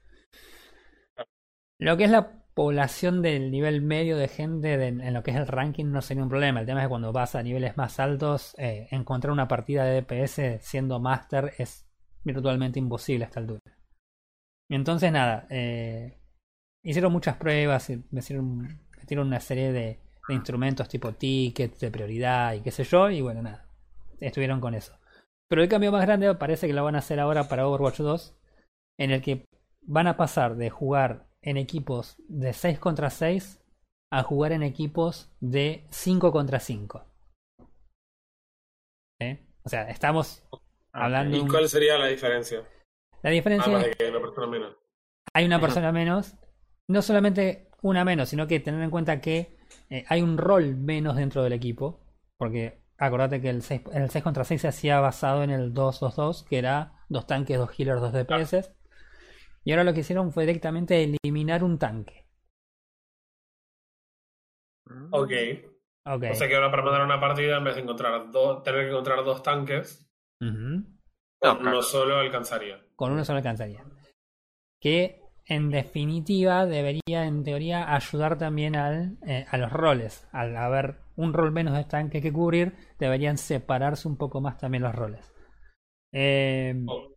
Lo 1.79 1.99
que 1.99 2.05
es 2.05 2.11
la 2.11 2.48
población 2.59 3.23
del 3.23 3.53
nivel 3.53 3.83
medio 3.83 4.17
de 4.17 4.27
gente 4.27 4.73
en 4.85 5.15
lo 5.15 5.23
que 5.23 5.31
es 5.31 5.37
el 5.37 5.47
ranking 5.47 5.93
no 5.93 6.03
sería 6.03 6.25
un 6.25 6.29
problema. 6.29 6.59
El 6.59 6.67
tema 6.67 6.81
es 6.81 6.87
que 6.87 6.89
cuando 6.89 7.13
vas 7.13 7.37
a 7.37 7.43
niveles 7.45 7.77
más 7.77 8.01
altos, 8.01 8.57
eh, 8.59 8.89
encontrar 8.91 9.31
una 9.31 9.47
partida 9.47 9.85
de 9.85 10.03
DPS 10.03 10.61
siendo 10.61 10.99
master 10.99 11.55
es 11.57 11.89
virtualmente 12.25 12.81
imposible 12.81 13.25
a 13.25 13.29
esta 13.29 13.39
altura. 13.39 13.61
Y 14.69 14.75
entonces 14.75 15.13
nada, 15.13 15.47
eh, 15.51 16.19
hicieron 16.83 17.13
muchas 17.13 17.37
pruebas, 17.37 17.91
y 17.91 18.03
metieron, 18.11 18.81
metieron 18.97 19.29
una 19.29 19.39
serie 19.39 19.71
de, 19.71 20.01
de 20.27 20.35
instrumentos 20.35 20.89
tipo 20.89 21.13
tickets 21.13 21.79
de 21.79 21.93
prioridad 21.93 22.55
y 22.55 22.63
qué 22.63 22.73
sé 22.73 22.83
yo, 22.83 23.09
y 23.09 23.21
bueno, 23.21 23.41
nada, 23.41 23.69
estuvieron 24.19 24.61
con 24.61 24.75
eso. 24.75 24.99
Pero 25.49 25.63
el 25.63 25.69
cambio 25.69 25.93
más 25.93 26.05
grande 26.05 26.35
parece 26.35 26.67
que 26.67 26.73
lo 26.73 26.83
van 26.83 26.97
a 26.97 26.99
hacer 26.99 27.21
ahora 27.21 27.49
para 27.49 27.69
Overwatch 27.69 27.99
2, 27.99 28.37
en 28.99 29.13
el 29.13 29.23
que 29.23 29.45
van 29.83 30.09
a 30.09 30.17
pasar 30.17 30.57
de 30.57 30.71
jugar 30.71 31.28
en 31.43 31.57
equipos 31.57 32.17
de 32.29 32.53
6 32.53 32.79
contra 32.79 33.11
6 33.11 33.61
a 34.11 34.23
jugar 34.23 34.53
en 34.53 34.63
equipos 34.63 35.31
de 35.41 35.87
5 35.91 36.33
contra 36.33 36.61
5. 36.61 37.05
¿Eh? 39.21 39.47
O 39.63 39.69
sea, 39.69 39.89
estamos 39.91 40.49
hablando 40.93 41.37
de 41.37 41.45
¿Y 41.45 41.49
cuál 41.49 41.69
sería 41.69 41.99
la 41.99 42.07
diferencia? 42.07 42.67
La 43.23 43.31
diferencia 43.31 43.81
es 43.81 43.97
que 43.97 44.05
hay 44.05 44.11
una 44.11 44.21
persona 44.21 44.47
menos. 44.47 44.77
hay 45.35 45.45
una 45.45 45.61
persona 45.61 45.93
menos, 45.93 46.35
no 46.89 47.03
solamente 47.03 47.71
una 47.83 48.05
menos, 48.05 48.29
sino 48.29 48.47
que 48.47 48.61
tener 48.61 48.83
en 48.83 48.91
cuenta 48.91 49.21
que 49.21 49.59
eh, 49.91 50.05
hay 50.09 50.23
un 50.23 50.39
rol 50.39 50.77
menos 50.77 51.17
dentro 51.17 51.43
del 51.43 51.53
equipo, 51.53 52.01
porque 52.37 52.81
acordate 52.97 53.41
que 53.41 53.51
el 53.51 53.63
6, 53.63 53.83
el 53.93 54.11
6 54.11 54.25
contra 54.25 54.45
6 54.45 54.61
se 54.61 54.69
hacía 54.69 55.01
basado 55.01 55.43
en 55.43 55.51
el 55.51 55.75
2-2-2, 55.75 56.45
que 56.45 56.59
era 56.59 57.05
dos 57.09 57.27
tanques, 57.27 57.59
dos 57.59 57.71
healers, 57.79 58.01
dos 58.01 58.13
DPS, 58.13 58.73
y 59.69 59.73
ahora 59.73 59.85
lo 59.85 59.93
que 59.93 60.01
hicieron 60.01 60.33
fue 60.33 60.47
directamente 60.47 61.05
eliminar 61.05 61.63
un 61.63 61.79
tanque. 61.79 62.25
Ok. 65.11 65.31
Ok. 66.07 66.25
O 66.31 66.35
sea 66.35 66.49
que 66.49 66.55
ahora 66.55 66.71
para 66.71 66.83
mandar 66.85 67.05
una 67.05 67.21
partida, 67.21 67.59
en 67.59 67.65
vez 67.65 67.75
de 67.75 67.83
encontrar 67.83 68.31
dos, 68.31 68.63
tener 68.63 68.85
que 68.85 68.93
encontrar 68.93 69.23
dos 69.23 69.43
tanques. 69.43 70.11
No, 70.41 71.59
con 71.59 71.69
uno 71.69 71.83
solo 71.83 72.17
alcanzaría. 72.17 72.83
Con 72.97 73.13
uno 73.13 73.27
solo 73.27 73.37
alcanzaría. 73.37 73.85
Que 74.81 75.21
en 75.45 75.69
definitiva 75.69 76.65
debería, 76.65 77.27
en 77.27 77.45
teoría, 77.45 77.95
ayudar 77.95 78.39
también 78.39 78.75
al, 78.75 79.19
eh, 79.27 79.45
a 79.51 79.59
los 79.59 79.71
roles. 79.71 80.27
Al 80.33 80.57
haber 80.57 80.97
un 81.17 81.35
rol 81.35 81.53
menos 81.53 81.75
de 81.75 81.85
tanque 81.85 82.23
que 82.23 82.33
cubrir, 82.33 82.73
deberían 82.99 83.37
separarse 83.37 84.09
un 84.09 84.17
poco 84.17 84.41
más 84.41 84.57
también 84.57 84.85
los 84.85 84.95
roles. 84.95 85.31
Eh, 86.15 86.75
Oh, 86.87 87.03
ok. 87.05 87.08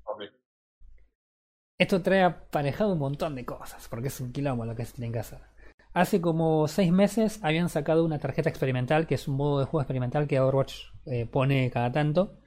Esto 1.81 2.03
trae 2.03 2.21
aparejado 2.21 2.93
un 2.93 2.99
montón 2.99 3.33
de 3.33 3.43
cosas, 3.43 3.87
porque 3.87 4.09
es 4.09 4.21
un 4.21 4.31
quilombo 4.31 4.65
lo 4.65 4.75
que 4.75 4.85
se 4.85 4.93
tienen 4.93 5.13
que 5.13 5.19
hacer. 5.19 5.39
Hace 5.93 6.21
como 6.21 6.67
seis 6.67 6.91
meses 6.91 7.43
habían 7.43 7.69
sacado 7.69 8.05
una 8.05 8.19
tarjeta 8.19 8.49
experimental, 8.49 9.07
que 9.07 9.15
es 9.15 9.27
un 9.27 9.35
modo 9.35 9.59
de 9.59 9.65
juego 9.65 9.81
experimental 9.81 10.27
que 10.27 10.39
Overwatch 10.39 10.75
eh, 11.07 11.25
pone 11.25 11.71
cada 11.71 11.91
tanto. 11.91 12.37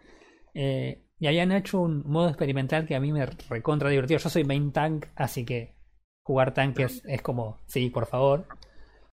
Eh, 0.55 1.05
y 1.19 1.27
habían 1.27 1.51
hecho 1.51 1.81
un 1.81 2.05
modo 2.07 2.29
experimental 2.29 2.87
que 2.87 2.95
a 2.95 3.01
mí 3.01 3.13
me 3.13 3.27
recontra 3.27 3.91
divertido. 3.91 4.21
Yo 4.21 4.31
soy 4.31 4.45
main 4.45 4.71
tank, 4.71 5.07
así 5.17 5.45
que 5.45 5.75
jugar 6.23 6.55
tanques 6.55 7.03
es 7.05 7.21
como, 7.21 7.59
sí, 7.67 7.91
por 7.91 8.07
favor. 8.07 8.47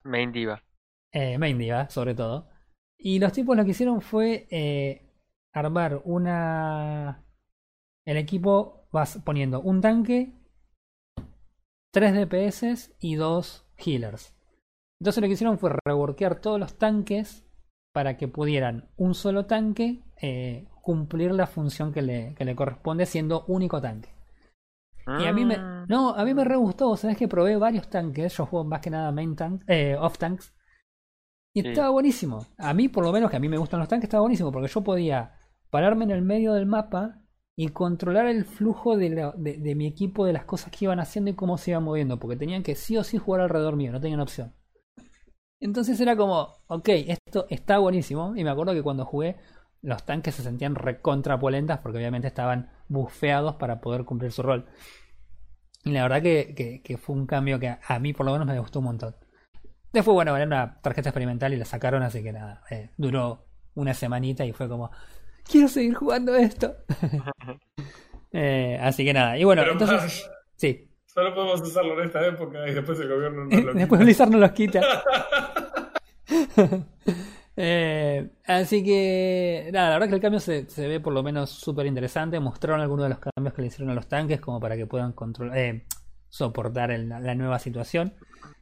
Main 0.03 0.31
Diva. 0.31 0.63
Eh, 1.11 1.37
main 1.37 1.59
diva, 1.59 1.89
sobre 1.89 2.15
todo. 2.15 2.49
Y 2.97 3.19
los 3.19 3.33
tipos 3.33 3.55
lo 3.55 3.63
que 3.63 3.71
hicieron 3.71 4.01
fue 4.01 4.47
eh, 4.49 5.13
armar 5.53 6.01
una. 6.05 7.23
El 8.03 8.17
equipo 8.17 8.76
vas 8.91 9.19
poniendo 9.23 9.61
un 9.61 9.81
tanque, 9.81 10.33
tres 11.93 12.13
DPS 12.13 12.95
y 12.99 13.15
dos 13.15 13.65
healers. 13.77 14.35
Entonces 14.99 15.21
lo 15.21 15.27
que 15.27 15.33
hicieron 15.33 15.59
fue 15.59 15.71
reworkear 15.85 16.39
todos 16.41 16.59
los 16.59 16.77
tanques 16.77 17.45
para 17.93 18.17
que 18.17 18.27
pudieran 18.27 18.89
un 18.97 19.13
solo 19.13 19.45
tanque 19.45 20.03
eh, 20.21 20.67
cumplir 20.81 21.31
la 21.31 21.47
función 21.47 21.93
que 21.93 22.01
le, 22.01 22.33
que 22.35 22.45
le 22.45 22.55
corresponde 22.55 23.05
siendo 23.05 23.45
único 23.47 23.81
tanque. 23.81 24.09
Y 25.19 25.25
a 25.25 25.31
mí 25.31 25.45
me. 25.45 25.57
Mm. 25.57 25.85
No, 25.87 26.13
a 26.13 26.25
mí 26.25 26.33
me 26.33 26.43
re 26.43 26.57
gustó. 26.57 26.97
Sabes 26.97 27.15
que 27.15 27.29
probé 27.29 27.55
varios 27.55 27.89
tanques. 27.89 28.35
Yo 28.35 28.45
juego 28.45 28.65
más 28.65 28.81
que 28.81 28.89
nada 28.89 29.09
main 29.13 29.37
tank, 29.37 29.63
eh, 29.67 29.95
off 29.97 30.17
tanks. 30.17 30.53
Y 31.55 31.61
Sí. 31.61 31.69
estaba 31.69 31.91
buenísimo. 31.91 32.45
A 32.57 32.73
mí, 32.73 32.89
por 32.89 33.05
lo 33.05 33.13
menos, 33.13 33.31
que 33.31 33.37
a 33.37 33.39
mí 33.39 33.47
me 33.47 33.57
gustan 33.57 33.79
los 33.79 33.87
tanques, 33.87 34.07
estaba 34.07 34.21
buenísimo. 34.21 34.51
Porque 34.51 34.67
yo 34.67 34.83
podía 34.83 35.39
pararme 35.69 36.03
en 36.03 36.11
el 36.11 36.21
medio 36.23 36.51
del 36.53 36.65
mapa 36.65 37.21
y 37.57 37.69
controlar 37.69 38.27
el 38.27 38.45
flujo 38.45 38.95
de, 38.97 39.09
la- 39.09 39.33
de- 39.37 39.75
mi 39.75 39.87
equipo, 39.87 40.25
de 40.25 40.33
las 40.33 40.45
cosas 40.45 40.71
que 40.71 40.85
iban 40.85 41.01
haciendo 41.01 41.31
y 41.31 41.35
cómo 41.35 41.57
se 41.57 41.71
iban 41.71 41.83
moviendo, 41.83 42.19
porque 42.19 42.37
tenían 42.37 42.63
que 42.63 42.75
sí 42.75 42.97
o 42.97 43.03
sí 43.03 43.17
jugar 43.17 43.41
alrededor 43.41 43.75
mío, 43.75 43.91
no 43.91 43.99
tenían 44.01 44.21
opción. 44.21 44.53
Entonces 45.59 45.99
era 45.99 46.15
como, 46.15 46.57
ok, 46.67 46.89
esto 47.07 47.47
está 47.49 47.79
buenísimo. 47.79 48.35
Y 48.35 48.43
me 48.43 48.49
acuerdo 48.51 48.73
que 48.73 48.83
cuando 48.83 49.05
jugué, 49.05 49.37
los 49.81 50.03
tanques 50.05 50.35
se 50.35 50.43
sentían 50.43 50.75
recontrapolentas 50.75 51.79
porque 51.79 51.97
obviamente 51.97 52.27
estaban 52.27 52.69
bufeados 52.89 53.55
para 53.55 53.81
poder 53.81 54.05
cumplir 54.05 54.31
su 54.31 54.43
rol. 54.43 54.65
Y 55.83 55.91
la 55.91 56.03
verdad 56.03 56.21
que, 56.21 56.97
fue 57.01 57.15
un 57.15 57.25
cambio 57.27 57.59
que 57.59 57.69
a, 57.69 57.79
a 57.87 57.99
mí 57.99 58.13
por 58.13 58.25
lo 58.25 58.33
menos 58.33 58.47
me 58.47 58.59
gustó 58.59 58.79
un 58.79 58.85
montón. 58.85 59.15
Después, 59.93 60.13
bueno, 60.15 60.35
era 60.37 60.45
una 60.45 60.81
tarjeta 60.81 61.09
experimental 61.09 61.53
y 61.53 61.57
la 61.57 61.65
sacaron, 61.65 62.03
así 62.03 62.23
que 62.23 62.33
nada, 62.33 62.63
eh, 62.71 62.91
duró 62.97 63.47
una 63.75 63.93
semanita 63.93 64.45
y 64.45 64.53
fue 64.53 64.69
como, 64.69 64.91
quiero 65.47 65.67
seguir 65.67 65.93
jugando 65.95 66.35
esto. 66.35 66.75
Eh, 68.33 68.77
así 68.81 69.05
que 69.05 69.13
nada, 69.13 69.37
y 69.37 69.45
bueno, 69.45 69.61
Pero 69.63 69.71
entonces, 69.71 70.29
sí, 70.57 70.85
solo 71.05 71.33
podemos 71.33 71.61
usarlo 71.61 71.97
en 71.99 72.05
esta 72.07 72.23
época 72.27 72.67
y 72.67 72.73
después 72.73 72.99
el 72.99 73.07
gobierno 73.09 73.45
nos 73.45 73.53
lo 73.63 73.73
después 73.73 73.87
quita. 73.99 74.03
Blizzard 74.03 74.29
nos 74.29 74.41
los 74.41 74.51
quita. 74.51 74.81
Eh, 77.59 78.29
así 78.45 78.83
que, 78.83 79.71
nada, 79.73 79.89
la 79.89 79.95
verdad 79.95 80.09
que 80.09 80.15
el 80.15 80.21
cambio 80.21 80.39
se, 80.39 80.69
se 80.69 80.87
ve 80.87 80.99
por 80.99 81.11
lo 81.11 81.23
menos 81.23 81.49
súper 81.49 81.87
interesante. 81.87 82.39
Mostraron 82.39 82.81
algunos 82.81 83.05
de 83.05 83.09
los 83.09 83.17
cambios 83.17 83.55
que 83.55 83.63
le 83.63 83.69
hicieron 83.69 83.89
a 83.89 83.95
los 83.95 84.07
tanques 84.07 84.39
como 84.39 84.59
para 84.59 84.77
que 84.77 84.85
puedan 84.85 85.11
controlar, 85.13 85.57
eh, 85.57 85.83
soportar 86.29 86.91
el- 86.91 87.09
la 87.09 87.33
nueva 87.33 87.57
situación. 87.57 88.13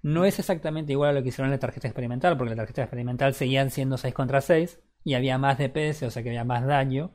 No 0.02 0.24
es 0.24 0.40
exactamente 0.40 0.94
igual 0.94 1.10
a 1.10 1.14
lo 1.14 1.24
que 1.24 1.28
hicieron 1.30 1.48
en 1.48 1.56
la 1.56 1.60
tarjeta 1.60 1.90
experimental, 1.90 2.38
porque 2.38 2.52
la 2.52 2.56
tarjeta 2.62 2.84
experimental 2.84 3.34
seguían 3.34 3.70
siendo 3.70 3.98
6 3.98 4.14
contra 4.14 4.40
6 4.40 4.80
y 5.06 5.16
había 5.16 5.40
más 5.40 5.60
DPS, 5.60 6.08
o 6.08 6.12
sea 6.12 6.24
que 6.24 6.32
había 6.32 6.46
más 6.46 6.66
daño. 6.68 7.14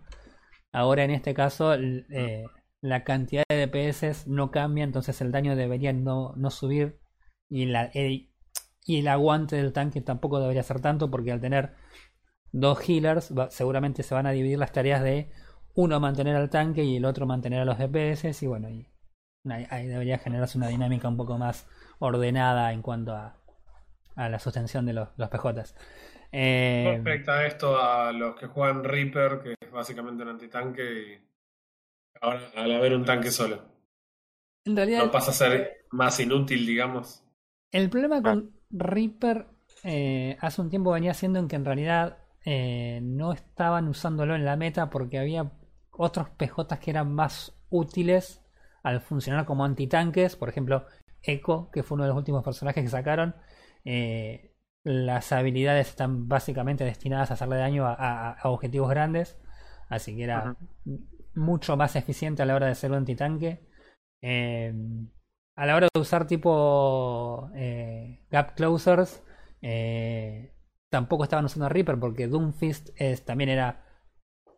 Ahora 0.73 1.05
en 1.05 1.11
este 1.11 1.35
caso 1.35 1.75
eh, 1.75 2.45
la 2.81 3.05
cantidad 3.05 3.45
de 3.49 3.57
DPS 3.57 4.25
no 4.27 4.51
cambia, 4.51 4.85
entonces 4.85 5.21
el 5.21 5.33
daño 5.33 5.57
debería 5.57 5.93
no, 5.93 6.35
no 6.37 6.51
subir 6.51 6.99
y, 7.49 7.67
la, 7.67 7.87
el, 7.95 8.31
y 8.87 9.01
el 9.01 9.09
aguante 9.09 9.57
del 9.57 9.73
tanque 9.73 10.01
tampoco 10.03 10.41
debería 10.41 10.63
ser 10.63 10.81
tanto 10.81 11.11
porque 11.11 11.33
al 11.33 11.41
tener 11.41 11.75
dos 12.53 12.81
healers 12.89 13.37
va- 13.37 13.51
seguramente 13.51 14.03
se 14.03 14.15
van 14.15 14.27
a 14.27 14.33
dividir 14.33 14.59
las 14.59 14.73
tareas 14.73 15.03
de 15.03 15.31
uno 15.75 16.01
mantener 16.01 16.37
al 16.37 16.51
tanque 16.51 16.85
y 16.85 16.97
el 16.97 17.05
otro 17.05 17.27
mantener 17.27 17.61
a 17.61 17.65
los 17.65 17.79
DPS 17.79 18.33
y 18.45 18.47
bueno, 18.49 18.69
y 18.71 18.87
ahí, 19.71 19.87
debería 19.89 20.19
generarse 20.19 20.59
una 20.59 20.69
dinámica 20.69 21.09
un 21.09 21.17
poco 21.17 21.39
más 21.39 21.67
ordenada 22.01 22.73
en 22.73 22.83
cuanto 22.83 23.15
a, 23.15 23.37
a 24.17 24.29
la 24.29 24.39
sostención 24.39 24.87
de 24.87 24.93
los, 24.95 25.09
los 25.17 25.29
PJs. 25.31 25.75
Eh, 26.33 26.85
¿Cómo 26.85 27.11
afecta 27.11 27.47
esto 27.47 27.77
a 27.81 28.13
los 28.13 28.37
que 28.37 28.47
juegan 28.47 28.85
Reaper, 28.85 29.41
que 29.43 29.55
es 29.61 29.71
básicamente 29.71 30.23
un 30.23 30.29
antitanque? 30.31 30.83
Y 31.03 31.19
ahora, 32.21 32.51
al 32.57 32.73
haber 32.73 32.95
un 32.95 33.05
tanque 33.05 33.31
solo, 33.31 33.63
en 34.65 34.77
realidad 34.77 35.05
¿no 35.05 35.11
pasa 35.11 35.31
a 35.31 35.35
ser 35.35 35.87
más 35.91 36.19
inútil, 36.21 36.67
digamos? 36.67 37.23
El 37.73 37.91
problema 37.91 38.23
con 38.23 38.53
Reaper 38.71 39.47
eh, 39.85 40.37
hace 40.41 40.61
un 40.61 40.71
tiempo 40.71 40.93
venía 40.93 41.15
siendo 41.15 41.39
en 41.39 41.49
que 41.49 41.57
en 41.57 41.65
realidad 41.65 42.19
eh, 42.45 43.01
no 43.03 43.33
estaban 43.33 43.89
usándolo 43.89 44.35
en 44.35 44.45
la 44.45 44.57
meta 44.57 44.91
porque 44.91 45.19
había 45.19 45.51
otros 45.93 46.29
PJs 46.31 46.79
que 46.81 46.91
eran 46.91 47.13
más 47.15 47.55
útiles 47.71 48.43
al 48.83 49.01
funcionar 49.01 49.45
como 49.47 49.65
antitanques. 49.65 50.37
Por 50.37 50.49
ejemplo, 50.49 50.87
Echo, 51.23 51.71
que 51.73 51.83
fue 51.83 51.97
uno 51.97 52.05
de 52.05 52.09
los 52.11 52.19
últimos 52.19 52.43
personajes 52.45 52.83
que 52.85 52.91
sacaron. 52.91 53.35
eh, 53.85 54.50
las 54.85 55.33
habilidades 55.33 55.89
están 55.91 56.29
básicamente 56.29 56.85
destinadas 56.85 57.31
a 57.31 57.35
hacerle 57.35 57.57
daño 57.57 57.87
a, 57.87 57.95
a- 57.95 58.33
a 58.33 58.49
objetivos 58.51 58.91
grandes. 58.91 59.39
Así 59.89 60.17
que 60.17 60.25
era 60.25 60.57
mucho 61.35 61.77
más 61.77 61.97
eficiente 61.97 62.43
a 62.43 62.47
la 62.47 62.55
hora 62.55 62.67
de 62.67 62.75
ser 62.75 62.91
un 62.91 62.99
antitanque. 62.99 63.61
Eh, 64.23 64.73
a 65.57 65.67
la 65.67 65.77
hora 65.77 65.89
de 65.93 66.01
usar 66.01 66.27
tipo 66.27 67.51
eh, 67.55 68.25
gap 68.31 68.55
closers, 68.55 69.23
eh, 69.63 70.55
tampoco 70.91 71.25
estaban 71.25 71.45
usando 71.45 71.67
a 71.67 71.69
Reaper 71.69 71.99
porque 71.99 72.29
Doomfist 72.29 72.91
es, 72.97 73.25
también 73.25 73.51
era 73.51 73.85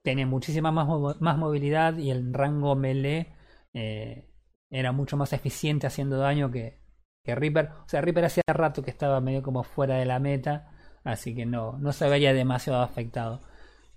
tenía 0.05 0.27
muchísima 0.27 0.73
más, 0.73 1.21
más 1.21 1.39
movilidad 1.39 1.97
y 1.99 2.11
el 2.11 2.33
rango 2.35 2.75
melee 2.77 3.35
era 4.71 4.93
mucho 4.93 5.17
más 5.17 5.33
eficiente 5.33 5.87
haciendo 5.87 6.19
daño 6.19 6.51
que, 6.51 6.82
que 7.25 7.35
Reaper. 7.35 7.71
O 7.85 7.89
sea, 7.89 8.01
Reaper 8.01 8.25
hacía 8.27 8.43
rato 8.49 8.83
que 8.83 8.91
estaba 8.91 9.21
medio 9.21 9.43
como 9.43 9.63
fuera 9.65 9.97
de 9.97 10.05
la 10.07 10.19
meta, 10.19 10.71
así 11.05 11.35
que 11.35 11.47
no, 11.47 11.79
no 11.79 11.93
se 11.93 12.09
veía 12.09 12.33
demasiado 12.35 12.83
afectado. 12.83 13.41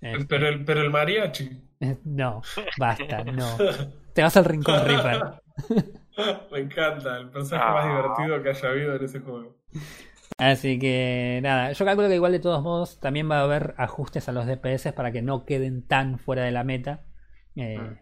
Eh, 0.00 0.14
Pero 0.28 0.48
el, 0.48 0.64
pero 0.64 0.82
el 0.82 0.90
mariachi. 0.90 1.62
no, 2.04 2.42
basta, 2.78 3.24
no. 3.24 3.56
Te 4.14 4.22
vas 4.22 4.36
al 4.36 4.44
rincón 4.44 4.84
Reaper. 4.84 5.20
Me 6.52 6.58
encanta, 6.60 7.18
el 7.18 7.30
personaje 7.30 7.70
más 7.72 7.84
Ah. 7.84 7.88
divertido 7.88 8.42
que 8.42 8.48
haya 8.50 8.68
habido 8.70 8.94
en 8.96 9.04
ese 9.04 9.20
juego. 9.20 9.56
Así 10.38 10.78
que 10.78 11.40
nada, 11.42 11.72
yo 11.72 11.84
calculo 11.84 12.08
que 12.08 12.14
igual 12.14 12.32
de 12.32 12.40
todos 12.40 12.62
modos 12.62 13.00
también 13.00 13.30
va 13.30 13.40
a 13.40 13.44
haber 13.44 13.74
ajustes 13.78 14.28
a 14.28 14.32
los 14.32 14.46
DPS 14.46 14.92
para 14.92 15.12
que 15.12 15.22
no 15.22 15.44
queden 15.46 15.86
tan 15.86 16.18
fuera 16.18 16.42
de 16.44 16.50
la 16.52 16.64
meta. 16.64 17.04
Eh, 17.54 17.78
Mm. 17.78 17.98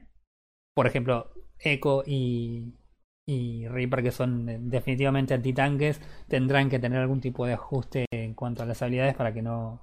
Por 0.74 0.86
ejemplo, 0.88 1.30
Echo 1.60 2.02
y, 2.04 2.74
y 3.26 3.66
Reaper, 3.68 4.02
que 4.02 4.12
son 4.12 4.48
eh, 4.48 4.58
definitivamente 4.60 5.34
antitanques, 5.34 6.00
tendrán 6.28 6.68
que 6.68 6.78
tener 6.78 7.00
algún 7.00 7.20
tipo 7.20 7.46
de 7.46 7.54
ajuste 7.54 8.06
en 8.10 8.34
cuanto 8.34 8.62
a 8.62 8.66
las 8.66 8.82
habilidades 8.82 9.14
para 9.14 9.32
que 9.32 9.42
no, 9.42 9.82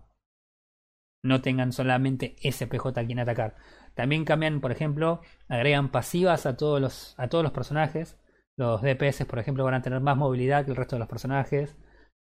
no 1.24 1.42
tengan 1.42 1.72
solamente 1.72 2.36
ese 2.42 2.68
PJ 2.68 3.00
a 3.00 3.06
quien 3.06 3.20
atacar. 3.20 3.56
También 3.96 4.26
cambian, 4.26 4.62
por 4.62 4.72
ejemplo, 4.72 5.22
agregan 5.48 5.92
pasivas 5.92 6.46
a 6.46 6.58
todos 6.58 6.80
los, 6.80 7.16
a 7.18 7.28
todos 7.28 7.44
los 7.44 7.54
personajes. 7.54 8.18
Los 8.58 8.82
DPS, 8.82 9.26
por 9.26 9.40
ejemplo, 9.40 9.64
van 9.64 9.74
a 9.74 9.82
tener 9.82 10.02
más 10.02 10.18
movilidad 10.18 10.66
que 10.66 10.72
el 10.72 10.78
resto 10.78 10.96
de 10.96 11.00
los 11.02 11.10
personajes. 11.10 11.78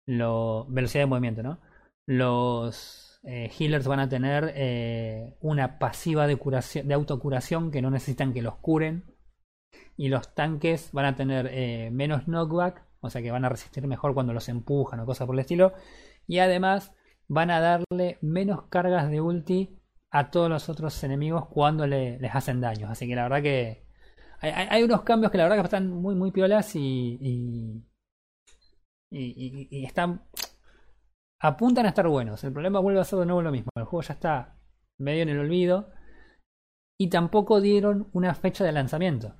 Lo, 0.07 0.65
velocidad 0.69 1.03
de 1.03 1.07
movimiento, 1.07 1.43
¿no? 1.43 1.59
Los 2.07 3.19
eh, 3.23 3.51
healers 3.57 3.87
van 3.87 3.99
a 3.99 4.09
tener 4.09 4.51
eh, 4.55 5.37
una 5.41 5.77
pasiva 5.77 6.25
de 6.27 6.35
curación, 6.37 6.87
de 6.87 6.93
autocuración 6.93 7.71
que 7.71 7.81
no 7.81 7.91
necesitan 7.91 8.33
que 8.33 8.41
los 8.41 8.55
curen. 8.55 9.10
Y 9.97 10.09
los 10.09 10.33
tanques 10.35 10.91
van 10.91 11.05
a 11.05 11.15
tener 11.15 11.47
eh, 11.51 11.89
menos 11.91 12.25
knockback, 12.27 12.83
o 13.01 13.09
sea 13.09 13.21
que 13.21 13.31
van 13.31 13.45
a 13.45 13.49
resistir 13.49 13.85
mejor 13.87 14.13
cuando 14.13 14.33
los 14.33 14.49
empujan 14.49 14.99
o 14.99 15.05
cosas 15.05 15.25
por 15.27 15.35
el 15.35 15.39
estilo. 15.41 15.73
Y 16.27 16.39
además 16.39 16.93
van 17.27 17.51
a 17.51 17.59
darle 17.59 18.17
menos 18.21 18.63
cargas 18.69 19.09
de 19.09 19.21
ulti 19.21 19.77
a 20.11 20.29
todos 20.31 20.49
los 20.49 20.69
otros 20.69 21.01
enemigos 21.03 21.47
cuando 21.47 21.87
le- 21.87 22.19
les 22.19 22.35
hacen 22.35 22.61
daños. 22.61 22.89
Así 22.91 23.07
que 23.07 23.15
la 23.15 23.23
verdad 23.23 23.41
que 23.41 23.85
hay, 24.41 24.83
unos 24.83 25.03
cambios 25.03 25.31
que 25.31 25.37
la 25.37 25.43
verdad 25.45 25.57
que 25.57 25.63
están 25.63 25.87
muy 25.89 26.15
muy 26.15 26.31
piolas 26.31 26.75
y- 26.75 27.17
y 27.21 27.83
están 29.85 30.21
apuntan 31.41 31.85
a 31.85 31.89
estar 31.89 32.07
buenos. 32.07 32.43
El 32.43 32.53
problema 32.53 32.79
vuelve 32.79 33.01
a 33.01 33.03
ser 33.03 33.19
de 33.19 33.25
nuevo 33.25 33.41
lo 33.41 33.51
mismo. 33.51 33.69
El 33.75 33.85
juego 33.85 34.01
ya 34.03 34.13
está 34.13 34.55
medio 34.99 35.23
en 35.23 35.29
el 35.29 35.39
olvido 35.39 35.89
y 36.99 37.09
tampoco 37.09 37.61
dieron 37.61 38.09
una 38.13 38.33
fecha 38.35 38.63
de 38.63 38.71
lanzamiento. 38.71 39.35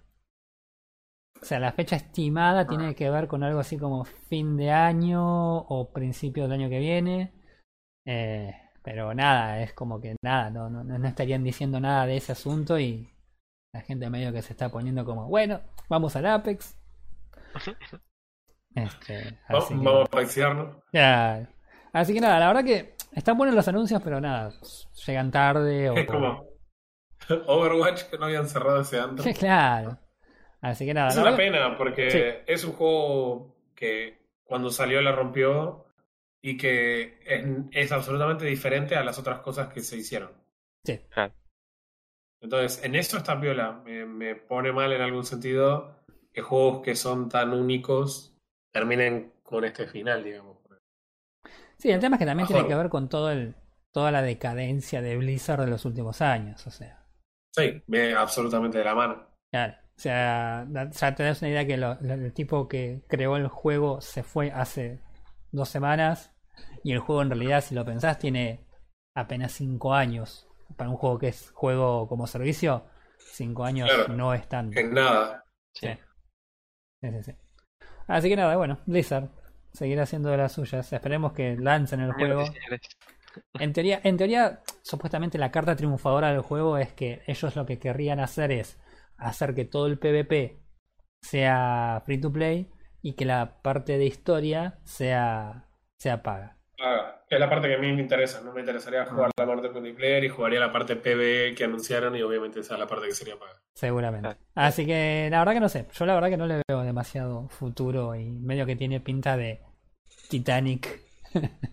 O 1.42 1.46
sea, 1.46 1.60
la 1.60 1.72
fecha 1.72 1.96
estimada 1.96 2.68
tiene 2.68 2.94
que 2.94 3.10
ver 3.10 3.28
con 3.28 3.44
algo 3.44 3.60
así 3.60 3.78
como 3.78 4.06
fin 4.06 4.58
de 4.58 4.70
año 4.72 5.58
o 5.58 5.92
principio 5.92 6.44
del 6.44 6.54
año 6.54 6.70
que 6.70 6.80
viene. 6.80 7.34
Eh, 8.06 8.54
pero 8.84 9.14
nada, 9.14 9.62
es 9.62 9.74
como 9.74 10.00
que 10.00 10.16
nada, 10.24 10.50
no, 10.52 10.70
no, 10.70 10.84
no 10.84 11.08
estarían 11.08 11.44
diciendo 11.44 11.80
nada 11.80 12.06
de 12.06 12.18
ese 12.18 12.32
asunto 12.34 12.80
y 12.80 13.10
la 13.74 13.82
gente 13.82 14.10
medio 14.10 14.32
que 14.32 14.42
se 14.42 14.54
está 14.54 14.70
poniendo 14.70 15.04
como, 15.06 15.28
bueno, 15.28 15.62
vamos 15.90 16.16
al 16.16 16.28
Apex. 16.28 16.78
Este, 18.76 19.38
que- 19.48 19.76
Vamos 19.76 20.08
a 20.08 20.12
paixearnos. 20.12 20.78
ya. 20.94 21.48
Así 21.94 22.14
que 22.14 22.22
nada, 22.22 22.40
la 22.40 22.48
verdad 22.48 22.64
que 22.64 22.96
están 23.12 23.38
buenos 23.38 23.54
los 23.56 23.68
anuncios, 23.68 24.02
pero 24.02 24.22
nada, 24.22 24.54
llegan 25.06 25.30
tarde 25.30 25.90
o... 25.90 25.96
Es 25.96 26.08
como 26.08 26.46
Overwatch 27.48 28.04
que 28.04 28.18
no 28.18 28.26
habían 28.26 28.48
cerrado 28.48 28.82
ese 28.82 29.00
antro. 29.00 29.26
claro. 29.40 29.98
Así 30.62 30.86
que 30.86 30.94
nada. 30.94 31.10
Es 31.10 31.18
una 31.18 31.36
pena 31.36 31.78
porque 31.78 32.12
Sí. 32.12 32.22
es 32.46 32.64
un 32.64 32.74
juego 32.74 33.56
que 33.76 34.20
cuando 34.44 34.70
salió 34.70 35.02
la 35.02 35.12
rompió 35.12 35.86
y 36.42 36.58
que 36.58 37.20
es, 37.26 37.46
es 37.72 37.92
absolutamente 37.92 38.46
diferente 38.46 38.96
a 38.96 39.04
las 39.04 39.18
otras 39.20 39.40
cosas 39.40 39.74
que 39.74 39.82
se 39.82 39.98
hicieron. 39.98 40.32
Sí. 40.86 41.00
Claro. 41.10 41.34
Entonces, 42.42 42.84
en 42.84 42.96
eso 42.96 43.18
está 43.18 43.40
piola. 43.40 43.82
Me, 43.86 44.06
me 44.06 44.36
pone 44.36 44.72
mal 44.72 44.92
en 44.94 45.02
algún 45.02 45.24
sentido 45.24 45.96
que 46.34 46.42
juegos 46.42 46.82
que 46.82 46.96
son 46.96 47.30
tan 47.30 47.54
únicos 47.54 48.36
terminen 48.72 49.34
con 49.44 49.64
este 49.66 49.88
final, 49.88 50.24
digamos. 50.24 50.58
Sí, 51.78 51.90
el 51.90 52.00
tema 52.00 52.16
es 52.16 52.20
que 52.20 52.26
también 52.28 52.48
tiene 52.48 52.68
que 52.68 52.76
ver 52.76 52.90
con 52.90 53.10
todo 53.10 53.32
el, 53.32 53.56
toda 53.92 54.12
la 54.12 54.22
decadencia 54.22 55.02
de 55.02 55.18
Blizzard 55.18 55.62
de 55.62 55.68
los 55.68 55.84
últimos 55.86 56.22
años, 56.22 56.66
o 56.68 56.72
sea. 56.72 57.04
Sí, 57.56 57.82
me 57.88 58.14
absolutamente 58.14 58.78
de 58.78 58.84
la 58.86 58.94
mano. 58.96 59.28
Claro. 59.52 59.76
O 60.02 60.04
sea, 60.04 60.66
da- 60.68 60.90
ya 60.90 61.14
te 61.14 61.22
das 61.22 61.44
una 61.44 61.52
idea 61.52 61.68
que 61.68 61.78
lo- 61.78 61.96
lo- 62.02 62.16
el 62.16 62.34
tipo 62.34 62.68
que 62.68 63.04
creó 63.08 63.38
el 63.38 63.48
juego 63.48 64.02
se 64.02 64.24
fue 64.24 64.52
hace 64.52 65.00
dos 65.52 65.70
semanas 65.70 66.34
y 66.84 66.92
el 66.94 66.98
juego 66.98 67.22
en 67.22 67.30
realidad, 67.30 67.62
si 67.62 67.76
lo 67.76 67.86
pensás, 67.86 68.18
tiene 68.18 68.66
apenas 69.16 69.52
cinco 69.52 69.94
años. 69.94 70.48
Para 70.76 70.90
un 70.90 70.96
juego 70.98 71.20
que 71.20 71.28
es 71.28 71.52
juego 71.52 72.08
como 72.08 72.26
servicio, 72.26 72.88
cinco 73.20 73.64
años 73.64 73.92
Claro. 73.94 74.12
no 74.16 74.34
es 74.34 74.50
tanto. 74.50 74.80
En 74.80 74.92
nada. 74.92 75.44
Sí. 75.76 75.86
Sí. 75.90 75.94
Sí, 77.04 77.10
sí, 77.12 77.24
sí. 77.24 77.36
Así 78.08 78.28
que 78.28 78.36
nada, 78.36 78.58
bueno, 78.58 78.80
Blizzard 78.88 79.30
seguirá 79.72 80.02
haciendo 80.02 80.30
de 80.30 80.38
las 80.38 80.52
suyas. 80.54 80.92
Esperemos 80.92 81.34
que 81.34 81.58
lancen 81.58 82.00
el 82.00 82.14
juego. 82.14 82.44
En 83.60 83.72
teoría, 83.72 84.02
en 84.04 84.18
teoría, 84.18 84.62
supuestamente 84.82 85.38
la 85.38 85.52
carta 85.52 85.76
triunfadora 85.76 86.32
del 86.32 86.42
juego 86.42 86.80
es 86.80 86.92
que 86.92 87.22
ellos 87.28 87.56
lo 87.56 87.68
que 87.68 87.78
querrían 87.78 88.20
hacer 88.20 88.52
es 88.52 88.80
hacer 89.22 89.54
que 89.56 89.66
todo 89.66 89.86
el 89.88 89.98
PvP 90.00 90.60
sea 91.22 92.02
free 92.06 92.20
to 92.20 92.32
play 92.32 92.70
y 93.02 93.14
que 93.14 93.26
la 93.26 93.62
parte 93.62 93.98
de 93.98 94.06
historia 94.06 94.80
sea, 94.84 95.68
sea 96.00 96.24
paga. 96.24 96.58
Ah, 96.84 97.24
es 97.30 97.40
la 97.40 97.48
parte 97.50 97.68
que 97.68 97.76
a 97.76 97.78
mí 97.78 97.92
me 97.94 98.02
interesa. 98.02 98.42
No 98.42 98.52
me 98.54 98.62
interesaría 98.62 99.06
jugar 99.06 99.30
la 99.38 99.46
parte 99.46 99.70
multiplayer 99.70 100.24
y 100.24 100.30
jugaría 100.30 100.60
la 100.60 100.72
parte 100.72 100.96
PvE 100.96 101.54
que 101.56 101.64
anunciaron 101.64 102.16
y 102.16 102.22
obviamente 102.24 102.60
esa 102.62 102.74
es 102.74 102.80
la 102.80 102.88
parte 102.88 103.06
que 103.08 103.14
sería 103.14 103.38
paga. 103.38 103.62
Seguramente. 103.76 104.28
Claro. 104.30 104.40
Así 104.56 104.86
que 104.86 105.28
la 105.30 105.40
verdad 105.40 105.54
que 105.54 105.60
no 105.60 105.70
sé. 105.70 105.86
Yo 105.94 106.06
la 106.08 106.16
verdad 106.16 106.30
que 106.30 106.38
no 106.38 106.48
le 106.48 106.62
veo 106.68 106.82
demasiado 106.82 107.48
futuro 107.50 108.16
y 108.16 108.32
medio 108.32 108.66
que 108.66 108.76
tiene 108.76 109.00
pinta 109.00 109.38
de 109.38 109.62
Titanic. 110.30 111.02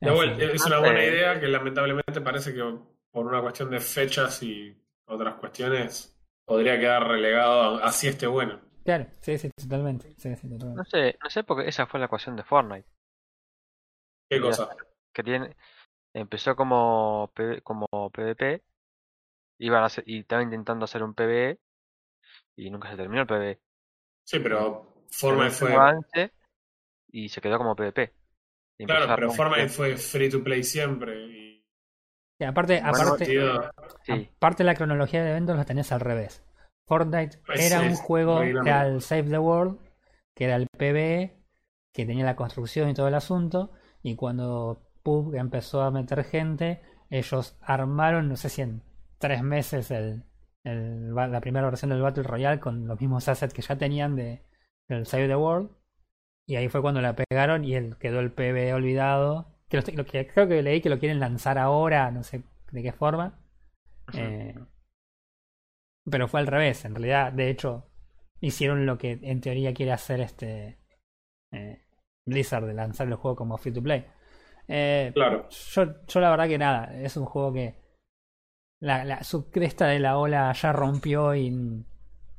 Es 0.00 0.66
una 0.66 0.78
buena 0.78 1.02
Eh. 1.02 1.08
idea 1.08 1.40
que 1.40 1.48
lamentablemente 1.48 2.20
parece 2.20 2.52
que 2.54 2.62
por 3.10 3.26
una 3.26 3.40
cuestión 3.40 3.70
de 3.70 3.80
fechas 3.80 4.42
y 4.42 4.76
otras 5.06 5.34
cuestiones 5.36 6.16
podría 6.44 6.78
quedar 6.78 7.06
relegado 7.08 7.78
a- 7.78 7.86
así 7.86 8.08
esté 8.08 8.26
bueno. 8.26 8.60
Claro, 8.84 9.06
sí, 9.20 9.36
sí, 9.38 9.50
totalmente. 9.56 10.14
Sí, 10.16 10.34
sí, 10.36 10.48
No 10.48 10.84
sé, 10.84 11.18
no 11.22 11.30
sé 11.30 11.42
porque 11.44 11.68
esa 11.68 11.86
fue 11.86 11.98
la 12.00 12.06
ecuación 12.06 12.36
de 12.36 12.44
Fortnite. 12.44 12.88
¿Qué 14.30 14.40
cosa? 14.40 14.68
Que 15.12 15.22
tiene, 15.22 15.56
empezó 16.14 16.54
como, 16.56 17.32
como 17.62 17.86
PvP, 18.10 18.62
iban 19.58 19.82
a 19.82 19.86
hacer, 19.86 20.04
y 20.06 20.20
estaba 20.20 20.42
intentando 20.42 20.84
hacer 20.84 21.02
un 21.02 21.14
PvE, 21.14 21.58
y 22.56 22.70
nunca 22.70 22.90
se 22.90 22.96
terminó 22.96 23.22
el 23.22 23.26
PvE. 23.26 23.60
Sí, 24.24 24.38
pero 24.40 24.94
Fortnite 25.10 25.50
fue. 25.50 25.74
avance, 25.74 26.32
y 27.08 27.28
se 27.28 27.40
quedó 27.40 27.58
como 27.58 27.74
PvP. 27.76 28.12
Y 28.78 28.86
Claro, 28.86 29.14
pero 29.14 29.30
Fortnite 29.32 29.68
fue 29.68 29.96
free 29.96 30.28
to 30.28 30.42
play 30.44 30.62
siempre. 30.62 31.26
Y... 31.26 31.55
Aparte, 32.44 32.80
aparte, 32.84 33.26
Sí, 34.02 34.30
aparte 34.36 34.64
la 34.64 34.74
cronología 34.74 35.22
de 35.22 35.30
eventos 35.30 35.56
la 35.56 35.64
tenés 35.64 35.90
al 35.92 36.00
revés. 36.00 36.44
Fortnite 36.86 37.38
Pues 37.46 37.60
era 37.60 37.80
sí, 37.80 37.86
un 37.88 37.96
juego, 37.96 38.42
el 38.42 39.00
Save 39.00 39.24
the 39.24 39.38
World, 39.38 39.78
que 40.34 40.44
era 40.44 40.56
el 40.56 40.66
PvE, 40.68 41.42
que 41.92 42.06
tenía 42.06 42.24
la 42.24 42.36
construcción 42.36 42.88
y 42.88 42.94
todo 42.94 43.08
el 43.08 43.14
asunto, 43.14 43.72
y 44.02 44.14
cuando 44.16 44.82
PUBG 45.02 45.36
empezó 45.36 45.82
a 45.82 45.90
meter 45.90 46.24
gente, 46.24 46.82
ellos 47.10 47.56
armaron, 47.62 48.28
no 48.28 48.36
sé 48.36 48.50
si 48.50 48.62
en 48.62 48.82
tres 49.18 49.42
meses, 49.42 49.90
el, 49.90 50.24
el 50.62 51.14
la 51.14 51.40
primera 51.40 51.66
versión 51.66 51.90
del 51.90 52.02
Battle 52.02 52.22
Royale 52.22 52.60
con 52.60 52.86
los 52.86 53.00
mismos 53.00 53.28
assets 53.28 53.54
que 53.54 53.62
ya 53.62 53.76
tenían 53.76 54.14
de, 54.14 54.42
del 54.88 55.06
Save 55.06 55.28
the 55.28 55.36
World, 55.36 55.70
y 56.46 56.56
ahí 56.56 56.68
fue 56.68 56.82
cuando 56.82 57.00
la 57.00 57.16
pegaron 57.16 57.64
y 57.64 57.74
el, 57.74 57.96
quedó 57.98 58.20
el 58.20 58.30
PvE 58.30 58.72
olvidado. 58.72 59.55
Que 59.68 59.78
lo, 59.78 60.04
que 60.04 60.26
creo 60.26 60.46
que 60.46 60.62
leí 60.62 60.80
que 60.80 60.88
lo 60.88 60.98
quieren 60.98 61.20
lanzar 61.20 61.58
ahora, 61.58 62.10
no 62.10 62.22
sé 62.22 62.44
de 62.70 62.82
qué 62.82 62.92
forma. 62.92 63.38
Eh, 64.12 64.54
pero 66.08 66.28
fue 66.28 66.40
al 66.40 66.46
revés, 66.46 66.84
en 66.84 66.94
realidad, 66.94 67.32
de 67.32 67.50
hecho, 67.50 67.88
hicieron 68.40 68.86
lo 68.86 68.96
que 68.96 69.18
en 69.22 69.40
teoría 69.40 69.74
quiere 69.74 69.92
hacer 69.92 70.20
este 70.20 70.78
eh, 71.52 71.84
Blizzard 72.24 72.66
de 72.66 72.74
lanzar 72.74 73.08
el 73.08 73.14
juego 73.14 73.36
como 73.36 73.58
free 73.58 73.72
to 73.72 73.82
play. 73.82 74.06
Eh, 74.68 75.10
claro. 75.14 75.48
yo, 75.48 76.06
yo 76.06 76.20
la 76.20 76.30
verdad 76.30 76.48
que 76.48 76.58
nada, 76.58 76.94
es 77.00 77.16
un 77.16 77.24
juego 77.24 77.52
que 77.52 77.74
la, 78.80 79.04
la, 79.04 79.24
su 79.24 79.50
cresta 79.50 79.86
de 79.86 79.98
la 79.98 80.18
ola 80.18 80.52
ya 80.52 80.72
rompió 80.72 81.34
y 81.34 81.50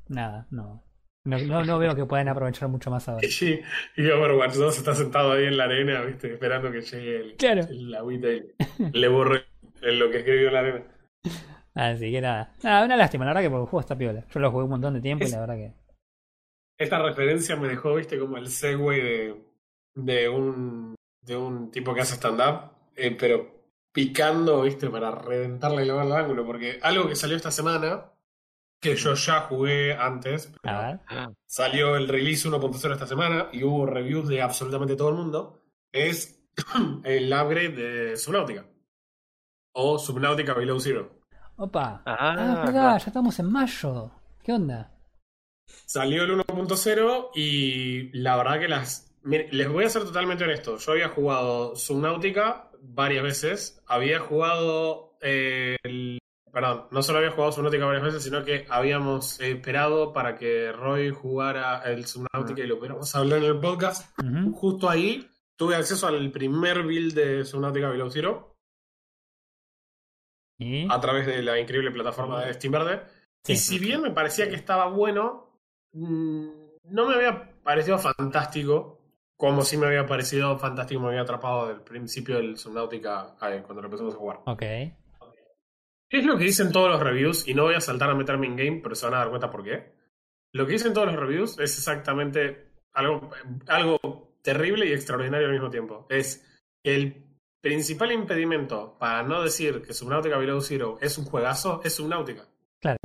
nada, 0.07 0.47
no. 0.51 0.86
No, 1.27 1.37
no, 1.39 1.63
no 1.65 1.77
veo 1.77 1.93
que 1.95 2.05
puedan 2.05 2.29
aprovechar 2.29 2.69
mucho 2.69 2.89
más 2.89 3.07
ahora. 3.09 3.27
Y, 3.27 3.59
y 4.01 4.09
Overwatch 4.09 4.53
2 4.55 4.77
está 4.77 4.95
sentado 4.95 5.33
ahí 5.33 5.45
en 5.45 5.57
la 5.57 5.65
arena, 5.65 6.01
¿viste? 6.01 6.31
Esperando 6.33 6.71
que 6.71 6.81
llegue 6.81 7.17
el, 7.17 7.35
Claro. 7.35 7.61
el 7.69 7.93
agüita 7.93 8.29
y 8.29 8.53
le 8.93 9.07
borre 9.07 9.45
lo 9.81 10.09
que 10.09 10.19
escribió 10.19 10.47
en 10.47 10.53
la 10.53 10.59
arena. 10.59 10.83
Así 11.75 12.11
que 12.11 12.21
nada, 12.21 12.55
nada, 12.63 12.85
una 12.85 12.95
lástima, 12.95 13.25
la 13.25 13.31
verdad 13.31 13.41
que 13.41 13.49
porque 13.49 13.63
el 13.63 13.69
juego 13.69 13.81
está 13.81 13.97
piola. 13.97 14.25
Yo 14.33 14.39
lo 14.39 14.51
jugué 14.51 14.63
un 14.63 14.69
montón 14.69 14.93
de 14.93 15.01
tiempo 15.01 15.25
y 15.25 15.29
la 15.29 15.39
verdad 15.41 15.55
que. 15.55 15.73
Esta 16.79 17.01
referencia 17.03 17.55
me 17.55 17.67
dejó, 17.67 17.95
viste, 17.95 18.17
como 18.17 18.37
el 18.37 18.47
segue 18.47 19.03
de, 19.03 19.35
de 19.95 20.29
un 20.29 20.95
de 21.21 21.35
un 21.35 21.71
tipo 21.71 21.93
que 21.93 22.01
hace 22.01 22.15
stand-up, 22.15 22.71
eh, 22.95 23.15
pero 23.19 23.57
picando, 23.91 24.61
viste, 24.61 24.89
para 24.89 25.11
reventarle 25.11 25.83
el 25.83 25.89
el 25.89 26.11
ángulo, 26.11 26.45
porque 26.45 26.79
algo 26.81 27.07
que 27.07 27.15
salió 27.15 27.35
esta 27.35 27.51
semana, 27.51 28.11
que 28.79 28.95
yo 28.95 29.13
ya 29.15 29.41
jugué 29.41 29.93
antes, 29.95 30.51
pero 30.61 30.77
A 30.77 30.87
ver. 30.87 30.99
salió 31.45 31.95
el 31.95 32.07
release 32.07 32.47
1.0 32.47 32.93
esta 32.93 33.07
semana 33.07 33.49
y 33.51 33.63
hubo 33.63 33.85
reviews 33.85 34.27
de 34.27 34.41
absolutamente 34.41 34.95
todo 34.95 35.09
el 35.09 35.15
mundo, 35.15 35.63
es 35.91 36.39
el 37.03 37.33
upgrade 37.33 37.69
de 37.69 38.17
Subnautica. 38.17 38.65
O 39.73 39.97
Subnautica 39.99 40.53
Below 40.53 40.79
Zero. 40.79 41.19
Opa. 41.57 42.01
Ah, 42.05 42.17
Ah, 42.19 42.35
verdad, 42.35 42.71
claro. 42.71 42.97
ya 42.99 43.05
estamos 43.07 43.39
en 43.39 43.51
mayo. 43.51 44.11
¿Qué 44.43 44.53
onda? 44.53 44.91
Salió 45.85 46.23
el 46.23 46.31
1.0 46.37 47.31
y 47.35 48.09
la 48.17 48.37
verdad 48.37 48.59
que 48.59 48.67
las... 48.67 49.15
Mire, 49.23 49.49
les 49.51 49.67
voy 49.69 49.83
a 49.85 49.89
ser 49.89 50.03
totalmente 50.03 50.43
honesto. 50.45 50.77
Yo 50.77 50.91
había 50.93 51.09
jugado 51.09 51.75
Subnautica 51.75 52.69
varias 52.81 53.23
veces. 53.23 53.83
Había 53.87 54.19
jugado... 54.19 55.17
eh, 55.21 55.77
el- 55.83 56.19
Perdón, 56.57 56.87
no 56.89 57.03
solo 57.03 57.19
había 57.19 57.29
jugado 57.29 57.51
Subnautica 57.51 57.85
varias 57.85 58.03
veces, 58.03 58.23
sino 58.23 58.43
que 58.43 58.65
habíamos 58.67 59.39
esperado 59.39 60.11
para 60.11 60.35
que 60.35 60.71
Roy 60.71 61.11
jugara 61.11 61.83
el 61.83 62.07
Subnautica 62.07 62.63
y 62.63 62.65
lo 62.65 62.79
pudiéramos 62.79 63.13
hablar 63.13 63.43
en 63.43 63.45
el 63.45 63.59
podcast. 63.59 64.19
Justo 64.53 64.89
ahí 64.89 65.29
tuve 65.55 65.75
acceso 65.75 66.07
al 66.07 66.31
primer 66.31 66.81
build 66.81 67.13
de 67.13 67.45
Subnautica 67.45 67.89
Below 67.89 68.09
Zero 68.09 68.57
¿Y? 70.57 70.91
a 70.91 70.99
través 70.99 71.27
de 71.27 71.43
la 71.43 71.59
increíble 71.59 71.91
plataforma 71.91 72.43
de 72.43 72.55
Steam 72.55 72.71
Verde. 72.71 73.03
Sí. 73.43 73.53
Y 73.53 73.55
si 73.57 73.77
bien 73.77 74.01
me 74.01 74.09
parecía 74.09 74.49
que 74.49 74.55
estaba 74.55 74.87
bueno, 74.87 75.61
mm, 75.93 76.47
no 76.85 77.07
me 77.07 77.13
había 77.13 77.61
parecido 77.61 77.99
fantástico, 77.99 78.99
como 79.35 79.61
si 79.61 79.77
me 79.77 79.85
había 79.85 80.07
parecido 80.07 80.57
fantástico, 80.57 81.01
me 81.01 81.09
había 81.09 81.21
atrapado 81.21 81.67
del 81.67 81.81
principio 81.81 82.37
del 82.37 82.57
Subnautica 82.57 83.35
eh, 83.43 83.61
cuando 83.63 83.83
lo 83.83 83.89
empezamos 83.89 84.15
a 84.15 84.17
jugar. 84.17 84.39
Ok. 84.47 84.63
Es 86.09 86.23
lo 86.25 86.37
que 86.37 86.45
dicen 86.45 86.71
todos 86.71 86.89
los 86.89 87.01
reviews, 87.01 87.47
y 87.47 87.53
no 87.53 87.63
voy 87.63 87.75
a 87.75 87.81
saltar 87.81 88.09
a 88.09 88.15
meterme 88.15 88.47
en 88.47 88.55
game, 88.55 88.79
pero 88.81 88.95
se 88.95 89.05
van 89.05 89.15
a 89.15 89.19
dar 89.19 89.29
cuenta 89.29 89.49
por 89.51 89.63
qué. 89.63 89.93
Lo 90.53 90.65
que 90.65 90.73
dicen 90.73 90.93
todos 90.93 91.07
los 91.07 91.17
reviews 91.17 91.59
es 91.59 91.77
exactamente 91.77 92.71
algo, 92.93 93.29
algo 93.67 94.37
terrible 94.41 94.85
y 94.87 94.93
extraordinario 94.93 95.47
al 95.47 95.53
mismo 95.53 95.69
tiempo. 95.69 96.07
Es 96.09 96.45
que 96.83 96.95
el 96.95 97.25
principal 97.61 98.13
impedimento 98.13 98.97
para 98.97 99.23
no 99.23 99.43
decir 99.43 99.81
que 99.81 99.93
Subnautica 99.93 100.37
Below 100.37 100.61
Zero 100.61 100.97
es 101.01 101.17
un 101.17 101.25
juegazo 101.25 101.81
es 101.83 101.95
Subnautica. 101.95 102.47
Claro. 102.79 102.97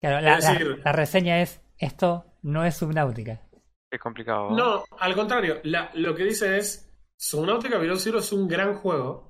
Claro, 0.00 0.20
la, 0.20 0.92
reseña 0.92 1.42
es: 1.42 1.60
esto 1.78 2.24
no 2.42 2.64
es 2.64 2.76
subnáutica. 2.76 3.42
Es 3.90 4.00
complicado. 4.00 4.50
No, 4.52 4.84
al 4.98 5.14
contrario, 5.14 5.60
la- 5.64 5.90
lo 5.94 6.14
que 6.14 6.24
dice 6.24 6.56
es, 6.56 6.90
Subnautica 7.16 7.76
Below 7.78 7.96
Zero 7.96 8.20
es 8.20 8.32
un 8.32 8.46
gran 8.48 8.74
juego 8.74 9.29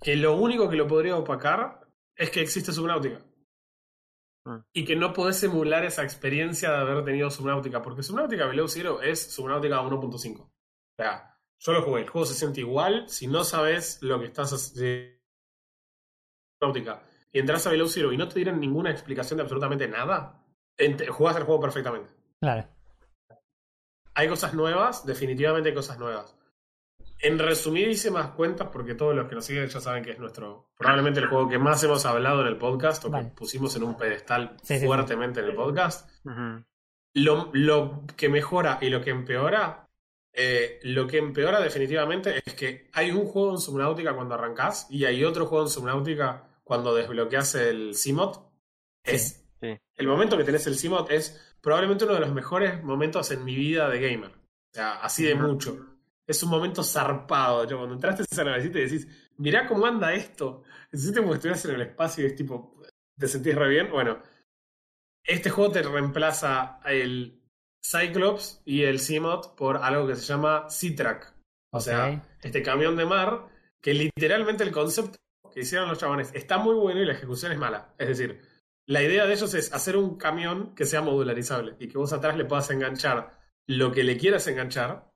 que 0.00 0.16
lo 0.16 0.36
único 0.36 0.68
que 0.68 0.76
lo 0.76 0.86
podría 0.86 1.16
opacar 1.16 1.86
es 2.16 2.30
que 2.30 2.40
existe 2.40 2.72
Subnautica. 2.72 3.24
Mm. 4.44 4.56
Y 4.72 4.84
que 4.84 4.96
no 4.96 5.12
podés 5.12 5.42
emular 5.42 5.84
esa 5.84 6.02
experiencia 6.02 6.70
de 6.70 6.76
haber 6.76 7.04
tenido 7.04 7.30
Subnautica, 7.30 7.82
porque 7.82 8.02
Subnautica 8.02 8.46
Below 8.46 8.68
Zero 8.68 9.02
es 9.02 9.32
Subnautica 9.32 9.82
1.5. 9.82 10.40
O 10.40 10.50
sea, 10.96 11.38
yo 11.58 11.72
lo 11.72 11.82
jugué, 11.82 12.02
el 12.02 12.08
juego 12.08 12.26
se 12.26 12.34
siente 12.34 12.60
igual, 12.60 13.08
si 13.08 13.26
no 13.26 13.44
sabes 13.44 14.02
lo 14.02 14.18
que 14.18 14.26
estás 14.26 14.52
haciendo 14.52 15.20
Subnautica 16.58 17.02
y 17.32 17.38
entras 17.38 17.66
a 17.66 17.70
Below 17.70 17.88
Zero 17.88 18.12
y 18.12 18.16
no 18.16 18.28
te 18.28 18.36
dieron 18.36 18.60
ninguna 18.60 18.90
explicación 18.90 19.36
de 19.36 19.42
absolutamente 19.42 19.86
nada, 19.88 20.44
jugás 21.10 21.36
el 21.36 21.44
juego 21.44 21.60
perfectamente. 21.60 22.10
Claro. 22.40 22.68
Hay 24.14 24.28
cosas 24.28 24.54
nuevas, 24.54 25.06
definitivamente 25.06 25.68
hay 25.68 25.74
cosas 25.74 25.98
nuevas. 25.98 26.36
En 27.22 27.38
resumidísimas 27.38 28.30
cuentas, 28.30 28.68
porque 28.72 28.94
todos 28.94 29.14
los 29.14 29.28
que 29.28 29.34
nos 29.34 29.44
siguen 29.44 29.66
ya 29.68 29.80
saben 29.80 30.02
que 30.02 30.12
es 30.12 30.18
nuestro, 30.18 30.70
probablemente 30.78 31.20
el 31.20 31.26
juego 31.26 31.48
que 31.48 31.58
más 31.58 31.82
hemos 31.84 32.06
hablado 32.06 32.40
en 32.40 32.46
el 32.46 32.56
podcast 32.56 33.04
o 33.04 33.10
Vale. 33.10 33.28
que 33.28 33.34
pusimos 33.34 33.76
en 33.76 33.82
un 33.82 33.96
pedestal 33.96 34.56
Sí, 34.62 34.74
sí, 34.74 34.80
sí. 34.80 34.86
fuertemente 34.86 35.40
en 35.40 35.46
el 35.46 35.54
podcast. 35.54 36.08
Lo, 37.14 37.50
lo 37.52 38.04
que 38.16 38.28
mejora 38.28 38.78
y 38.80 38.88
lo 38.88 39.02
que 39.02 39.10
empeora, 39.10 39.88
eh, 40.32 40.78
lo 40.84 41.06
que 41.06 41.18
empeora 41.18 41.60
definitivamente 41.60 42.40
es 42.46 42.54
que 42.54 42.88
hay 42.92 43.10
un 43.10 43.26
juego 43.26 43.50
en 43.52 43.58
Subnautica 43.58 44.14
cuando 44.14 44.34
arrancás 44.34 44.86
y 44.90 45.04
hay 45.04 45.24
otro 45.24 45.46
juego 45.46 45.64
en 45.64 45.70
Subnautica 45.70 46.48
cuando 46.62 46.94
desbloqueas 46.94 47.54
el 47.56 47.94
CMOD. 47.94 48.38
Es 49.04 49.36
Sí. 49.60 49.76
el 49.96 50.06
momento 50.06 50.38
que 50.38 50.44
tenés 50.44 50.66
el 50.68 50.76
CMOD 50.78 51.10
es 51.10 51.56
probablemente 51.60 52.04
uno 52.04 52.14
de 52.14 52.20
los 52.20 52.32
mejores 52.32 52.82
momentos 52.82 53.30
en 53.30 53.44
mi 53.44 53.54
vida 53.54 53.90
de 53.90 54.00
gamer. 54.00 54.30
O 54.30 54.72
sea, 54.72 55.00
así 55.02 55.24
de 55.24 55.34
mucho. 55.34 55.89
Es 56.30 56.42
un 56.42 56.50
momento 56.50 56.82
zarpado. 56.82 57.66
Yo, 57.66 57.76
cuando 57.78 57.94
entraste 57.94 58.22
a 58.22 58.26
esa 58.30 58.44
navecita 58.44 58.78
y 58.78 58.82
decís, 58.82 59.08
mirá 59.36 59.66
cómo 59.66 59.86
anda 59.86 60.12
esto. 60.12 60.62
Siente 60.92 61.20
como 61.20 61.32
si 61.32 61.36
estuvieras 61.36 61.64
en 61.64 61.74
el 61.74 61.80
espacio 61.82 62.24
y 62.24 62.28
es 62.28 62.36
tipo, 62.36 62.76
te 63.18 63.26
sentís 63.26 63.54
re 63.54 63.68
bien. 63.68 63.90
Bueno, 63.90 64.22
este 65.24 65.50
juego 65.50 65.72
te 65.72 65.82
reemplaza 65.82 66.80
el 66.84 67.42
Cyclops 67.84 68.62
y 68.64 68.82
el 68.82 69.00
Seamod 69.00 69.54
por 69.56 69.78
algo 69.78 70.06
que 70.06 70.16
se 70.16 70.22
llama 70.22 70.68
Sea-Track. 70.68 71.34
O 71.72 71.80
sea, 71.80 72.22
este 72.42 72.62
camión 72.62 72.96
de 72.96 73.06
mar, 73.06 73.48
que 73.80 73.94
literalmente 73.94 74.64
el 74.64 74.72
concepto 74.72 75.18
que 75.52 75.60
hicieron 75.60 75.88
los 75.88 75.98
chabones 75.98 76.30
está 76.34 76.58
muy 76.58 76.74
bueno 76.74 77.00
y 77.00 77.06
la 77.06 77.12
ejecución 77.12 77.52
es 77.52 77.58
mala. 77.58 77.94
Es 77.98 78.08
decir, 78.08 78.40
la 78.86 79.02
idea 79.02 79.26
de 79.26 79.34
ellos 79.34 79.54
es 79.54 79.72
hacer 79.72 79.96
un 79.96 80.16
camión 80.16 80.74
que 80.74 80.86
sea 80.86 81.00
modularizable 81.00 81.76
y 81.78 81.88
que 81.88 81.98
vos 81.98 82.12
atrás 82.12 82.36
le 82.36 82.44
puedas 82.44 82.70
enganchar 82.70 83.38
lo 83.66 83.92
que 83.92 84.04
le 84.04 84.16
quieras 84.16 84.46
enganchar 84.48 85.09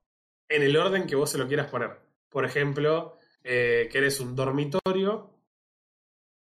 en 0.48 0.62
el 0.62 0.76
orden 0.76 1.06
que 1.06 1.16
vos 1.16 1.30
se 1.30 1.38
lo 1.38 1.46
quieras 1.48 1.68
poner. 1.68 1.98
Por 2.28 2.44
ejemplo, 2.44 3.18
eh, 3.42 3.88
querés 3.90 4.20
un 4.20 4.34
dormitorio 4.34 5.30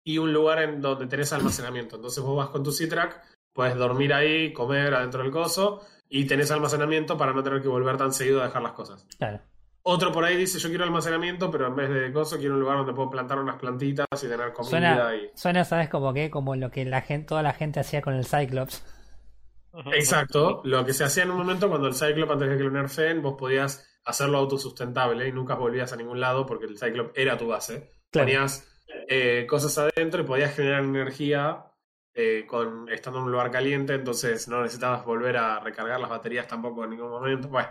y 0.03 0.17
un 0.17 0.31
lugar 0.33 0.61
en 0.61 0.81
donde 0.81 1.07
tenés 1.07 1.33
almacenamiento. 1.33 1.95
Entonces 1.95 2.23
vos 2.23 2.37
vas 2.37 2.49
con 2.49 2.63
tu 2.63 2.71
C-Track, 2.71 3.21
puedes 3.53 3.75
dormir 3.75 4.13
ahí, 4.13 4.53
comer 4.53 4.93
adentro 4.93 5.23
del 5.23 5.31
coso 5.31 5.85
y 6.09 6.25
tenés 6.25 6.51
almacenamiento 6.51 7.17
para 7.17 7.33
no 7.33 7.43
tener 7.43 7.61
que 7.61 7.67
volver 7.67 7.97
tan 7.97 8.13
seguido 8.13 8.41
a 8.41 8.45
dejar 8.45 8.61
las 8.61 8.73
cosas. 8.73 9.05
Claro. 9.17 9.41
Otro 9.87 10.11
por 10.11 10.23
ahí 10.23 10.35
dice, 10.35 10.57
yo 10.57 10.69
quiero 10.69 10.83
almacenamiento, 10.83 11.51
pero 11.51 11.67
en 11.67 11.75
vez 11.75 11.89
de 11.91 12.11
coso 12.11 12.37
quiero 12.39 12.55
un 12.55 12.59
lugar 12.59 12.77
donde 12.77 12.93
puedo 12.93 13.09
plantar 13.09 13.37
unas 13.37 13.59
plantitas 13.59 14.07
y 14.13 14.27
tener 14.27 14.51
comida 14.51 14.69
Suena, 14.69 15.15
y... 15.15 15.29
suena, 15.35 15.63
¿sabes? 15.63 15.89
Como 15.89 16.11
que 16.11 16.31
como 16.31 16.55
lo 16.55 16.71
que 16.71 16.85
la 16.85 17.01
gente, 17.01 17.27
toda 17.27 17.43
la 17.43 17.53
gente 17.53 17.79
hacía 17.79 18.01
con 18.01 18.15
el 18.15 18.25
Cyclops. 18.25 18.83
Exacto, 19.93 20.61
lo 20.63 20.85
que 20.85 20.93
se 20.93 21.03
hacía 21.03 21.23
en 21.23 21.31
un 21.31 21.37
momento 21.37 21.69
cuando 21.69 21.87
el 21.87 21.95
Cyclops 21.95 22.31
antes 22.31 22.49
de 22.49 22.57
que 22.57 22.63
lo 22.63 22.71
nerfeen, 22.71 23.21
vos 23.21 23.35
podías 23.37 23.85
hacerlo 24.05 24.37
autosustentable 24.37 25.27
y 25.27 25.31
nunca 25.31 25.55
volvías 25.55 25.91
a 25.91 25.95
ningún 25.95 26.19
lado 26.19 26.45
porque 26.45 26.65
el 26.65 26.77
Cyclops 26.77 27.11
era 27.15 27.37
tu 27.37 27.47
base. 27.47 27.91
Claro. 28.11 28.27
Ponías 28.27 28.67
eh, 29.07 29.45
cosas 29.49 29.77
adentro 29.77 30.21
y 30.21 30.25
podías 30.25 30.55
generar 30.55 30.83
energía 30.83 31.65
eh, 32.13 32.45
con, 32.47 32.87
estando 32.89 33.19
en 33.19 33.25
un 33.25 33.31
lugar 33.31 33.51
caliente, 33.51 33.93
entonces 33.93 34.47
no 34.47 34.61
necesitabas 34.61 35.03
volver 35.03 35.35
a 35.37 35.59
recargar 35.59 35.99
las 35.99 36.09
baterías 36.09 36.47
tampoco 36.47 36.83
en 36.83 36.91
ningún 36.91 37.09
momento. 37.09 37.49
Bueno, 37.49 37.69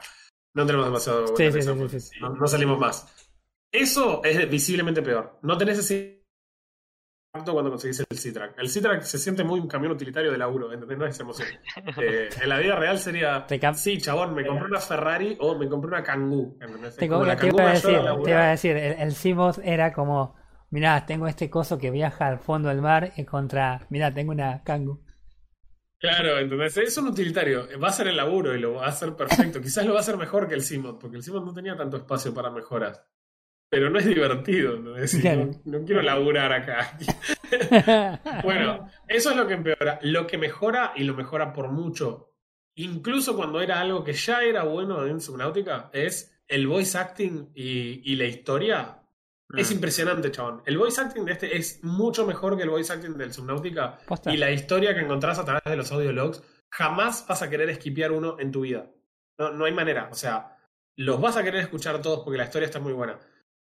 no 0.52 0.66
tenemos 0.66 0.86
demasiado 0.86 1.36
Sí, 1.36 1.50
sí, 1.50 2.00
sí. 2.00 2.10
No 2.20 2.46
salimos 2.46 2.78
más. 2.78 3.30
Eso 3.72 4.22
es 4.22 4.48
visiblemente 4.48 5.02
peor. 5.02 5.38
No 5.42 5.56
tenés 5.56 5.78
ese 5.78 6.23
impacto 7.34 7.52
cuando 7.52 7.70
conseguís 7.70 7.98
el 7.98 8.16
C-Track. 8.16 8.54
El 8.58 8.68
C-Track 8.68 9.02
se 9.02 9.18
siente 9.18 9.42
muy 9.42 9.58
un 9.58 9.66
camión 9.66 9.90
utilitario 9.90 10.30
de 10.30 10.38
laburo, 10.38 10.72
¿entendés? 10.72 10.96
No 10.96 11.06
es 11.06 11.18
emoción. 11.18 11.48
Eh, 11.96 12.28
en 12.40 12.48
la 12.48 12.58
vida 12.58 12.76
real 12.76 12.98
sería, 12.98 13.46
sí, 13.74 13.98
chabón, 13.98 14.34
me 14.34 14.46
compré 14.46 14.66
una 14.66 14.80
Ferrari 14.80 15.36
o 15.40 15.56
me 15.56 15.68
compré 15.68 15.88
una 15.88 16.02
Kangoo. 16.02 16.56
¿entendés? 16.60 16.96
Te, 16.96 17.04
Es 17.04 17.10
como 17.10 17.24
la 17.24 17.36
te 17.36 17.48
Kangoo 17.48 17.60
iba 17.60 17.70
a 17.70 17.74
decir, 17.74 18.00
te 18.24 18.30
iba 18.30 18.42
a 18.42 18.50
decir, 18.50 18.76
el, 18.76 18.92
el 19.00 19.14
Seamod 19.14 19.58
era 19.64 19.92
como, 19.92 20.34
mirá, 20.70 21.06
tengo 21.06 21.26
este 21.26 21.50
coso 21.50 21.78
que 21.78 21.90
viaja 21.90 22.26
al 22.26 22.38
fondo 22.38 22.68
del 22.68 22.80
mar 22.80 23.12
y 23.16 23.24
contra, 23.24 23.86
mirá, 23.90 24.12
tengo 24.12 24.32
una 24.32 24.62
Kangu. 24.62 25.02
Claro, 25.98 26.38
¿entendés? 26.38 26.76
Es 26.76 26.96
un 26.98 27.08
utilitario. 27.08 27.66
Va 27.82 27.88
a 27.88 27.92
ser 27.92 28.08
el 28.08 28.16
laburo 28.16 28.54
y 28.54 28.60
lo 28.60 28.74
va 28.74 28.86
a 28.86 28.88
hacer 28.88 29.14
perfecto. 29.14 29.60
Quizás 29.62 29.86
lo 29.86 29.92
va 29.92 30.00
a 30.00 30.02
hacer 30.02 30.16
mejor 30.16 30.46
que 30.46 30.54
el 30.54 30.62
Simod, 30.62 30.98
porque 30.98 31.16
el 31.16 31.22
Simod 31.22 31.44
no 31.44 31.54
tenía 31.54 31.76
tanto 31.76 31.96
espacio 31.96 32.34
para 32.34 32.50
mejoras. 32.50 33.02
Pero 33.70 33.90
no 33.90 33.98
es 33.98 34.04
divertido, 34.06 34.76
¿entendés? 34.76 35.14
Y 35.14 35.20
Claro. 35.20 35.50
No, 35.64 35.78
no 35.78 35.84
quiero 35.86 36.02
laburar 36.02 36.52
acá. 36.52 36.96
Bueno, 38.42 38.88
eso 39.08 39.30
es 39.30 39.36
lo 39.36 39.46
que 39.46 39.54
empeora. 39.54 39.98
Lo 40.02 40.26
que 40.26 40.38
mejora, 40.38 40.92
y 40.96 41.04
lo 41.04 41.14
mejora 41.14 41.52
por 41.52 41.70
mucho, 41.70 42.32
incluso 42.76 43.36
cuando 43.36 43.60
era 43.60 43.80
algo 43.80 44.02
que 44.04 44.12
ya 44.12 44.42
era 44.42 44.64
bueno 44.64 45.06
en 45.06 45.20
Subnautica, 45.20 45.90
es 45.92 46.36
el 46.48 46.66
voice 46.66 46.96
acting 46.98 47.50
y, 47.54 48.12
y 48.12 48.16
la 48.16 48.24
historia. 48.24 49.00
Es 49.56 49.70
Mm. 49.70 49.74
impresionante, 49.74 50.30
chabón. 50.30 50.62
El 50.66 50.78
voice 50.78 51.00
acting 51.00 51.24
de 51.24 51.32
este 51.32 51.56
es 51.56 51.82
mucho 51.84 52.26
mejor 52.26 52.56
que 52.56 52.64
el 52.64 52.70
voice 52.70 52.92
acting 52.92 53.16
del 53.16 53.32
Subnautica. 53.32 53.98
Posta. 54.06 54.32
Y 54.32 54.36
la 54.36 54.50
historia 54.50 54.94
que 54.94 55.00
encontrás 55.00 55.38
a 55.38 55.44
través 55.44 55.62
de 55.64 55.76
los 55.76 55.92
audiologs, 55.92 56.42
jamás 56.70 57.24
vas 57.28 57.42
a 57.42 57.50
querer 57.50 57.70
esquipear 57.70 58.10
uno 58.10 58.36
en 58.40 58.50
tu 58.50 58.62
vida. 58.62 58.90
No, 59.38 59.52
no 59.52 59.64
hay 59.66 59.72
manera. 59.72 60.08
O 60.10 60.14
sea, 60.14 60.56
los 60.96 61.20
vas 61.20 61.36
a 61.36 61.44
querer 61.44 61.60
escuchar 61.60 62.00
todos 62.02 62.20
porque 62.24 62.38
la 62.38 62.44
historia 62.44 62.66
está 62.66 62.80
muy 62.80 62.92
buena. 62.92 63.18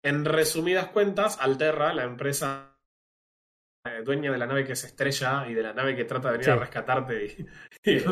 En 0.03 0.25
resumidas 0.25 0.87
cuentas, 0.87 1.37
Alterra, 1.41 1.93
la 1.93 2.03
empresa 2.03 2.77
eh, 3.85 4.01
dueña 4.03 4.31
de 4.31 4.37
la 4.37 4.45
nave 4.45 4.65
que 4.65 4.75
se 4.75 4.87
estrella 4.87 5.47
y 5.47 5.53
de 5.53 5.63
la 5.63 5.73
nave 5.73 5.95
que 5.95 6.05
trata 6.05 6.27
de 6.29 6.33
venir 6.33 6.45
Sí. 6.45 6.51
a 6.51 6.55
rescatarte 6.55 7.25
y, 7.25 7.45
y 7.97 8.03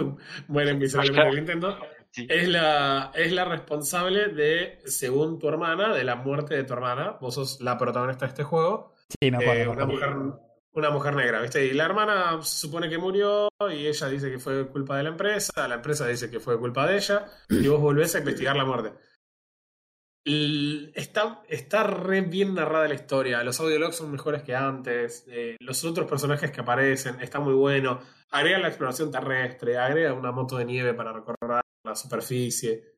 mueren 0.47 0.79
miserablemente 0.79 1.21
en 1.21 1.27
el 1.33 1.39
intento, 1.39 1.77
Sí. 2.11 2.27
es 2.29 2.47
la, 2.47 3.11
es 3.13 3.33
la 3.33 3.43
responsable 3.45 4.27
de, 4.29 4.79
según 4.85 5.37
tu 5.37 5.49
hermana, 5.49 5.93
de 5.93 6.03
la 6.05 6.15
muerte 6.15 6.55
de 6.55 6.63
tu 6.63 6.73
hermana. 6.73 7.17
Vos 7.19 7.35
sos 7.35 7.59
la 7.59 7.77
protagonista 7.77 8.25
de 8.25 8.29
este 8.29 8.43
juego. 8.43 8.93
Sí, 9.21 9.29
me 9.31 9.37
acuerdo. 9.37 9.63
Eh, 9.63 9.67
una, 9.67 9.85
mujer, 9.85 10.15
una 10.71 10.89
mujer 10.91 11.15
negra, 11.15 11.41
¿viste? 11.41 11.65
Y 11.65 11.73
la 11.73 11.83
hermana 11.85 12.41
se 12.41 12.67
supone 12.67 12.89
que 12.89 12.97
murió 12.97 13.49
y 13.69 13.85
ella 13.85 14.07
dice 14.07 14.31
que 14.31 14.39
fue 14.39 14.65
culpa 14.69 14.95
de 14.97 15.03
la 15.03 15.09
empresa, 15.09 15.67
la 15.67 15.75
empresa 15.75 16.07
dice 16.07 16.29
que 16.31 16.39
fue 16.39 16.57
culpa 16.57 16.87
de 16.87 16.95
ella 16.97 17.25
y 17.49 17.67
vos 17.67 17.81
volvés 17.81 18.15
a 18.15 18.19
investigar 18.19 18.55
la 18.55 18.63
muerte. 18.65 18.93
Está, 20.27 21.43
está 21.47 21.83
re 21.83 22.21
bien 22.21 22.55
narrada 22.55 22.87
la 22.87 22.95
historia, 22.95 23.43
los 23.43 23.59
audiologs 23.59 23.97
son 23.97 24.11
mejores 24.11 24.41
que 24.41 24.55
antes, 24.55 25.23
eh, 25.27 25.55
los 25.59 25.83
otros 25.83 26.09
personajes 26.09 26.49
que 26.49 26.61
aparecen, 26.61 27.19
está 27.21 27.39
muy 27.39 27.53
bueno, 27.53 27.99
agrega 28.31 28.57
la 28.57 28.69
exploración 28.69 29.11
terrestre, 29.11 29.77
agrega 29.77 30.13
una 30.13 30.31
moto 30.31 30.57
de 30.57 30.65
nieve 30.65 30.95
para 30.95 31.13
recorrer 31.13 31.61
la 31.83 31.95
superficie. 31.95 32.95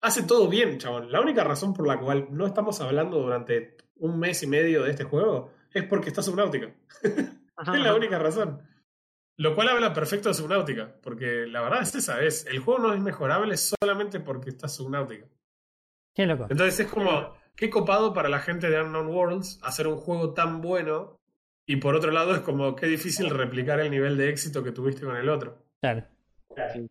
Hace 0.00 0.22
todo 0.22 0.48
bien, 0.48 0.78
chabón. 0.78 1.12
La 1.12 1.20
única 1.20 1.44
razón 1.44 1.74
por 1.74 1.86
la 1.86 2.00
cual 2.00 2.28
no 2.30 2.46
estamos 2.46 2.80
hablando 2.80 3.18
durante 3.18 3.76
un 3.96 4.18
mes 4.18 4.42
y 4.42 4.46
medio 4.46 4.82
de 4.82 4.92
este 4.92 5.04
juego 5.04 5.52
es 5.72 5.84
porque 5.84 6.08
está 6.08 6.22
Subnautica. 6.22 6.74
Es 7.60 7.78
la 7.78 7.94
única 7.94 8.18
razón. 8.18 8.62
Lo 9.36 9.54
cual 9.54 9.68
habla 9.68 9.92
perfecto 9.92 10.30
de 10.30 10.34
Subnautica, 10.34 10.96
porque 11.02 11.46
la 11.46 11.60
verdad 11.60 11.82
es 11.82 11.94
esa, 11.94 12.22
es 12.22 12.46
el 12.46 12.60
juego 12.60 12.80
no 12.80 12.94
es 12.94 13.00
mejorable 13.02 13.54
solamente 13.58 14.18
porque 14.18 14.48
está 14.48 14.66
Subnautica. 14.66 15.26
Qué 16.14 16.26
loco. 16.26 16.46
Entonces 16.50 16.80
es 16.80 16.86
como, 16.86 17.34
qué 17.56 17.70
copado 17.70 18.12
para 18.12 18.28
la 18.28 18.40
gente 18.40 18.68
de 18.68 18.80
Unknown 18.80 19.08
Worlds 19.08 19.60
hacer 19.62 19.86
un 19.86 19.96
juego 19.96 20.34
tan 20.34 20.60
bueno 20.60 21.20
y 21.66 21.76
por 21.76 21.94
otro 21.94 22.10
lado 22.10 22.34
es 22.34 22.40
como, 22.40 22.74
qué 22.74 22.86
difícil 22.86 23.30
replicar 23.30 23.80
el 23.80 23.90
nivel 23.90 24.16
de 24.16 24.28
éxito 24.28 24.64
que 24.64 24.72
tuviste 24.72 25.04
con 25.04 25.16
el 25.16 25.28
otro. 25.28 25.62
Claro. 25.80 26.04
Sí. 26.72 26.90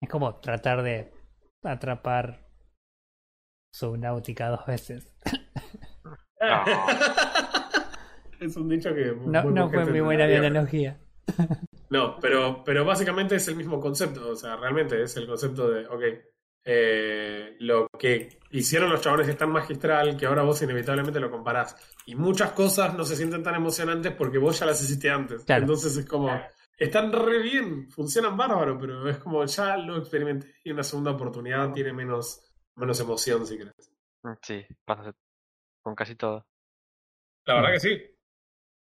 Es 0.00 0.08
como 0.08 0.40
tratar 0.40 0.82
de 0.82 1.12
atrapar 1.62 2.46
Subnautica 3.72 4.50
dos 4.50 4.66
veces. 4.66 5.14
es 8.40 8.56
un 8.56 8.68
dicho 8.68 8.94
que... 8.94 9.16
No, 9.24 9.44
muy 9.44 9.54
no 9.54 9.70
fue 9.70 9.86
muy 9.86 10.00
buena 10.00 10.24
analogía. 10.24 10.98
No, 11.88 12.18
pero, 12.20 12.62
pero 12.64 12.84
básicamente 12.84 13.36
es 13.36 13.48
el 13.48 13.56
mismo 13.56 13.80
concepto. 13.80 14.30
O 14.30 14.36
sea, 14.36 14.56
realmente 14.56 15.02
es 15.02 15.16
el 15.16 15.26
concepto 15.26 15.70
de, 15.70 15.86
ok, 15.86 16.02
eh, 16.64 17.56
lo 17.60 17.88
que 17.98 18.38
hicieron 18.50 18.90
los 18.90 19.00
chabones 19.00 19.28
es 19.28 19.36
tan 19.36 19.50
magistral 19.50 20.16
que 20.16 20.26
ahora 20.26 20.42
vos 20.42 20.62
inevitablemente 20.62 21.20
lo 21.20 21.30
comparás. 21.30 21.76
Y 22.06 22.14
muchas 22.14 22.52
cosas 22.52 22.94
no 22.94 23.04
se 23.04 23.16
sienten 23.16 23.42
tan 23.42 23.54
emocionantes 23.54 24.12
porque 24.12 24.38
vos 24.38 24.58
ya 24.58 24.66
las 24.66 24.82
hiciste 24.82 25.10
antes. 25.10 25.44
Claro. 25.44 25.62
Entonces 25.62 25.96
es 25.96 26.06
como, 26.06 26.30
están 26.76 27.12
re 27.12 27.42
bien, 27.42 27.90
funcionan 27.90 28.36
bárbaro, 28.36 28.78
pero 28.78 29.08
es 29.08 29.18
como 29.18 29.44
ya 29.44 29.76
lo 29.76 29.98
experimenté 29.98 30.54
y 30.64 30.70
una 30.70 30.82
segunda 30.82 31.12
oportunidad 31.12 31.72
tiene 31.72 31.92
menos, 31.92 32.42
menos 32.76 33.00
emoción, 33.00 33.46
si 33.46 33.58
querés. 33.58 33.92
Mm, 34.22 34.32
Sí, 34.42 34.64
pasa 34.84 35.14
con 35.82 35.94
casi 35.94 36.14
todo. 36.14 36.46
La 37.44 37.54
verdad 37.54 37.72
que 37.72 37.80
sí. 37.80 38.02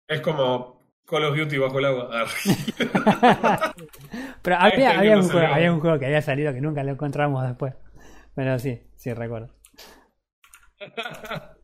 Es 0.08 0.22
como 0.22 0.77
Call 1.08 1.24
of 1.26 1.38
Duty 1.38 1.58
bajo 1.58 1.80
el 1.80 1.86
agua. 1.86 2.10
Pero 4.42 4.56
Ahí 4.60 4.84
había, 4.84 5.16
un 5.18 5.24
juego, 5.24 5.40
salió. 5.40 5.54
había 5.56 5.72
un 5.74 5.80
juego 5.80 6.00
que 6.00 6.06
había 6.06 6.22
salido 6.22 6.54
que 6.54 6.62
nunca 6.62 6.84
lo 6.84 6.92
encontramos 6.92 7.48
después. 7.48 7.74
Pero 8.36 8.60
sí, 8.60 8.82
sí 8.96 9.14
recuerdo. 9.14 9.50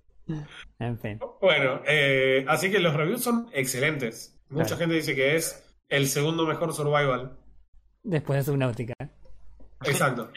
En 0.80 0.98
fin. 1.00 1.20
Bueno, 1.42 1.82
eh, 1.86 2.46
así 2.48 2.72
que 2.72 2.80
los 2.80 2.94
reviews 2.96 3.22
son 3.22 3.50
excelentes. 3.52 4.40
Mucha 4.50 4.68
Claro. 4.68 4.80
gente 4.80 4.96
dice 4.96 5.16
que 5.16 5.36
es 5.36 5.70
el 5.90 6.08
segundo 6.08 6.46
mejor 6.48 6.74
survival. 6.74 7.38
Después 8.04 8.38
de 8.40 8.44
Subnautica. 8.52 8.94
Exacto. 9.84 10.32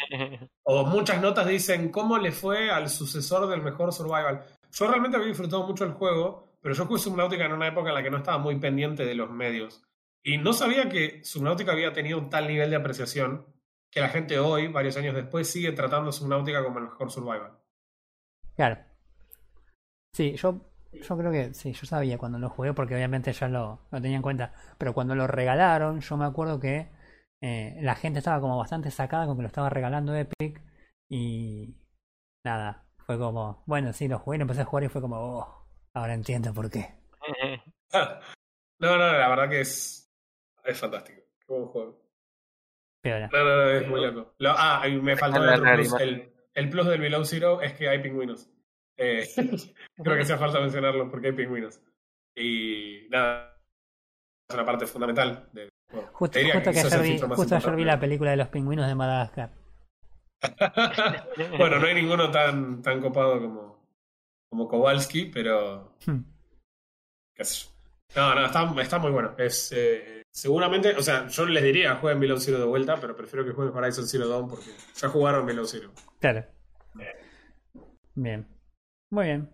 O 0.65 0.85
muchas 0.87 1.23
notas 1.23 1.47
dicen 1.47 1.91
cómo 1.93 2.19
le 2.19 2.33
fue 2.33 2.69
al 2.69 2.89
sucesor 2.89 3.47
del 3.49 3.63
mejor 3.63 3.93
survival. 3.93 4.43
Yo 4.73 4.89
realmente 4.89 5.17
había 5.19 5.29
disfrutado 5.29 5.65
mucho 5.69 5.85
el 5.85 5.93
juego, 5.93 6.46
pero 6.67 6.75
yo 6.75 6.87
jugué 6.87 6.99
Subnautica 6.99 7.45
en 7.45 7.53
una 7.53 7.69
época 7.69 7.91
en 7.91 7.95
la 7.95 8.03
que 8.03 8.11
no 8.11 8.17
estaba 8.17 8.39
muy 8.39 8.59
pendiente 8.59 9.07
de 9.07 9.15
los 9.15 9.31
medios. 9.31 9.85
Y 10.25 10.37
no 10.37 10.53
sabía 10.53 10.89
que 10.89 11.23
Subnautica 11.23 11.71
había 11.71 11.93
tenido 11.93 12.19
un 12.19 12.29
tal 12.29 12.49
nivel 12.49 12.71
de 12.71 12.75
apreciación 12.75 13.47
que 13.89 14.01
la 14.01 14.09
gente 14.09 14.41
hoy, 14.41 14.67
varios 14.67 14.97
años 14.97 15.15
después, 15.15 15.49
sigue 15.49 15.71
tratando 15.71 16.11
Subnautica 16.11 16.65
como 16.65 16.81
el 16.81 16.87
mejor 16.87 17.13
survival. 17.13 17.57
Claro. 18.57 18.79
Sí, 20.13 20.35
yo, 20.35 20.69
yo 20.91 21.17
creo 21.17 21.31
que 21.31 21.55
sí, 21.55 21.73
yo 21.73 21.87
sabía 21.87 22.19
cuando 22.19 22.41
lo 22.41 22.51
jugué 22.51 22.73
porque 22.73 22.97
obviamente 22.97 23.33
ya 23.33 23.47
lo, 23.47 23.87
lo 23.93 24.03
tenía 24.03 24.17
en 24.17 24.23
cuenta. 24.23 24.53
Pero 24.77 24.93
cuando 24.93 25.15
lo 25.15 25.29
regalaron, 25.29 26.01
yo 26.01 26.17
me 26.17 26.25
acuerdo 26.25 26.59
que 26.59 26.91
eh, 27.41 27.79
la 27.81 27.95
gente 27.95 28.19
estaba 28.19 28.41
como 28.41 28.59
bastante 28.59 28.91
sacada 28.91 29.27
con 29.27 29.37
que 29.37 29.43
lo 29.43 29.49
estaba 29.49 29.71
regalando 29.71 30.17
Epic. 30.17 30.61
Y 31.09 31.77
nada, 32.45 32.89
Fue 33.07 33.17
como, 33.21 33.63
bueno, 33.67 33.93
sí, 33.93 34.09
lo 34.09 34.19
jugué, 34.19 34.39
lo 34.39 34.43
empecé 34.43 34.63
a 34.63 34.65
jugar 34.65 34.83
y 34.83 34.89
fue 34.89 35.01
como, 35.01 35.17
oh, 35.17 35.56
ahora 35.97 36.15
entiendo 36.15 36.53
por 36.53 36.71
qué. 36.71 36.95
No, 38.79 38.99
no, 38.99 39.11
la 39.11 39.29
verdad 39.31 39.49
que 39.49 39.61
es, 39.61 40.13
es 40.63 40.79
fantástico. 40.79 41.23
Qué 41.39 41.47
buen 41.51 41.65
juego. 41.65 41.99
No. 43.05 43.19
No, 43.33 43.45
no, 43.45 43.71
es 43.71 43.89
muy 43.89 44.03
loco. 44.03 44.35
Lo- 44.37 44.55
ah, 44.55 44.85
me 45.01 45.17
faltó 45.17 45.43
el 45.43 45.49
otro 45.49 45.75
plus. 45.75 46.01
El, 46.01 46.31
el 46.53 46.69
plus 46.69 46.87
del 46.87 47.01
Below 47.01 47.25
Zero 47.25 47.63
es 47.63 47.73
que 47.73 47.89
hay 47.89 48.03
pingüinos. 48.03 48.51
Eh, 48.99 49.27
creo 49.97 50.17
que 50.17 50.23
hacía 50.23 50.37
falta 50.37 50.61
mencionarlo 50.61 51.11
porque 51.11 51.29
hay 51.29 51.33
pingüinos. 51.33 51.81
Y 52.35 53.07
nada, 53.09 53.57
es 54.47 54.55
una 54.55 54.67
parte 54.67 54.87
fundamental 54.87 55.49
del 55.53 55.71
juego. 55.91 56.09
Justo, 56.13 56.39
justo 56.53 56.73
que 56.73 56.81
ayer 56.81 57.01
vi, 57.01 57.19
justo 57.19 57.57
ayer 57.57 57.77
vi 57.77 57.85
la 57.85 57.99
película 57.99 58.31
de 58.33 58.37
los 58.37 58.49
pingüinos 58.49 58.87
de 58.89 58.95
Madagascar. 58.95 59.53
bueno, 61.59 61.79
no 61.79 61.87
hay 61.87 61.95
ninguno 61.95 62.31
tan, 62.31 62.83
tan 62.83 63.01
copado 63.01 63.41
como, 63.41 63.76
como 64.51 64.69
Kowalski, 64.69 65.27
pero 65.27 65.97
Hmm. 66.07 66.23
qué 67.35 67.45
sé 67.45 67.67
yo. 67.67 67.71
No, 68.15 68.35
no, 68.35 68.47
está, 68.47 68.73
está 68.81 68.99
muy 68.99 69.11
bueno. 69.11 69.35
Es 69.37 69.73
eh, 69.77 70.23
seguramente, 70.33 70.95
o 70.97 71.03
sea, 71.03 71.27
yo 71.27 71.45
les 71.47 71.63
diría 71.65 71.97
jueguen 71.97 72.21
Below 72.21 72.39
Zero 72.39 72.59
de 72.61 72.65
vuelta, 72.67 72.97
pero 73.01 73.17
prefiero 73.17 73.45
que 73.45 73.53
jueguen 73.53 73.77
Horizon 73.77 74.07
Zero 74.07 74.29
Dawn 74.29 74.49
porque 74.49 74.71
ya 74.95 75.09
jugaron 75.09 75.45
Below 75.45 75.67
Zero. 75.67 75.91
Claro. 76.21 76.45
Bien. 78.15 78.47
Muy 79.11 79.25
bien. 79.27 79.51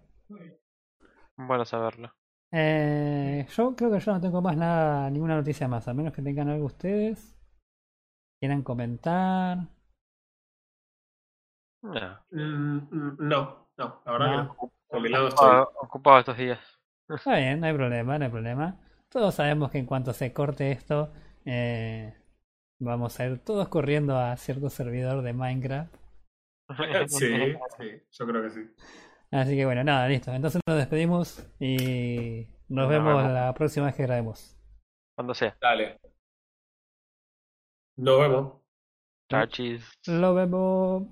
Bueno 1.37 1.65
saberlo. 1.65 2.13
Eh, 2.53 3.47
yo 3.51 3.75
creo 3.75 3.91
que 3.91 3.99
yo 4.01 4.13
no 4.13 4.21
tengo 4.21 4.43
más 4.43 4.57
nada, 4.57 5.09
ninguna 5.11 5.37
noticia 5.37 5.67
más, 5.67 5.89
a 5.89 5.95
menos 5.95 6.13
que 6.13 6.23
tengan 6.23 6.51
algo 6.51 6.67
ustedes. 6.67 7.35
Quieran 8.39 8.63
comentar. 8.63 9.59
No. 11.83 12.21
Mm, 12.31 12.77
mm, 12.91 13.17
no, 13.21 13.69
no, 13.77 14.03
la 14.05 14.13
verdad 14.13 14.27
No. 14.27 14.55
que 14.55 14.67
no. 14.67 14.73
Por 14.93 15.01
mi 15.01 15.09
lado 15.09 15.29
estoy. 15.29 15.65
Ocupado, 15.81 16.19
estos 16.21 16.37
días. 16.37 16.61
Está 17.09 17.37
bien, 17.37 17.61
no 17.61 17.67
hay 17.67 17.75
problema, 17.75 18.19
no 18.19 18.25
hay 18.27 18.31
problema. 18.31 18.77
Todos 19.09 19.35
sabemos 19.35 19.71
que 19.71 19.79
en 19.79 19.87
cuanto 19.87 20.13
se 20.13 20.33
corte 20.33 20.71
esto, 20.71 21.13
eh, 21.45 22.15
vamos 22.79 23.19
a 23.19 23.27
ir 23.27 23.39
todos 23.45 23.69
corriendo 23.69 24.17
a 24.19 24.37
cierto 24.37 24.71
servidor 24.71 25.23
de 25.23 25.33
Minecraft. 25.33 25.95
Sí, 27.09 27.55
sí, 27.79 28.03
yo 28.13 28.27
creo 28.27 28.43
que 28.43 28.51
sí. 28.51 28.71
Así 29.31 29.57
que 29.57 29.65
bueno, 29.65 29.83
nada, 29.85 30.09
listo. 30.09 30.33
Entonces 30.33 30.61
nos 30.67 30.77
despedimos 30.77 31.47
y 31.59 32.47
nos 32.69 32.89
Nos 32.89 32.89
vemos 32.89 33.17
vemos. 33.17 33.33
la 33.33 33.53
próxima 33.55 33.87
vez 33.87 33.95
que 33.95 34.03
grabemos. 34.05 34.57
Cuando 35.15 35.35
sea. 35.35 35.57
Dale. 35.61 35.99
Nos 37.97 38.21
vemos. 38.21 38.53
Chachis. 39.31 39.85
Lo 40.07 40.35
vemos. 40.35 41.05